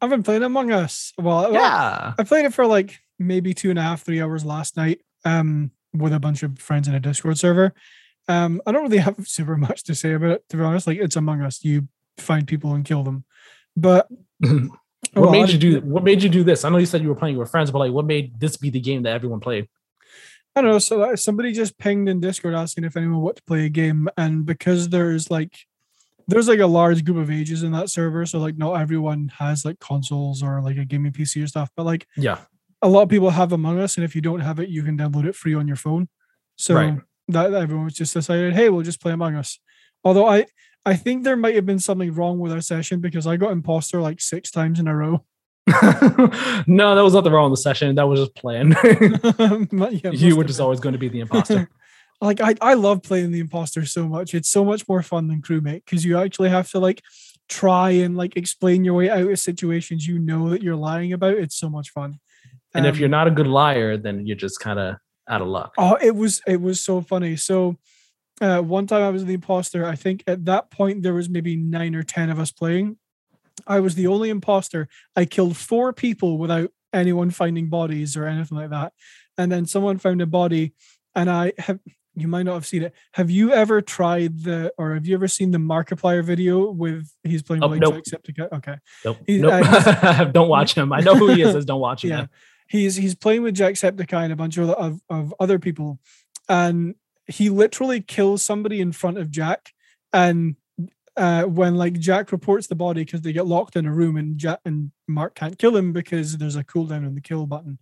I've 0.00 0.10
been 0.10 0.22
playing 0.22 0.42
Among 0.42 0.72
Us. 0.72 1.12
Well, 1.18 1.52
Yeah. 1.52 2.14
I 2.18 2.22
played 2.24 2.44
it 2.44 2.54
for 2.54 2.66
like 2.66 2.98
maybe 3.18 3.54
two 3.54 3.70
and 3.70 3.78
a 3.78 3.82
half, 3.82 4.02
three 4.02 4.20
hours 4.20 4.44
last 4.44 4.76
night 4.76 5.00
um, 5.24 5.70
with 5.94 6.12
a 6.12 6.20
bunch 6.20 6.42
of 6.42 6.58
friends 6.58 6.88
in 6.88 6.94
a 6.94 7.00
Discord 7.00 7.38
server. 7.38 7.72
Um, 8.28 8.60
I 8.66 8.72
don't 8.72 8.82
really 8.82 8.98
have 8.98 9.16
super 9.24 9.56
much 9.56 9.84
to 9.84 9.94
say 9.94 10.12
about 10.12 10.30
it, 10.30 10.48
to 10.50 10.56
be 10.56 10.62
honest. 10.62 10.86
Like, 10.86 10.98
it's 10.98 11.16
Among 11.16 11.42
Us. 11.42 11.64
You 11.64 11.88
find 12.18 12.46
people 12.46 12.74
and 12.74 12.84
kill 12.84 13.02
them. 13.02 13.24
But 13.76 14.08
what 14.38 14.70
well, 15.14 15.30
made 15.30 15.50
you 15.50 15.58
do 15.58 15.80
what 15.80 16.02
made 16.02 16.22
you 16.22 16.28
do 16.28 16.42
this? 16.44 16.64
I 16.64 16.70
know 16.70 16.78
you 16.78 16.86
said 16.86 17.02
you 17.02 17.08
were 17.08 17.14
playing 17.14 17.36
with 17.36 17.50
friends, 17.50 17.70
but 17.70 17.78
like 17.78 17.92
what 17.92 18.06
made 18.06 18.40
this 18.40 18.56
be 18.56 18.70
the 18.70 18.80
game 18.80 19.02
that 19.02 19.12
everyone 19.12 19.40
played? 19.40 19.68
I 20.54 20.62
don't 20.62 20.70
know. 20.70 20.78
So 20.78 21.14
somebody 21.14 21.52
just 21.52 21.78
pinged 21.78 22.08
in 22.08 22.20
Discord 22.20 22.54
asking 22.54 22.84
if 22.84 22.96
anyone 22.96 23.20
want 23.20 23.36
to 23.36 23.42
play 23.42 23.66
a 23.66 23.68
game, 23.68 24.08
and 24.16 24.46
because 24.46 24.88
there's 24.88 25.30
like 25.30 25.54
there's 26.28 26.48
like 26.48 26.58
a 26.60 26.66
large 26.66 27.04
group 27.04 27.16
of 27.18 27.30
ages 27.30 27.62
in 27.62 27.72
that 27.72 27.90
server, 27.90 28.26
so 28.26 28.38
like 28.38 28.56
not 28.58 28.80
everyone 28.80 29.30
has 29.38 29.64
like 29.64 29.78
consoles 29.80 30.42
or 30.42 30.60
like 30.62 30.76
a 30.76 30.84
gaming 30.84 31.12
PC 31.12 31.42
or 31.42 31.46
stuff, 31.46 31.70
but 31.76 31.84
like 31.86 32.06
Yeah. 32.16 32.38
a 32.82 32.88
lot 32.88 33.02
of 33.02 33.08
people 33.08 33.30
have 33.30 33.52
Among 33.52 33.78
Us, 33.78 33.96
and 33.96 34.04
if 34.04 34.14
you 34.14 34.20
don't 34.22 34.40
have 34.40 34.58
it, 34.60 34.68
you 34.68 34.82
can 34.82 34.98
download 34.98 35.26
it 35.26 35.36
free 35.36 35.54
on 35.54 35.66
your 35.66 35.76
phone. 35.76 36.08
So 36.56 36.74
Right. 36.74 36.98
that 37.28 37.52
everyone 37.54 37.84
was 37.86 37.94
just 37.94 38.14
decided, 38.14 38.54
hey, 38.54 38.68
we'll 38.70 38.82
just 38.82 39.00
play 39.00 39.12
Among 39.12 39.34
Us. 39.36 39.58
Although 40.04 40.26
I 40.26 40.46
I 40.84 40.94
think 40.94 41.24
there 41.24 41.36
might 41.36 41.56
have 41.56 41.66
been 41.66 41.80
something 41.80 42.12
wrong 42.14 42.38
with 42.38 42.52
our 42.52 42.60
session 42.60 43.00
because 43.00 43.26
I 43.26 43.36
got 43.36 43.50
imposter 43.50 44.00
like 44.00 44.20
six 44.20 44.50
times 44.52 44.78
in 44.78 44.86
a 44.86 44.94
row. 44.94 45.24
no, 46.66 46.94
that 46.94 47.02
was 47.02 47.14
nothing 47.14 47.32
wrong 47.32 47.50
with 47.50 47.58
the 47.58 47.62
session. 47.62 47.94
That 47.96 48.06
was 48.08 48.20
just 48.20 48.34
planned. 48.36 48.76
Yeah, 48.84 50.10
you 50.12 50.36
were 50.36 50.44
just 50.44 50.58
been. 50.58 50.64
always 50.64 50.80
going 50.80 50.92
to 50.92 50.98
be 50.98 51.08
the 51.08 51.20
imposter. 51.20 51.68
Like 52.20 52.40
I, 52.40 52.54
I 52.60 52.74
love 52.74 53.02
playing 53.02 53.32
the 53.32 53.40
imposter 53.40 53.84
so 53.84 54.08
much. 54.08 54.34
It's 54.34 54.48
so 54.48 54.64
much 54.64 54.88
more 54.88 55.02
fun 55.02 55.28
than 55.28 55.42
crewmate 55.42 55.84
because 55.84 56.04
you 56.04 56.18
actually 56.18 56.48
have 56.48 56.70
to 56.70 56.78
like 56.78 57.02
try 57.48 57.90
and 57.90 58.16
like 58.16 58.36
explain 58.36 58.84
your 58.84 58.94
way 58.94 59.08
out 59.10 59.30
of 59.30 59.38
situations 59.38 60.06
you 60.06 60.18
know 60.18 60.48
that 60.50 60.62
you're 60.62 60.76
lying 60.76 61.12
about. 61.12 61.34
It's 61.34 61.56
so 61.56 61.68
much 61.68 61.90
fun. 61.90 62.18
and 62.74 62.86
if 62.86 62.94
Um, 62.94 63.00
you're 63.00 63.08
not 63.08 63.26
a 63.28 63.30
good 63.30 63.46
liar, 63.46 63.96
then 63.96 64.26
you're 64.26 64.36
just 64.36 64.60
kind 64.60 64.78
of 64.78 64.96
out 65.28 65.42
of 65.42 65.48
luck. 65.48 65.74
Oh, 65.78 65.96
it 66.00 66.14
was 66.16 66.40
it 66.46 66.60
was 66.60 66.80
so 66.80 67.00
funny. 67.00 67.36
So 67.36 67.76
uh, 68.40 68.60
one 68.60 68.86
time 68.86 69.02
I 69.02 69.10
was 69.10 69.24
the 69.24 69.34
imposter. 69.34 69.86
I 69.86 69.94
think 69.96 70.24
at 70.26 70.44
that 70.46 70.70
point 70.70 71.02
there 71.02 71.14
was 71.14 71.28
maybe 71.28 71.56
nine 71.56 71.94
or 71.94 72.02
ten 72.02 72.30
of 72.30 72.38
us 72.38 72.50
playing. 72.52 72.98
I 73.66 73.80
was 73.80 73.94
the 73.94 74.06
only 74.06 74.28
imposter. 74.30 74.88
I 75.14 75.24
killed 75.24 75.56
four 75.56 75.92
people 75.92 76.38
without 76.38 76.70
anyone 76.92 77.30
finding 77.30 77.68
bodies 77.68 78.16
or 78.16 78.26
anything 78.26 78.58
like 78.58 78.70
that. 78.70 78.92
And 79.38 79.50
then 79.50 79.66
someone 79.66 79.98
found 79.98 80.20
a 80.22 80.26
body, 80.26 80.74
and 81.14 81.30
I 81.30 81.52
have. 81.58 81.78
You 82.18 82.28
might 82.28 82.44
not 82.44 82.54
have 82.54 82.66
seen 82.66 82.82
it. 82.82 82.94
Have 83.12 83.30
you 83.30 83.52
ever 83.52 83.82
tried 83.82 84.42
the, 84.42 84.72
or 84.78 84.94
have 84.94 85.06
you 85.06 85.14
ever 85.14 85.28
seen 85.28 85.50
the 85.50 85.58
Markiplier 85.58 86.24
video 86.24 86.70
with 86.70 87.12
he's 87.22 87.42
playing 87.42 87.62
Oh, 87.62 87.68
nope. 87.74 87.94
Jacksepticeye? 87.96 88.52
Okay, 88.54 88.76
Nope. 89.04 89.18
He- 89.26 89.38
nope. 89.38 89.52
uh, 89.66 90.24
don't 90.38 90.48
watch 90.48 90.74
him. 90.74 90.92
I 90.92 91.00
know 91.00 91.14
who 91.14 91.28
he 91.28 91.42
is. 91.42 91.52
Says 91.52 91.66
don't 91.66 91.80
watch 91.80 92.04
him. 92.04 92.10
yeah 92.10 92.20
Yeah. 92.20 92.26
he's 92.68 92.96
he's 92.96 93.14
playing 93.14 93.42
with 93.42 93.54
jacksepticeye 93.56 94.24
and 94.24 94.32
a 94.32 94.36
bunch 94.36 94.56
of, 94.56 94.70
of 94.70 95.00
of 95.10 95.34
other 95.38 95.58
people 95.58 95.98
and 96.48 96.94
he 97.26 97.50
literally 97.50 98.00
kills 98.00 98.42
somebody 98.42 98.80
in 98.80 98.92
front 98.92 99.18
of 99.18 99.30
jack 99.30 99.72
and 100.12 100.56
uh 101.16 101.42
when 101.44 101.74
like 101.76 101.98
jack 101.98 102.32
reports 102.32 102.66
the 102.68 102.74
body 102.74 103.04
because 103.04 103.20
they 103.22 103.32
get 103.32 103.46
locked 103.46 103.76
in 103.76 103.84
a 103.86 103.92
room 103.92 104.16
and 104.16 104.38
jack 104.38 104.60
and 104.64 104.90
mark 105.08 105.34
can't 105.34 105.58
kill 105.58 105.76
him 105.76 105.92
because 105.92 106.38
there's 106.38 106.56
a 106.56 106.64
cooldown 106.64 107.06
on 107.06 107.14
the 107.14 107.20
kill 107.20 107.46
button 107.46 107.78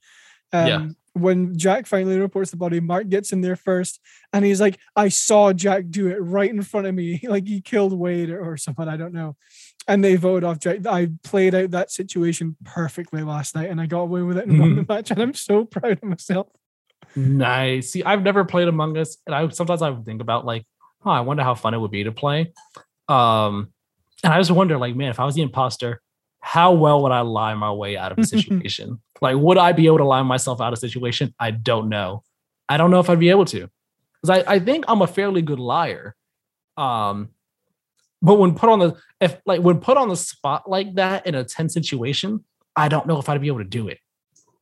um, 0.52 0.66
Yeah. 0.66 0.88
When 1.14 1.56
jack 1.56 1.86
finally 1.86 2.18
reports 2.18 2.50
the 2.50 2.56
body 2.56 2.80
mark 2.80 3.08
gets 3.08 3.32
in 3.32 3.40
there 3.40 3.56
first 3.56 4.00
and 4.32 4.44
he's 4.44 4.60
like 4.60 4.78
i 4.96 5.08
saw 5.08 5.52
jack 5.52 5.84
do 5.88 6.08
it 6.08 6.16
right 6.16 6.50
in 6.50 6.62
front 6.62 6.86
of 6.86 6.94
me 6.94 7.20
like 7.28 7.46
he 7.46 7.60
killed 7.60 7.98
wade 7.98 8.30
or, 8.30 8.52
or 8.52 8.56
someone 8.56 8.88
i 8.88 8.96
don't 8.96 9.14
know 9.14 9.36
and 9.86 10.02
they 10.02 10.16
voted 10.16 10.44
off 10.44 10.58
Jack. 10.58 10.86
I 10.86 11.10
played 11.22 11.54
out 11.54 11.72
that 11.72 11.90
situation 11.90 12.56
perfectly 12.64 13.22
last 13.22 13.54
night, 13.54 13.70
and 13.70 13.80
I 13.80 13.86
got 13.86 14.00
away 14.00 14.22
with 14.22 14.38
it 14.38 14.46
and 14.46 14.58
won 14.58 14.76
the 14.76 14.86
match. 14.88 15.10
And 15.10 15.20
I'm 15.20 15.34
so 15.34 15.64
proud 15.64 15.92
of 15.92 16.02
myself. 16.02 16.48
Nice. 17.14 17.90
See, 17.90 18.02
I've 18.02 18.22
never 18.22 18.44
played 18.44 18.68
Among 18.68 18.96
Us, 18.96 19.18
and 19.26 19.34
I 19.34 19.48
sometimes 19.48 19.82
I 19.82 19.90
would 19.90 20.04
think 20.04 20.20
about 20.20 20.46
like, 20.46 20.66
oh, 21.04 21.10
I 21.10 21.20
wonder 21.20 21.42
how 21.42 21.54
fun 21.54 21.74
it 21.74 21.78
would 21.78 21.90
be 21.90 22.04
to 22.04 22.12
play. 22.12 22.52
Um, 23.08 23.72
and 24.22 24.32
I 24.32 24.38
just 24.38 24.50
wonder, 24.50 24.78
like, 24.78 24.96
man, 24.96 25.10
if 25.10 25.20
I 25.20 25.24
was 25.24 25.34
the 25.34 25.42
imposter, 25.42 26.00
how 26.44 26.74
well 26.74 27.02
would 27.02 27.10
I 27.10 27.22
lie 27.22 27.54
my 27.54 27.72
way 27.72 27.96
out 27.96 28.12
of 28.12 28.18
a 28.18 28.24
situation? 28.26 29.00
like, 29.22 29.34
would 29.36 29.56
I 29.56 29.72
be 29.72 29.86
able 29.86 29.96
to 29.98 30.04
lie 30.04 30.20
myself 30.22 30.60
out 30.60 30.74
of 30.74 30.76
a 30.76 30.80
situation? 30.80 31.34
I 31.40 31.50
don't 31.50 31.88
know. 31.88 32.22
I 32.68 32.76
don't 32.76 32.90
know 32.90 33.00
if 33.00 33.08
I'd 33.08 33.18
be 33.18 33.30
able 33.30 33.46
to, 33.46 33.70
because 34.20 34.44
I, 34.44 34.54
I 34.54 34.58
think 34.58 34.84
I'm 34.86 35.00
a 35.00 35.06
fairly 35.06 35.40
good 35.40 35.58
liar. 35.58 36.14
Um, 36.76 37.30
but 38.20 38.34
when 38.34 38.54
put 38.54 38.68
on 38.68 38.78
the 38.78 38.96
if 39.20 39.38
like 39.46 39.62
when 39.62 39.80
put 39.80 39.96
on 39.96 40.10
the 40.10 40.16
spot 40.16 40.68
like 40.68 40.94
that 40.96 41.26
in 41.26 41.34
a 41.34 41.44
tense 41.44 41.72
situation, 41.72 42.44
I 42.76 42.88
don't 42.88 43.06
know 43.06 43.18
if 43.18 43.28
I'd 43.30 43.40
be 43.40 43.48
able 43.48 43.58
to 43.58 43.64
do 43.64 43.88
it. 43.88 43.98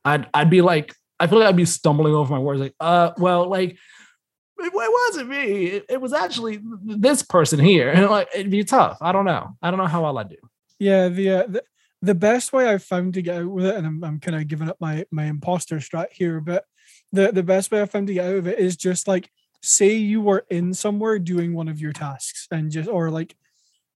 I'd 0.05 0.27
I'd 0.33 0.49
be 0.49 0.61
like, 0.61 0.95
I 1.19 1.27
feel 1.27 1.39
like 1.39 1.49
I'd 1.49 1.57
be 1.57 1.65
stumbling 1.65 2.15
over 2.15 2.33
my 2.33 2.39
words, 2.39 2.61
like, 2.61 2.75
uh, 2.79 3.11
well, 3.17 3.49
like 3.49 3.77
it, 4.57 4.73
wasn't 4.73 5.29
me. 5.29 5.65
It, 5.65 5.85
it 5.89 6.01
was 6.01 6.13
actually 6.13 6.61
this 6.85 7.23
person 7.23 7.59
here, 7.59 7.89
and 7.89 8.05
like 8.09 8.29
it'd 8.33 8.51
be 8.51 8.63
tough. 8.63 8.97
I 9.01 9.11
don't 9.11 9.25
know. 9.25 9.57
I 9.61 9.69
don't 9.69 9.79
know 9.79 9.87
how 9.87 10.03
well 10.03 10.17
I 10.17 10.23
do. 10.23 10.37
Yeah, 10.79 11.07
the, 11.07 11.29
uh, 11.29 11.43
the 11.47 11.63
the 12.03 12.13
best 12.13 12.51
way 12.51 12.67
I've 12.67 12.83
found 12.83 13.13
to 13.13 13.21
get 13.21 13.37
out 13.37 13.49
with 13.49 13.65
it, 13.65 13.75
and 13.75 13.87
I'm, 13.87 14.03
I'm 14.03 14.19
kind 14.19 14.35
of 14.35 14.47
giving 14.47 14.67
up 14.67 14.75
my 14.81 15.05
my 15.09 15.23
imposter 15.23 15.77
strat 15.77 16.11
here, 16.11 16.41
but 16.41 16.65
the 17.13 17.31
the 17.31 17.43
best 17.43 17.71
way 17.71 17.81
I 17.81 17.85
found 17.85 18.07
to 18.07 18.13
get 18.13 18.25
out 18.25 18.35
of 18.35 18.45
it 18.45 18.59
is 18.59 18.75
just 18.75 19.07
like 19.07 19.31
say 19.61 19.93
you 19.93 20.21
were 20.21 20.45
in 20.49 20.73
somewhere 20.73 21.17
doing 21.17 21.53
one 21.53 21.69
of 21.69 21.79
your 21.79 21.93
tasks, 21.93 22.47
and 22.51 22.69
just 22.69 22.89
or 22.89 23.09
like 23.09 23.35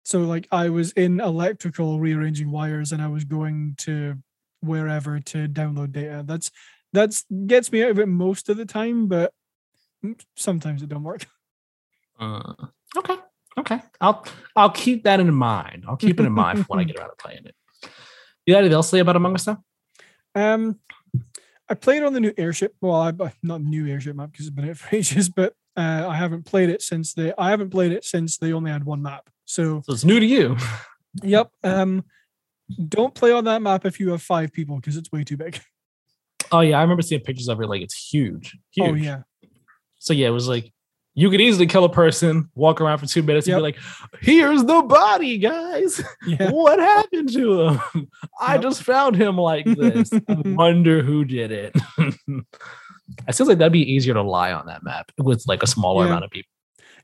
so 0.03 0.19
like 0.19 0.47
I 0.51 0.69
was 0.69 0.91
in 0.91 1.19
electrical 1.19 1.99
rearranging 1.99 2.51
wires, 2.51 2.91
and 2.91 3.01
I 3.01 3.07
was 3.07 3.23
going 3.23 3.73
to 3.79 4.17
wherever 4.61 5.19
to 5.19 5.47
download 5.47 5.91
data. 5.91 6.23
That's 6.23 6.51
that's 6.93 7.25
gets 7.47 7.71
me 7.71 7.83
out 7.83 7.89
of 7.89 7.99
it 7.99 8.07
most 8.07 8.49
of 8.49 8.57
the 8.57 8.65
time, 8.65 9.07
but 9.07 9.33
sometimes 10.37 10.83
it 10.83 10.89
don't 10.89 11.03
work. 11.03 11.25
Uh, 12.17 12.53
okay, 12.95 13.15
okay. 13.57 13.81
I'll 13.99 14.25
I'll 14.55 14.69
keep 14.69 15.03
that 15.03 15.19
in 15.19 15.33
mind. 15.33 15.83
I'll 15.85 15.97
keep 15.97 16.17
it 16.17 16.25
in 16.25 16.31
mind 16.31 16.59
for 16.59 16.63
when 16.67 16.79
I 16.79 16.83
get 16.85 16.95
around 16.95 17.09
to 17.09 17.15
playing 17.17 17.43
it. 17.43 17.54
You 18.45 18.53
got 18.53 18.59
anything 18.59 18.75
else 18.75 18.87
to 18.87 18.97
say 18.97 18.99
about 18.99 19.15
Among 19.15 19.35
Us 19.35 19.47
now? 19.47 19.63
Um, 20.35 20.79
I 21.67 21.73
played 21.73 22.03
on 22.03 22.13
the 22.13 22.19
new 22.19 22.33
airship. 22.37 22.75
Well, 22.79 22.95
I 22.95 23.13
not 23.41 23.61
new 23.61 23.87
airship 23.87 24.15
map 24.15 24.31
because 24.31 24.47
it's 24.47 24.55
been 24.55 24.69
out 24.69 24.77
for 24.77 24.95
ages, 24.95 25.29
but 25.29 25.53
uh, 25.75 26.05
I 26.07 26.15
haven't 26.15 26.45
played 26.45 26.69
it 26.69 26.81
since 26.81 27.13
they. 27.13 27.33
I 27.37 27.49
haven't 27.49 27.71
played 27.71 27.91
it 27.91 28.05
since 28.05 28.37
they 28.37 28.53
only 28.53 28.71
had 28.71 28.83
one 28.83 29.01
map. 29.01 29.29
So, 29.45 29.81
So 29.85 29.93
it's 29.93 30.05
new 30.05 30.19
to 30.19 30.25
you. 30.25 30.57
yep. 31.23 31.49
Um, 31.63 32.05
don't 32.87 33.13
play 33.13 33.31
on 33.31 33.45
that 33.45 33.61
map 33.61 33.85
if 33.85 33.99
you 33.99 34.09
have 34.11 34.21
five 34.21 34.51
people 34.51 34.75
because 34.75 34.97
it's 34.97 35.11
way 35.11 35.23
too 35.23 35.37
big. 35.37 35.59
Oh 36.51 36.61
yeah, 36.61 36.77
I 36.77 36.81
remember 36.81 37.01
seeing 37.01 37.21
pictures 37.21 37.47
of 37.47 37.59
it. 37.61 37.67
Like 37.67 37.81
it's 37.81 38.09
huge, 38.11 38.57
huge. 38.71 38.89
Oh 38.89 38.93
yeah, 38.93 39.21
So 39.97 40.13
yeah, 40.13 40.27
it 40.27 40.31
was 40.31 40.47
like 40.47 40.71
you 41.15 41.29
could 41.29 41.41
easily 41.41 41.65
kill 41.65 41.85
a 41.85 41.89
person, 41.89 42.49
walk 42.55 42.81
around 42.81 42.97
for 42.99 43.05
two 43.07 43.23
minutes, 43.23 43.47
and 43.47 43.55
be 43.57 43.61
like, 43.61 43.77
"Here's 44.21 44.63
the 44.63 44.81
body, 44.83 45.37
guys. 45.37 46.01
yeah. 46.27 46.51
What 46.51 46.77
happened 46.79 47.31
to 47.33 47.69
him? 47.69 48.09
I 48.39 48.57
just 48.57 48.83
found 48.83 49.15
him 49.15 49.37
like 49.37 49.65
this. 49.65 50.11
I 50.27 50.35
wonder 50.45 51.01
who 51.01 51.25
did 51.25 51.51
it." 51.51 51.75
it 51.97 53.33
seems 53.35 53.47
like 53.47 53.57
that'd 53.57 53.71
be 53.71 53.91
easier 53.93 54.13
to 54.13 54.21
lie 54.21 54.51
on 54.51 54.65
that 54.67 54.83
map 54.83 55.11
with 55.17 55.43
like 55.47 55.63
a 55.63 55.67
smaller 55.67 56.03
Yeah. 56.03 56.11
amount 56.11 56.25
of 56.25 56.31
people. 56.31 56.49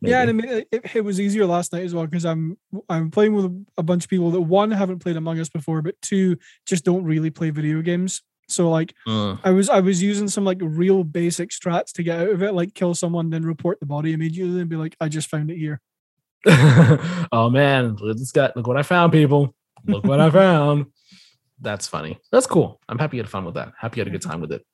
Yeah, 0.03 0.21
and 0.21 0.29
I 0.31 0.33
mean, 0.33 0.65
it, 0.71 0.95
it 0.95 1.01
was 1.05 1.19
easier 1.21 1.45
last 1.45 1.71
night 1.71 1.83
as 1.83 1.93
well 1.93 2.07
because 2.07 2.25
I'm 2.25 2.57
I'm 2.89 3.11
playing 3.11 3.35
with 3.35 3.65
a 3.77 3.83
bunch 3.83 4.03
of 4.05 4.09
people 4.09 4.31
that 4.31 4.41
one 4.41 4.71
haven't 4.71 4.97
played 4.99 5.15
Among 5.15 5.39
Us 5.39 5.47
before, 5.49 5.83
but 5.83 5.93
two 6.01 6.37
just 6.65 6.83
don't 6.83 7.03
really 7.03 7.29
play 7.29 7.51
video 7.51 7.81
games. 7.83 8.23
So 8.51 8.69
like 8.69 8.93
Mm. 9.07 9.39
I 9.43 9.51
was 9.51 9.69
I 9.69 9.79
was 9.79 10.01
using 10.01 10.27
some 10.27 10.43
like 10.43 10.59
real 10.61 11.03
basic 11.03 11.49
strats 11.49 11.91
to 11.93 12.03
get 12.03 12.19
out 12.19 12.29
of 12.29 12.43
it, 12.43 12.53
like 12.53 12.73
kill 12.73 12.93
someone, 12.93 13.29
then 13.29 13.43
report 13.43 13.79
the 13.79 13.85
body 13.85 14.13
immediately 14.13 14.61
and 14.61 14.69
be 14.69 14.75
like, 14.75 14.95
I 14.99 15.09
just 15.09 15.29
found 15.29 15.49
it 15.51 15.57
here. 15.57 15.79
oh 17.31 17.49
man, 17.51 17.97
this 18.15 18.31
guy. 18.31 18.51
Look 18.55 18.67
what 18.67 18.77
I 18.77 18.83
found, 18.83 19.11
people. 19.11 19.55
Look 19.85 20.03
what 20.03 20.19
I 20.19 20.29
found. 20.41 20.87
That's 21.59 21.87
funny. 21.87 22.19
That's 22.31 22.47
cool. 22.47 22.79
I'm 22.89 22.97
happy 22.97 23.17
you 23.17 23.23
had 23.23 23.29
fun 23.29 23.45
with 23.45 23.55
that. 23.55 23.73
Happy 23.77 23.99
you 23.99 24.01
had 24.01 24.07
a 24.07 24.11
good 24.11 24.21
time 24.21 24.41
with 24.41 24.51
it. 24.51 24.65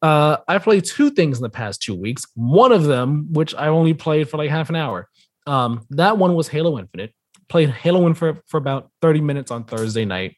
Uh, 0.00 0.38
I 0.48 0.58
played 0.58 0.84
two 0.84 1.10
things 1.10 1.38
in 1.38 1.42
the 1.42 1.50
past 1.50 1.82
two 1.82 1.94
weeks. 1.94 2.24
One 2.34 2.72
of 2.72 2.84
them, 2.84 3.28
which 3.32 3.54
I 3.54 3.68
only 3.68 3.94
played 3.94 4.28
for 4.28 4.36
like 4.38 4.50
half 4.50 4.70
an 4.70 4.76
hour. 4.76 5.08
Um, 5.46 5.86
that 5.90 6.18
one 6.18 6.34
was 6.34 6.48
Halo 6.48 6.78
Infinite. 6.78 7.12
Played 7.48 7.70
Halo 7.70 8.06
Infinite 8.06 8.36
for, 8.36 8.42
for 8.46 8.56
about 8.56 8.90
30 9.02 9.20
minutes 9.20 9.50
on 9.50 9.64
Thursday 9.64 10.04
night. 10.04 10.36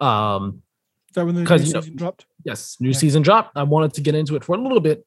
Um, 0.00 0.62
Is 1.12 1.16
that 1.16 1.26
when 1.26 1.34
the 1.34 1.42
new 1.42 1.44
you 1.44 1.72
know- 1.74 1.80
season 1.80 1.96
dropped? 1.96 2.24
yes, 2.42 2.78
new 2.80 2.88
Yeah. 2.90 2.96
season 2.96 3.22
dropped. 3.22 3.54
I 3.54 3.64
wanted 3.64 3.92
to 3.94 4.00
get 4.00 4.14
into 4.14 4.34
it 4.34 4.44
for 4.44 4.56
a 4.56 4.58
little 4.58 4.80
bit. 4.80 5.04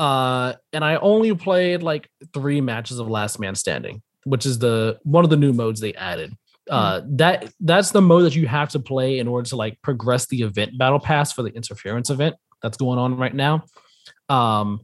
Uh, 0.00 0.54
and 0.72 0.84
I 0.84 0.96
only 0.96 1.32
played 1.36 1.80
like 1.84 2.10
three 2.32 2.60
matches 2.60 2.98
of 2.98 3.06
Last 3.08 3.38
Man 3.38 3.54
Standing, 3.54 4.02
which 4.24 4.44
is 4.44 4.58
the 4.58 4.98
one 5.04 5.22
of 5.22 5.30
the 5.30 5.36
new 5.36 5.52
modes 5.52 5.78
they 5.78 5.94
added. 5.94 6.32
Uh, 6.68 7.02
that 7.06 7.52
that's 7.60 7.92
the 7.92 8.00
mode 8.02 8.24
that 8.24 8.34
you 8.34 8.48
have 8.48 8.70
to 8.70 8.80
play 8.80 9.20
in 9.20 9.28
order 9.28 9.48
to 9.50 9.54
like 9.54 9.80
progress 9.82 10.26
the 10.26 10.42
event 10.42 10.76
battle 10.76 10.98
pass 10.98 11.32
for 11.32 11.42
the 11.44 11.50
interference 11.50 12.10
event 12.10 12.34
that's 12.60 12.76
going 12.76 12.98
on 12.98 13.16
right 13.16 13.34
now. 13.34 13.62
Um, 14.28 14.80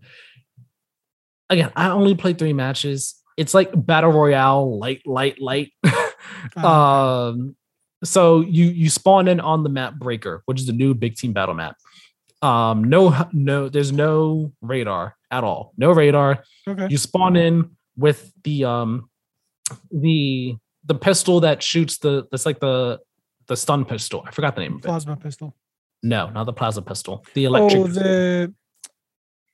again, 1.48 1.72
I 1.74 1.90
only 1.90 2.14
played 2.14 2.38
three 2.38 2.52
matches. 2.52 3.16
It's 3.36 3.54
like 3.54 3.70
battle 3.74 4.12
royale, 4.12 4.78
light, 4.78 5.02
light, 5.06 5.40
light. 5.40 5.72
Ah, 6.56 7.28
um, 7.28 7.54
so 8.04 8.40
you 8.40 8.66
you 8.66 8.88
spawn 8.90 9.28
in 9.28 9.40
on 9.40 9.62
the 9.62 9.68
map 9.68 9.94
Breaker, 9.94 10.42
which 10.46 10.60
is 10.60 10.66
the 10.66 10.72
new 10.72 10.94
big 10.94 11.16
team 11.16 11.32
battle 11.32 11.54
map. 11.54 11.76
Um, 12.42 12.84
no, 12.84 13.26
no, 13.32 13.68
there's 13.68 13.92
no 13.92 14.52
radar 14.62 15.16
at 15.30 15.44
all. 15.44 15.72
No 15.76 15.92
radar. 15.92 16.42
okay. 16.68 16.86
You 16.90 16.96
spawn 16.96 17.36
in 17.36 17.76
with 17.96 18.32
the 18.44 18.64
um 18.64 19.10
the 19.92 20.56
the 20.84 20.94
pistol 20.94 21.40
that 21.40 21.62
shoots 21.62 21.98
the 21.98 22.26
that's 22.30 22.46
like 22.46 22.60
the 22.60 22.98
the 23.46 23.56
stun 23.56 23.84
pistol. 23.84 24.24
I 24.26 24.30
forgot 24.30 24.54
the 24.54 24.62
name 24.62 24.74
of 24.74 24.78
it. 24.78 24.84
Plasma 24.84 25.16
pistol. 25.16 25.54
No, 26.02 26.30
not 26.30 26.44
the 26.44 26.52
plasma 26.52 26.82
pistol. 26.82 27.24
The 27.34 27.44
electric 27.44 27.82
Oh, 27.82 27.86
the 27.88 28.54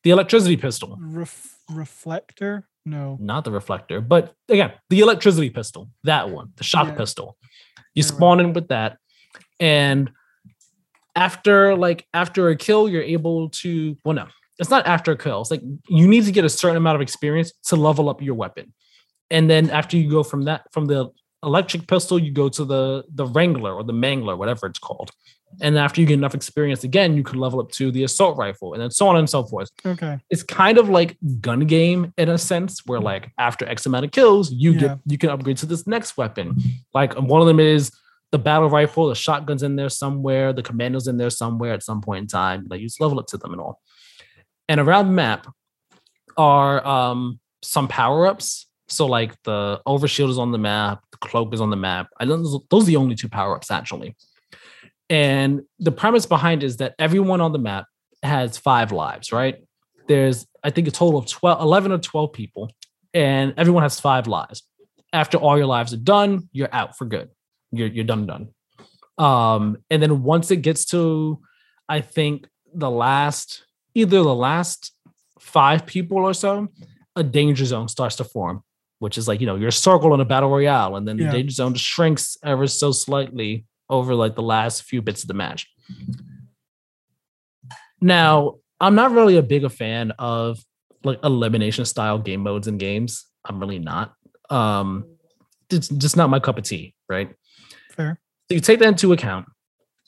the 0.04 0.10
electricity 0.10 0.56
pistol. 0.56 0.96
ref- 1.00 1.58
reflector? 1.70 2.68
No. 2.88 3.18
not 3.20 3.42
the 3.44 3.50
reflector, 3.50 4.00
but 4.00 4.32
again, 4.48 4.70
the 4.90 5.00
electricity 5.00 5.50
pistol, 5.50 5.90
that 6.04 6.30
one, 6.30 6.52
the 6.54 6.62
shock 6.62 6.86
Yeah. 6.86 6.94
pistol. 6.94 7.36
You 7.96 8.04
mm-hmm. 8.04 8.16
spawn 8.16 8.40
in 8.40 8.52
with 8.52 8.68
that, 8.68 8.98
and 9.58 10.12
after 11.16 11.74
like 11.74 12.06
after 12.14 12.48
a 12.50 12.56
kill, 12.56 12.88
you're 12.88 13.02
able 13.02 13.50
to. 13.50 13.96
Well, 14.04 14.14
no, 14.14 14.28
it's 14.60 14.70
not 14.70 14.86
after 14.86 15.10
a 15.10 15.18
kill. 15.18 15.40
It's 15.40 15.50
like 15.50 15.62
you 15.88 16.06
need 16.06 16.26
to 16.26 16.32
get 16.32 16.44
a 16.44 16.48
certain 16.48 16.76
amount 16.76 16.94
of 16.94 17.00
experience 17.00 17.52
to 17.64 17.76
level 17.76 18.08
up 18.08 18.22
your 18.22 18.34
weapon, 18.34 18.72
and 19.30 19.50
then 19.50 19.70
after 19.70 19.96
you 19.96 20.08
go 20.08 20.22
from 20.22 20.44
that 20.44 20.72
from 20.72 20.86
the 20.86 21.10
electric 21.42 21.86
pistol, 21.88 22.18
you 22.18 22.30
go 22.30 22.48
to 22.50 22.64
the 22.64 23.04
the 23.12 23.26
Wrangler 23.26 23.74
or 23.74 23.82
the 23.82 23.92
Mangler, 23.92 24.38
whatever 24.38 24.66
it's 24.66 24.78
called, 24.78 25.10
and 25.60 25.78
after 25.78 26.00
you 26.00 26.06
get 26.06 26.14
enough 26.14 26.34
experience 26.34 26.84
again, 26.84 27.16
you 27.16 27.22
can 27.22 27.38
level 27.38 27.60
up 27.60 27.70
to 27.72 27.90
the 27.90 28.04
assault 28.04 28.36
rifle, 28.36 28.74
and 28.74 28.82
then 28.82 28.90
so 28.90 29.08
on 29.08 29.16
and 29.16 29.28
so 29.30 29.44
forth. 29.44 29.70
Okay. 29.86 30.18
it's 30.28 30.42
kind 30.42 30.76
of 30.78 30.88
like 30.88 31.16
gun 31.40 31.60
game 31.60 32.12
in 32.18 32.28
a 32.28 32.36
sense 32.38 32.84
where 32.86 33.00
like 33.00 33.30
after 33.38 33.66
x 33.66 33.86
amount 33.86 34.04
of 34.04 34.10
kills 34.10 34.52
you 34.52 34.72
Yeah. 34.72 34.80
get 34.80 34.98
you 35.06 35.18
can 35.18 35.30
upgrade 35.30 35.56
to 35.58 35.66
this 35.66 35.86
next 35.86 36.16
weapon. 36.16 36.56
Like 36.92 37.14
one 37.14 37.40
of 37.40 37.46
them 37.46 37.60
is 37.60 37.90
the 38.32 38.38
battle 38.38 38.68
rifle 38.68 39.08
the 39.08 39.14
shotgun's 39.14 39.62
in 39.62 39.76
there 39.76 39.88
somewhere 39.88 40.52
the 40.52 40.62
commando's 40.62 41.06
in 41.06 41.16
there 41.16 41.30
somewhere 41.30 41.72
at 41.72 41.82
some 41.82 42.00
point 42.02 42.22
in 42.22 42.26
time 42.26 42.66
like 42.68 42.80
you 42.80 42.86
just 42.88 43.00
level 43.00 43.18
up 43.20 43.26
to 43.28 43.38
them 43.38 43.52
and 43.52 43.60
all. 43.60 43.80
And 44.68 44.80
around 44.80 45.06
the 45.06 45.12
map 45.12 45.46
are 46.36 46.86
um 46.86 47.40
some 47.62 47.88
power-ups. 47.88 48.66
So 48.88 49.06
like 49.06 49.32
the 49.44 49.80
overshield 49.86 50.28
is 50.30 50.38
on 50.38 50.52
the 50.52 50.58
map 50.58 51.02
the 51.12 51.18
cloak 51.18 51.54
is 51.54 51.60
on 51.60 51.70
the 51.70 51.76
map. 51.76 52.08
I 52.20 52.24
know 52.24 52.36
those, 52.36 52.58
those 52.68 52.82
are 52.82 52.86
the 52.86 52.96
only 52.96 53.14
two 53.14 53.28
power-ups 53.28 53.70
actually 53.70 54.14
and 55.08 55.62
the 55.78 55.92
premise 55.92 56.26
behind 56.26 56.62
is 56.62 56.78
that 56.78 56.94
everyone 56.98 57.40
on 57.40 57.52
the 57.52 57.58
map 57.58 57.86
has 58.22 58.58
five 58.58 58.92
lives 58.92 59.32
right 59.32 59.62
there's 60.06 60.46
I 60.62 60.70
think 60.70 60.88
a 60.88 60.90
total 60.90 61.18
of 61.18 61.26
12, 61.26 61.60
11 61.60 61.92
or 61.92 61.98
12 61.98 62.32
people, 62.32 62.72
and 63.14 63.54
everyone 63.56 63.82
has 63.82 64.00
five 64.00 64.26
lives. 64.26 64.62
After 65.12 65.38
all 65.38 65.56
your 65.56 65.66
lives 65.66 65.92
are 65.92 65.98
done, 65.98 66.48
you're 66.52 66.72
out 66.72 66.96
for 66.96 67.04
good. 67.04 67.30
You're 67.70 67.88
you're 67.88 68.04
done 68.04 68.26
done. 68.26 68.48
Um, 69.18 69.78
and 69.90 70.02
then 70.02 70.22
once 70.22 70.50
it 70.50 70.56
gets 70.56 70.84
to, 70.86 71.40
I 71.88 72.00
think 72.00 72.48
the 72.74 72.90
last 72.90 73.64
either 73.94 74.22
the 74.22 74.34
last 74.34 74.92
five 75.38 75.86
people 75.86 76.18
or 76.18 76.34
so, 76.34 76.68
a 77.14 77.22
danger 77.22 77.64
zone 77.64 77.88
starts 77.88 78.16
to 78.16 78.24
form, 78.24 78.62
which 78.98 79.16
is 79.16 79.28
like 79.28 79.40
you 79.40 79.46
know 79.46 79.56
you're 79.56 79.70
circled 79.70 80.12
in 80.14 80.20
a 80.20 80.24
battle 80.24 80.50
royale, 80.50 80.96
and 80.96 81.06
then 81.06 81.16
the 81.16 81.30
danger 81.30 81.52
zone 81.52 81.74
just 81.74 81.86
shrinks 81.86 82.36
ever 82.44 82.66
so 82.66 82.92
slightly 82.92 83.64
over 83.88 84.14
like 84.14 84.34
the 84.34 84.42
last 84.42 84.82
few 84.82 85.02
bits 85.02 85.22
of 85.22 85.28
the 85.28 85.34
match. 85.34 85.66
Now, 88.00 88.56
I'm 88.80 88.94
not 88.94 89.12
really 89.12 89.36
a 89.36 89.42
big 89.42 89.64
a 89.64 89.70
fan 89.70 90.12
of 90.18 90.58
like 91.04 91.18
elimination 91.22 91.84
style 91.84 92.18
game 92.18 92.40
modes 92.40 92.66
in 92.66 92.78
games. 92.78 93.24
I'm 93.44 93.60
really 93.60 93.78
not. 93.78 94.12
Um, 94.50 95.06
it's 95.70 95.88
just 95.88 96.16
not 96.16 96.30
my 96.30 96.40
cup 96.40 96.58
of 96.58 96.64
tea, 96.64 96.94
right? 97.08 97.34
Fair. 97.92 98.20
So 98.48 98.54
you 98.54 98.60
take 98.60 98.80
that 98.80 98.88
into 98.88 99.12
account. 99.12 99.46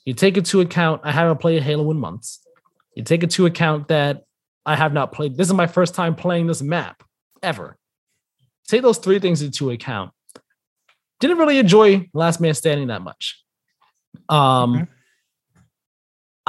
You 0.05 0.13
take 0.13 0.37
into 0.37 0.61
account 0.61 1.01
I 1.03 1.11
haven't 1.11 1.39
played 1.39 1.61
Halo 1.61 1.89
in 1.91 1.99
months. 1.99 2.39
You 2.95 3.03
take 3.03 3.23
into 3.23 3.45
account 3.45 3.87
that 3.89 4.23
I 4.65 4.75
have 4.75 4.93
not 4.93 5.11
played. 5.11 5.37
This 5.37 5.47
is 5.47 5.53
my 5.53 5.67
first 5.67 5.95
time 5.95 6.15
playing 6.15 6.47
this 6.47 6.61
map 6.61 7.03
ever. 7.41 7.77
Take 8.67 8.81
those 8.81 8.97
three 8.97 9.19
things 9.19 9.41
into 9.41 9.71
account. 9.71 10.11
Didn't 11.19 11.37
really 11.37 11.57
enjoy 11.57 12.07
Last 12.13 12.39
Man 12.39 12.53
Standing 12.53 12.87
that 12.87 13.01
much. 13.01 13.43
Um, 14.29 14.75
Okay. 14.75 14.85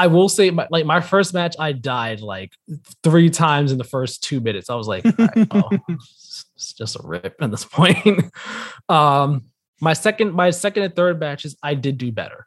I 0.00 0.06
will 0.06 0.30
say, 0.30 0.50
my, 0.50 0.66
like 0.70 0.86
my 0.86 1.02
first 1.02 1.34
match, 1.34 1.56
I 1.58 1.72
died 1.72 2.22
like 2.22 2.54
three 3.02 3.28
times 3.28 3.70
in 3.70 3.76
the 3.76 3.84
first 3.84 4.22
two 4.22 4.40
minutes. 4.40 4.70
I 4.70 4.74
was 4.74 4.88
like, 4.88 5.04
"All 5.04 5.12
right, 5.18 5.48
oh, 5.50 5.68
it's 5.90 6.46
it's 6.56 6.72
just 6.72 6.96
a 6.96 7.00
rip 7.04 7.36
at 7.38 7.50
this 7.50 7.66
point. 7.66 8.24
um, 8.88 9.44
my 9.78 9.92
second, 9.92 10.32
my 10.32 10.50
second 10.50 10.84
and 10.84 10.96
third 10.96 11.20
matches, 11.20 11.54
I 11.62 11.74
did 11.74 11.98
do 11.98 12.12
better. 12.12 12.46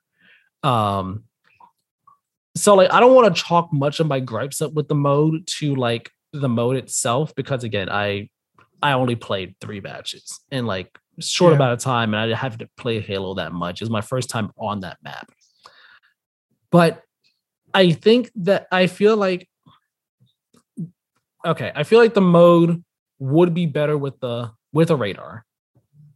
Um, 0.63 1.25
so 2.55 2.73
like 2.73 2.91
I 2.91 2.99
don't 2.99 3.13
want 3.13 3.35
to 3.35 3.41
chalk 3.43 3.71
much 3.71 3.99
of 3.99 4.07
my 4.07 4.19
gripes 4.19 4.59
up 4.59 4.73
with 4.73 4.87
the 4.87 4.95
mode 4.95 5.45
to 5.59 5.75
like 5.75 6.09
the 6.31 6.49
mode 6.49 6.77
itself 6.77 7.35
because 7.35 7.63
again, 7.63 7.87
I 7.87 8.29
I 8.81 8.93
only 8.93 9.15
played 9.15 9.55
three 9.61 9.79
matches 9.79 10.39
and 10.49 10.65
like 10.65 10.97
short 11.19 11.51
Yeah. 11.51 11.55
amount 11.57 11.73
of 11.73 11.79
time, 11.79 12.13
and 12.13 12.21
I 12.21 12.25
didn't 12.27 12.39
have 12.39 12.57
to 12.59 12.69
play 12.77 12.99
Halo 12.99 13.33
that 13.35 13.51
much. 13.51 13.81
It 13.81 13.83
was 13.85 13.89
my 13.89 14.01
first 14.01 14.29
time 14.29 14.51
on 14.57 14.81
that 14.81 14.97
map. 15.03 15.31
But 16.71 17.03
I 17.73 17.91
think 17.91 18.31
that 18.35 18.67
I 18.71 18.87
feel 18.87 19.15
like 19.17 19.47
okay, 21.45 21.71
I 21.75 21.83
feel 21.83 21.99
like 21.99 22.13
the 22.13 22.21
mode 22.21 22.83
would 23.19 23.53
be 23.53 23.65
better 23.65 23.97
with 23.97 24.19
the 24.19 24.51
with 24.71 24.89
a 24.89 24.95
radar, 24.95 25.45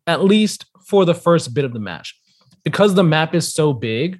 at 0.08 0.24
least 0.24 0.66
for 0.86 1.06
the 1.06 1.14
first 1.14 1.54
bit 1.54 1.66
of 1.66 1.74
the 1.74 1.80
match, 1.80 2.20
because 2.64 2.96
the 2.96 3.04
map 3.04 3.36
is 3.36 3.54
so 3.54 3.74
big. 3.74 4.20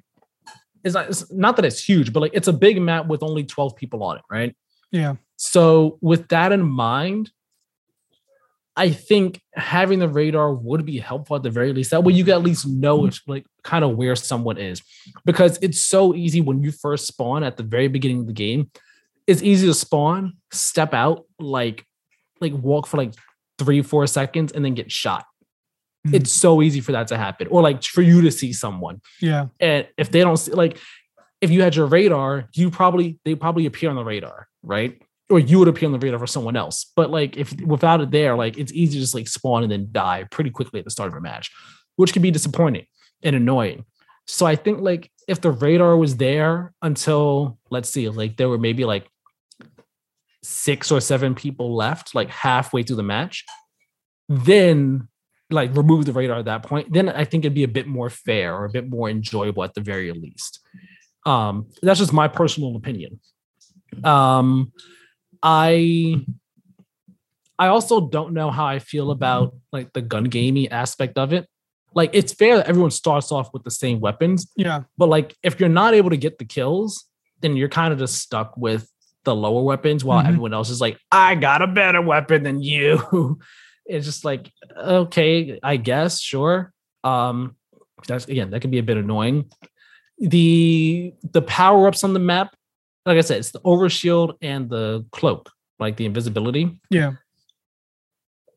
It's 0.84 0.94
not, 0.94 1.08
it's 1.08 1.32
not 1.32 1.56
that 1.56 1.64
it's 1.64 1.82
huge, 1.82 2.12
but 2.12 2.20
like 2.20 2.30
it's 2.34 2.46
a 2.46 2.52
big 2.52 2.80
map 2.80 3.06
with 3.08 3.22
only 3.22 3.42
12 3.42 3.74
people 3.74 4.02
on 4.04 4.16
it, 4.18 4.22
right? 4.30 4.54
Yeah. 4.92 5.16
So 5.36 5.98
with 6.00 6.28
that 6.28 6.52
in 6.52 6.62
mind, 6.62 7.32
I 8.78 8.90
think 8.90 9.40
having 9.54 9.98
the 9.98 10.08
radar 10.08 10.54
would 10.54 10.86
be 10.86 10.98
helpful 10.98 11.36
at 11.36 11.42
the 11.42 11.50
very 11.50 11.72
least. 11.72 11.90
That 11.90 12.04
way 12.04 12.12
you 12.12 12.24
can 12.24 12.34
at 12.34 12.42
least 12.42 12.66
know 12.66 13.06
it's 13.06 13.20
like 13.26 13.44
kind 13.64 13.84
of 13.84 13.96
where 13.96 14.14
someone 14.16 14.56
is. 14.56 14.80
Because 15.24 15.58
it's 15.60 15.82
so 15.82 16.14
easy 16.14 16.40
when 16.40 16.62
you 16.62 16.70
first 16.70 17.06
spawn 17.06 17.42
at 17.42 17.56
the 17.56 17.64
very 17.64 17.88
beginning 17.88 18.20
of 18.20 18.26
the 18.28 18.32
game. 18.32 18.70
It's 19.26 19.42
easy 19.42 19.66
to 19.66 19.74
spawn, 19.74 20.34
step 20.52 20.94
out, 20.94 21.24
like 21.38 21.84
like 22.40 22.52
walk 22.52 22.86
for 22.86 22.96
like 22.98 23.14
three, 23.58 23.82
four 23.82 24.06
seconds, 24.06 24.52
and 24.52 24.64
then 24.64 24.74
get 24.74 24.92
shot. 24.92 25.24
Mhm. 26.06 26.14
It's 26.14 26.30
so 26.32 26.62
easy 26.62 26.80
for 26.80 26.92
that 26.92 27.08
to 27.08 27.16
happen. 27.18 27.48
Or 27.48 27.60
like 27.60 27.82
for 27.82 28.02
you 28.02 28.20
to 28.22 28.30
see 28.30 28.52
someone 28.52 29.00
Yeah. 29.20 29.46
and 29.58 29.88
if 29.96 30.10
they 30.12 30.20
don't 30.20 30.36
see 30.36 30.52
like 30.52 30.78
if 31.40 31.50
you 31.50 31.62
had 31.62 31.74
your 31.76 31.86
radar 31.86 32.48
you 32.54 32.70
probably 32.70 33.18
they 33.24 33.34
probably 33.34 33.66
appear 33.66 33.90
on 33.90 33.96
the 33.96 34.04
radar 34.04 34.46
right 34.62 35.02
or 35.30 35.38
you 35.38 35.58
would 35.58 35.68
appear 35.68 35.86
on 35.86 35.92
the 35.92 35.98
radar 35.98 36.18
for 36.18 36.26
someone 36.26 36.56
else 36.56 36.90
but 36.96 37.10
like 37.10 37.36
if 37.36 37.58
without 37.62 38.00
it 38.00 38.10
there 38.10 38.36
like 38.36 38.58
it's 38.58 38.72
easy 38.72 38.94
to 38.94 39.00
just 39.00 39.14
like 39.14 39.28
spawn 39.28 39.62
and 39.62 39.72
then 39.72 39.88
die 39.92 40.24
pretty 40.30 40.50
quickly 40.50 40.78
at 40.78 40.84
the 40.84 40.90
start 40.90 41.08
of 41.08 41.14
a 41.14 41.20
match 41.20 41.50
which 41.96 42.12
can 42.12 42.22
be 42.22 42.30
disappointing 42.30 42.86
and 43.22 43.36
annoying 43.36 43.84
so 44.26 44.46
i 44.46 44.56
think 44.56 44.80
like 44.80 45.10
if 45.26 45.40
the 45.40 45.50
radar 45.50 45.96
was 45.96 46.16
there 46.16 46.72
until 46.82 47.58
let's 47.70 47.90
see 47.90 48.08
like 48.08 48.36
there 48.36 48.48
were 48.48 48.58
maybe 48.58 48.84
like 48.84 49.06
six 50.42 50.90
or 50.90 51.00
seven 51.00 51.34
people 51.34 51.74
left 51.74 52.14
like 52.14 52.30
halfway 52.30 52.82
through 52.82 52.96
the 52.96 53.02
match 53.02 53.44
then 54.28 55.08
like 55.50 55.74
remove 55.74 56.04
the 56.04 56.12
radar 56.12 56.38
at 56.38 56.44
that 56.44 56.62
point, 56.62 56.92
then 56.92 57.08
I 57.08 57.24
think 57.24 57.44
it'd 57.44 57.54
be 57.54 57.64
a 57.64 57.68
bit 57.68 57.86
more 57.86 58.10
fair 58.10 58.54
or 58.54 58.64
a 58.66 58.70
bit 58.70 58.88
more 58.88 59.08
enjoyable 59.08 59.64
at 59.64 59.74
the 59.74 59.80
very 59.80 60.12
least. 60.12 60.60
Um, 61.24 61.66
that's 61.82 61.98
just 61.98 62.12
my 62.12 62.28
personal 62.28 62.76
opinion. 62.76 63.20
Um, 64.04 64.72
I 65.42 66.24
I 67.58 67.68
also 67.68 68.08
don't 68.08 68.32
know 68.34 68.50
how 68.50 68.66
I 68.66 68.78
feel 68.78 69.10
about 69.10 69.54
like 69.72 69.92
the 69.92 70.02
gun 70.02 70.24
gamey 70.24 70.70
aspect 70.70 71.18
of 71.18 71.32
it. 71.32 71.48
Like 71.94 72.10
it's 72.12 72.32
fair 72.32 72.56
that 72.58 72.68
everyone 72.68 72.90
starts 72.92 73.32
off 73.32 73.52
with 73.52 73.64
the 73.64 73.70
same 73.70 73.98
weapons, 74.00 74.46
Yeah. 74.56 74.82
but 74.96 75.08
like 75.08 75.34
if 75.42 75.58
you're 75.58 75.68
not 75.68 75.94
able 75.94 76.10
to 76.10 76.16
get 76.16 76.38
the 76.38 76.44
kills, 76.44 77.04
then 77.40 77.56
you're 77.56 77.68
kind 77.68 77.92
of 77.92 77.98
just 77.98 78.16
stuck 78.16 78.56
with 78.56 78.88
the 79.24 79.34
lower 79.34 79.62
weapons 79.62 80.04
while 80.04 80.22
Mhm. 80.22 80.28
everyone 80.28 80.54
else 80.54 80.70
is 80.70 80.80
like, 80.80 80.98
I 81.10 81.34
got 81.34 81.62
a 81.62 81.66
better 81.66 82.00
weapon 82.00 82.42
than 82.44 82.62
you. 82.62 83.38
it's 83.86 84.06
just 84.06 84.24
like, 84.24 84.52
okay, 84.76 85.58
I 85.62 85.76
guess, 85.76 86.20
sure. 86.20 86.72
Um, 87.02 87.56
that's 88.06 88.26
again, 88.28 88.50
that 88.50 88.60
can 88.60 88.70
be 88.70 88.78
a 88.78 88.82
bit 88.82 88.96
annoying. 88.96 89.50
The 90.18 91.12
the 91.32 91.42
power-ups 91.42 92.04
on 92.04 92.12
the 92.12 92.20
map, 92.20 92.54
like 93.06 93.16
I 93.18 93.20
said, 93.22 93.38
it's 93.38 93.50
the 93.52 93.60
overshield 93.60 94.34
and 94.42 94.68
the 94.68 95.06
cloak, 95.12 95.50
like 95.78 95.96
the 95.96 96.04
invisibility. 96.06 96.80
Yeah. 96.90 97.12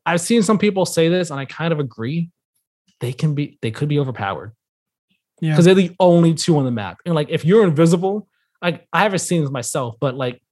I've 0.04 0.20
seen 0.20 0.42
some 0.42 0.58
people 0.58 0.84
say 0.84 1.08
this, 1.08 1.30
and 1.30 1.38
I 1.38 1.44
kind 1.44 1.72
of 1.72 1.78
agree. 1.80 2.30
They 3.00 3.12
can 3.12 3.34
be, 3.34 3.58
they 3.62 3.70
could 3.70 3.88
be 3.88 3.98
overpowered 3.98 4.52
Yeah. 5.40 5.52
because 5.52 5.64
they're 5.64 5.74
the 5.74 5.94
only 6.00 6.34
two 6.34 6.56
on 6.58 6.64
the 6.64 6.70
map. 6.70 6.98
And 7.06 7.14
like, 7.14 7.30
if 7.30 7.44
you're 7.44 7.64
invisible, 7.64 8.28
like 8.60 8.86
I 8.92 9.02
haven't 9.02 9.20
seen 9.20 9.42
this 9.42 9.50
myself, 9.50 9.96
but 10.00 10.14
like, 10.16 10.42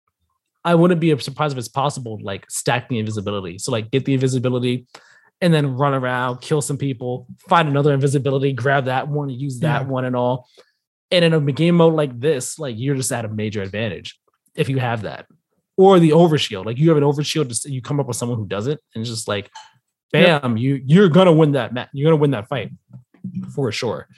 I 0.65 0.75
wouldn't 0.75 1.01
be 1.01 1.17
surprised 1.19 1.53
if 1.53 1.59
it's 1.59 1.69
possible, 1.69 2.19
to, 2.19 2.25
like 2.25 2.49
stack 2.51 2.89
the 2.89 2.99
invisibility. 2.99 3.59
So 3.59 3.73
like, 3.73 3.91
get 3.91 4.05
the 4.05 4.15
invisibility, 4.15 4.87
and 5.41 5.55
then 5.55 5.75
run 5.75 5.95
around, 5.95 6.43
kill 6.43 6.61
some 6.61 6.77
people, 6.77 7.27
find 7.49 7.67
another 7.67 7.95
invisibility, 7.95 8.53
grab 8.53 8.85
that 8.85 9.09
one, 9.09 9.31
and 9.31 9.41
use 9.41 9.61
that 9.61 9.83
Yeah. 9.83 9.89
one, 9.89 10.05
and 10.05 10.15
all. 10.15 10.47
And 11.11 11.25
in 11.25 11.33
a 11.33 11.41
game 11.53 11.77
mode 11.77 11.95
like 11.95 12.19
this, 12.19 12.59
like 12.59 12.77
you're 12.79 12.95
just 12.95 13.11
at 13.11 13.25
a 13.25 13.29
major 13.29 13.63
advantage 13.63 14.19
if 14.55 14.69
you 14.69 14.79
have 14.79 15.03
that, 15.03 15.27
or 15.77 15.99
the 15.99 16.11
overshield. 16.11 16.67
Like 16.67 16.79
you 16.79 16.89
have 16.89 16.99
an 16.99 17.05
overshield, 17.05 17.49
just 17.49 17.69
you 17.69 17.83
come 17.83 17.99
up 17.99 18.07
with 18.07 18.17
someone 18.17 18.39
who 18.39 18.47
does 18.47 18.67
it, 18.67 18.81
and 18.95 19.03
it's 19.03 19.11
just 19.11 19.29
like, 19.29 19.51
Yep. 20.13 20.43
bam, 20.43 20.57
you 20.57 20.81
you're 20.85 21.09
gonna 21.09 21.33
win 21.33 21.53
that 21.53 21.73
match. 21.73 21.89
You're 21.93 22.11
gonna 22.11 22.21
win 22.21 22.33
that 22.33 22.49
fight 22.49 22.73
for 23.55 23.71
sure. 23.71 24.09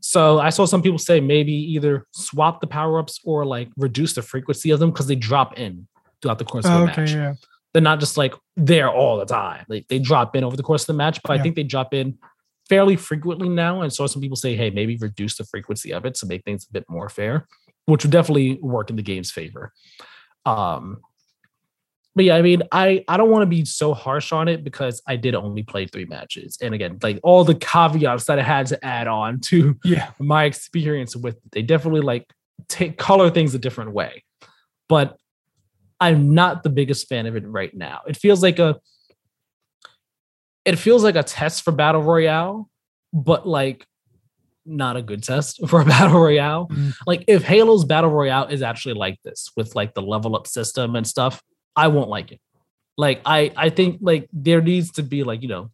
So 0.00 0.38
I 0.38 0.50
saw 0.50 0.64
some 0.64 0.82
people 0.82 0.98
say 0.98 1.20
maybe 1.20 1.52
either 1.52 2.06
swap 2.12 2.60
the 2.60 2.66
power 2.66 2.98
ups 2.98 3.20
or 3.24 3.44
like 3.44 3.68
reduce 3.76 4.14
the 4.14 4.22
frequency 4.22 4.70
of 4.70 4.80
them 4.80 4.90
because 4.90 5.06
they 5.06 5.14
drop 5.16 5.58
in 5.58 5.86
throughout 6.20 6.38
the 6.38 6.44
course 6.44 6.66
of 6.66 6.72
the 6.72 6.92
okay. 6.92 7.00
match. 7.02 7.12
Yeah. 7.12 7.34
They're 7.72 7.82
not 7.82 8.00
just 8.00 8.16
like 8.16 8.34
there 8.56 8.88
all 8.88 9.18
the 9.18 9.24
time. 9.24 9.64
Like 9.68 9.88
they 9.88 9.98
drop 9.98 10.36
in 10.36 10.44
over 10.44 10.56
the 10.56 10.62
course 10.62 10.82
of 10.82 10.86
the 10.88 10.94
match, 10.94 11.20
but 11.22 11.38
I 11.38 11.42
think 11.42 11.56
they 11.56 11.62
drop 11.62 11.92
in 11.92 12.18
fairly 12.68 12.96
frequently 12.96 13.48
now. 13.48 13.82
And 13.82 13.92
so 13.92 14.06
some 14.06 14.22
people 14.22 14.36
say, 14.36 14.56
hey, 14.56 14.70
maybe 14.70 14.96
reduce 14.96 15.36
the 15.36 15.44
frequency 15.44 15.92
of 15.92 16.04
it 16.04 16.14
to 16.16 16.26
make 16.26 16.44
things 16.44 16.66
a 16.68 16.72
bit 16.72 16.84
more 16.88 17.08
fair, 17.08 17.46
which 17.86 18.04
would 18.04 18.10
definitely 18.12 18.58
work 18.62 18.90
in 18.90 18.96
the 18.96 19.02
game's 19.02 19.30
favor. 19.30 19.72
Um, 20.46 21.00
but 22.16 22.24
yeah, 22.26 22.36
I 22.36 22.42
mean, 22.42 22.62
I 22.70 23.04
I 23.08 23.16
don't 23.16 23.30
want 23.30 23.42
to 23.42 23.46
be 23.46 23.64
so 23.64 23.92
harsh 23.92 24.30
on 24.30 24.46
it 24.46 24.62
because 24.62 25.02
I 25.06 25.16
did 25.16 25.34
only 25.34 25.64
play 25.64 25.86
three 25.86 26.04
matches, 26.04 26.56
and 26.62 26.72
again, 26.72 26.98
like 27.02 27.18
all 27.24 27.42
the 27.44 27.56
caveats 27.56 28.26
that 28.26 28.38
I 28.38 28.42
had 28.42 28.66
to 28.68 28.84
add 28.84 29.08
on 29.08 29.40
to 29.46 29.76
Yeah. 29.84 30.10
my 30.20 30.44
experience 30.44 31.16
with 31.16 31.34
it, 31.36 31.50
they 31.50 31.62
definitely 31.62 32.02
like 32.02 32.32
take 32.68 32.98
color 32.98 33.30
things 33.30 33.54
a 33.54 33.58
different 33.58 33.92
way. 33.92 34.22
But 34.88 35.16
I'm 35.98 36.34
not 36.34 36.62
the 36.62 36.70
biggest 36.70 37.08
fan 37.08 37.26
of 37.26 37.34
it 37.34 37.46
right 37.46 37.74
now. 37.74 38.02
It 38.06 38.16
feels 38.16 38.42
like 38.42 38.58
a 38.60 38.76
it 40.64 40.76
feels 40.78 41.04
like 41.04 41.16
a 41.16 41.22
test 41.22 41.62
for 41.62 41.72
battle 41.72 42.02
royale, 42.02 42.70
but 43.12 43.46
like 43.46 43.86
not 44.66 44.96
a 44.96 45.02
good 45.02 45.22
test 45.22 45.60
for 45.68 45.80
a 45.82 45.84
battle 45.84 46.20
royale. 46.20 46.68
Mm. 46.68 46.94
Like 47.06 47.24
if 47.28 47.42
Halo's 47.42 47.84
battle 47.84 48.10
royale 48.10 48.46
is 48.46 48.62
actually 48.62 48.94
like 48.94 49.20
this 49.22 49.50
with 49.56 49.74
like 49.74 49.94
the 49.94 50.02
level 50.02 50.34
up 50.36 50.46
system 50.46 50.96
and 50.96 51.06
stuff, 51.06 51.42
I 51.76 51.88
won't 51.88 52.08
like 52.08 52.32
it. 52.32 52.40
Like 52.96 53.20
I 53.26 53.52
I 53.56 53.70
think 53.70 53.98
like 54.00 54.28
there 54.32 54.62
needs 54.62 54.92
to 54.92 55.02
be 55.02 55.24
like, 55.24 55.42
you 55.42 55.48
know, 55.48 55.70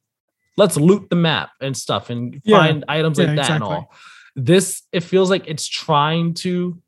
let's 0.56 0.76
loot 0.76 1.08
the 1.10 1.16
map 1.16 1.50
and 1.60 1.76
stuff 1.76 2.10
and 2.10 2.40
Yeah. 2.44 2.58
find 2.58 2.84
items 2.88 3.18
like 3.18 3.28
Yeah, 3.28 3.34
that 3.36 3.50
and 3.50 3.62
all. 3.64 3.92
This 4.36 4.82
it 4.92 5.00
feels 5.04 5.28
like 5.30 5.46
it's 5.46 5.66
trying 5.68 6.34
to 6.34 6.80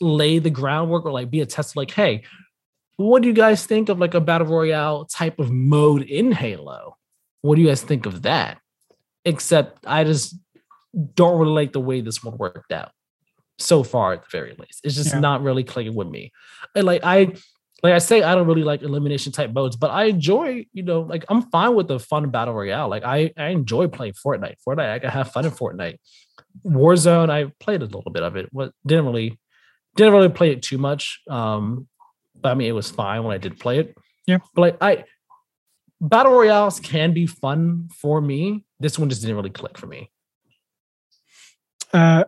lay 0.00 0.38
the 0.38 0.50
groundwork 0.50 1.04
or 1.06 1.12
like 1.12 1.30
be 1.30 1.40
a 1.40 1.46
test 1.46 1.76
like, 1.76 1.90
hey, 1.90 2.24
what 2.96 3.22
do 3.22 3.28
you 3.28 3.34
guys 3.34 3.64
think 3.66 3.88
of 3.88 3.98
like 3.98 4.14
a 4.14 4.20
battle 4.20 4.46
royale 4.46 5.04
type 5.06 5.38
of 5.38 5.50
mode 5.50 6.02
in 6.02 6.30
Halo? 6.32 6.96
What 7.44 7.56
do 7.56 7.60
you 7.62 7.68
guys 7.68 7.82
think 7.82 8.06
of 8.06 8.22
that? 8.22 8.56
Except 9.26 9.86
I 9.86 10.02
just 10.04 10.34
don't 11.14 11.38
really 11.38 11.52
like 11.52 11.72
the 11.74 11.80
way 11.80 12.00
this 12.00 12.24
one 12.24 12.38
worked 12.38 12.72
out 12.72 12.90
so 13.58 13.82
far 13.82 14.14
at 14.14 14.22
the 14.22 14.28
very 14.32 14.56
least. 14.58 14.80
It's 14.82 14.94
just 14.94 15.12
Yeah. 15.12 15.20
not 15.20 15.42
really 15.42 15.62
clicking 15.62 15.94
with 15.94 16.08
me. 16.08 16.32
And 16.74 16.86
like 16.86 17.02
I 17.04 17.34
like 17.82 17.92
I 17.92 17.98
say, 17.98 18.22
I 18.22 18.34
don't 18.34 18.46
really 18.46 18.62
like 18.62 18.80
elimination 18.80 19.30
type 19.30 19.52
modes, 19.52 19.76
but 19.76 19.90
I 19.90 20.04
enjoy, 20.04 20.64
you 20.72 20.82
know, 20.82 21.02
like 21.02 21.26
I'm 21.28 21.42
fine 21.50 21.74
with 21.74 21.86
the 21.86 21.98
fun 21.98 22.30
battle 22.30 22.54
royale. 22.54 22.88
Like 22.88 23.04
I, 23.04 23.30
I 23.36 23.48
enjoy 23.48 23.88
playing 23.88 24.14
Fortnite. 24.14 24.54
Fortnite, 24.66 24.90
I 24.90 24.98
can 25.00 25.10
have 25.10 25.30
fun 25.30 25.44
in 25.44 25.50
Fortnite. 25.50 25.98
Warzone, 26.64 27.28
I 27.28 27.52
played 27.60 27.82
a 27.82 27.84
little 27.84 28.10
bit 28.10 28.22
of 28.22 28.36
it. 28.36 28.48
What 28.52 28.72
didn't 28.86 29.04
really 29.04 29.38
didn't 29.96 30.14
really 30.14 30.30
play 30.30 30.50
it 30.50 30.62
too 30.62 30.78
much. 30.78 31.20
Um, 31.28 31.88
but 32.40 32.52
I 32.52 32.54
mean 32.54 32.68
it 32.68 32.72
was 32.72 32.90
fine 32.90 33.22
when 33.22 33.34
I 33.34 33.38
did 33.38 33.60
play 33.60 33.80
it. 33.80 33.94
Yeah. 34.26 34.38
But 34.54 34.60
like 34.62 34.76
I 34.80 35.04
battle 36.00 36.32
royales 36.32 36.80
can 36.80 37.12
be 37.12 37.26
fun 37.26 37.88
for 37.94 38.20
me. 38.20 38.64
This 38.80 38.98
one 38.98 39.08
just 39.08 39.22
didn't 39.22 39.36
really 39.36 39.50
click 39.50 39.78
for 39.78 39.86
me. 39.86 40.10
Uh, 41.92 42.24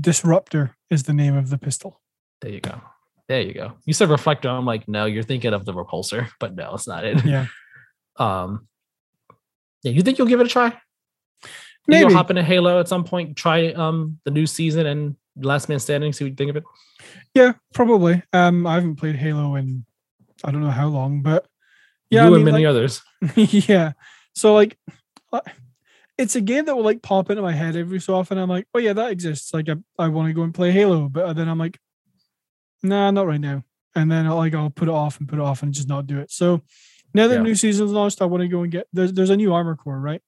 Disruptor 0.00 0.76
is 0.88 1.02
the 1.02 1.12
name 1.12 1.36
of 1.36 1.50
the 1.50 1.58
pistol. 1.58 2.00
There 2.40 2.50
you 2.50 2.60
go. 2.60 2.80
There 3.28 3.42
you 3.42 3.54
go. 3.54 3.72
You 3.84 3.92
said 3.92 4.08
reflector. 4.08 4.48
I'm 4.48 4.66
like, 4.66 4.88
no, 4.88 5.04
you're 5.04 5.22
thinking 5.22 5.52
of 5.52 5.64
the 5.64 5.72
repulsor, 5.72 6.28
but 6.40 6.54
no, 6.54 6.74
it's 6.74 6.88
not 6.88 7.04
it. 7.04 7.24
Yeah. 7.24 7.46
Um, 8.16 8.68
yeah, 9.82 9.92
you 9.92 10.02
think 10.02 10.18
you'll 10.18 10.26
give 10.26 10.40
it 10.40 10.46
a 10.46 10.50
try? 10.50 10.78
Maybe. 11.86 12.00
You'll 12.00 12.12
hop 12.12 12.28
into 12.28 12.42
Halo 12.42 12.78
at 12.78 12.88
some 12.88 13.02
point, 13.02 13.34
try 13.34 13.72
um 13.72 14.18
the 14.24 14.30
new 14.30 14.46
season 14.46 14.84
and 14.84 15.16
Last 15.36 15.70
Man 15.70 15.78
Standing, 15.78 16.12
see 16.12 16.24
what 16.24 16.30
you 16.30 16.36
think 16.36 16.50
of 16.50 16.56
it. 16.56 16.64
Yeah, 17.32 17.52
probably. 17.72 18.22
Um, 18.34 18.66
I 18.66 18.74
haven't 18.74 18.96
played 18.96 19.16
Halo 19.16 19.54
in 19.54 19.86
I 20.44 20.50
don't 20.50 20.60
know 20.60 20.70
how 20.70 20.88
long, 20.88 21.22
but 21.22 21.46
yeah, 22.10 22.26
you 22.28 22.34
I 22.34 22.36
and 22.36 22.44
many 22.44 22.64
like- 22.64 22.70
others. 22.70 23.02
yeah. 23.36 23.92
So 24.34 24.54
like, 24.54 24.78
uh, 25.32 25.40
it's 26.18 26.36
a 26.36 26.40
game 26.40 26.66
that 26.66 26.76
will 26.76 26.84
like 26.84 27.02
pop 27.02 27.30
into 27.30 27.42
my 27.42 27.52
head 27.52 27.76
every 27.76 28.00
so 28.00 28.14
often. 28.14 28.36
I'm 28.38 28.48
like, 28.48 28.66
oh 28.74 28.78
yeah, 28.78 28.92
that 28.92 29.10
exists. 29.10 29.54
Like 29.54 29.68
I, 29.68 29.76
I 29.98 30.08
want 30.08 30.28
to 30.28 30.32
go 30.34 30.42
and 30.42 30.52
play 30.54 30.70
Halo, 30.70 31.08
but 31.08 31.24
uh, 31.24 31.32
then 31.32 31.48
I'm 31.48 31.58
like, 31.58 31.78
nah, 32.82 33.10
not 33.10 33.26
right 33.26 33.40
now. 33.40 33.64
And 33.94 34.10
then 34.10 34.26
I'll 34.26 34.36
like 34.36 34.54
I'll 34.54 34.70
put 34.70 34.88
it 34.88 34.94
off 34.94 35.18
and 35.18 35.28
put 35.28 35.38
it 35.38 35.42
off 35.42 35.62
and 35.62 35.72
just 35.74 35.88
not 35.88 36.06
do 36.06 36.20
it. 36.20 36.30
So 36.30 36.62
now 37.14 37.26
that 37.26 37.34
Yeah. 37.34 37.38
the 37.38 37.44
new 37.44 37.54
season's 37.54 37.90
launched, 37.92 38.22
I 38.22 38.26
want 38.26 38.42
to 38.42 38.48
go 38.48 38.62
and 38.62 38.70
get 38.70 38.86
there's 38.92 39.12
there's 39.12 39.30
a 39.30 39.36
new 39.36 39.52
armor 39.52 39.74
core, 39.76 39.98
right? 39.98 40.22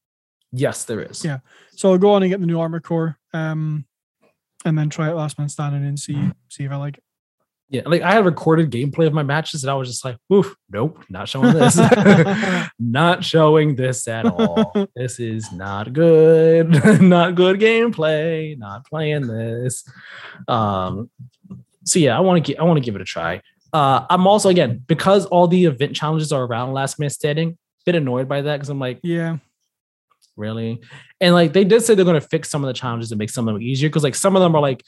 Yes, 0.50 0.84
there 0.84 1.00
is. 1.00 1.24
Yeah. 1.24 1.38
So 1.76 1.92
I'll 1.92 1.98
go 1.98 2.12
on 2.12 2.22
and 2.22 2.30
get 2.30 2.40
the 2.40 2.46
new 2.46 2.58
armor 2.60 2.80
core, 2.80 3.18
um, 3.32 3.86
and 4.64 4.76
then 4.78 4.90
try 4.90 5.08
it 5.10 5.14
last 5.14 5.38
man 5.38 5.48
standing 5.48 5.84
and 5.86 5.98
see 5.98 6.30
see 6.48 6.64
if 6.64 6.72
I 6.72 6.76
like 6.76 6.98
it. 6.98 7.04
Yeah, 7.72 7.80
like 7.86 8.02
I 8.02 8.12
had 8.12 8.26
recorded 8.26 8.70
gameplay 8.70 9.06
of 9.06 9.14
my 9.14 9.22
matches, 9.22 9.64
and 9.64 9.70
I 9.70 9.74
was 9.74 9.88
just 9.88 10.04
like, 10.04 10.18
"Oof, 10.30 10.54
nope, 10.70 11.02
not 11.08 11.26
showing 11.26 11.54
this, 11.54 11.76
not 12.78 13.24
showing 13.24 13.76
this 13.76 14.06
at 14.06 14.26
all. 14.26 14.74
this 14.94 15.18
is 15.18 15.50
not 15.52 15.94
good, 15.94 16.68
not 17.00 17.34
good 17.34 17.58
gameplay. 17.58 18.58
Not 18.58 18.84
playing 18.84 19.26
this." 19.26 19.88
Um, 20.48 21.08
so 21.84 21.98
yeah, 21.98 22.14
I 22.14 22.20
want 22.20 22.44
to, 22.44 22.56
I 22.56 22.64
want 22.64 22.76
to 22.76 22.84
give 22.84 22.94
it 22.94 23.00
a 23.00 23.06
try. 23.06 23.40
Uh, 23.72 24.04
I'm 24.10 24.26
also 24.26 24.50
again 24.50 24.84
because 24.86 25.24
all 25.24 25.48
the 25.48 25.64
event 25.64 25.96
challenges 25.96 26.30
are 26.30 26.44
around 26.44 26.74
Last 26.74 26.98
minute 26.98 27.12
Standing. 27.14 27.56
Bit 27.86 27.94
annoyed 27.94 28.28
by 28.28 28.42
that 28.42 28.56
because 28.58 28.68
I'm 28.68 28.78
like, 28.78 29.00
Yeah. 29.02 29.38
really, 30.36 30.82
and 31.22 31.32
like 31.32 31.54
they 31.54 31.64
did 31.64 31.80
say 31.80 31.94
they're 31.94 32.04
going 32.04 32.20
to 32.20 32.28
fix 32.28 32.50
some 32.50 32.62
of 32.62 32.68
the 32.68 32.74
challenges 32.74 33.10
and 33.12 33.18
make 33.18 33.30
some 33.30 33.48
of 33.48 33.54
them 33.54 33.62
easier 33.62 33.88
because 33.88 34.04
like 34.04 34.14
some 34.14 34.36
of 34.36 34.42
them 34.42 34.54
are 34.54 34.60
like 34.60 34.84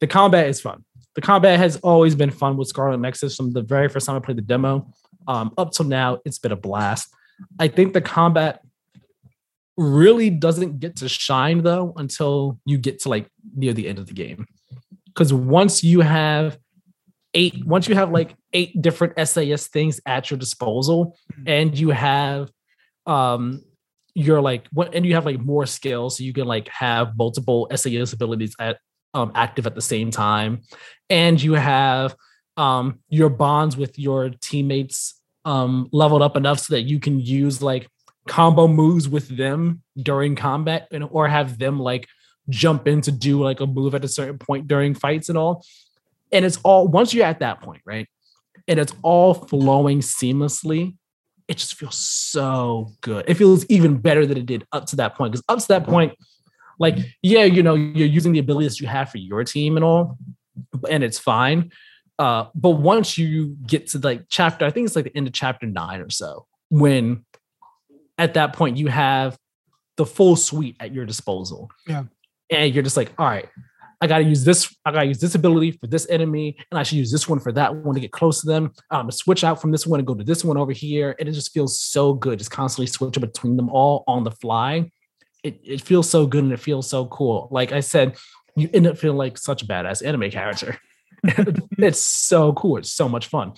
the 0.00 0.06
combat 0.06 0.48
is 0.48 0.60
fun. 0.60 0.84
The 1.14 1.20
combat 1.20 1.58
has 1.58 1.76
always 1.78 2.14
been 2.14 2.30
fun 2.30 2.56
with 2.56 2.68
Scarlet 2.68 2.98
Nexus 2.98 3.36
from 3.36 3.52
the 3.52 3.62
very 3.62 3.88
first 3.88 4.06
time 4.06 4.16
I 4.16 4.20
played 4.20 4.38
the 4.38 4.42
demo. 4.42 4.92
Um, 5.26 5.52
up 5.58 5.72
till 5.72 5.86
now, 5.86 6.20
it's 6.24 6.38
been 6.38 6.52
a 6.52 6.56
blast. 6.56 7.08
I 7.58 7.68
think 7.68 7.92
the 7.92 8.00
combat 8.00 8.62
really 9.76 10.30
doesn't 10.30 10.80
get 10.80 10.96
to 10.96 11.08
shine 11.08 11.62
though 11.62 11.92
until 11.96 12.58
you 12.64 12.76
get 12.76 13.00
to 13.00 13.08
like 13.08 13.30
near 13.54 13.72
the 13.72 13.88
end 13.88 13.98
of 13.98 14.06
the 14.06 14.12
game. 14.12 14.46
Because 15.18 15.32
once 15.32 15.82
you 15.82 16.00
have 16.00 16.56
eight, 17.34 17.66
once 17.66 17.88
you 17.88 17.96
have 17.96 18.12
like 18.12 18.36
eight 18.52 18.80
different 18.80 19.14
SAS 19.28 19.66
things 19.66 20.00
at 20.06 20.30
your 20.30 20.38
disposal, 20.38 21.16
mm-hmm. 21.32 21.48
and 21.48 21.76
you 21.76 21.90
have 21.90 22.52
um 23.04 23.64
you're 24.14 24.40
like 24.40 24.68
what 24.72 24.94
and 24.94 25.04
you 25.04 25.14
have 25.14 25.26
like 25.26 25.40
more 25.40 25.66
skills 25.66 26.18
so 26.18 26.22
you 26.22 26.32
can 26.32 26.46
like 26.46 26.68
have 26.68 27.16
multiple 27.16 27.68
SAS 27.74 28.12
abilities 28.12 28.54
at 28.60 28.78
um 29.14 29.32
active 29.34 29.66
at 29.66 29.74
the 29.74 29.80
same 29.80 30.10
time 30.10 30.60
and 31.08 31.42
you 31.42 31.54
have 31.54 32.14
um 32.56 32.98
your 33.08 33.30
bonds 33.30 33.76
with 33.76 33.98
your 33.98 34.30
teammates 34.40 35.20
um 35.44 35.88
leveled 35.92 36.20
up 36.20 36.36
enough 36.36 36.58
so 36.58 36.74
that 36.74 36.82
you 36.82 37.00
can 37.00 37.18
use 37.18 37.62
like 37.62 37.88
combo 38.26 38.68
moves 38.68 39.08
with 39.08 39.28
them 39.36 39.82
during 40.02 40.36
combat 40.36 40.86
and 40.92 41.04
or 41.10 41.26
have 41.28 41.58
them 41.58 41.80
like 41.80 42.06
jump 42.48 42.88
in 42.88 43.00
to 43.02 43.12
do 43.12 43.42
like 43.42 43.60
a 43.60 43.66
move 43.66 43.94
at 43.94 44.04
a 44.04 44.08
certain 44.08 44.38
point 44.38 44.68
during 44.68 44.94
fights 44.94 45.28
and 45.28 45.38
all. 45.38 45.64
And 46.32 46.44
it's 46.44 46.58
all 46.64 46.88
once 46.88 47.14
you're 47.14 47.26
at 47.26 47.40
that 47.40 47.60
point, 47.60 47.82
right? 47.84 48.06
And 48.66 48.78
it's 48.78 48.92
all 49.02 49.34
flowing 49.34 50.00
seamlessly. 50.00 50.96
It 51.46 51.56
just 51.56 51.76
feels 51.76 51.96
so 51.96 52.92
good. 53.00 53.24
It 53.26 53.34
feels 53.34 53.64
even 53.66 53.96
better 53.96 54.26
than 54.26 54.36
it 54.36 54.46
did 54.46 54.66
up 54.72 54.86
to 54.86 54.96
that 54.96 55.14
point. 55.14 55.32
Because 55.32 55.44
up 55.48 55.58
to 55.60 55.68
that 55.68 55.84
point, 55.84 56.12
like, 56.78 56.98
yeah, 57.22 57.44
you 57.44 57.62
know, 57.62 57.74
you're 57.74 58.06
using 58.06 58.32
the 58.32 58.38
abilities 58.38 58.80
you 58.80 58.86
have 58.86 59.10
for 59.10 59.18
your 59.18 59.42
team 59.44 59.76
and 59.76 59.84
all, 59.84 60.18
and 60.88 61.02
it's 61.02 61.18
fine. 61.18 61.72
Uh, 62.18 62.46
but 62.54 62.70
once 62.70 63.16
you 63.16 63.56
get 63.66 63.86
to 63.88 63.98
like 63.98 64.24
chapter, 64.28 64.66
I 64.66 64.70
think 64.70 64.86
it's 64.86 64.96
like 64.96 65.06
the 65.06 65.16
end 65.16 65.26
of 65.26 65.32
chapter 65.32 65.66
nine 65.66 66.00
or 66.00 66.10
so, 66.10 66.46
when 66.68 67.24
at 68.18 68.34
that 68.34 68.52
point 68.52 68.76
you 68.76 68.88
have 68.88 69.38
the 69.96 70.04
full 70.04 70.36
suite 70.36 70.76
at 70.80 70.92
your 70.92 71.06
disposal. 71.06 71.70
Yeah. 71.86 72.04
And 72.50 72.74
you're 72.74 72.82
just 72.82 72.96
like, 72.96 73.12
all 73.18 73.26
right, 73.26 73.48
I 74.00 74.06
gotta 74.06 74.24
use 74.24 74.44
this, 74.44 74.74
I 74.84 74.92
gotta 74.92 75.06
use 75.06 75.20
this 75.20 75.34
ability 75.34 75.72
for 75.72 75.86
this 75.86 76.08
enemy, 76.08 76.56
and 76.70 76.78
I 76.78 76.82
should 76.82 76.98
use 76.98 77.10
this 77.10 77.28
one 77.28 77.40
for 77.40 77.52
that 77.52 77.74
one 77.74 77.94
to 77.94 78.00
get 78.00 78.12
close 78.12 78.40
to 78.42 78.46
them. 78.46 78.72
Um, 78.90 79.08
to 79.08 79.12
switch 79.12 79.44
out 79.44 79.60
from 79.60 79.72
this 79.72 79.86
one 79.86 80.00
and 80.00 80.06
go 80.06 80.14
to 80.14 80.24
this 80.24 80.44
one 80.44 80.56
over 80.56 80.72
here. 80.72 81.16
And 81.18 81.28
it 81.28 81.32
just 81.32 81.52
feels 81.52 81.78
so 81.78 82.14
good, 82.14 82.38
just 82.38 82.50
constantly 82.50 82.86
switching 82.86 83.20
between 83.20 83.56
them 83.56 83.68
all 83.68 84.04
on 84.06 84.24
the 84.24 84.30
fly. 84.30 84.90
It, 85.42 85.60
it 85.64 85.80
feels 85.82 86.08
so 86.08 86.26
good 86.26 86.44
and 86.44 86.52
it 86.52 86.60
feels 86.60 86.88
so 86.88 87.06
cool. 87.06 87.48
Like 87.50 87.72
I 87.72 87.80
said, 87.80 88.16
you 88.56 88.68
end 88.72 88.86
up 88.86 88.98
feeling 88.98 89.18
like 89.18 89.38
such 89.38 89.62
a 89.62 89.66
badass 89.66 90.04
anime 90.04 90.30
character. 90.30 90.78
it's 91.24 92.00
so 92.00 92.52
cool. 92.52 92.78
It's 92.78 92.90
so 92.90 93.08
much 93.08 93.26
fun. 93.26 93.52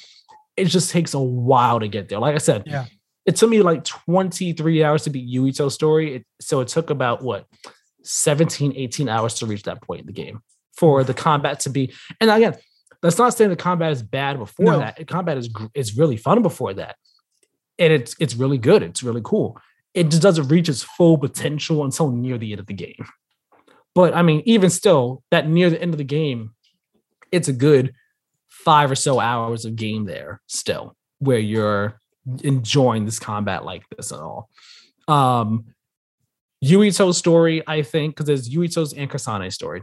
It 0.57 0.67
just 0.67 0.91
takes 0.91 1.15
a 1.15 1.21
while 1.21 1.81
to 1.81 1.89
get 1.89 2.09
there. 2.09 2.19
Like 2.19 2.35
I 2.35 2.39
said, 2.39 2.65
yeah 2.67 2.87
it 3.27 3.37
took 3.37 3.51
me 3.51 3.63
like 3.63 3.85
23 3.85 4.83
hours 4.83 5.05
to 5.05 5.11
beat 5.11 5.29
Yuito's 5.29 5.75
story. 5.75 6.17
It, 6.17 6.27
so 6.41 6.61
it 6.61 6.69
took 6.69 6.91
about 6.91 7.23
what 7.23 7.47
17, 8.03 8.75
18 8.77 9.09
hours 9.09 9.35
to 9.35 9.47
reach 9.47 9.65
that 9.65 9.83
point 9.83 10.01
in 10.01 10.07
the 10.07 10.13
game 10.13 10.43
for 10.77 11.05
the 11.05 11.15
combat 11.15 11.61
to 11.61 11.71
be. 11.71 11.93
And 12.21 12.31
again, 12.31 12.57
that's 13.03 13.19
not 13.19 13.35
saying 13.35 13.51
the 13.51 13.57
combat 13.57 13.93
is 13.93 14.03
bad 14.03 14.39
before 14.39 14.67
no. 14.67 14.79
that. 14.79 15.07
Combat 15.07 15.39
is 15.39 15.49
is 15.75 15.97
really 15.97 16.17
fun 16.17 16.43
before 16.43 16.75
that, 16.75 16.97
and 17.79 17.93
it's 17.93 18.15
it's 18.21 18.35
really 18.35 18.59
good. 18.59 18.83
It's 18.83 19.03
really 19.03 19.23
cool. 19.25 19.59
It 19.95 20.11
just 20.11 20.23
doesn't 20.23 20.49
reach 20.49 20.69
its 20.69 20.83
full 20.83 21.19
potential 21.19 21.85
until 21.85 22.11
near 22.11 22.39
the 22.39 22.53
end 22.53 22.61
of 22.61 22.67
the 22.67 22.75
game. 22.75 23.07
But 23.95 24.15
I 24.15 24.23
mean, 24.23 24.43
even 24.45 24.71
still, 24.71 25.23
that 25.31 25.49
near 25.49 25.71
the 25.71 25.81
end 25.81 25.95
of 25.95 25.99
the 25.99 26.05
game, 26.05 26.51
it's 27.33 27.49
a 27.49 27.53
good 27.53 27.95
five 28.49 28.91
or 28.91 28.95
so 28.95 29.19
hours 29.19 29.65
of 29.65 29.77
game 29.77 30.05
there 30.05 30.41
still, 30.47 30.95
where 31.19 31.39
you're 31.39 31.99
enjoying 32.43 33.05
this 33.05 33.19
combat 33.19 33.65
like 33.65 33.83
this 33.97 34.13
at 34.13 34.21
all. 34.21 34.49
Um, 35.09 35.65
Yuito's 36.65 37.17
story, 37.17 37.63
I 37.67 37.83
think, 37.83 38.15
because 38.15 38.27
there's 38.27 38.49
Yuito's 38.49 38.93
and 38.93 39.11
Kasane's 39.11 39.55
story. 39.55 39.83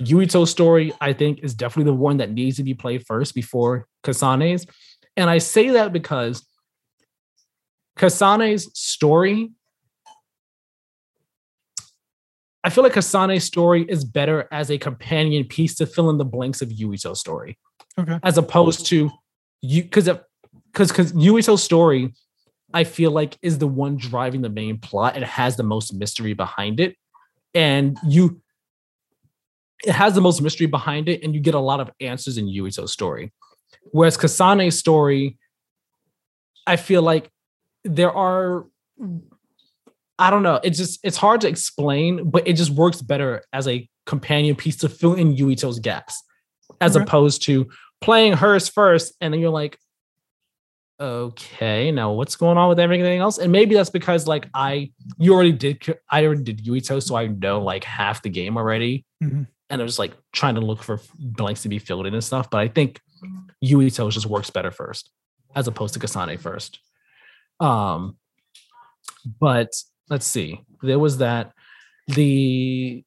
Yuito's 0.00 0.50
story, 0.50 0.92
I 1.00 1.12
think, 1.12 1.40
is 1.42 1.54
definitely 1.54 1.90
the 1.90 1.98
one 1.98 2.18
that 2.18 2.32
needs 2.32 2.56
to 2.56 2.62
be 2.62 2.74
played 2.74 3.06
first 3.06 3.34
before 3.34 3.86
Kasane's. 4.04 4.66
And 5.16 5.28
I 5.28 5.38
say 5.38 5.70
that 5.70 5.92
because 5.92 6.46
Kasane's 7.98 8.76
story, 8.78 9.50
I 12.64 12.70
feel 12.70 12.84
like 12.84 12.94
Kasane's 12.94 13.44
story 13.44 13.84
is 13.88 14.04
better 14.04 14.48
as 14.52 14.70
a 14.70 14.78
companion 14.78 15.44
piece 15.44 15.74
to 15.76 15.86
fill 15.86 16.08
in 16.10 16.18
the 16.18 16.24
blanks 16.24 16.62
of 16.62 16.68
Yuito's 16.68 17.20
story. 17.20 17.58
Okay. 17.98 18.18
As 18.22 18.38
opposed 18.38 18.86
to 18.86 19.10
you, 19.60 19.82
because 19.82 20.08
because 20.72 20.88
because 20.88 21.12
Yuito's 21.12 21.62
story, 21.62 22.14
I 22.74 22.84
feel 22.84 23.10
like 23.10 23.38
is 23.42 23.58
the 23.58 23.66
one 23.66 23.96
driving 23.96 24.42
the 24.42 24.48
main 24.48 24.78
plot. 24.78 25.16
It 25.16 25.22
has 25.22 25.56
the 25.56 25.62
most 25.62 25.92
mystery 25.92 26.34
behind 26.34 26.80
it, 26.80 26.96
and 27.54 27.98
you 28.06 28.40
it 29.84 29.92
has 29.92 30.14
the 30.14 30.20
most 30.20 30.40
mystery 30.40 30.66
behind 30.66 31.08
it, 31.08 31.22
and 31.22 31.34
you 31.34 31.40
get 31.40 31.54
a 31.54 31.60
lot 31.60 31.80
of 31.80 31.90
answers 32.00 32.38
in 32.38 32.46
Yuito's 32.46 32.92
story. 32.92 33.32
Whereas 33.90 34.16
Kasane's 34.16 34.78
story, 34.78 35.36
I 36.66 36.76
feel 36.76 37.02
like 37.02 37.30
there 37.84 38.12
are 38.12 38.66
I 40.18 40.30
don't 40.30 40.42
know. 40.42 40.60
It's 40.62 40.78
just 40.78 41.00
it's 41.02 41.16
hard 41.16 41.40
to 41.40 41.48
explain, 41.48 42.30
but 42.30 42.46
it 42.46 42.54
just 42.54 42.70
works 42.70 43.02
better 43.02 43.42
as 43.52 43.66
a 43.66 43.88
companion 44.06 44.54
piece 44.56 44.76
to 44.78 44.88
fill 44.88 45.14
in 45.14 45.34
Yuito's 45.34 45.78
gaps, 45.78 46.22
as 46.80 46.96
okay. 46.96 47.02
opposed 47.02 47.42
to 47.44 47.68
playing 48.00 48.34
hers 48.34 48.68
first, 48.68 49.14
and 49.20 49.32
then 49.32 49.40
you're 49.40 49.50
like, 49.50 49.78
okay, 51.02 51.90
now 51.90 52.12
what's 52.12 52.36
going 52.36 52.56
on 52.56 52.68
with 52.68 52.78
everything 52.78 53.18
else? 53.18 53.38
And 53.38 53.50
maybe 53.50 53.74
that's 53.74 53.90
because 53.90 54.26
like 54.28 54.46
I 54.54 54.92
you 55.18 55.34
already 55.34 55.52
did 55.52 55.84
I 56.08 56.24
already 56.24 56.44
did 56.44 56.64
Yuito, 56.64 57.02
so 57.02 57.16
I 57.16 57.26
know 57.26 57.60
like 57.60 57.82
half 57.82 58.22
the 58.22 58.30
game 58.30 58.56
already. 58.56 59.04
Mm-hmm. 59.22 59.42
And 59.68 59.80
I 59.80 59.84
was 59.84 59.98
like 59.98 60.12
trying 60.32 60.54
to 60.54 60.60
look 60.60 60.82
for 60.82 61.00
blanks 61.18 61.62
to 61.62 61.68
be 61.68 61.78
filled 61.78 62.06
in 62.06 62.14
and 62.14 62.22
stuff. 62.22 62.48
But 62.50 62.60
I 62.60 62.68
think 62.68 63.00
Yuito 63.64 64.10
just 64.10 64.26
works 64.26 64.50
better 64.50 64.70
first, 64.70 65.10
as 65.56 65.66
opposed 65.66 65.94
to 65.94 66.00
Kasane 66.00 66.38
first. 66.38 66.78
Um, 67.58 68.16
but 69.40 69.72
let's 70.08 70.26
see. 70.26 70.60
There 70.82 70.98
was 70.98 71.18
that 71.18 71.52
the 72.06 73.04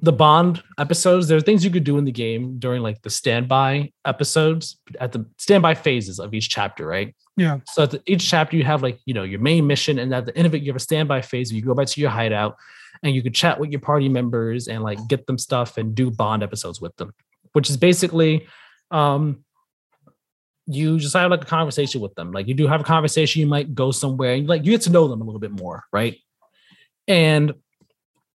the 0.00 0.12
bond 0.12 0.62
episodes 0.78 1.26
there 1.26 1.36
are 1.36 1.40
things 1.40 1.64
you 1.64 1.70
could 1.70 1.84
do 1.84 1.98
in 1.98 2.04
the 2.04 2.12
game 2.12 2.58
during 2.58 2.82
like 2.82 3.02
the 3.02 3.10
standby 3.10 3.90
episodes 4.04 4.78
at 5.00 5.12
the 5.12 5.26
standby 5.38 5.74
phases 5.74 6.20
of 6.20 6.34
each 6.34 6.48
chapter 6.48 6.86
right? 6.86 7.14
Yeah. 7.36 7.58
So 7.66 7.84
at 7.84 7.90
the, 7.92 8.02
each 8.06 8.28
chapter 8.28 8.56
you 8.56 8.64
have 8.64 8.82
like 8.82 8.98
you 9.06 9.14
know 9.14 9.24
your 9.24 9.40
main 9.40 9.66
mission 9.66 9.98
and 9.98 10.14
at 10.14 10.26
the 10.26 10.36
end 10.36 10.46
of 10.46 10.54
it 10.54 10.62
you 10.62 10.68
have 10.68 10.76
a 10.76 10.80
standby 10.80 11.22
phase 11.22 11.50
where 11.50 11.56
you 11.56 11.64
go 11.64 11.74
back 11.74 11.88
to 11.88 12.00
your 12.00 12.10
hideout 12.10 12.56
and 13.02 13.14
you 13.14 13.22
could 13.22 13.34
chat 13.34 13.58
with 13.58 13.70
your 13.70 13.80
party 13.80 14.08
members 14.08 14.68
and 14.68 14.82
like 14.82 14.98
get 15.08 15.26
them 15.26 15.38
stuff 15.38 15.78
and 15.78 15.94
do 15.94 16.10
bond 16.10 16.42
episodes 16.42 16.80
with 16.80 16.96
them 16.96 17.12
which 17.52 17.68
is 17.68 17.76
basically 17.76 18.46
um 18.90 19.44
you 20.68 20.98
just 20.98 21.16
have 21.16 21.30
like 21.30 21.42
a 21.42 21.46
conversation 21.46 22.00
with 22.00 22.14
them. 22.14 22.30
Like 22.30 22.46
you 22.46 22.52
do 22.52 22.66
have 22.66 22.82
a 22.82 22.84
conversation 22.84 23.40
you 23.40 23.46
might 23.46 23.74
go 23.74 23.90
somewhere 23.90 24.34
and 24.34 24.46
like 24.46 24.64
you 24.64 24.72
get 24.72 24.82
to 24.82 24.90
know 24.90 25.08
them 25.08 25.22
a 25.22 25.24
little 25.24 25.40
bit 25.40 25.50
more 25.50 25.84
right? 25.92 26.18
And 27.06 27.54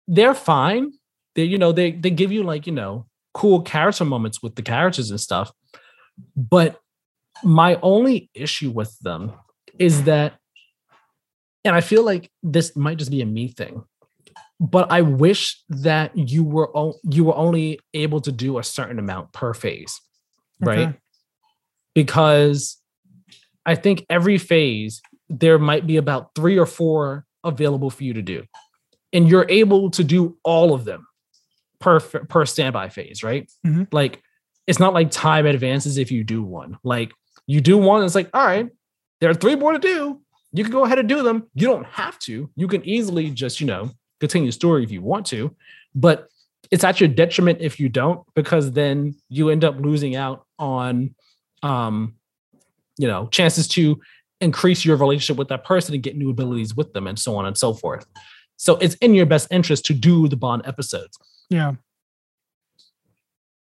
they're 0.07 0.35
fine 0.35 0.93
they 1.35 1.43
you 1.43 1.57
know 1.57 1.71
they 1.71 1.91
they 1.91 2.09
give 2.09 2.31
you 2.31 2.43
like 2.43 2.67
you 2.67 2.73
know 2.73 3.05
cool 3.33 3.61
character 3.61 4.05
moments 4.05 4.41
with 4.41 4.55
the 4.55 4.61
characters 4.61 5.09
and 5.09 5.19
stuff. 5.19 5.51
But 6.35 6.79
my 7.43 7.79
only 7.81 8.29
issue 8.33 8.71
with 8.71 8.97
them 8.99 9.33
is 9.77 10.03
that 10.03 10.33
and 11.63 11.75
i 11.75 11.81
feel 11.81 12.03
like 12.03 12.29
this 12.43 12.75
might 12.75 12.97
just 12.97 13.11
be 13.11 13.21
a 13.21 13.25
me 13.25 13.47
thing 13.47 13.83
but 14.59 14.91
i 14.91 15.01
wish 15.01 15.61
that 15.69 16.15
you 16.15 16.43
were 16.43 16.69
you 17.03 17.23
were 17.23 17.35
only 17.35 17.79
able 17.93 18.21
to 18.21 18.31
do 18.31 18.57
a 18.57 18.63
certain 18.63 18.99
amount 18.99 19.31
per 19.33 19.53
phase 19.53 19.99
right? 20.59 20.79
Okay. 20.79 20.97
because 21.95 22.77
i 23.65 23.75
think 23.75 24.05
every 24.09 24.37
phase 24.37 25.01
there 25.29 25.59
might 25.59 25.85
be 25.85 25.97
about 25.97 26.31
3 26.35 26.57
or 26.57 26.65
4 26.65 27.25
available 27.43 27.89
for 27.89 28.03
you 28.03 28.13
to 28.13 28.21
do 28.21 28.43
and 29.13 29.29
you're 29.29 29.45
able 29.49 29.89
to 29.91 30.03
do 30.03 30.37
all 30.43 30.73
of 30.73 30.85
them 30.85 31.05
per 31.79 31.99
per 31.99 32.45
standby 32.45 32.89
phase, 32.89 33.23
right? 33.23 33.49
Mm-hmm. 33.65 33.83
Like 33.91 34.21
it's 34.67 34.79
not 34.79 34.93
like 34.93 35.11
time 35.11 35.45
advances 35.45 35.97
if 35.97 36.11
you 36.11 36.23
do 36.23 36.43
one. 36.43 36.77
Like 36.83 37.11
you 37.47 37.61
do 37.61 37.77
one, 37.77 38.03
it's 38.03 38.15
like, 38.15 38.29
all 38.33 38.45
right, 38.45 38.69
there 39.19 39.29
are 39.29 39.33
three 39.35 39.55
more 39.55 39.73
to 39.73 39.79
do. 39.79 40.21
You 40.51 40.63
can 40.63 40.71
go 40.71 40.85
ahead 40.85 40.99
and 40.99 41.09
do 41.09 41.23
them. 41.23 41.47
You 41.53 41.67
don't 41.67 41.85
have 41.87 42.19
to. 42.19 42.49
You 42.55 42.67
can 42.67 42.85
easily 42.85 43.29
just, 43.31 43.59
you 43.59 43.67
know, 43.67 43.91
continue 44.19 44.49
the 44.49 44.53
story 44.53 44.83
if 44.83 44.91
you 44.91 45.01
want 45.01 45.25
to. 45.27 45.55
But 45.95 46.29
it's 46.71 46.83
at 46.83 46.99
your 46.99 47.09
detriment 47.09 47.59
if 47.61 47.79
you 47.79 47.89
don't, 47.89 48.21
because 48.35 48.71
then 48.73 49.15
you 49.29 49.49
end 49.49 49.63
up 49.63 49.79
losing 49.79 50.15
out 50.15 50.45
on, 50.59 51.15
um, 51.63 52.15
you 52.97 53.07
know, 53.07 53.27
chances 53.27 53.67
to 53.69 53.99
increase 54.41 54.85
your 54.85 54.97
relationship 54.97 55.37
with 55.37 55.47
that 55.49 55.63
person 55.63 55.93
and 55.93 56.03
get 56.03 56.15
new 56.15 56.29
abilities 56.29 56.75
with 56.75 56.93
them, 56.93 57.07
and 57.07 57.17
so 57.17 57.35
on 57.35 57.45
and 57.45 57.57
so 57.57 57.73
forth. 57.73 58.05
So 58.57 58.75
it's 58.77 58.95
in 58.95 59.13
your 59.13 59.25
best 59.25 59.47
interest 59.51 59.85
to 59.85 59.93
do 59.93 60.27
the 60.27 60.35
Bond 60.35 60.61
episodes. 60.65 61.17
Yeah. 61.49 61.73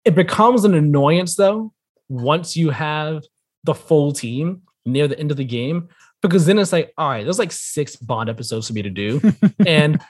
It 0.04 0.14
becomes 0.14 0.64
an 0.64 0.74
annoyance 0.74 1.36
though 1.36 1.72
once 2.08 2.56
you 2.56 2.70
have 2.70 3.24
the 3.64 3.74
full 3.74 4.12
team 4.12 4.62
near 4.84 5.08
the 5.08 5.18
end 5.18 5.30
of 5.30 5.36
the 5.36 5.44
game 5.44 5.88
because 6.22 6.46
then 6.46 6.58
it's 6.58 6.72
like, 6.72 6.92
all 6.96 7.08
right, 7.08 7.24
there's 7.24 7.38
like 7.38 7.52
six 7.52 7.96
Bond 7.96 8.28
episodes 8.28 8.68
for 8.68 8.72
me 8.72 8.82
to 8.82 8.90
do. 8.90 9.20
and 9.66 10.00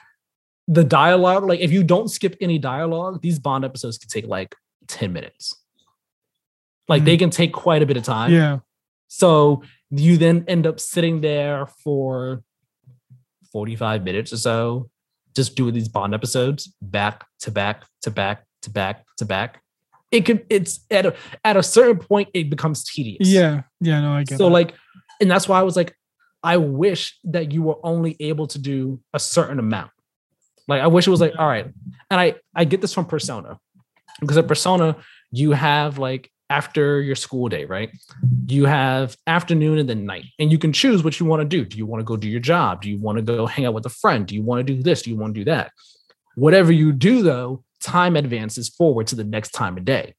the 0.67 0.83
dialogue, 0.83 1.43
like 1.43 1.59
if 1.59 1.71
you 1.71 1.83
don't 1.83 2.09
skip 2.09 2.35
any 2.41 2.59
dialogue, 2.59 3.21
these 3.21 3.39
Bond 3.39 3.65
episodes 3.65 3.97
can 3.97 4.09
take 4.09 4.27
like 4.27 4.55
10 4.87 5.13
minutes. 5.13 5.55
Like 6.87 7.01
mm 7.01 7.05
they 7.05 7.17
can 7.17 7.29
take 7.29 7.51
quite 7.51 7.83
a 7.83 7.85
bit 7.85 7.97
of 7.97 8.03
time. 8.03 8.31
Yeah. 8.31 8.59
So 9.09 9.63
you 9.89 10.17
then 10.17 10.45
end 10.47 10.65
up 10.65 10.79
sitting 10.79 11.21
there 11.21 11.65
for 11.83 12.43
45 13.51 14.03
minutes 14.03 14.31
or 14.33 14.37
so, 14.37 14.89
just 15.37 15.55
doing 15.55 15.73
these 15.73 15.87
Bond 15.87 16.13
episodes 16.13 16.73
back 16.81 17.25
to 17.41 17.51
back 17.51 17.85
to 18.01 18.11
back 18.11 18.43
to 18.63 18.69
back 18.69 19.05
to 19.17 19.25
back. 19.25 19.61
It 20.11 20.25
could 20.25 20.45
it's 20.49 20.79
at 20.89 21.05
a 21.05 21.15
at 21.45 21.55
a 21.55 21.63
certain 21.63 21.99
point 21.99 22.29
it 22.33 22.49
becomes 22.49 22.83
tedious. 22.83 23.29
Yeah. 23.29 23.61
Yeah, 23.79 24.01
no, 24.01 24.13
I 24.13 24.23
get 24.23 24.39
so 24.39 24.45
that. 24.45 24.49
like 24.49 24.73
and 25.21 25.29
that's 25.29 25.47
why 25.47 25.59
I 25.59 25.63
was 25.63 25.75
like, 25.75 25.95
I 26.43 26.57
wish 26.57 27.17
that 27.25 27.51
you 27.51 27.61
were 27.61 27.77
only 27.83 28.17
able 28.19 28.47
to 28.47 28.59
do 28.59 28.99
a 29.13 29.19
certain 29.19 29.59
amount. 29.59 29.91
Like 30.67 30.81
I 30.81 30.87
wish 30.87 31.07
it 31.07 31.11
was 31.11 31.21
like, 31.21 31.33
all 31.37 31.47
right. 31.47 31.67
And 32.09 32.19
I 32.19 32.35
I 32.55 32.65
get 32.65 32.81
this 32.81 32.93
from 32.93 33.05
Persona. 33.05 33.59
Because 34.19 34.37
at 34.37 34.47
Persona, 34.47 34.97
you 35.31 35.51
have 35.51 35.99
like 35.99 36.31
after 36.49 37.01
your 37.01 37.15
school 37.15 37.49
day, 37.49 37.65
right? 37.65 37.89
You 38.47 38.65
have 38.65 39.17
afternoon 39.27 39.79
and 39.79 39.89
then 39.89 40.05
night. 40.05 40.25
And 40.39 40.51
you 40.51 40.57
can 40.57 40.71
choose 40.71 41.03
what 41.03 41.19
you 41.19 41.25
want 41.25 41.41
to 41.41 41.47
do. 41.47 41.65
Do 41.65 41.77
you 41.77 41.85
want 41.85 41.99
to 41.99 42.05
go 42.05 42.15
do 42.15 42.29
your 42.29 42.39
job? 42.39 42.81
Do 42.81 42.89
you 42.89 42.97
want 42.97 43.17
to 43.17 43.21
go 43.21 43.45
hang 43.45 43.65
out 43.65 43.73
with 43.73 43.85
a 43.85 43.89
friend? 43.89 44.25
Do 44.25 44.35
you 44.35 44.43
want 44.43 44.65
to 44.65 44.73
do 44.73 44.81
this? 44.81 45.01
Do 45.01 45.09
you 45.09 45.17
want 45.17 45.35
to 45.35 45.41
do 45.41 45.45
that? 45.45 45.71
Whatever 46.35 46.71
you 46.71 46.91
do 46.91 47.21
though, 47.21 47.63
time 47.81 48.15
advances 48.15 48.69
forward 48.69 49.07
to 49.07 49.15
the 49.15 49.23
next 49.23 49.51
time 49.51 49.77
of 49.77 49.85
day. 49.85 50.15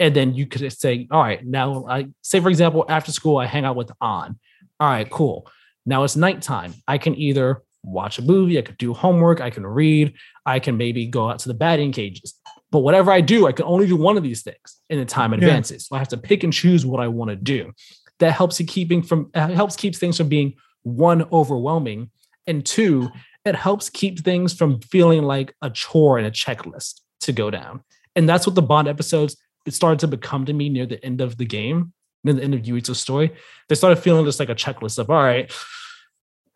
And 0.00 0.14
then 0.14 0.34
you 0.34 0.46
could 0.46 0.72
say, 0.72 1.06
all 1.10 1.22
right, 1.22 1.44
now 1.44 1.86
I 1.88 2.08
say, 2.22 2.40
for 2.40 2.48
example, 2.48 2.84
after 2.88 3.12
school, 3.12 3.38
I 3.38 3.46
hang 3.46 3.64
out 3.64 3.76
with 3.76 3.90
Ann. 4.02 4.38
All 4.80 4.88
right, 4.88 5.08
cool. 5.08 5.48
Now 5.86 6.02
it's 6.02 6.16
nighttime. 6.16 6.74
I 6.88 6.98
can 6.98 7.14
either 7.14 7.62
watch 7.84 8.18
a 8.18 8.22
movie, 8.22 8.58
I 8.58 8.62
could 8.62 8.78
do 8.78 8.94
homework, 8.94 9.40
I 9.40 9.50
can 9.50 9.66
read, 9.66 10.14
I 10.46 10.58
can 10.58 10.76
maybe 10.76 11.06
go 11.06 11.30
out 11.30 11.38
to 11.40 11.48
the 11.48 11.54
batting 11.54 11.92
cages. 11.92 12.34
But 12.74 12.80
whatever 12.80 13.12
I 13.12 13.20
do, 13.20 13.46
I 13.46 13.52
can 13.52 13.66
only 13.66 13.86
do 13.86 13.94
one 13.94 14.16
of 14.16 14.24
these 14.24 14.42
things 14.42 14.80
in 14.90 14.98
the 14.98 15.04
time 15.04 15.32
advances. 15.32 15.84
Yeah. 15.84 15.86
So 15.86 15.94
I 15.94 15.98
have 16.00 16.08
to 16.08 16.16
pick 16.16 16.42
and 16.42 16.52
choose 16.52 16.84
what 16.84 16.98
I 16.98 17.06
want 17.06 17.30
to 17.30 17.36
do. 17.36 17.70
That 18.18 18.32
helps 18.32 18.58
you 18.58 18.66
keeping 18.66 19.00
from 19.00 19.30
uh, 19.32 19.46
helps 19.50 19.76
keeps 19.76 19.96
things 19.96 20.16
from 20.16 20.28
being 20.28 20.54
one 20.82 21.22
overwhelming, 21.30 22.10
and 22.48 22.66
two, 22.66 23.10
it 23.44 23.54
helps 23.54 23.90
keep 23.90 24.18
things 24.18 24.52
from 24.52 24.80
feeling 24.80 25.22
like 25.22 25.54
a 25.62 25.70
chore 25.70 26.18
and 26.18 26.26
a 26.26 26.32
checklist 26.32 27.02
to 27.20 27.32
go 27.32 27.48
down. 27.48 27.84
And 28.16 28.28
that's 28.28 28.44
what 28.44 28.56
the 28.56 28.62
Bond 28.62 28.88
episodes 28.88 29.36
it 29.66 29.72
started 29.72 30.00
to 30.00 30.08
become 30.08 30.44
to 30.46 30.52
me 30.52 30.68
near 30.68 30.84
the 30.84 31.02
end 31.04 31.20
of 31.20 31.38
the 31.38 31.44
game, 31.44 31.92
near 32.24 32.34
the 32.34 32.42
end 32.42 32.54
of 32.54 32.62
Yuito's 32.62 32.98
story. 32.98 33.30
They 33.68 33.76
started 33.76 34.02
feeling 34.02 34.24
just 34.24 34.40
like 34.40 34.48
a 34.48 34.56
checklist 34.56 34.98
of 34.98 35.10
all 35.10 35.22
right, 35.22 35.48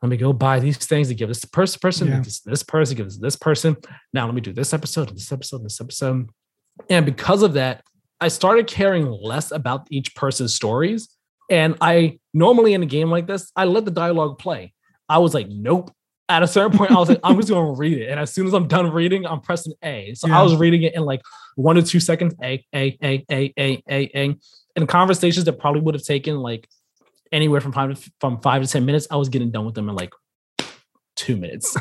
let 0.02 0.08
me 0.08 0.16
go 0.16 0.32
buy 0.32 0.60
these 0.60 0.78
things 0.78 1.08
to 1.08 1.14
give 1.14 1.28
this 1.28 1.44
person, 1.44 1.80
person, 1.80 2.08
yeah. 2.08 2.20
this, 2.20 2.40
this 2.40 2.62
person, 2.62 2.96
give 2.96 3.06
this 3.06 3.18
this 3.18 3.36
person. 3.36 3.76
Now 4.12 4.26
let 4.26 4.34
me 4.34 4.40
do 4.40 4.52
this 4.52 4.72
episode, 4.72 5.08
this 5.10 5.32
episode, 5.32 5.64
this 5.64 5.80
episode. 5.80 6.28
And 6.88 7.04
because 7.04 7.42
of 7.42 7.54
that, 7.54 7.82
I 8.20 8.28
started 8.28 8.66
caring 8.66 9.10
less 9.10 9.50
about 9.50 9.86
each 9.90 10.14
person's 10.14 10.54
stories. 10.54 11.08
And 11.50 11.76
I 11.80 12.18
normally 12.34 12.74
in 12.74 12.82
a 12.82 12.86
game 12.86 13.10
like 13.10 13.26
this, 13.26 13.50
I 13.56 13.64
let 13.64 13.84
the 13.84 13.90
dialogue 13.90 14.38
play. 14.38 14.72
I 15.08 15.18
was 15.18 15.34
like, 15.34 15.48
nope. 15.48 15.90
At 16.28 16.42
a 16.42 16.46
certain 16.46 16.76
point, 16.76 16.90
I 16.90 16.98
was 16.98 17.08
like, 17.08 17.20
I'm 17.24 17.36
just 17.36 17.48
going 17.48 17.74
to 17.74 17.78
read 17.78 17.96
it. 17.96 18.10
And 18.10 18.20
as 18.20 18.34
soon 18.34 18.46
as 18.46 18.52
I'm 18.52 18.68
done 18.68 18.92
reading, 18.92 19.26
I'm 19.26 19.40
pressing 19.40 19.72
A. 19.82 20.12
So 20.14 20.28
yeah. 20.28 20.38
I 20.38 20.42
was 20.42 20.56
reading 20.56 20.82
it 20.82 20.94
in 20.94 21.04
like 21.04 21.22
one 21.56 21.78
or 21.78 21.82
two 21.82 22.00
seconds. 22.00 22.34
A, 22.42 22.62
A, 22.74 22.98
A, 23.02 23.24
A, 23.30 23.54
A, 23.58 23.82
A, 23.88 24.10
A. 24.14 24.36
And 24.76 24.86
conversations 24.86 25.46
that 25.46 25.54
probably 25.54 25.80
would 25.80 25.94
have 25.94 26.04
taken 26.04 26.36
like 26.36 26.68
anywhere 27.32 27.60
from 27.60 27.72
five 27.72 27.94
to, 27.94 28.12
from 28.20 28.40
five 28.40 28.62
to 28.62 28.68
ten 28.68 28.84
minutes. 28.84 29.06
I 29.10 29.16
was 29.16 29.28
getting 29.28 29.50
done 29.50 29.64
with 29.64 29.74
them 29.74 29.88
in 29.88 29.94
like 29.94 30.12
two 31.16 31.36
minutes. 31.36 31.76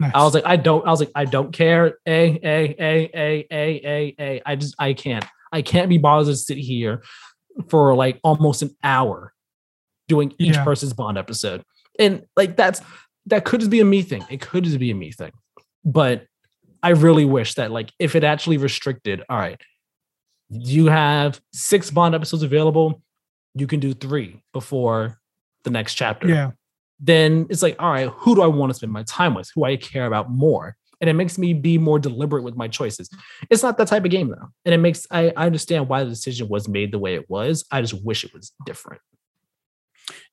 Nice. 0.00 0.12
I 0.14 0.22
was 0.22 0.34
like, 0.34 0.46
I 0.46 0.56
don't. 0.56 0.86
I 0.86 0.90
was 0.90 1.00
like, 1.00 1.10
I 1.14 1.24
don't 1.24 1.52
care. 1.52 1.98
A 2.06 2.40
a 2.42 2.76
a 2.78 3.10
a 3.14 3.46
a 3.50 3.80
a 3.84 4.14
a. 4.18 4.42
I 4.46 4.56
just 4.56 4.74
I 4.78 4.92
can't. 4.92 5.24
I 5.52 5.62
can't 5.62 5.88
be 5.88 5.98
bothered 5.98 6.26
to 6.32 6.36
sit 6.36 6.58
here 6.58 7.02
for 7.68 7.94
like 7.94 8.20
almost 8.22 8.62
an 8.62 8.76
hour 8.84 9.32
doing 10.06 10.32
each 10.38 10.56
yeah. 10.56 10.64
person's 10.64 10.92
Bond 10.92 11.18
episode, 11.18 11.62
and 11.98 12.24
like 12.36 12.56
that's 12.56 12.80
that 13.26 13.44
could 13.44 13.60
just 13.60 13.70
be 13.70 13.80
a 13.80 13.84
me 13.84 14.02
thing. 14.02 14.24
It 14.30 14.40
could 14.40 14.64
just 14.64 14.78
be 14.78 14.90
a 14.90 14.94
me 14.94 15.12
thing, 15.12 15.32
but 15.84 16.26
I 16.82 16.90
really 16.90 17.24
wish 17.24 17.54
that 17.54 17.70
like 17.70 17.92
if 17.98 18.14
it 18.14 18.24
actually 18.24 18.56
restricted. 18.58 19.22
All 19.28 19.38
right, 19.38 19.60
you 20.48 20.86
have 20.86 21.40
six 21.52 21.90
Bond 21.90 22.14
episodes 22.14 22.42
available 22.42 23.02
you 23.60 23.66
can 23.66 23.80
do 23.80 23.94
three 23.94 24.42
before 24.52 25.20
the 25.64 25.70
next 25.70 25.94
chapter. 25.94 26.28
Yeah. 26.28 26.50
Then 27.00 27.46
it's 27.50 27.62
like, 27.62 27.76
all 27.78 27.92
right, 27.92 28.08
who 28.08 28.34
do 28.34 28.42
I 28.42 28.46
want 28.46 28.70
to 28.70 28.74
spend 28.74 28.92
my 28.92 29.04
time 29.04 29.34
with? 29.34 29.50
Who 29.54 29.64
I 29.64 29.76
care 29.76 30.06
about 30.06 30.30
more? 30.30 30.76
And 31.00 31.08
it 31.08 31.12
makes 31.12 31.38
me 31.38 31.54
be 31.54 31.78
more 31.78 31.98
deliberate 31.98 32.42
with 32.42 32.56
my 32.56 32.66
choices. 32.66 33.08
It's 33.50 33.62
not 33.62 33.78
that 33.78 33.86
type 33.86 34.04
of 34.04 34.10
game 34.10 34.28
though. 34.28 34.48
And 34.64 34.74
it 34.74 34.78
makes 34.78 35.06
I, 35.10 35.32
I 35.36 35.46
understand 35.46 35.88
why 35.88 36.02
the 36.02 36.10
decision 36.10 36.48
was 36.48 36.68
made 36.68 36.92
the 36.92 36.98
way 36.98 37.14
it 37.14 37.30
was. 37.30 37.64
I 37.70 37.80
just 37.80 38.04
wish 38.04 38.24
it 38.24 38.34
was 38.34 38.52
different. 38.66 39.00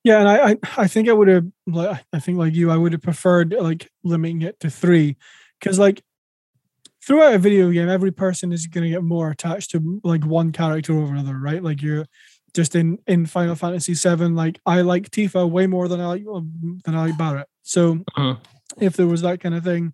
Yeah, 0.04 0.20
and 0.20 0.30
I 0.30 0.52
I, 0.52 0.56
I 0.78 0.88
think 0.88 1.08
I 1.08 1.14
would 1.14 1.28
have 1.28 1.46
I 1.76 2.20
think 2.20 2.40
like 2.40 2.56
you, 2.56 2.72
I 2.72 2.78
would 2.78 2.94
have 2.94 3.02
preferred 3.02 3.54
like 3.54 3.92
limiting 4.04 4.42
it 4.42 4.60
to 4.62 4.70
three. 4.70 5.18
Cause 5.62 5.78
like 5.78 6.02
throughout 7.06 7.36
a 7.36 7.40
video 7.40 7.70
game, 7.70 7.90
every 7.90 8.12
person 8.12 8.52
is 8.52 8.66
gonna 8.66 8.90
get 8.90 9.04
more 9.04 9.30
attached 9.30 9.72
to 9.72 10.00
like 10.04 10.26
one 10.26 10.52
character 10.52 10.98
over 10.98 11.14
another, 11.14 11.38
right? 11.38 11.62
Like 11.62 11.82
you're 11.82 12.08
just 12.56 12.76
in 12.76 12.98
in 13.06 13.26
Final 13.26 13.56
Fantasy 13.56 13.94
VII, 13.94 14.30
like 14.30 14.60
I 14.66 14.82
like 14.82 15.12
Tifa 15.12 15.48
way 15.48 15.68
more 15.68 15.88
than 15.88 16.00
I 16.00 16.08
like 16.08 16.24
than 16.24 16.96
I 16.96 17.08
like 17.08 17.18
Barret. 17.18 17.48
So 17.62 18.04
uh-huh. 18.16 18.38
if 18.80 18.96
there 18.96 19.08
was 19.08 19.22
that 19.22 19.42
kind 19.42 19.54
of 19.54 19.64
thing 19.64 19.94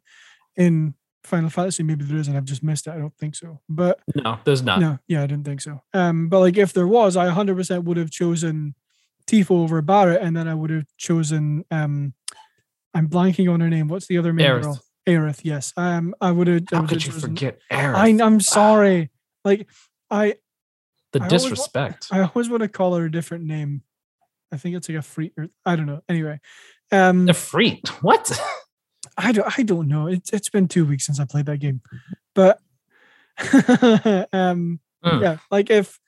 in 0.55 0.93
Final 1.23 1.49
Fantasy, 1.49 1.83
maybe 1.83 2.05
there 2.05 2.17
is, 2.17 2.27
and 2.27 2.37
I've 2.37 2.45
just 2.45 2.63
missed 2.63 2.87
it. 2.87 2.91
I 2.91 2.97
don't 2.97 3.17
think 3.17 3.35
so. 3.35 3.59
But 3.67 3.99
no, 4.15 4.39
there's 4.43 4.61
not. 4.61 4.79
No, 4.79 4.99
yeah, 5.07 5.23
I 5.23 5.27
didn't 5.27 5.45
think 5.45 5.61
so. 5.61 5.81
Um, 5.93 6.29
but 6.29 6.39
like 6.39 6.57
if 6.57 6.71
there 6.71 6.87
was, 6.87 7.17
I 7.17 7.25
100 7.25 7.57
percent 7.57 7.83
would 7.83 7.97
have 7.97 8.11
chosen 8.11 8.75
Tifa 9.27 9.51
over 9.51 9.81
Barret, 9.81 10.21
and 10.21 10.37
then 10.37 10.47
I 10.47 10.53
would 10.53 10.69
have 10.69 10.85
chosen 10.97 11.65
um, 11.71 12.13
I'm 12.93 13.09
blanking 13.09 13.51
on 13.51 13.59
her 13.59 13.69
name. 13.69 13.87
What's 13.87 14.07
the 14.07 14.19
other 14.19 14.33
main 14.33 14.45
Aerith. 14.45 14.61
girl? 14.61 14.81
Aerith. 15.07 15.41
Yes. 15.43 15.73
Um, 15.75 16.13
I 16.21 16.31
would 16.31 16.47
have. 16.47 16.63
How 16.71 16.85
could 16.85 17.03
you 17.03 17.11
chosen, 17.11 17.31
forget 17.31 17.59
Aerith? 17.71 17.95
I, 17.95 18.23
I'm 18.23 18.39
sorry. 18.39 19.09
like 19.43 19.67
I 20.11 20.35
the 21.11 21.21
I 21.21 21.27
disrespect. 21.27 22.07
Always, 22.11 22.27
I 22.27 22.29
always 22.29 22.49
want 22.49 22.63
to 22.63 22.69
call 22.69 22.95
her 22.95 23.05
a 23.05 23.11
different 23.11 23.45
name. 23.45 23.83
I 24.51 24.57
think 24.57 24.75
it's 24.75 24.89
like 24.89 24.97
a 24.97 25.01
free 25.01 25.31
or 25.37 25.47
I 25.65 25.75
don't 25.75 25.85
know. 25.85 26.01
Anyway. 26.09 26.39
Um 26.91 27.29
a 27.29 27.33
freak. 27.33 27.87
What? 28.01 28.31
I 29.17 29.31
don't 29.31 29.59
I 29.59 29.63
don't 29.63 29.87
know. 29.87 30.07
It's 30.07 30.31
it's 30.31 30.49
been 30.49 30.67
two 30.67 30.85
weeks 30.85 31.05
since 31.05 31.19
I 31.19 31.25
played 31.25 31.45
that 31.45 31.59
game. 31.59 31.81
But 32.35 32.59
um 34.33 34.79
mm. 35.03 35.21
yeah, 35.21 35.37
like 35.49 35.69
if 35.69 35.99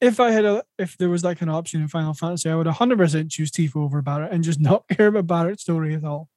if 0.00 0.18
I 0.18 0.32
had 0.32 0.44
a 0.44 0.64
if 0.78 0.96
there 0.98 1.08
was 1.08 1.22
like 1.22 1.42
an 1.42 1.48
option 1.48 1.80
in 1.80 1.88
Final 1.88 2.14
Fantasy, 2.14 2.50
I 2.50 2.54
would 2.54 2.66
100 2.66 2.98
percent 2.98 3.30
choose 3.30 3.50
Tifa 3.50 3.76
over 3.76 4.02
Barret 4.02 4.32
and 4.32 4.44
just 4.44 4.60
not 4.68 4.88
care 4.88 5.08
about 5.08 5.26
Barret's 5.26 5.62
story 5.62 5.94
at 5.94 6.04
all. 6.04 6.28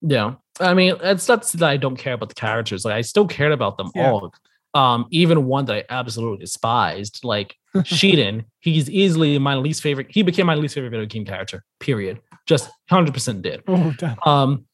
Yeah, 0.00 0.34
I 0.60 0.74
mean, 0.74 0.94
it's 1.00 1.26
not 1.26 1.42
that 1.44 1.62
I 1.62 1.76
don't 1.76 1.96
care 1.96 2.12
about 2.12 2.28
the 2.28 2.34
characters. 2.36 2.84
Like 2.84 2.94
I 2.94 3.00
still 3.00 3.26
cared 3.26 3.52
about 3.52 3.78
them 3.78 3.90
yeah. 3.94 4.10
all 4.10 4.32
um, 4.74 5.06
even 5.10 5.46
one 5.46 5.64
that 5.66 5.76
I 5.76 5.84
absolutely 5.88 6.38
despised, 6.38 7.24
like 7.24 7.56
Shiden. 7.76 8.44
He's 8.60 8.90
easily 8.90 9.38
my 9.38 9.54
least 9.54 9.82
favorite. 9.82 10.08
He 10.10 10.22
became 10.22 10.46
my 10.46 10.54
least 10.54 10.74
favorite 10.74 10.90
video 10.90 11.06
game 11.06 11.24
character. 11.24 11.64
Period. 11.80 12.20
Just 12.46 12.70
hundred 12.88 13.14
percent 13.14 13.42
did. 13.42 13.62
Oh, 13.66 13.94
damn. 13.98 14.16
Um, 14.24 14.66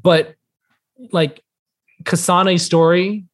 but 0.00 0.34
like 1.10 1.42
Kasane's 2.04 2.62
story, 2.62 3.24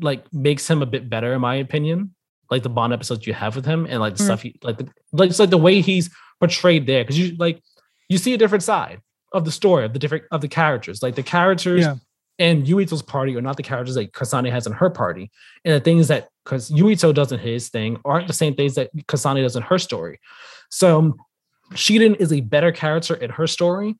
like 0.00 0.32
makes 0.32 0.68
him 0.68 0.82
a 0.82 0.86
bit 0.86 1.08
better 1.08 1.34
in 1.34 1.40
my 1.40 1.56
opinion. 1.56 2.14
Like 2.50 2.62
the 2.62 2.68
Bond 2.68 2.92
episodes 2.92 3.26
you 3.26 3.34
have 3.34 3.56
with 3.56 3.64
him, 3.64 3.86
and 3.86 4.00
like 4.00 4.16
the 4.16 4.22
mm. 4.22 4.26
stuff 4.26 4.42
he 4.42 4.58
like, 4.62 4.78
the, 4.78 4.88
like 5.12 5.30
it's 5.30 5.38
like 5.38 5.50
the 5.50 5.58
way 5.58 5.80
he's 5.80 6.10
portrayed 6.38 6.86
there, 6.86 7.02
because 7.02 7.18
you 7.18 7.34
like 7.36 7.60
you 8.08 8.18
see 8.18 8.34
a 8.34 8.38
different 8.38 8.62
side 8.62 9.00
of 9.32 9.44
the 9.44 9.50
story 9.50 9.84
of 9.84 9.92
the 9.92 9.98
different 9.98 10.24
of 10.30 10.42
the 10.42 10.48
characters. 10.48 11.02
Like 11.02 11.16
the 11.16 11.24
characters 11.24 11.82
yeah 11.82 11.96
and 12.38 12.66
Yuito's 12.66 13.02
party 13.02 13.34
are 13.36 13.42
not 13.42 13.56
the 13.56 13.62
characters 13.62 13.94
that 13.94 14.12
Kasane 14.12 14.50
has 14.50 14.66
in 14.66 14.72
her 14.74 14.90
party. 14.90 15.30
And 15.64 15.74
the 15.74 15.80
things 15.80 16.08
that 16.08 16.28
because 16.44 16.70
Yuito 16.70 17.14
does 17.14 17.32
in 17.32 17.38
his 17.38 17.68
thing 17.70 17.98
aren't 18.04 18.26
the 18.26 18.32
same 18.32 18.54
things 18.54 18.74
that 18.74 18.94
Kasane 19.06 19.42
does 19.42 19.56
in 19.56 19.62
her 19.62 19.78
story. 19.78 20.20
So 20.70 21.16
Shiden 21.72 22.16
is 22.16 22.32
a 22.32 22.40
better 22.40 22.72
character 22.72 23.14
in 23.14 23.30
her 23.30 23.46
story. 23.46 23.96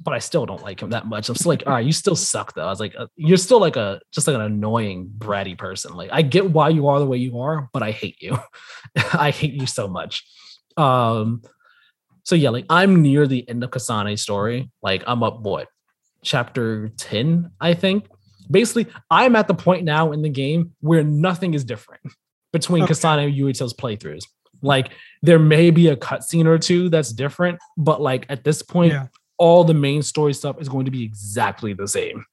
but 0.00 0.12
I 0.12 0.18
still 0.18 0.44
don't 0.44 0.62
like 0.62 0.80
him 0.82 0.90
that 0.90 1.06
much. 1.06 1.28
I'm 1.28 1.36
still 1.36 1.50
like, 1.50 1.62
all 1.66 1.72
right, 1.72 1.84
you 1.84 1.92
still 1.92 2.16
suck 2.16 2.54
though. 2.54 2.66
I 2.66 2.70
was 2.70 2.80
like, 2.80 2.94
uh, 2.98 3.06
you're 3.16 3.38
still 3.38 3.60
like 3.60 3.76
a 3.76 4.00
just 4.12 4.26
like 4.26 4.34
an 4.36 4.42
annoying 4.42 5.10
bratty 5.16 5.56
person. 5.56 5.94
Like 5.94 6.10
I 6.12 6.22
get 6.22 6.50
why 6.50 6.68
you 6.68 6.88
are 6.88 6.98
the 6.98 7.06
way 7.06 7.16
you 7.16 7.38
are, 7.40 7.70
but 7.72 7.82
I 7.82 7.92
hate 7.92 8.20
you. 8.20 8.36
I 9.14 9.30
hate 9.30 9.54
you 9.54 9.66
so 9.66 9.88
much. 9.88 10.24
Um, 10.76 11.42
so 12.24 12.34
yeah, 12.34 12.50
like 12.50 12.66
I'm 12.68 13.00
near 13.02 13.26
the 13.26 13.48
end 13.48 13.64
of 13.64 13.70
Kasane's 13.70 14.20
story. 14.20 14.70
Like 14.82 15.04
I'm 15.06 15.22
up 15.22 15.40
what 15.40 15.68
chapter 16.26 16.88
10, 16.98 17.50
I 17.60 17.72
think. 17.74 18.06
Basically, 18.50 18.86
I'm 19.10 19.34
at 19.36 19.48
the 19.48 19.54
point 19.54 19.84
now 19.84 20.12
in 20.12 20.22
the 20.22 20.28
game 20.28 20.72
where 20.80 21.02
nothing 21.02 21.54
is 21.54 21.64
different 21.64 22.02
between 22.52 22.84
okay. 22.84 22.92
Kasane 22.92 23.24
and 23.24 23.34
Yuito's 23.34 23.72
playthroughs. 23.72 24.24
Like 24.62 24.90
there 25.22 25.38
may 25.38 25.70
be 25.70 25.88
a 25.88 25.96
cutscene 25.96 26.46
or 26.46 26.58
two 26.58 26.88
that's 26.88 27.12
different, 27.12 27.58
but 27.76 28.00
like 28.00 28.26
at 28.28 28.44
this 28.44 28.62
point, 28.62 28.92
yeah. 28.92 29.06
all 29.38 29.64
the 29.64 29.74
main 29.74 30.02
story 30.02 30.32
stuff 30.32 30.60
is 30.60 30.68
going 30.68 30.84
to 30.84 30.90
be 30.90 31.04
exactly 31.04 31.72
the 31.72 31.88
same. 31.88 32.24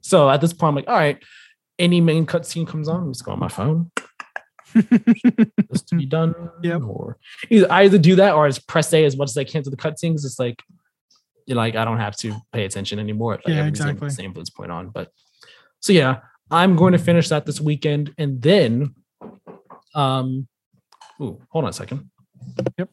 So 0.00 0.30
at 0.30 0.40
this 0.40 0.52
point, 0.52 0.70
I'm 0.70 0.74
like, 0.76 0.88
all 0.88 0.94
right, 0.94 1.22
any 1.78 2.00
main 2.00 2.26
cutscene 2.26 2.66
comes 2.66 2.88
on, 2.88 3.06
let's 3.06 3.22
go 3.22 3.32
on 3.32 3.38
my 3.38 3.48
phone. 3.48 3.90
just 5.70 5.88
to 5.88 5.96
be 5.96 6.06
done. 6.06 6.34
Yeah. 6.62 6.76
Or 6.76 7.16
either 7.50 7.70
I 7.70 7.84
either 7.84 7.98
do 7.98 8.16
that 8.16 8.34
or 8.34 8.46
I 8.46 8.48
just 8.48 8.68
press 8.68 8.92
A 8.92 9.04
as 9.04 9.16
much 9.16 9.30
as 9.30 9.36
I 9.36 9.44
can 9.44 9.62
to 9.62 9.70
the 9.70 9.76
cutscenes. 9.76 10.24
It's 10.24 10.38
like 10.38 10.62
you 11.48 11.54
know, 11.54 11.60
like 11.62 11.76
I 11.76 11.84
don't 11.84 11.98
have 11.98 12.14
to 12.18 12.36
pay 12.52 12.66
attention 12.66 12.98
anymore. 12.98 13.40
Like 13.44 13.48
yeah, 13.48 13.66
exactly. 13.66 14.08
The 14.08 14.14
same 14.14 14.32
from 14.34 14.42
this 14.42 14.50
point 14.50 14.70
on. 14.70 14.90
But 14.90 15.10
so 15.80 15.94
yeah, 15.94 16.20
I'm 16.50 16.76
going 16.76 16.92
to 16.92 16.98
finish 16.98 17.30
that 17.30 17.46
this 17.46 17.58
weekend 17.60 18.14
and 18.18 18.40
then 18.40 18.94
um 19.94 20.46
ooh, 21.22 21.40
hold 21.48 21.64
on 21.64 21.70
a 21.70 21.72
second. 21.72 22.10
Yep. 22.76 22.90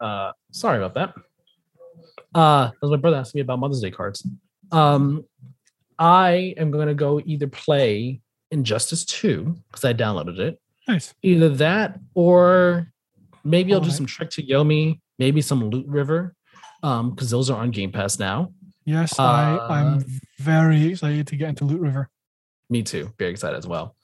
Uh 0.00 0.32
sorry 0.52 0.78
about 0.78 0.94
that. 0.94 1.14
Uh, 2.32 2.66
that 2.66 2.82
was 2.82 2.90
my 2.90 2.96
brother 2.98 3.16
asked 3.16 3.34
me 3.34 3.40
about 3.40 3.58
Mother's 3.58 3.80
Day 3.80 3.90
cards. 3.90 4.26
Um, 4.70 5.24
I 5.98 6.54
am 6.58 6.70
going 6.70 6.88
to 6.88 6.94
go 6.94 7.18
either 7.24 7.46
play 7.46 8.20
Injustice 8.50 9.06
2 9.06 9.56
because 9.70 9.84
I 9.86 9.94
downloaded 9.94 10.38
it. 10.38 10.60
Nice. 10.88 11.14
Either 11.22 11.48
that 11.48 11.98
or 12.14 12.92
maybe 13.44 13.72
I'll 13.72 13.80
do 13.80 13.90
some 13.90 14.06
Trek 14.06 14.30
to 14.30 14.42
Yomi, 14.42 15.00
maybe 15.18 15.40
some 15.40 15.68
Loot 15.70 15.86
River, 15.86 16.34
um, 16.82 17.10
because 17.10 17.30
those 17.30 17.50
are 17.50 17.58
on 17.60 17.70
Game 17.70 17.92
Pass 17.92 18.18
now. 18.18 18.52
Yes, 18.84 19.18
uh, 19.18 19.22
I, 19.22 19.80
I'm 19.80 20.04
very 20.38 20.86
excited 20.86 21.26
to 21.26 21.36
get 21.36 21.48
into 21.48 21.64
Loot 21.64 21.80
River. 21.80 22.08
Me 22.68 22.82
too. 22.82 23.12
Very 23.18 23.30
excited 23.30 23.56
as 23.56 23.66
well. 23.66 23.94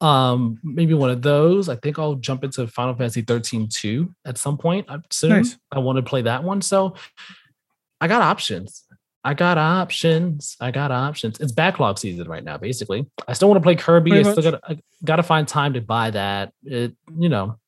Um, 0.00 0.58
maybe 0.62 0.92
one 0.92 1.10
of 1.10 1.22
those. 1.22 1.68
I 1.68 1.76
think 1.76 1.98
I'll 1.98 2.14
jump 2.16 2.44
into 2.44 2.66
Final 2.66 2.94
Fantasy 2.94 3.22
13 3.22 3.68
2 3.68 4.14
at 4.26 4.36
some 4.36 4.58
point 4.58 4.86
soon. 5.10 5.30
Nice. 5.30 5.56
I 5.70 5.78
want 5.78 5.96
to 5.96 6.02
play 6.02 6.22
that 6.22 6.44
one. 6.44 6.60
So 6.60 6.94
I 8.00 8.08
got 8.08 8.20
options. 8.20 8.84
I 9.24 9.34
got 9.34 9.56
options. 9.56 10.56
I 10.60 10.72
got 10.72 10.90
options. 10.90 11.38
It's 11.38 11.52
backlog 11.52 11.98
season 11.98 12.28
right 12.28 12.42
now, 12.42 12.58
basically. 12.58 13.06
I 13.28 13.34
still 13.34 13.48
want 13.48 13.62
to 13.62 13.62
play 13.62 13.76
Kirby. 13.76 14.10
Pretty 14.10 14.28
I 14.28 14.32
still 14.32 14.50
got 14.50 14.60
I 14.68 14.78
got 15.04 15.16
to 15.16 15.22
find 15.22 15.46
time 15.46 15.74
to 15.74 15.80
buy 15.80 16.10
that. 16.10 16.52
It, 16.64 16.96
you 17.16 17.28
know, 17.28 17.58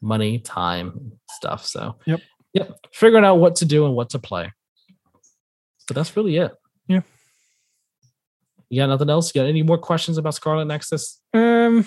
money, 0.00 0.38
time, 0.38 1.12
stuff. 1.30 1.66
So, 1.66 1.96
yep, 2.06 2.20
yep. 2.54 2.78
Figuring 2.92 3.24
out 3.24 3.36
what 3.36 3.56
to 3.56 3.66
do 3.66 3.84
and 3.84 3.94
what 3.94 4.10
to 4.10 4.18
play. 4.18 4.50
But 5.86 5.96
that's 5.96 6.16
really 6.16 6.36
it. 6.36 6.52
Yeah. 6.86 7.02
You 8.70 8.80
got 8.80 8.86
nothing 8.86 9.10
else? 9.10 9.34
You 9.34 9.42
got 9.42 9.48
any 9.48 9.62
more 9.62 9.78
questions 9.78 10.16
about 10.16 10.34
Scarlet 10.34 10.64
Nexus? 10.64 11.20
Um, 11.34 11.86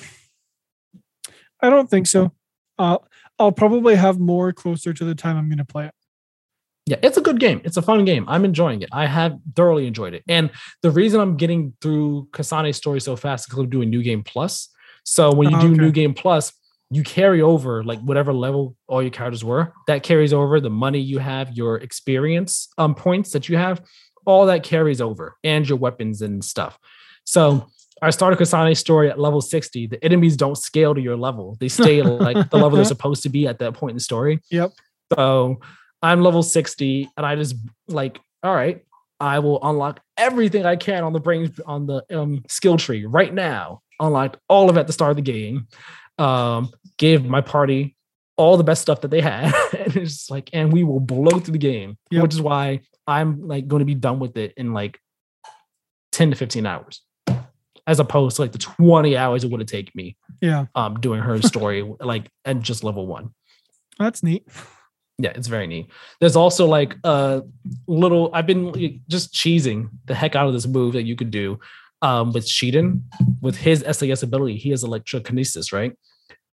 I 1.61 1.71
don't 1.71 1.89
think 1.89 2.05
so. 2.05 2.31
I'll 2.77 3.07
I'll 3.39 3.51
probably 3.51 3.95
have 3.95 4.19
more 4.19 4.53
closer 4.53 4.93
to 4.93 5.03
the 5.03 5.15
time 5.15 5.35
I'm 5.35 5.49
going 5.49 5.57
to 5.57 5.65
play 5.65 5.87
it 5.87 5.93
yeah, 6.85 6.97
it's 7.01 7.17
a 7.17 7.21
good 7.21 7.39
game. 7.39 7.61
It's 7.63 7.77
a 7.77 7.81
fun 7.81 8.05
game. 8.05 8.25
I'm 8.27 8.45
enjoying 8.45 8.81
it. 8.83 8.89
I 8.91 9.07
have 9.07 9.37
thoroughly 9.55 9.87
enjoyed 9.87 10.13
it. 10.13 10.23
And 10.27 10.51
the 10.83 10.91
reason 10.91 11.19
I'm 11.19 11.35
getting 11.35 11.73
through 11.81 12.27
Kasane's 12.31 12.77
story 12.77 13.01
so 13.01 13.15
fast 13.15 13.43
is 13.43 13.45
because 13.47 13.63
I'm 13.63 13.69
doing 13.69 13.89
New 13.89 14.03
Game 14.03 14.23
Plus. 14.23 14.69
So 15.03 15.33
when 15.33 15.49
you 15.49 15.57
oh, 15.57 15.61
do 15.61 15.67
okay. 15.67 15.81
New 15.81 15.91
Game 15.91 16.13
Plus, 16.13 16.53
you 16.91 17.01
carry 17.01 17.41
over 17.41 17.83
like 17.83 17.99
whatever 18.01 18.31
level 18.33 18.75
all 18.87 19.01
your 19.01 19.09
characters 19.09 19.43
were. 19.43 19.73
That 19.87 20.03
carries 20.03 20.31
over 20.31 20.59
the 20.59 20.69
money 20.69 20.99
you 20.99 21.17
have, 21.17 21.51
your 21.53 21.77
experience 21.77 22.69
um, 22.77 22.93
points 22.93 23.31
that 23.31 23.49
you 23.49 23.57
have, 23.57 23.81
all 24.25 24.45
that 24.45 24.63
carries 24.63 25.01
over, 25.01 25.35
and 25.43 25.67
your 25.67 25.79
weapons 25.79 26.21
and 26.21 26.43
stuff. 26.43 26.77
So 27.25 27.67
I 28.03 28.11
started 28.11 28.37
Kasane's 28.37 28.77
story 28.77 29.09
at 29.09 29.19
level 29.19 29.41
60. 29.41 29.87
The 29.87 30.03
enemies 30.05 30.37
don't 30.37 30.57
scale 30.57 30.93
to 30.93 31.01
your 31.01 31.17
level. 31.17 31.57
They 31.59 31.69
stay 31.69 32.03
like 32.03 32.51
the 32.51 32.57
level 32.57 32.75
they're 32.75 32.85
supposed 32.95 33.23
to 33.23 33.29
be 33.29 33.47
at 33.47 33.57
that 33.59 33.73
point 33.73 33.91
in 33.91 33.97
the 33.97 34.01
story. 34.01 34.41
Yep. 34.51 34.73
So 35.15 35.59
I'm 36.05 36.21
level 36.21 36.43
60 36.43 37.09
and 37.17 37.25
I 37.25 37.35
just 37.35 37.55
like, 37.87 38.19
all 38.43 38.53
right, 38.53 38.85
I 39.19 39.39
will 39.39 39.59
unlock 39.63 40.01
everything 40.17 40.63
I 40.63 40.75
can 40.75 41.03
on 41.03 41.13
the 41.13 41.19
brain 41.19 41.51
on 41.65 41.87
the 41.87 42.05
um, 42.15 42.43
skill 42.47 42.77
tree 42.77 43.05
right 43.05 43.33
now. 43.33 43.81
Unlocked 43.99 44.37
all 44.47 44.69
of 44.69 44.77
it 44.77 44.81
at 44.81 44.87
the 44.87 44.93
start 44.93 45.09
of 45.09 45.15
the 45.15 45.23
game. 45.23 45.67
Um, 46.19 46.69
gave 46.97 47.25
my 47.25 47.41
party 47.41 47.95
all 48.37 48.55
the 48.55 48.63
best 48.63 48.83
stuff 48.83 49.01
that 49.01 49.09
they 49.09 49.19
had. 49.19 49.51
and 49.79 49.97
it's 49.97 50.29
like, 50.29 50.51
and 50.53 50.71
we 50.71 50.83
will 50.83 50.99
blow 50.99 51.39
through 51.39 51.53
the 51.53 51.57
game, 51.57 51.97
yep. 52.11 52.21
which 52.21 52.35
is 52.35 52.41
why 52.41 52.81
I'm 53.07 53.47
like 53.47 53.67
going 53.67 53.79
to 53.79 53.85
be 53.85 53.95
done 53.95 54.19
with 54.19 54.37
it 54.37 54.53
in 54.57 54.73
like 54.73 54.99
10 56.11 56.29
to 56.29 56.35
15 56.35 56.67
hours. 56.67 57.01
As 57.87 57.99
opposed 57.99 58.35
to 58.35 58.43
like 58.43 58.51
the 58.51 58.59
20 58.59 59.17
hours 59.17 59.43
it 59.43 59.49
would 59.49 59.59
have 59.59 59.69
taken 59.69 59.91
me. 59.95 60.17
Yeah. 60.39 60.65
Um, 60.75 60.99
doing 60.99 61.21
her 61.21 61.41
story 61.41 61.81
like 61.99 62.29
and 62.43 62.61
just 62.61 62.83
level 62.83 63.07
one. 63.07 63.33
That's 63.97 64.21
neat 64.21 64.45
yeah 65.17 65.31
it's 65.35 65.47
very 65.47 65.67
neat 65.67 65.87
there's 66.19 66.35
also 66.35 66.65
like 66.65 66.95
a 67.03 67.41
little 67.87 68.29
i've 68.33 68.47
been 68.47 69.01
just 69.07 69.33
cheesing 69.33 69.89
the 70.05 70.15
heck 70.15 70.35
out 70.35 70.47
of 70.47 70.53
this 70.53 70.67
move 70.67 70.93
that 70.93 71.03
you 71.03 71.15
could 71.15 71.31
do 71.31 71.59
um, 72.01 72.33
with 72.33 72.45
Shiden, 72.45 73.01
with 73.41 73.57
his 73.57 73.79
SAS 73.79 74.21
ability, 74.21 74.57
he 74.57 74.69
has 74.69 74.83
electrokinesis, 74.83 75.73
right? 75.73 75.97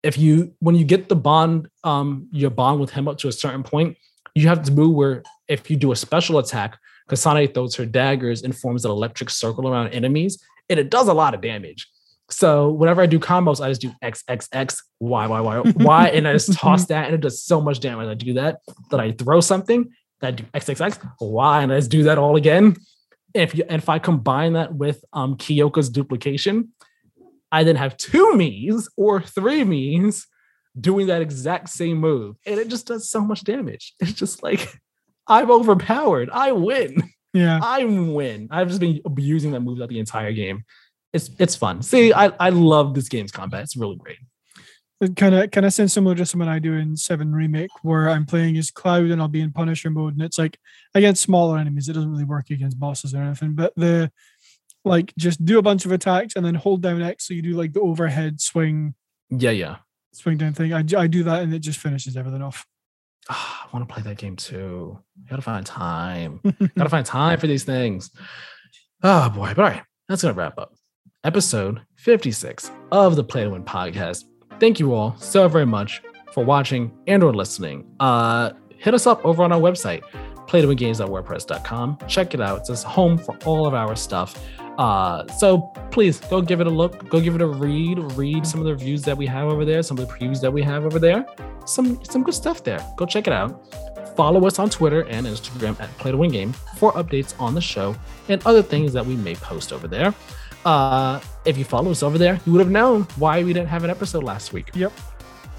If 0.03 0.17
you 0.17 0.53
when 0.59 0.75
you 0.75 0.83
get 0.83 1.07
the 1.09 1.15
bond, 1.15 1.69
um, 1.85 2.27
your 2.31 2.49
bond 2.49 2.81
with 2.81 2.91
him 2.91 3.07
up 3.07 3.17
to 3.19 3.29
a 3.29 3.31
certain 3.31 3.63
point, 3.63 3.97
you 4.35 4.47
have 4.49 4.63
to 4.63 4.71
move 4.71 4.93
where 4.93 5.23
if 5.47 5.69
you 5.71 5.77
do 5.77 5.93
a 5.93 5.95
special 5.95 6.37
attack, 6.39 6.77
Kasane 7.09 7.53
throws 7.53 7.75
her 7.75 7.85
daggers 7.85 8.43
and 8.43 8.55
forms 8.55 8.83
an 8.83 8.91
electric 8.91 9.29
circle 9.29 9.67
around 9.67 9.89
enemies, 9.89 10.43
and 10.69 10.79
it 10.79 10.89
does 10.89 11.07
a 11.07 11.13
lot 11.13 11.33
of 11.33 11.41
damage. 11.41 11.87
So 12.29 12.69
whenever 12.71 13.01
I 13.01 13.05
do 13.05 13.19
combos, 13.19 13.63
I 13.63 13.69
just 13.69 13.81
do 13.81 13.91
X, 14.01 14.23
X, 14.27 14.49
X, 14.51 14.83
Y, 14.99 15.27
Y, 15.27 15.39
Y, 15.39 15.73
Y, 15.77 16.07
and 16.09 16.27
I 16.27 16.33
just 16.33 16.53
toss 16.53 16.85
that, 16.87 17.05
and 17.05 17.15
it 17.15 17.21
does 17.21 17.41
so 17.41 17.61
much 17.61 17.79
damage. 17.79 18.07
I 18.07 18.13
do 18.15 18.33
that, 18.33 18.59
that 18.91 18.99
I 18.99 19.11
throw 19.11 19.39
something, 19.39 19.89
that 20.19 20.27
I 20.27 20.31
do 20.31 20.43
X, 20.53 20.69
X, 20.69 20.81
X, 20.81 20.99
Y, 21.21 21.63
and 21.63 21.71
I 21.71 21.77
just 21.77 21.91
do 21.91 22.03
that 22.03 22.17
all 22.17 22.35
again. 22.35 22.75
If 23.33 23.55
you, 23.55 23.63
and 23.69 23.81
if 23.81 23.87
I 23.87 23.99
combine 23.99 24.53
that 24.53 24.73
with 24.73 25.03
um 25.13 25.37
Kyoka's 25.37 25.89
duplication, 25.89 26.69
I 27.51 27.63
then 27.63 27.75
have 27.77 27.95
two 27.95 28.35
me's 28.35 28.89
or 28.97 29.21
three 29.21 29.63
me's 29.63 30.27
doing 30.79 31.07
that 31.07 31.21
exact 31.21 31.69
same 31.69 31.97
move, 31.97 32.35
and 32.45 32.59
it 32.59 32.67
just 32.67 32.87
does 32.87 33.09
so 33.09 33.21
much 33.21 33.43
damage. 33.43 33.93
It's 33.99 34.13
just 34.13 34.43
like 34.43 34.79
I'm 35.27 35.49
overpowered. 35.49 36.29
I 36.31 36.51
win. 36.51 37.09
Yeah, 37.33 37.59
I 37.61 37.85
win. 37.85 38.47
I've 38.51 38.67
just 38.67 38.81
been 38.81 39.01
abusing 39.05 39.51
that 39.51 39.61
move 39.61 39.81
out 39.81 39.89
the 39.89 39.99
entire 39.99 40.33
game 40.33 40.63
it's 41.17 41.29
it's 41.37 41.55
fun. 41.55 41.81
See, 41.81 42.13
I 42.13 42.27
I 42.39 42.49
love 42.49 42.93
this 42.93 43.09
game's 43.09 43.31
combat. 43.31 43.63
It's 43.63 43.75
really 43.75 43.97
great. 43.97 44.19
Kind 45.15 45.35
of 45.35 45.51
kind 45.51 45.65
of 45.65 45.73
sounds 45.73 45.93
similar 45.93 46.15
to 46.15 46.25
something 46.25 46.47
I 46.47 46.59
do 46.59 46.73
in 46.73 46.95
Seven 46.95 47.33
Remake, 47.33 47.69
where 47.83 48.09
I'm 48.09 48.25
playing 48.25 48.57
as 48.57 48.71
Cloud 48.71 49.11
and 49.11 49.21
I'll 49.21 49.27
be 49.27 49.41
in 49.41 49.51
Punisher 49.51 49.89
mode, 49.89 50.13
and 50.13 50.21
it's 50.21 50.37
like 50.37 50.57
against 50.95 51.21
smaller 51.21 51.57
enemies. 51.57 51.89
It 51.89 51.93
doesn't 51.93 52.09
really 52.09 52.23
work 52.23 52.49
against 52.49 52.79
bosses 52.79 53.13
or 53.13 53.21
anything, 53.21 53.53
but 53.53 53.73
the 53.75 54.11
like 54.85 55.13
just 55.17 55.43
do 55.43 55.59
a 55.59 55.61
bunch 55.61 55.85
of 55.85 55.91
attacks 55.91 56.35
and 56.35 56.45
then 56.45 56.55
hold 56.55 56.81
down 56.81 57.01
X 57.01 57.27
so 57.27 57.33
you 57.33 57.41
do 57.41 57.55
like 57.55 57.73
the 57.73 57.81
overhead 57.81 58.39
swing. 58.39 58.95
Yeah, 59.29 59.51
yeah. 59.51 59.77
Swing 60.13 60.37
down 60.37 60.53
thing. 60.53 60.73
I, 60.73 60.83
I 60.97 61.07
do 61.07 61.23
that 61.23 61.43
and 61.43 61.53
it 61.53 61.59
just 61.59 61.79
finishes 61.79 62.15
everything 62.15 62.41
off. 62.41 62.65
Oh, 63.29 63.57
I 63.63 63.67
want 63.75 63.87
to 63.87 63.93
play 63.93 64.03
that 64.03 64.17
game 64.17 64.37
too. 64.37 64.97
You 65.17 65.29
gotta 65.29 65.41
find 65.41 65.65
time. 65.65 66.39
gotta 66.77 66.89
find 66.89 67.05
time 67.05 67.39
for 67.39 67.47
these 67.47 67.65
things. 67.65 68.09
Oh 69.03 69.29
boy. 69.29 69.53
But 69.55 69.59
all 69.59 69.69
right, 69.69 69.83
that's 70.07 70.21
gonna 70.21 70.33
wrap 70.33 70.57
up 70.57 70.76
episode 71.27 71.81
56 71.95 72.71
of 72.93 73.17
the 73.17 73.23
Play 73.23 73.43
to 73.43 73.49
Win 73.49 73.61
podcast. 73.61 74.23
Thank 74.61 74.79
you 74.79 74.93
all 74.93 75.13
so 75.17 75.49
very 75.49 75.65
much 75.65 76.01
for 76.31 76.45
watching 76.45 76.89
and 77.05 77.21
or 77.21 77.33
listening. 77.33 77.85
Uh, 77.99 78.51
hit 78.77 78.93
us 78.93 79.05
up 79.05 79.23
over 79.25 79.43
on 79.43 79.51
our 79.51 79.59
website, 79.59 80.03
playtowingames.wordpress.com. 80.47 81.97
Check 82.07 82.33
it 82.33 82.39
out. 82.39 82.69
It's 82.69 82.81
home 82.81 83.17
for 83.17 83.37
all 83.43 83.67
of 83.67 83.73
our 83.73 83.93
stuff. 83.97 84.41
Uh, 84.77 85.27
so 85.33 85.59
please 85.91 86.21
go 86.21 86.41
give 86.41 86.61
it 86.61 86.67
a 86.67 86.69
look. 86.69 87.09
Go 87.09 87.19
give 87.19 87.35
it 87.35 87.41
a 87.41 87.47
read. 87.47 87.99
Read 88.13 88.47
some 88.47 88.61
of 88.61 88.65
the 88.65 88.71
reviews 88.71 89.01
that 89.01 89.17
we 89.17 89.25
have 89.25 89.49
over 89.49 89.65
there, 89.65 89.83
some 89.83 89.99
of 89.99 90.07
the 90.07 90.13
previews 90.13 90.39
that 90.39 90.53
we 90.53 90.63
have 90.63 90.85
over 90.85 90.97
there. 90.97 91.25
Some 91.65 92.01
some 92.05 92.23
good 92.23 92.35
stuff 92.35 92.63
there. 92.63 92.79
Go 92.95 93.05
check 93.05 93.27
it 93.27 93.33
out. 93.33 93.75
Follow 94.15 94.47
us 94.47 94.59
on 94.59 94.69
Twitter 94.69 95.01
and 95.09 95.27
Instagram 95.27 95.77
at 95.81 95.89
Play 95.97 96.11
to 96.11 96.17
Win 96.17 96.31
Game 96.31 96.53
for 96.77 96.93
updates 96.93 97.39
on 97.39 97.53
the 97.53 97.61
show 97.61 97.95
and 98.29 98.41
other 98.45 98.61
things 98.61 98.93
that 98.93 99.05
we 99.05 99.17
may 99.17 99.35
post 99.35 99.73
over 99.73 99.89
there. 99.89 100.15
Uh, 100.65 101.19
if 101.45 101.57
you 101.57 101.63
follow 101.63 101.91
us 101.91 102.03
over 102.03 102.17
there, 102.17 102.39
you 102.45 102.51
would 102.51 102.59
have 102.59 102.71
known 102.71 103.03
why 103.15 103.43
we 103.43 103.53
didn't 103.53 103.69
have 103.69 103.83
an 103.83 103.89
episode 103.89 104.23
last 104.23 104.53
week. 104.53 104.69
Yep. 104.73 104.91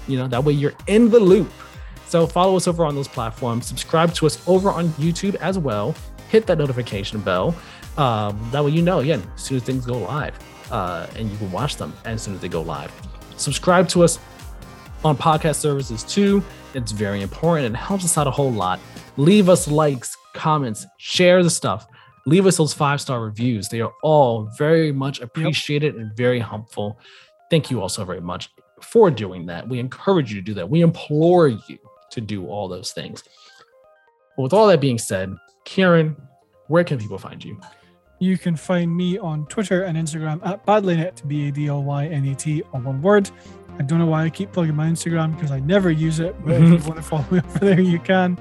You 0.07 0.17
know, 0.17 0.27
that 0.27 0.43
way 0.43 0.53
you're 0.53 0.73
in 0.87 1.09
the 1.09 1.19
loop. 1.19 1.51
So 2.07 2.25
follow 2.25 2.55
us 2.55 2.67
over 2.67 2.85
on 2.85 2.95
those 2.95 3.07
platforms. 3.07 3.67
Subscribe 3.67 4.13
to 4.15 4.25
us 4.25 4.41
over 4.47 4.71
on 4.71 4.89
YouTube 4.89 5.35
as 5.35 5.59
well. 5.59 5.95
Hit 6.29 6.47
that 6.47 6.57
notification 6.57 7.21
bell. 7.21 7.55
Um, 7.97 8.49
that 8.51 8.63
way 8.63 8.71
you 8.71 8.81
know, 8.81 8.99
again, 8.99 9.23
as 9.35 9.41
soon 9.41 9.57
as 9.57 9.63
things 9.63 9.85
go 9.85 9.97
live, 9.97 10.37
uh, 10.71 11.07
and 11.15 11.29
you 11.29 11.37
can 11.37 11.51
watch 11.51 11.75
them 11.75 11.93
as 12.05 12.21
soon 12.21 12.35
as 12.35 12.41
they 12.41 12.47
go 12.47 12.61
live. 12.61 12.91
Subscribe 13.37 13.87
to 13.89 14.03
us 14.03 14.19
on 15.03 15.17
podcast 15.17 15.55
services 15.55 16.03
too. 16.03 16.43
It's 16.73 16.91
very 16.91 17.21
important. 17.21 17.73
It 17.73 17.77
helps 17.77 18.05
us 18.05 18.17
out 18.17 18.27
a 18.27 18.31
whole 18.31 18.51
lot. 18.51 18.79
Leave 19.17 19.49
us 19.49 19.67
likes, 19.67 20.15
comments, 20.33 20.85
share 20.97 21.43
the 21.43 21.49
stuff. 21.49 21.87
Leave 22.25 22.45
us 22.45 22.57
those 22.57 22.73
five 22.73 23.01
star 23.01 23.21
reviews. 23.21 23.69
They 23.69 23.81
are 23.81 23.93
all 24.03 24.49
very 24.57 24.91
much 24.91 25.19
appreciated 25.19 25.95
yep. 25.95 26.01
and 26.01 26.15
very 26.15 26.39
helpful. 26.39 26.99
Thank 27.49 27.71
you 27.71 27.81
all 27.81 27.89
so 27.89 28.05
very 28.05 28.21
much 28.21 28.49
for 28.81 29.11
doing 29.11 29.45
that. 29.47 29.67
We 29.67 29.79
encourage 29.79 30.31
you 30.31 30.39
to 30.39 30.45
do 30.45 30.53
that. 30.55 30.69
We 30.69 30.81
implore 30.81 31.47
you 31.47 31.77
to 32.11 32.21
do 32.21 32.47
all 32.47 32.67
those 32.67 32.91
things. 32.91 33.23
But 34.35 34.43
with 34.43 34.53
all 34.53 34.67
that 34.67 34.81
being 34.81 34.97
said, 34.97 35.35
Kieran, 35.65 36.15
where 36.67 36.83
can 36.83 36.97
people 36.97 37.17
find 37.17 37.43
you? 37.43 37.59
You 38.19 38.37
can 38.37 38.55
find 38.55 38.95
me 38.95 39.17
on 39.17 39.45
Twitter 39.47 39.83
and 39.83 39.97
Instagram 39.97 40.45
at 40.45 40.65
badlynet, 40.65 41.25
B 41.27 41.47
A 41.47 41.51
D 41.51 41.67
L 41.67 41.83
Y 41.83 42.07
N 42.07 42.25
E 42.25 42.35
T, 42.35 42.61
all 42.73 42.81
one 42.81 43.01
word. 43.01 43.29
I 43.77 43.83
don't 43.83 43.97
know 43.97 44.07
why 44.07 44.25
I 44.25 44.29
keep 44.29 44.51
plugging 44.51 44.75
my 44.75 44.87
Instagram 44.87 45.35
because 45.35 45.51
I 45.51 45.61
never 45.61 45.89
use 45.89 46.19
it. 46.19 46.35
But 46.45 46.55
if 46.55 46.61
you 46.63 46.69
want 46.89 46.97
to 46.97 47.01
follow 47.01 47.25
me 47.31 47.39
over 47.39 47.59
there, 47.59 47.79
you 47.79 47.97
can. 47.99 48.37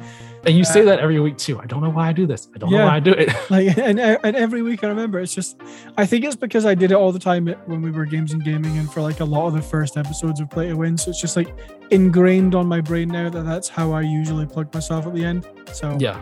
And 0.46 0.56
you 0.56 0.64
say 0.64 0.82
uh, 0.82 0.84
that 0.84 1.00
every 1.00 1.18
week 1.20 1.36
too. 1.36 1.58
I 1.60 1.66
don't 1.66 1.82
know 1.82 1.90
why 1.90 2.08
I 2.08 2.12
do 2.12 2.26
this. 2.26 2.48
I 2.54 2.58
don't 2.58 2.70
yeah, 2.70 2.78
know 2.78 2.86
why 2.86 2.96
I 2.96 3.00
do 3.00 3.12
it. 3.12 3.28
like, 3.50 3.76
and 3.78 3.98
and 3.98 4.36
every 4.36 4.62
week 4.62 4.84
I 4.84 4.88
remember. 4.88 5.18
It's 5.20 5.34
just, 5.34 5.60
I 5.96 6.06
think 6.06 6.24
it's 6.24 6.36
because 6.36 6.64
I 6.64 6.74
did 6.74 6.90
it 6.92 6.94
all 6.94 7.12
the 7.12 7.18
time 7.18 7.46
when 7.66 7.82
we 7.82 7.90
were 7.90 8.04
games 8.04 8.32
and 8.32 8.44
gaming, 8.44 8.78
and 8.78 8.92
for 8.92 9.00
like 9.00 9.20
a 9.20 9.24
lot 9.24 9.46
of 9.46 9.54
the 9.54 9.62
first 9.62 9.96
episodes 9.96 10.40
of 10.40 10.50
Play 10.50 10.68
to 10.68 10.74
Win. 10.74 10.96
So 10.96 11.10
it's 11.10 11.20
just 11.20 11.36
like 11.36 11.54
ingrained 11.90 12.54
on 12.54 12.66
my 12.66 12.80
brain 12.80 13.08
now 13.08 13.30
that 13.30 13.42
that's 13.42 13.68
how 13.68 13.92
I 13.92 14.02
usually 14.02 14.46
plug 14.46 14.72
myself 14.72 15.06
at 15.06 15.14
the 15.14 15.24
end. 15.24 15.46
So 15.72 15.96
yeah, 16.00 16.20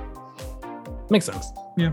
makes 1.11 1.27
sense. 1.27 1.47
Yeah. 1.77 1.93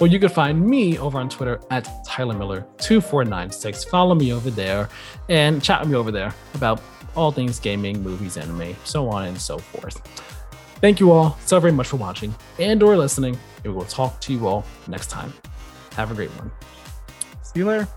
Well, 0.00 0.10
you 0.10 0.18
can 0.18 0.28
find 0.28 0.66
me 0.66 0.98
over 0.98 1.18
on 1.18 1.28
Twitter 1.28 1.60
at 1.70 1.88
Tyler 2.04 2.34
Miller2496. 2.34 3.88
Follow 3.88 4.14
me 4.16 4.32
over 4.32 4.50
there 4.50 4.88
and 5.28 5.62
chat 5.62 5.80
with 5.80 5.90
me 5.90 5.96
over 5.96 6.10
there 6.10 6.34
about 6.54 6.82
all 7.14 7.30
things 7.30 7.60
gaming, 7.60 8.02
movies, 8.02 8.36
anime, 8.36 8.74
so 8.84 9.08
on 9.08 9.26
and 9.26 9.40
so 9.40 9.58
forth. 9.58 10.02
Thank 10.84 11.00
you 11.00 11.12
all 11.12 11.38
so 11.46 11.58
very 11.60 11.72
much 11.72 11.86
for 11.86 11.96
watching 11.96 12.34
and 12.58 12.82
or 12.82 12.94
listening. 12.94 13.38
And 13.64 13.72
we 13.72 13.72
will 13.72 13.86
talk 13.86 14.20
to 14.20 14.34
you 14.34 14.46
all 14.46 14.66
next 14.86 15.06
time. 15.06 15.32
Have 15.92 16.10
a 16.10 16.14
great 16.14 16.28
one. 16.32 16.52
See 17.40 17.60
you 17.60 17.64
later. 17.64 17.88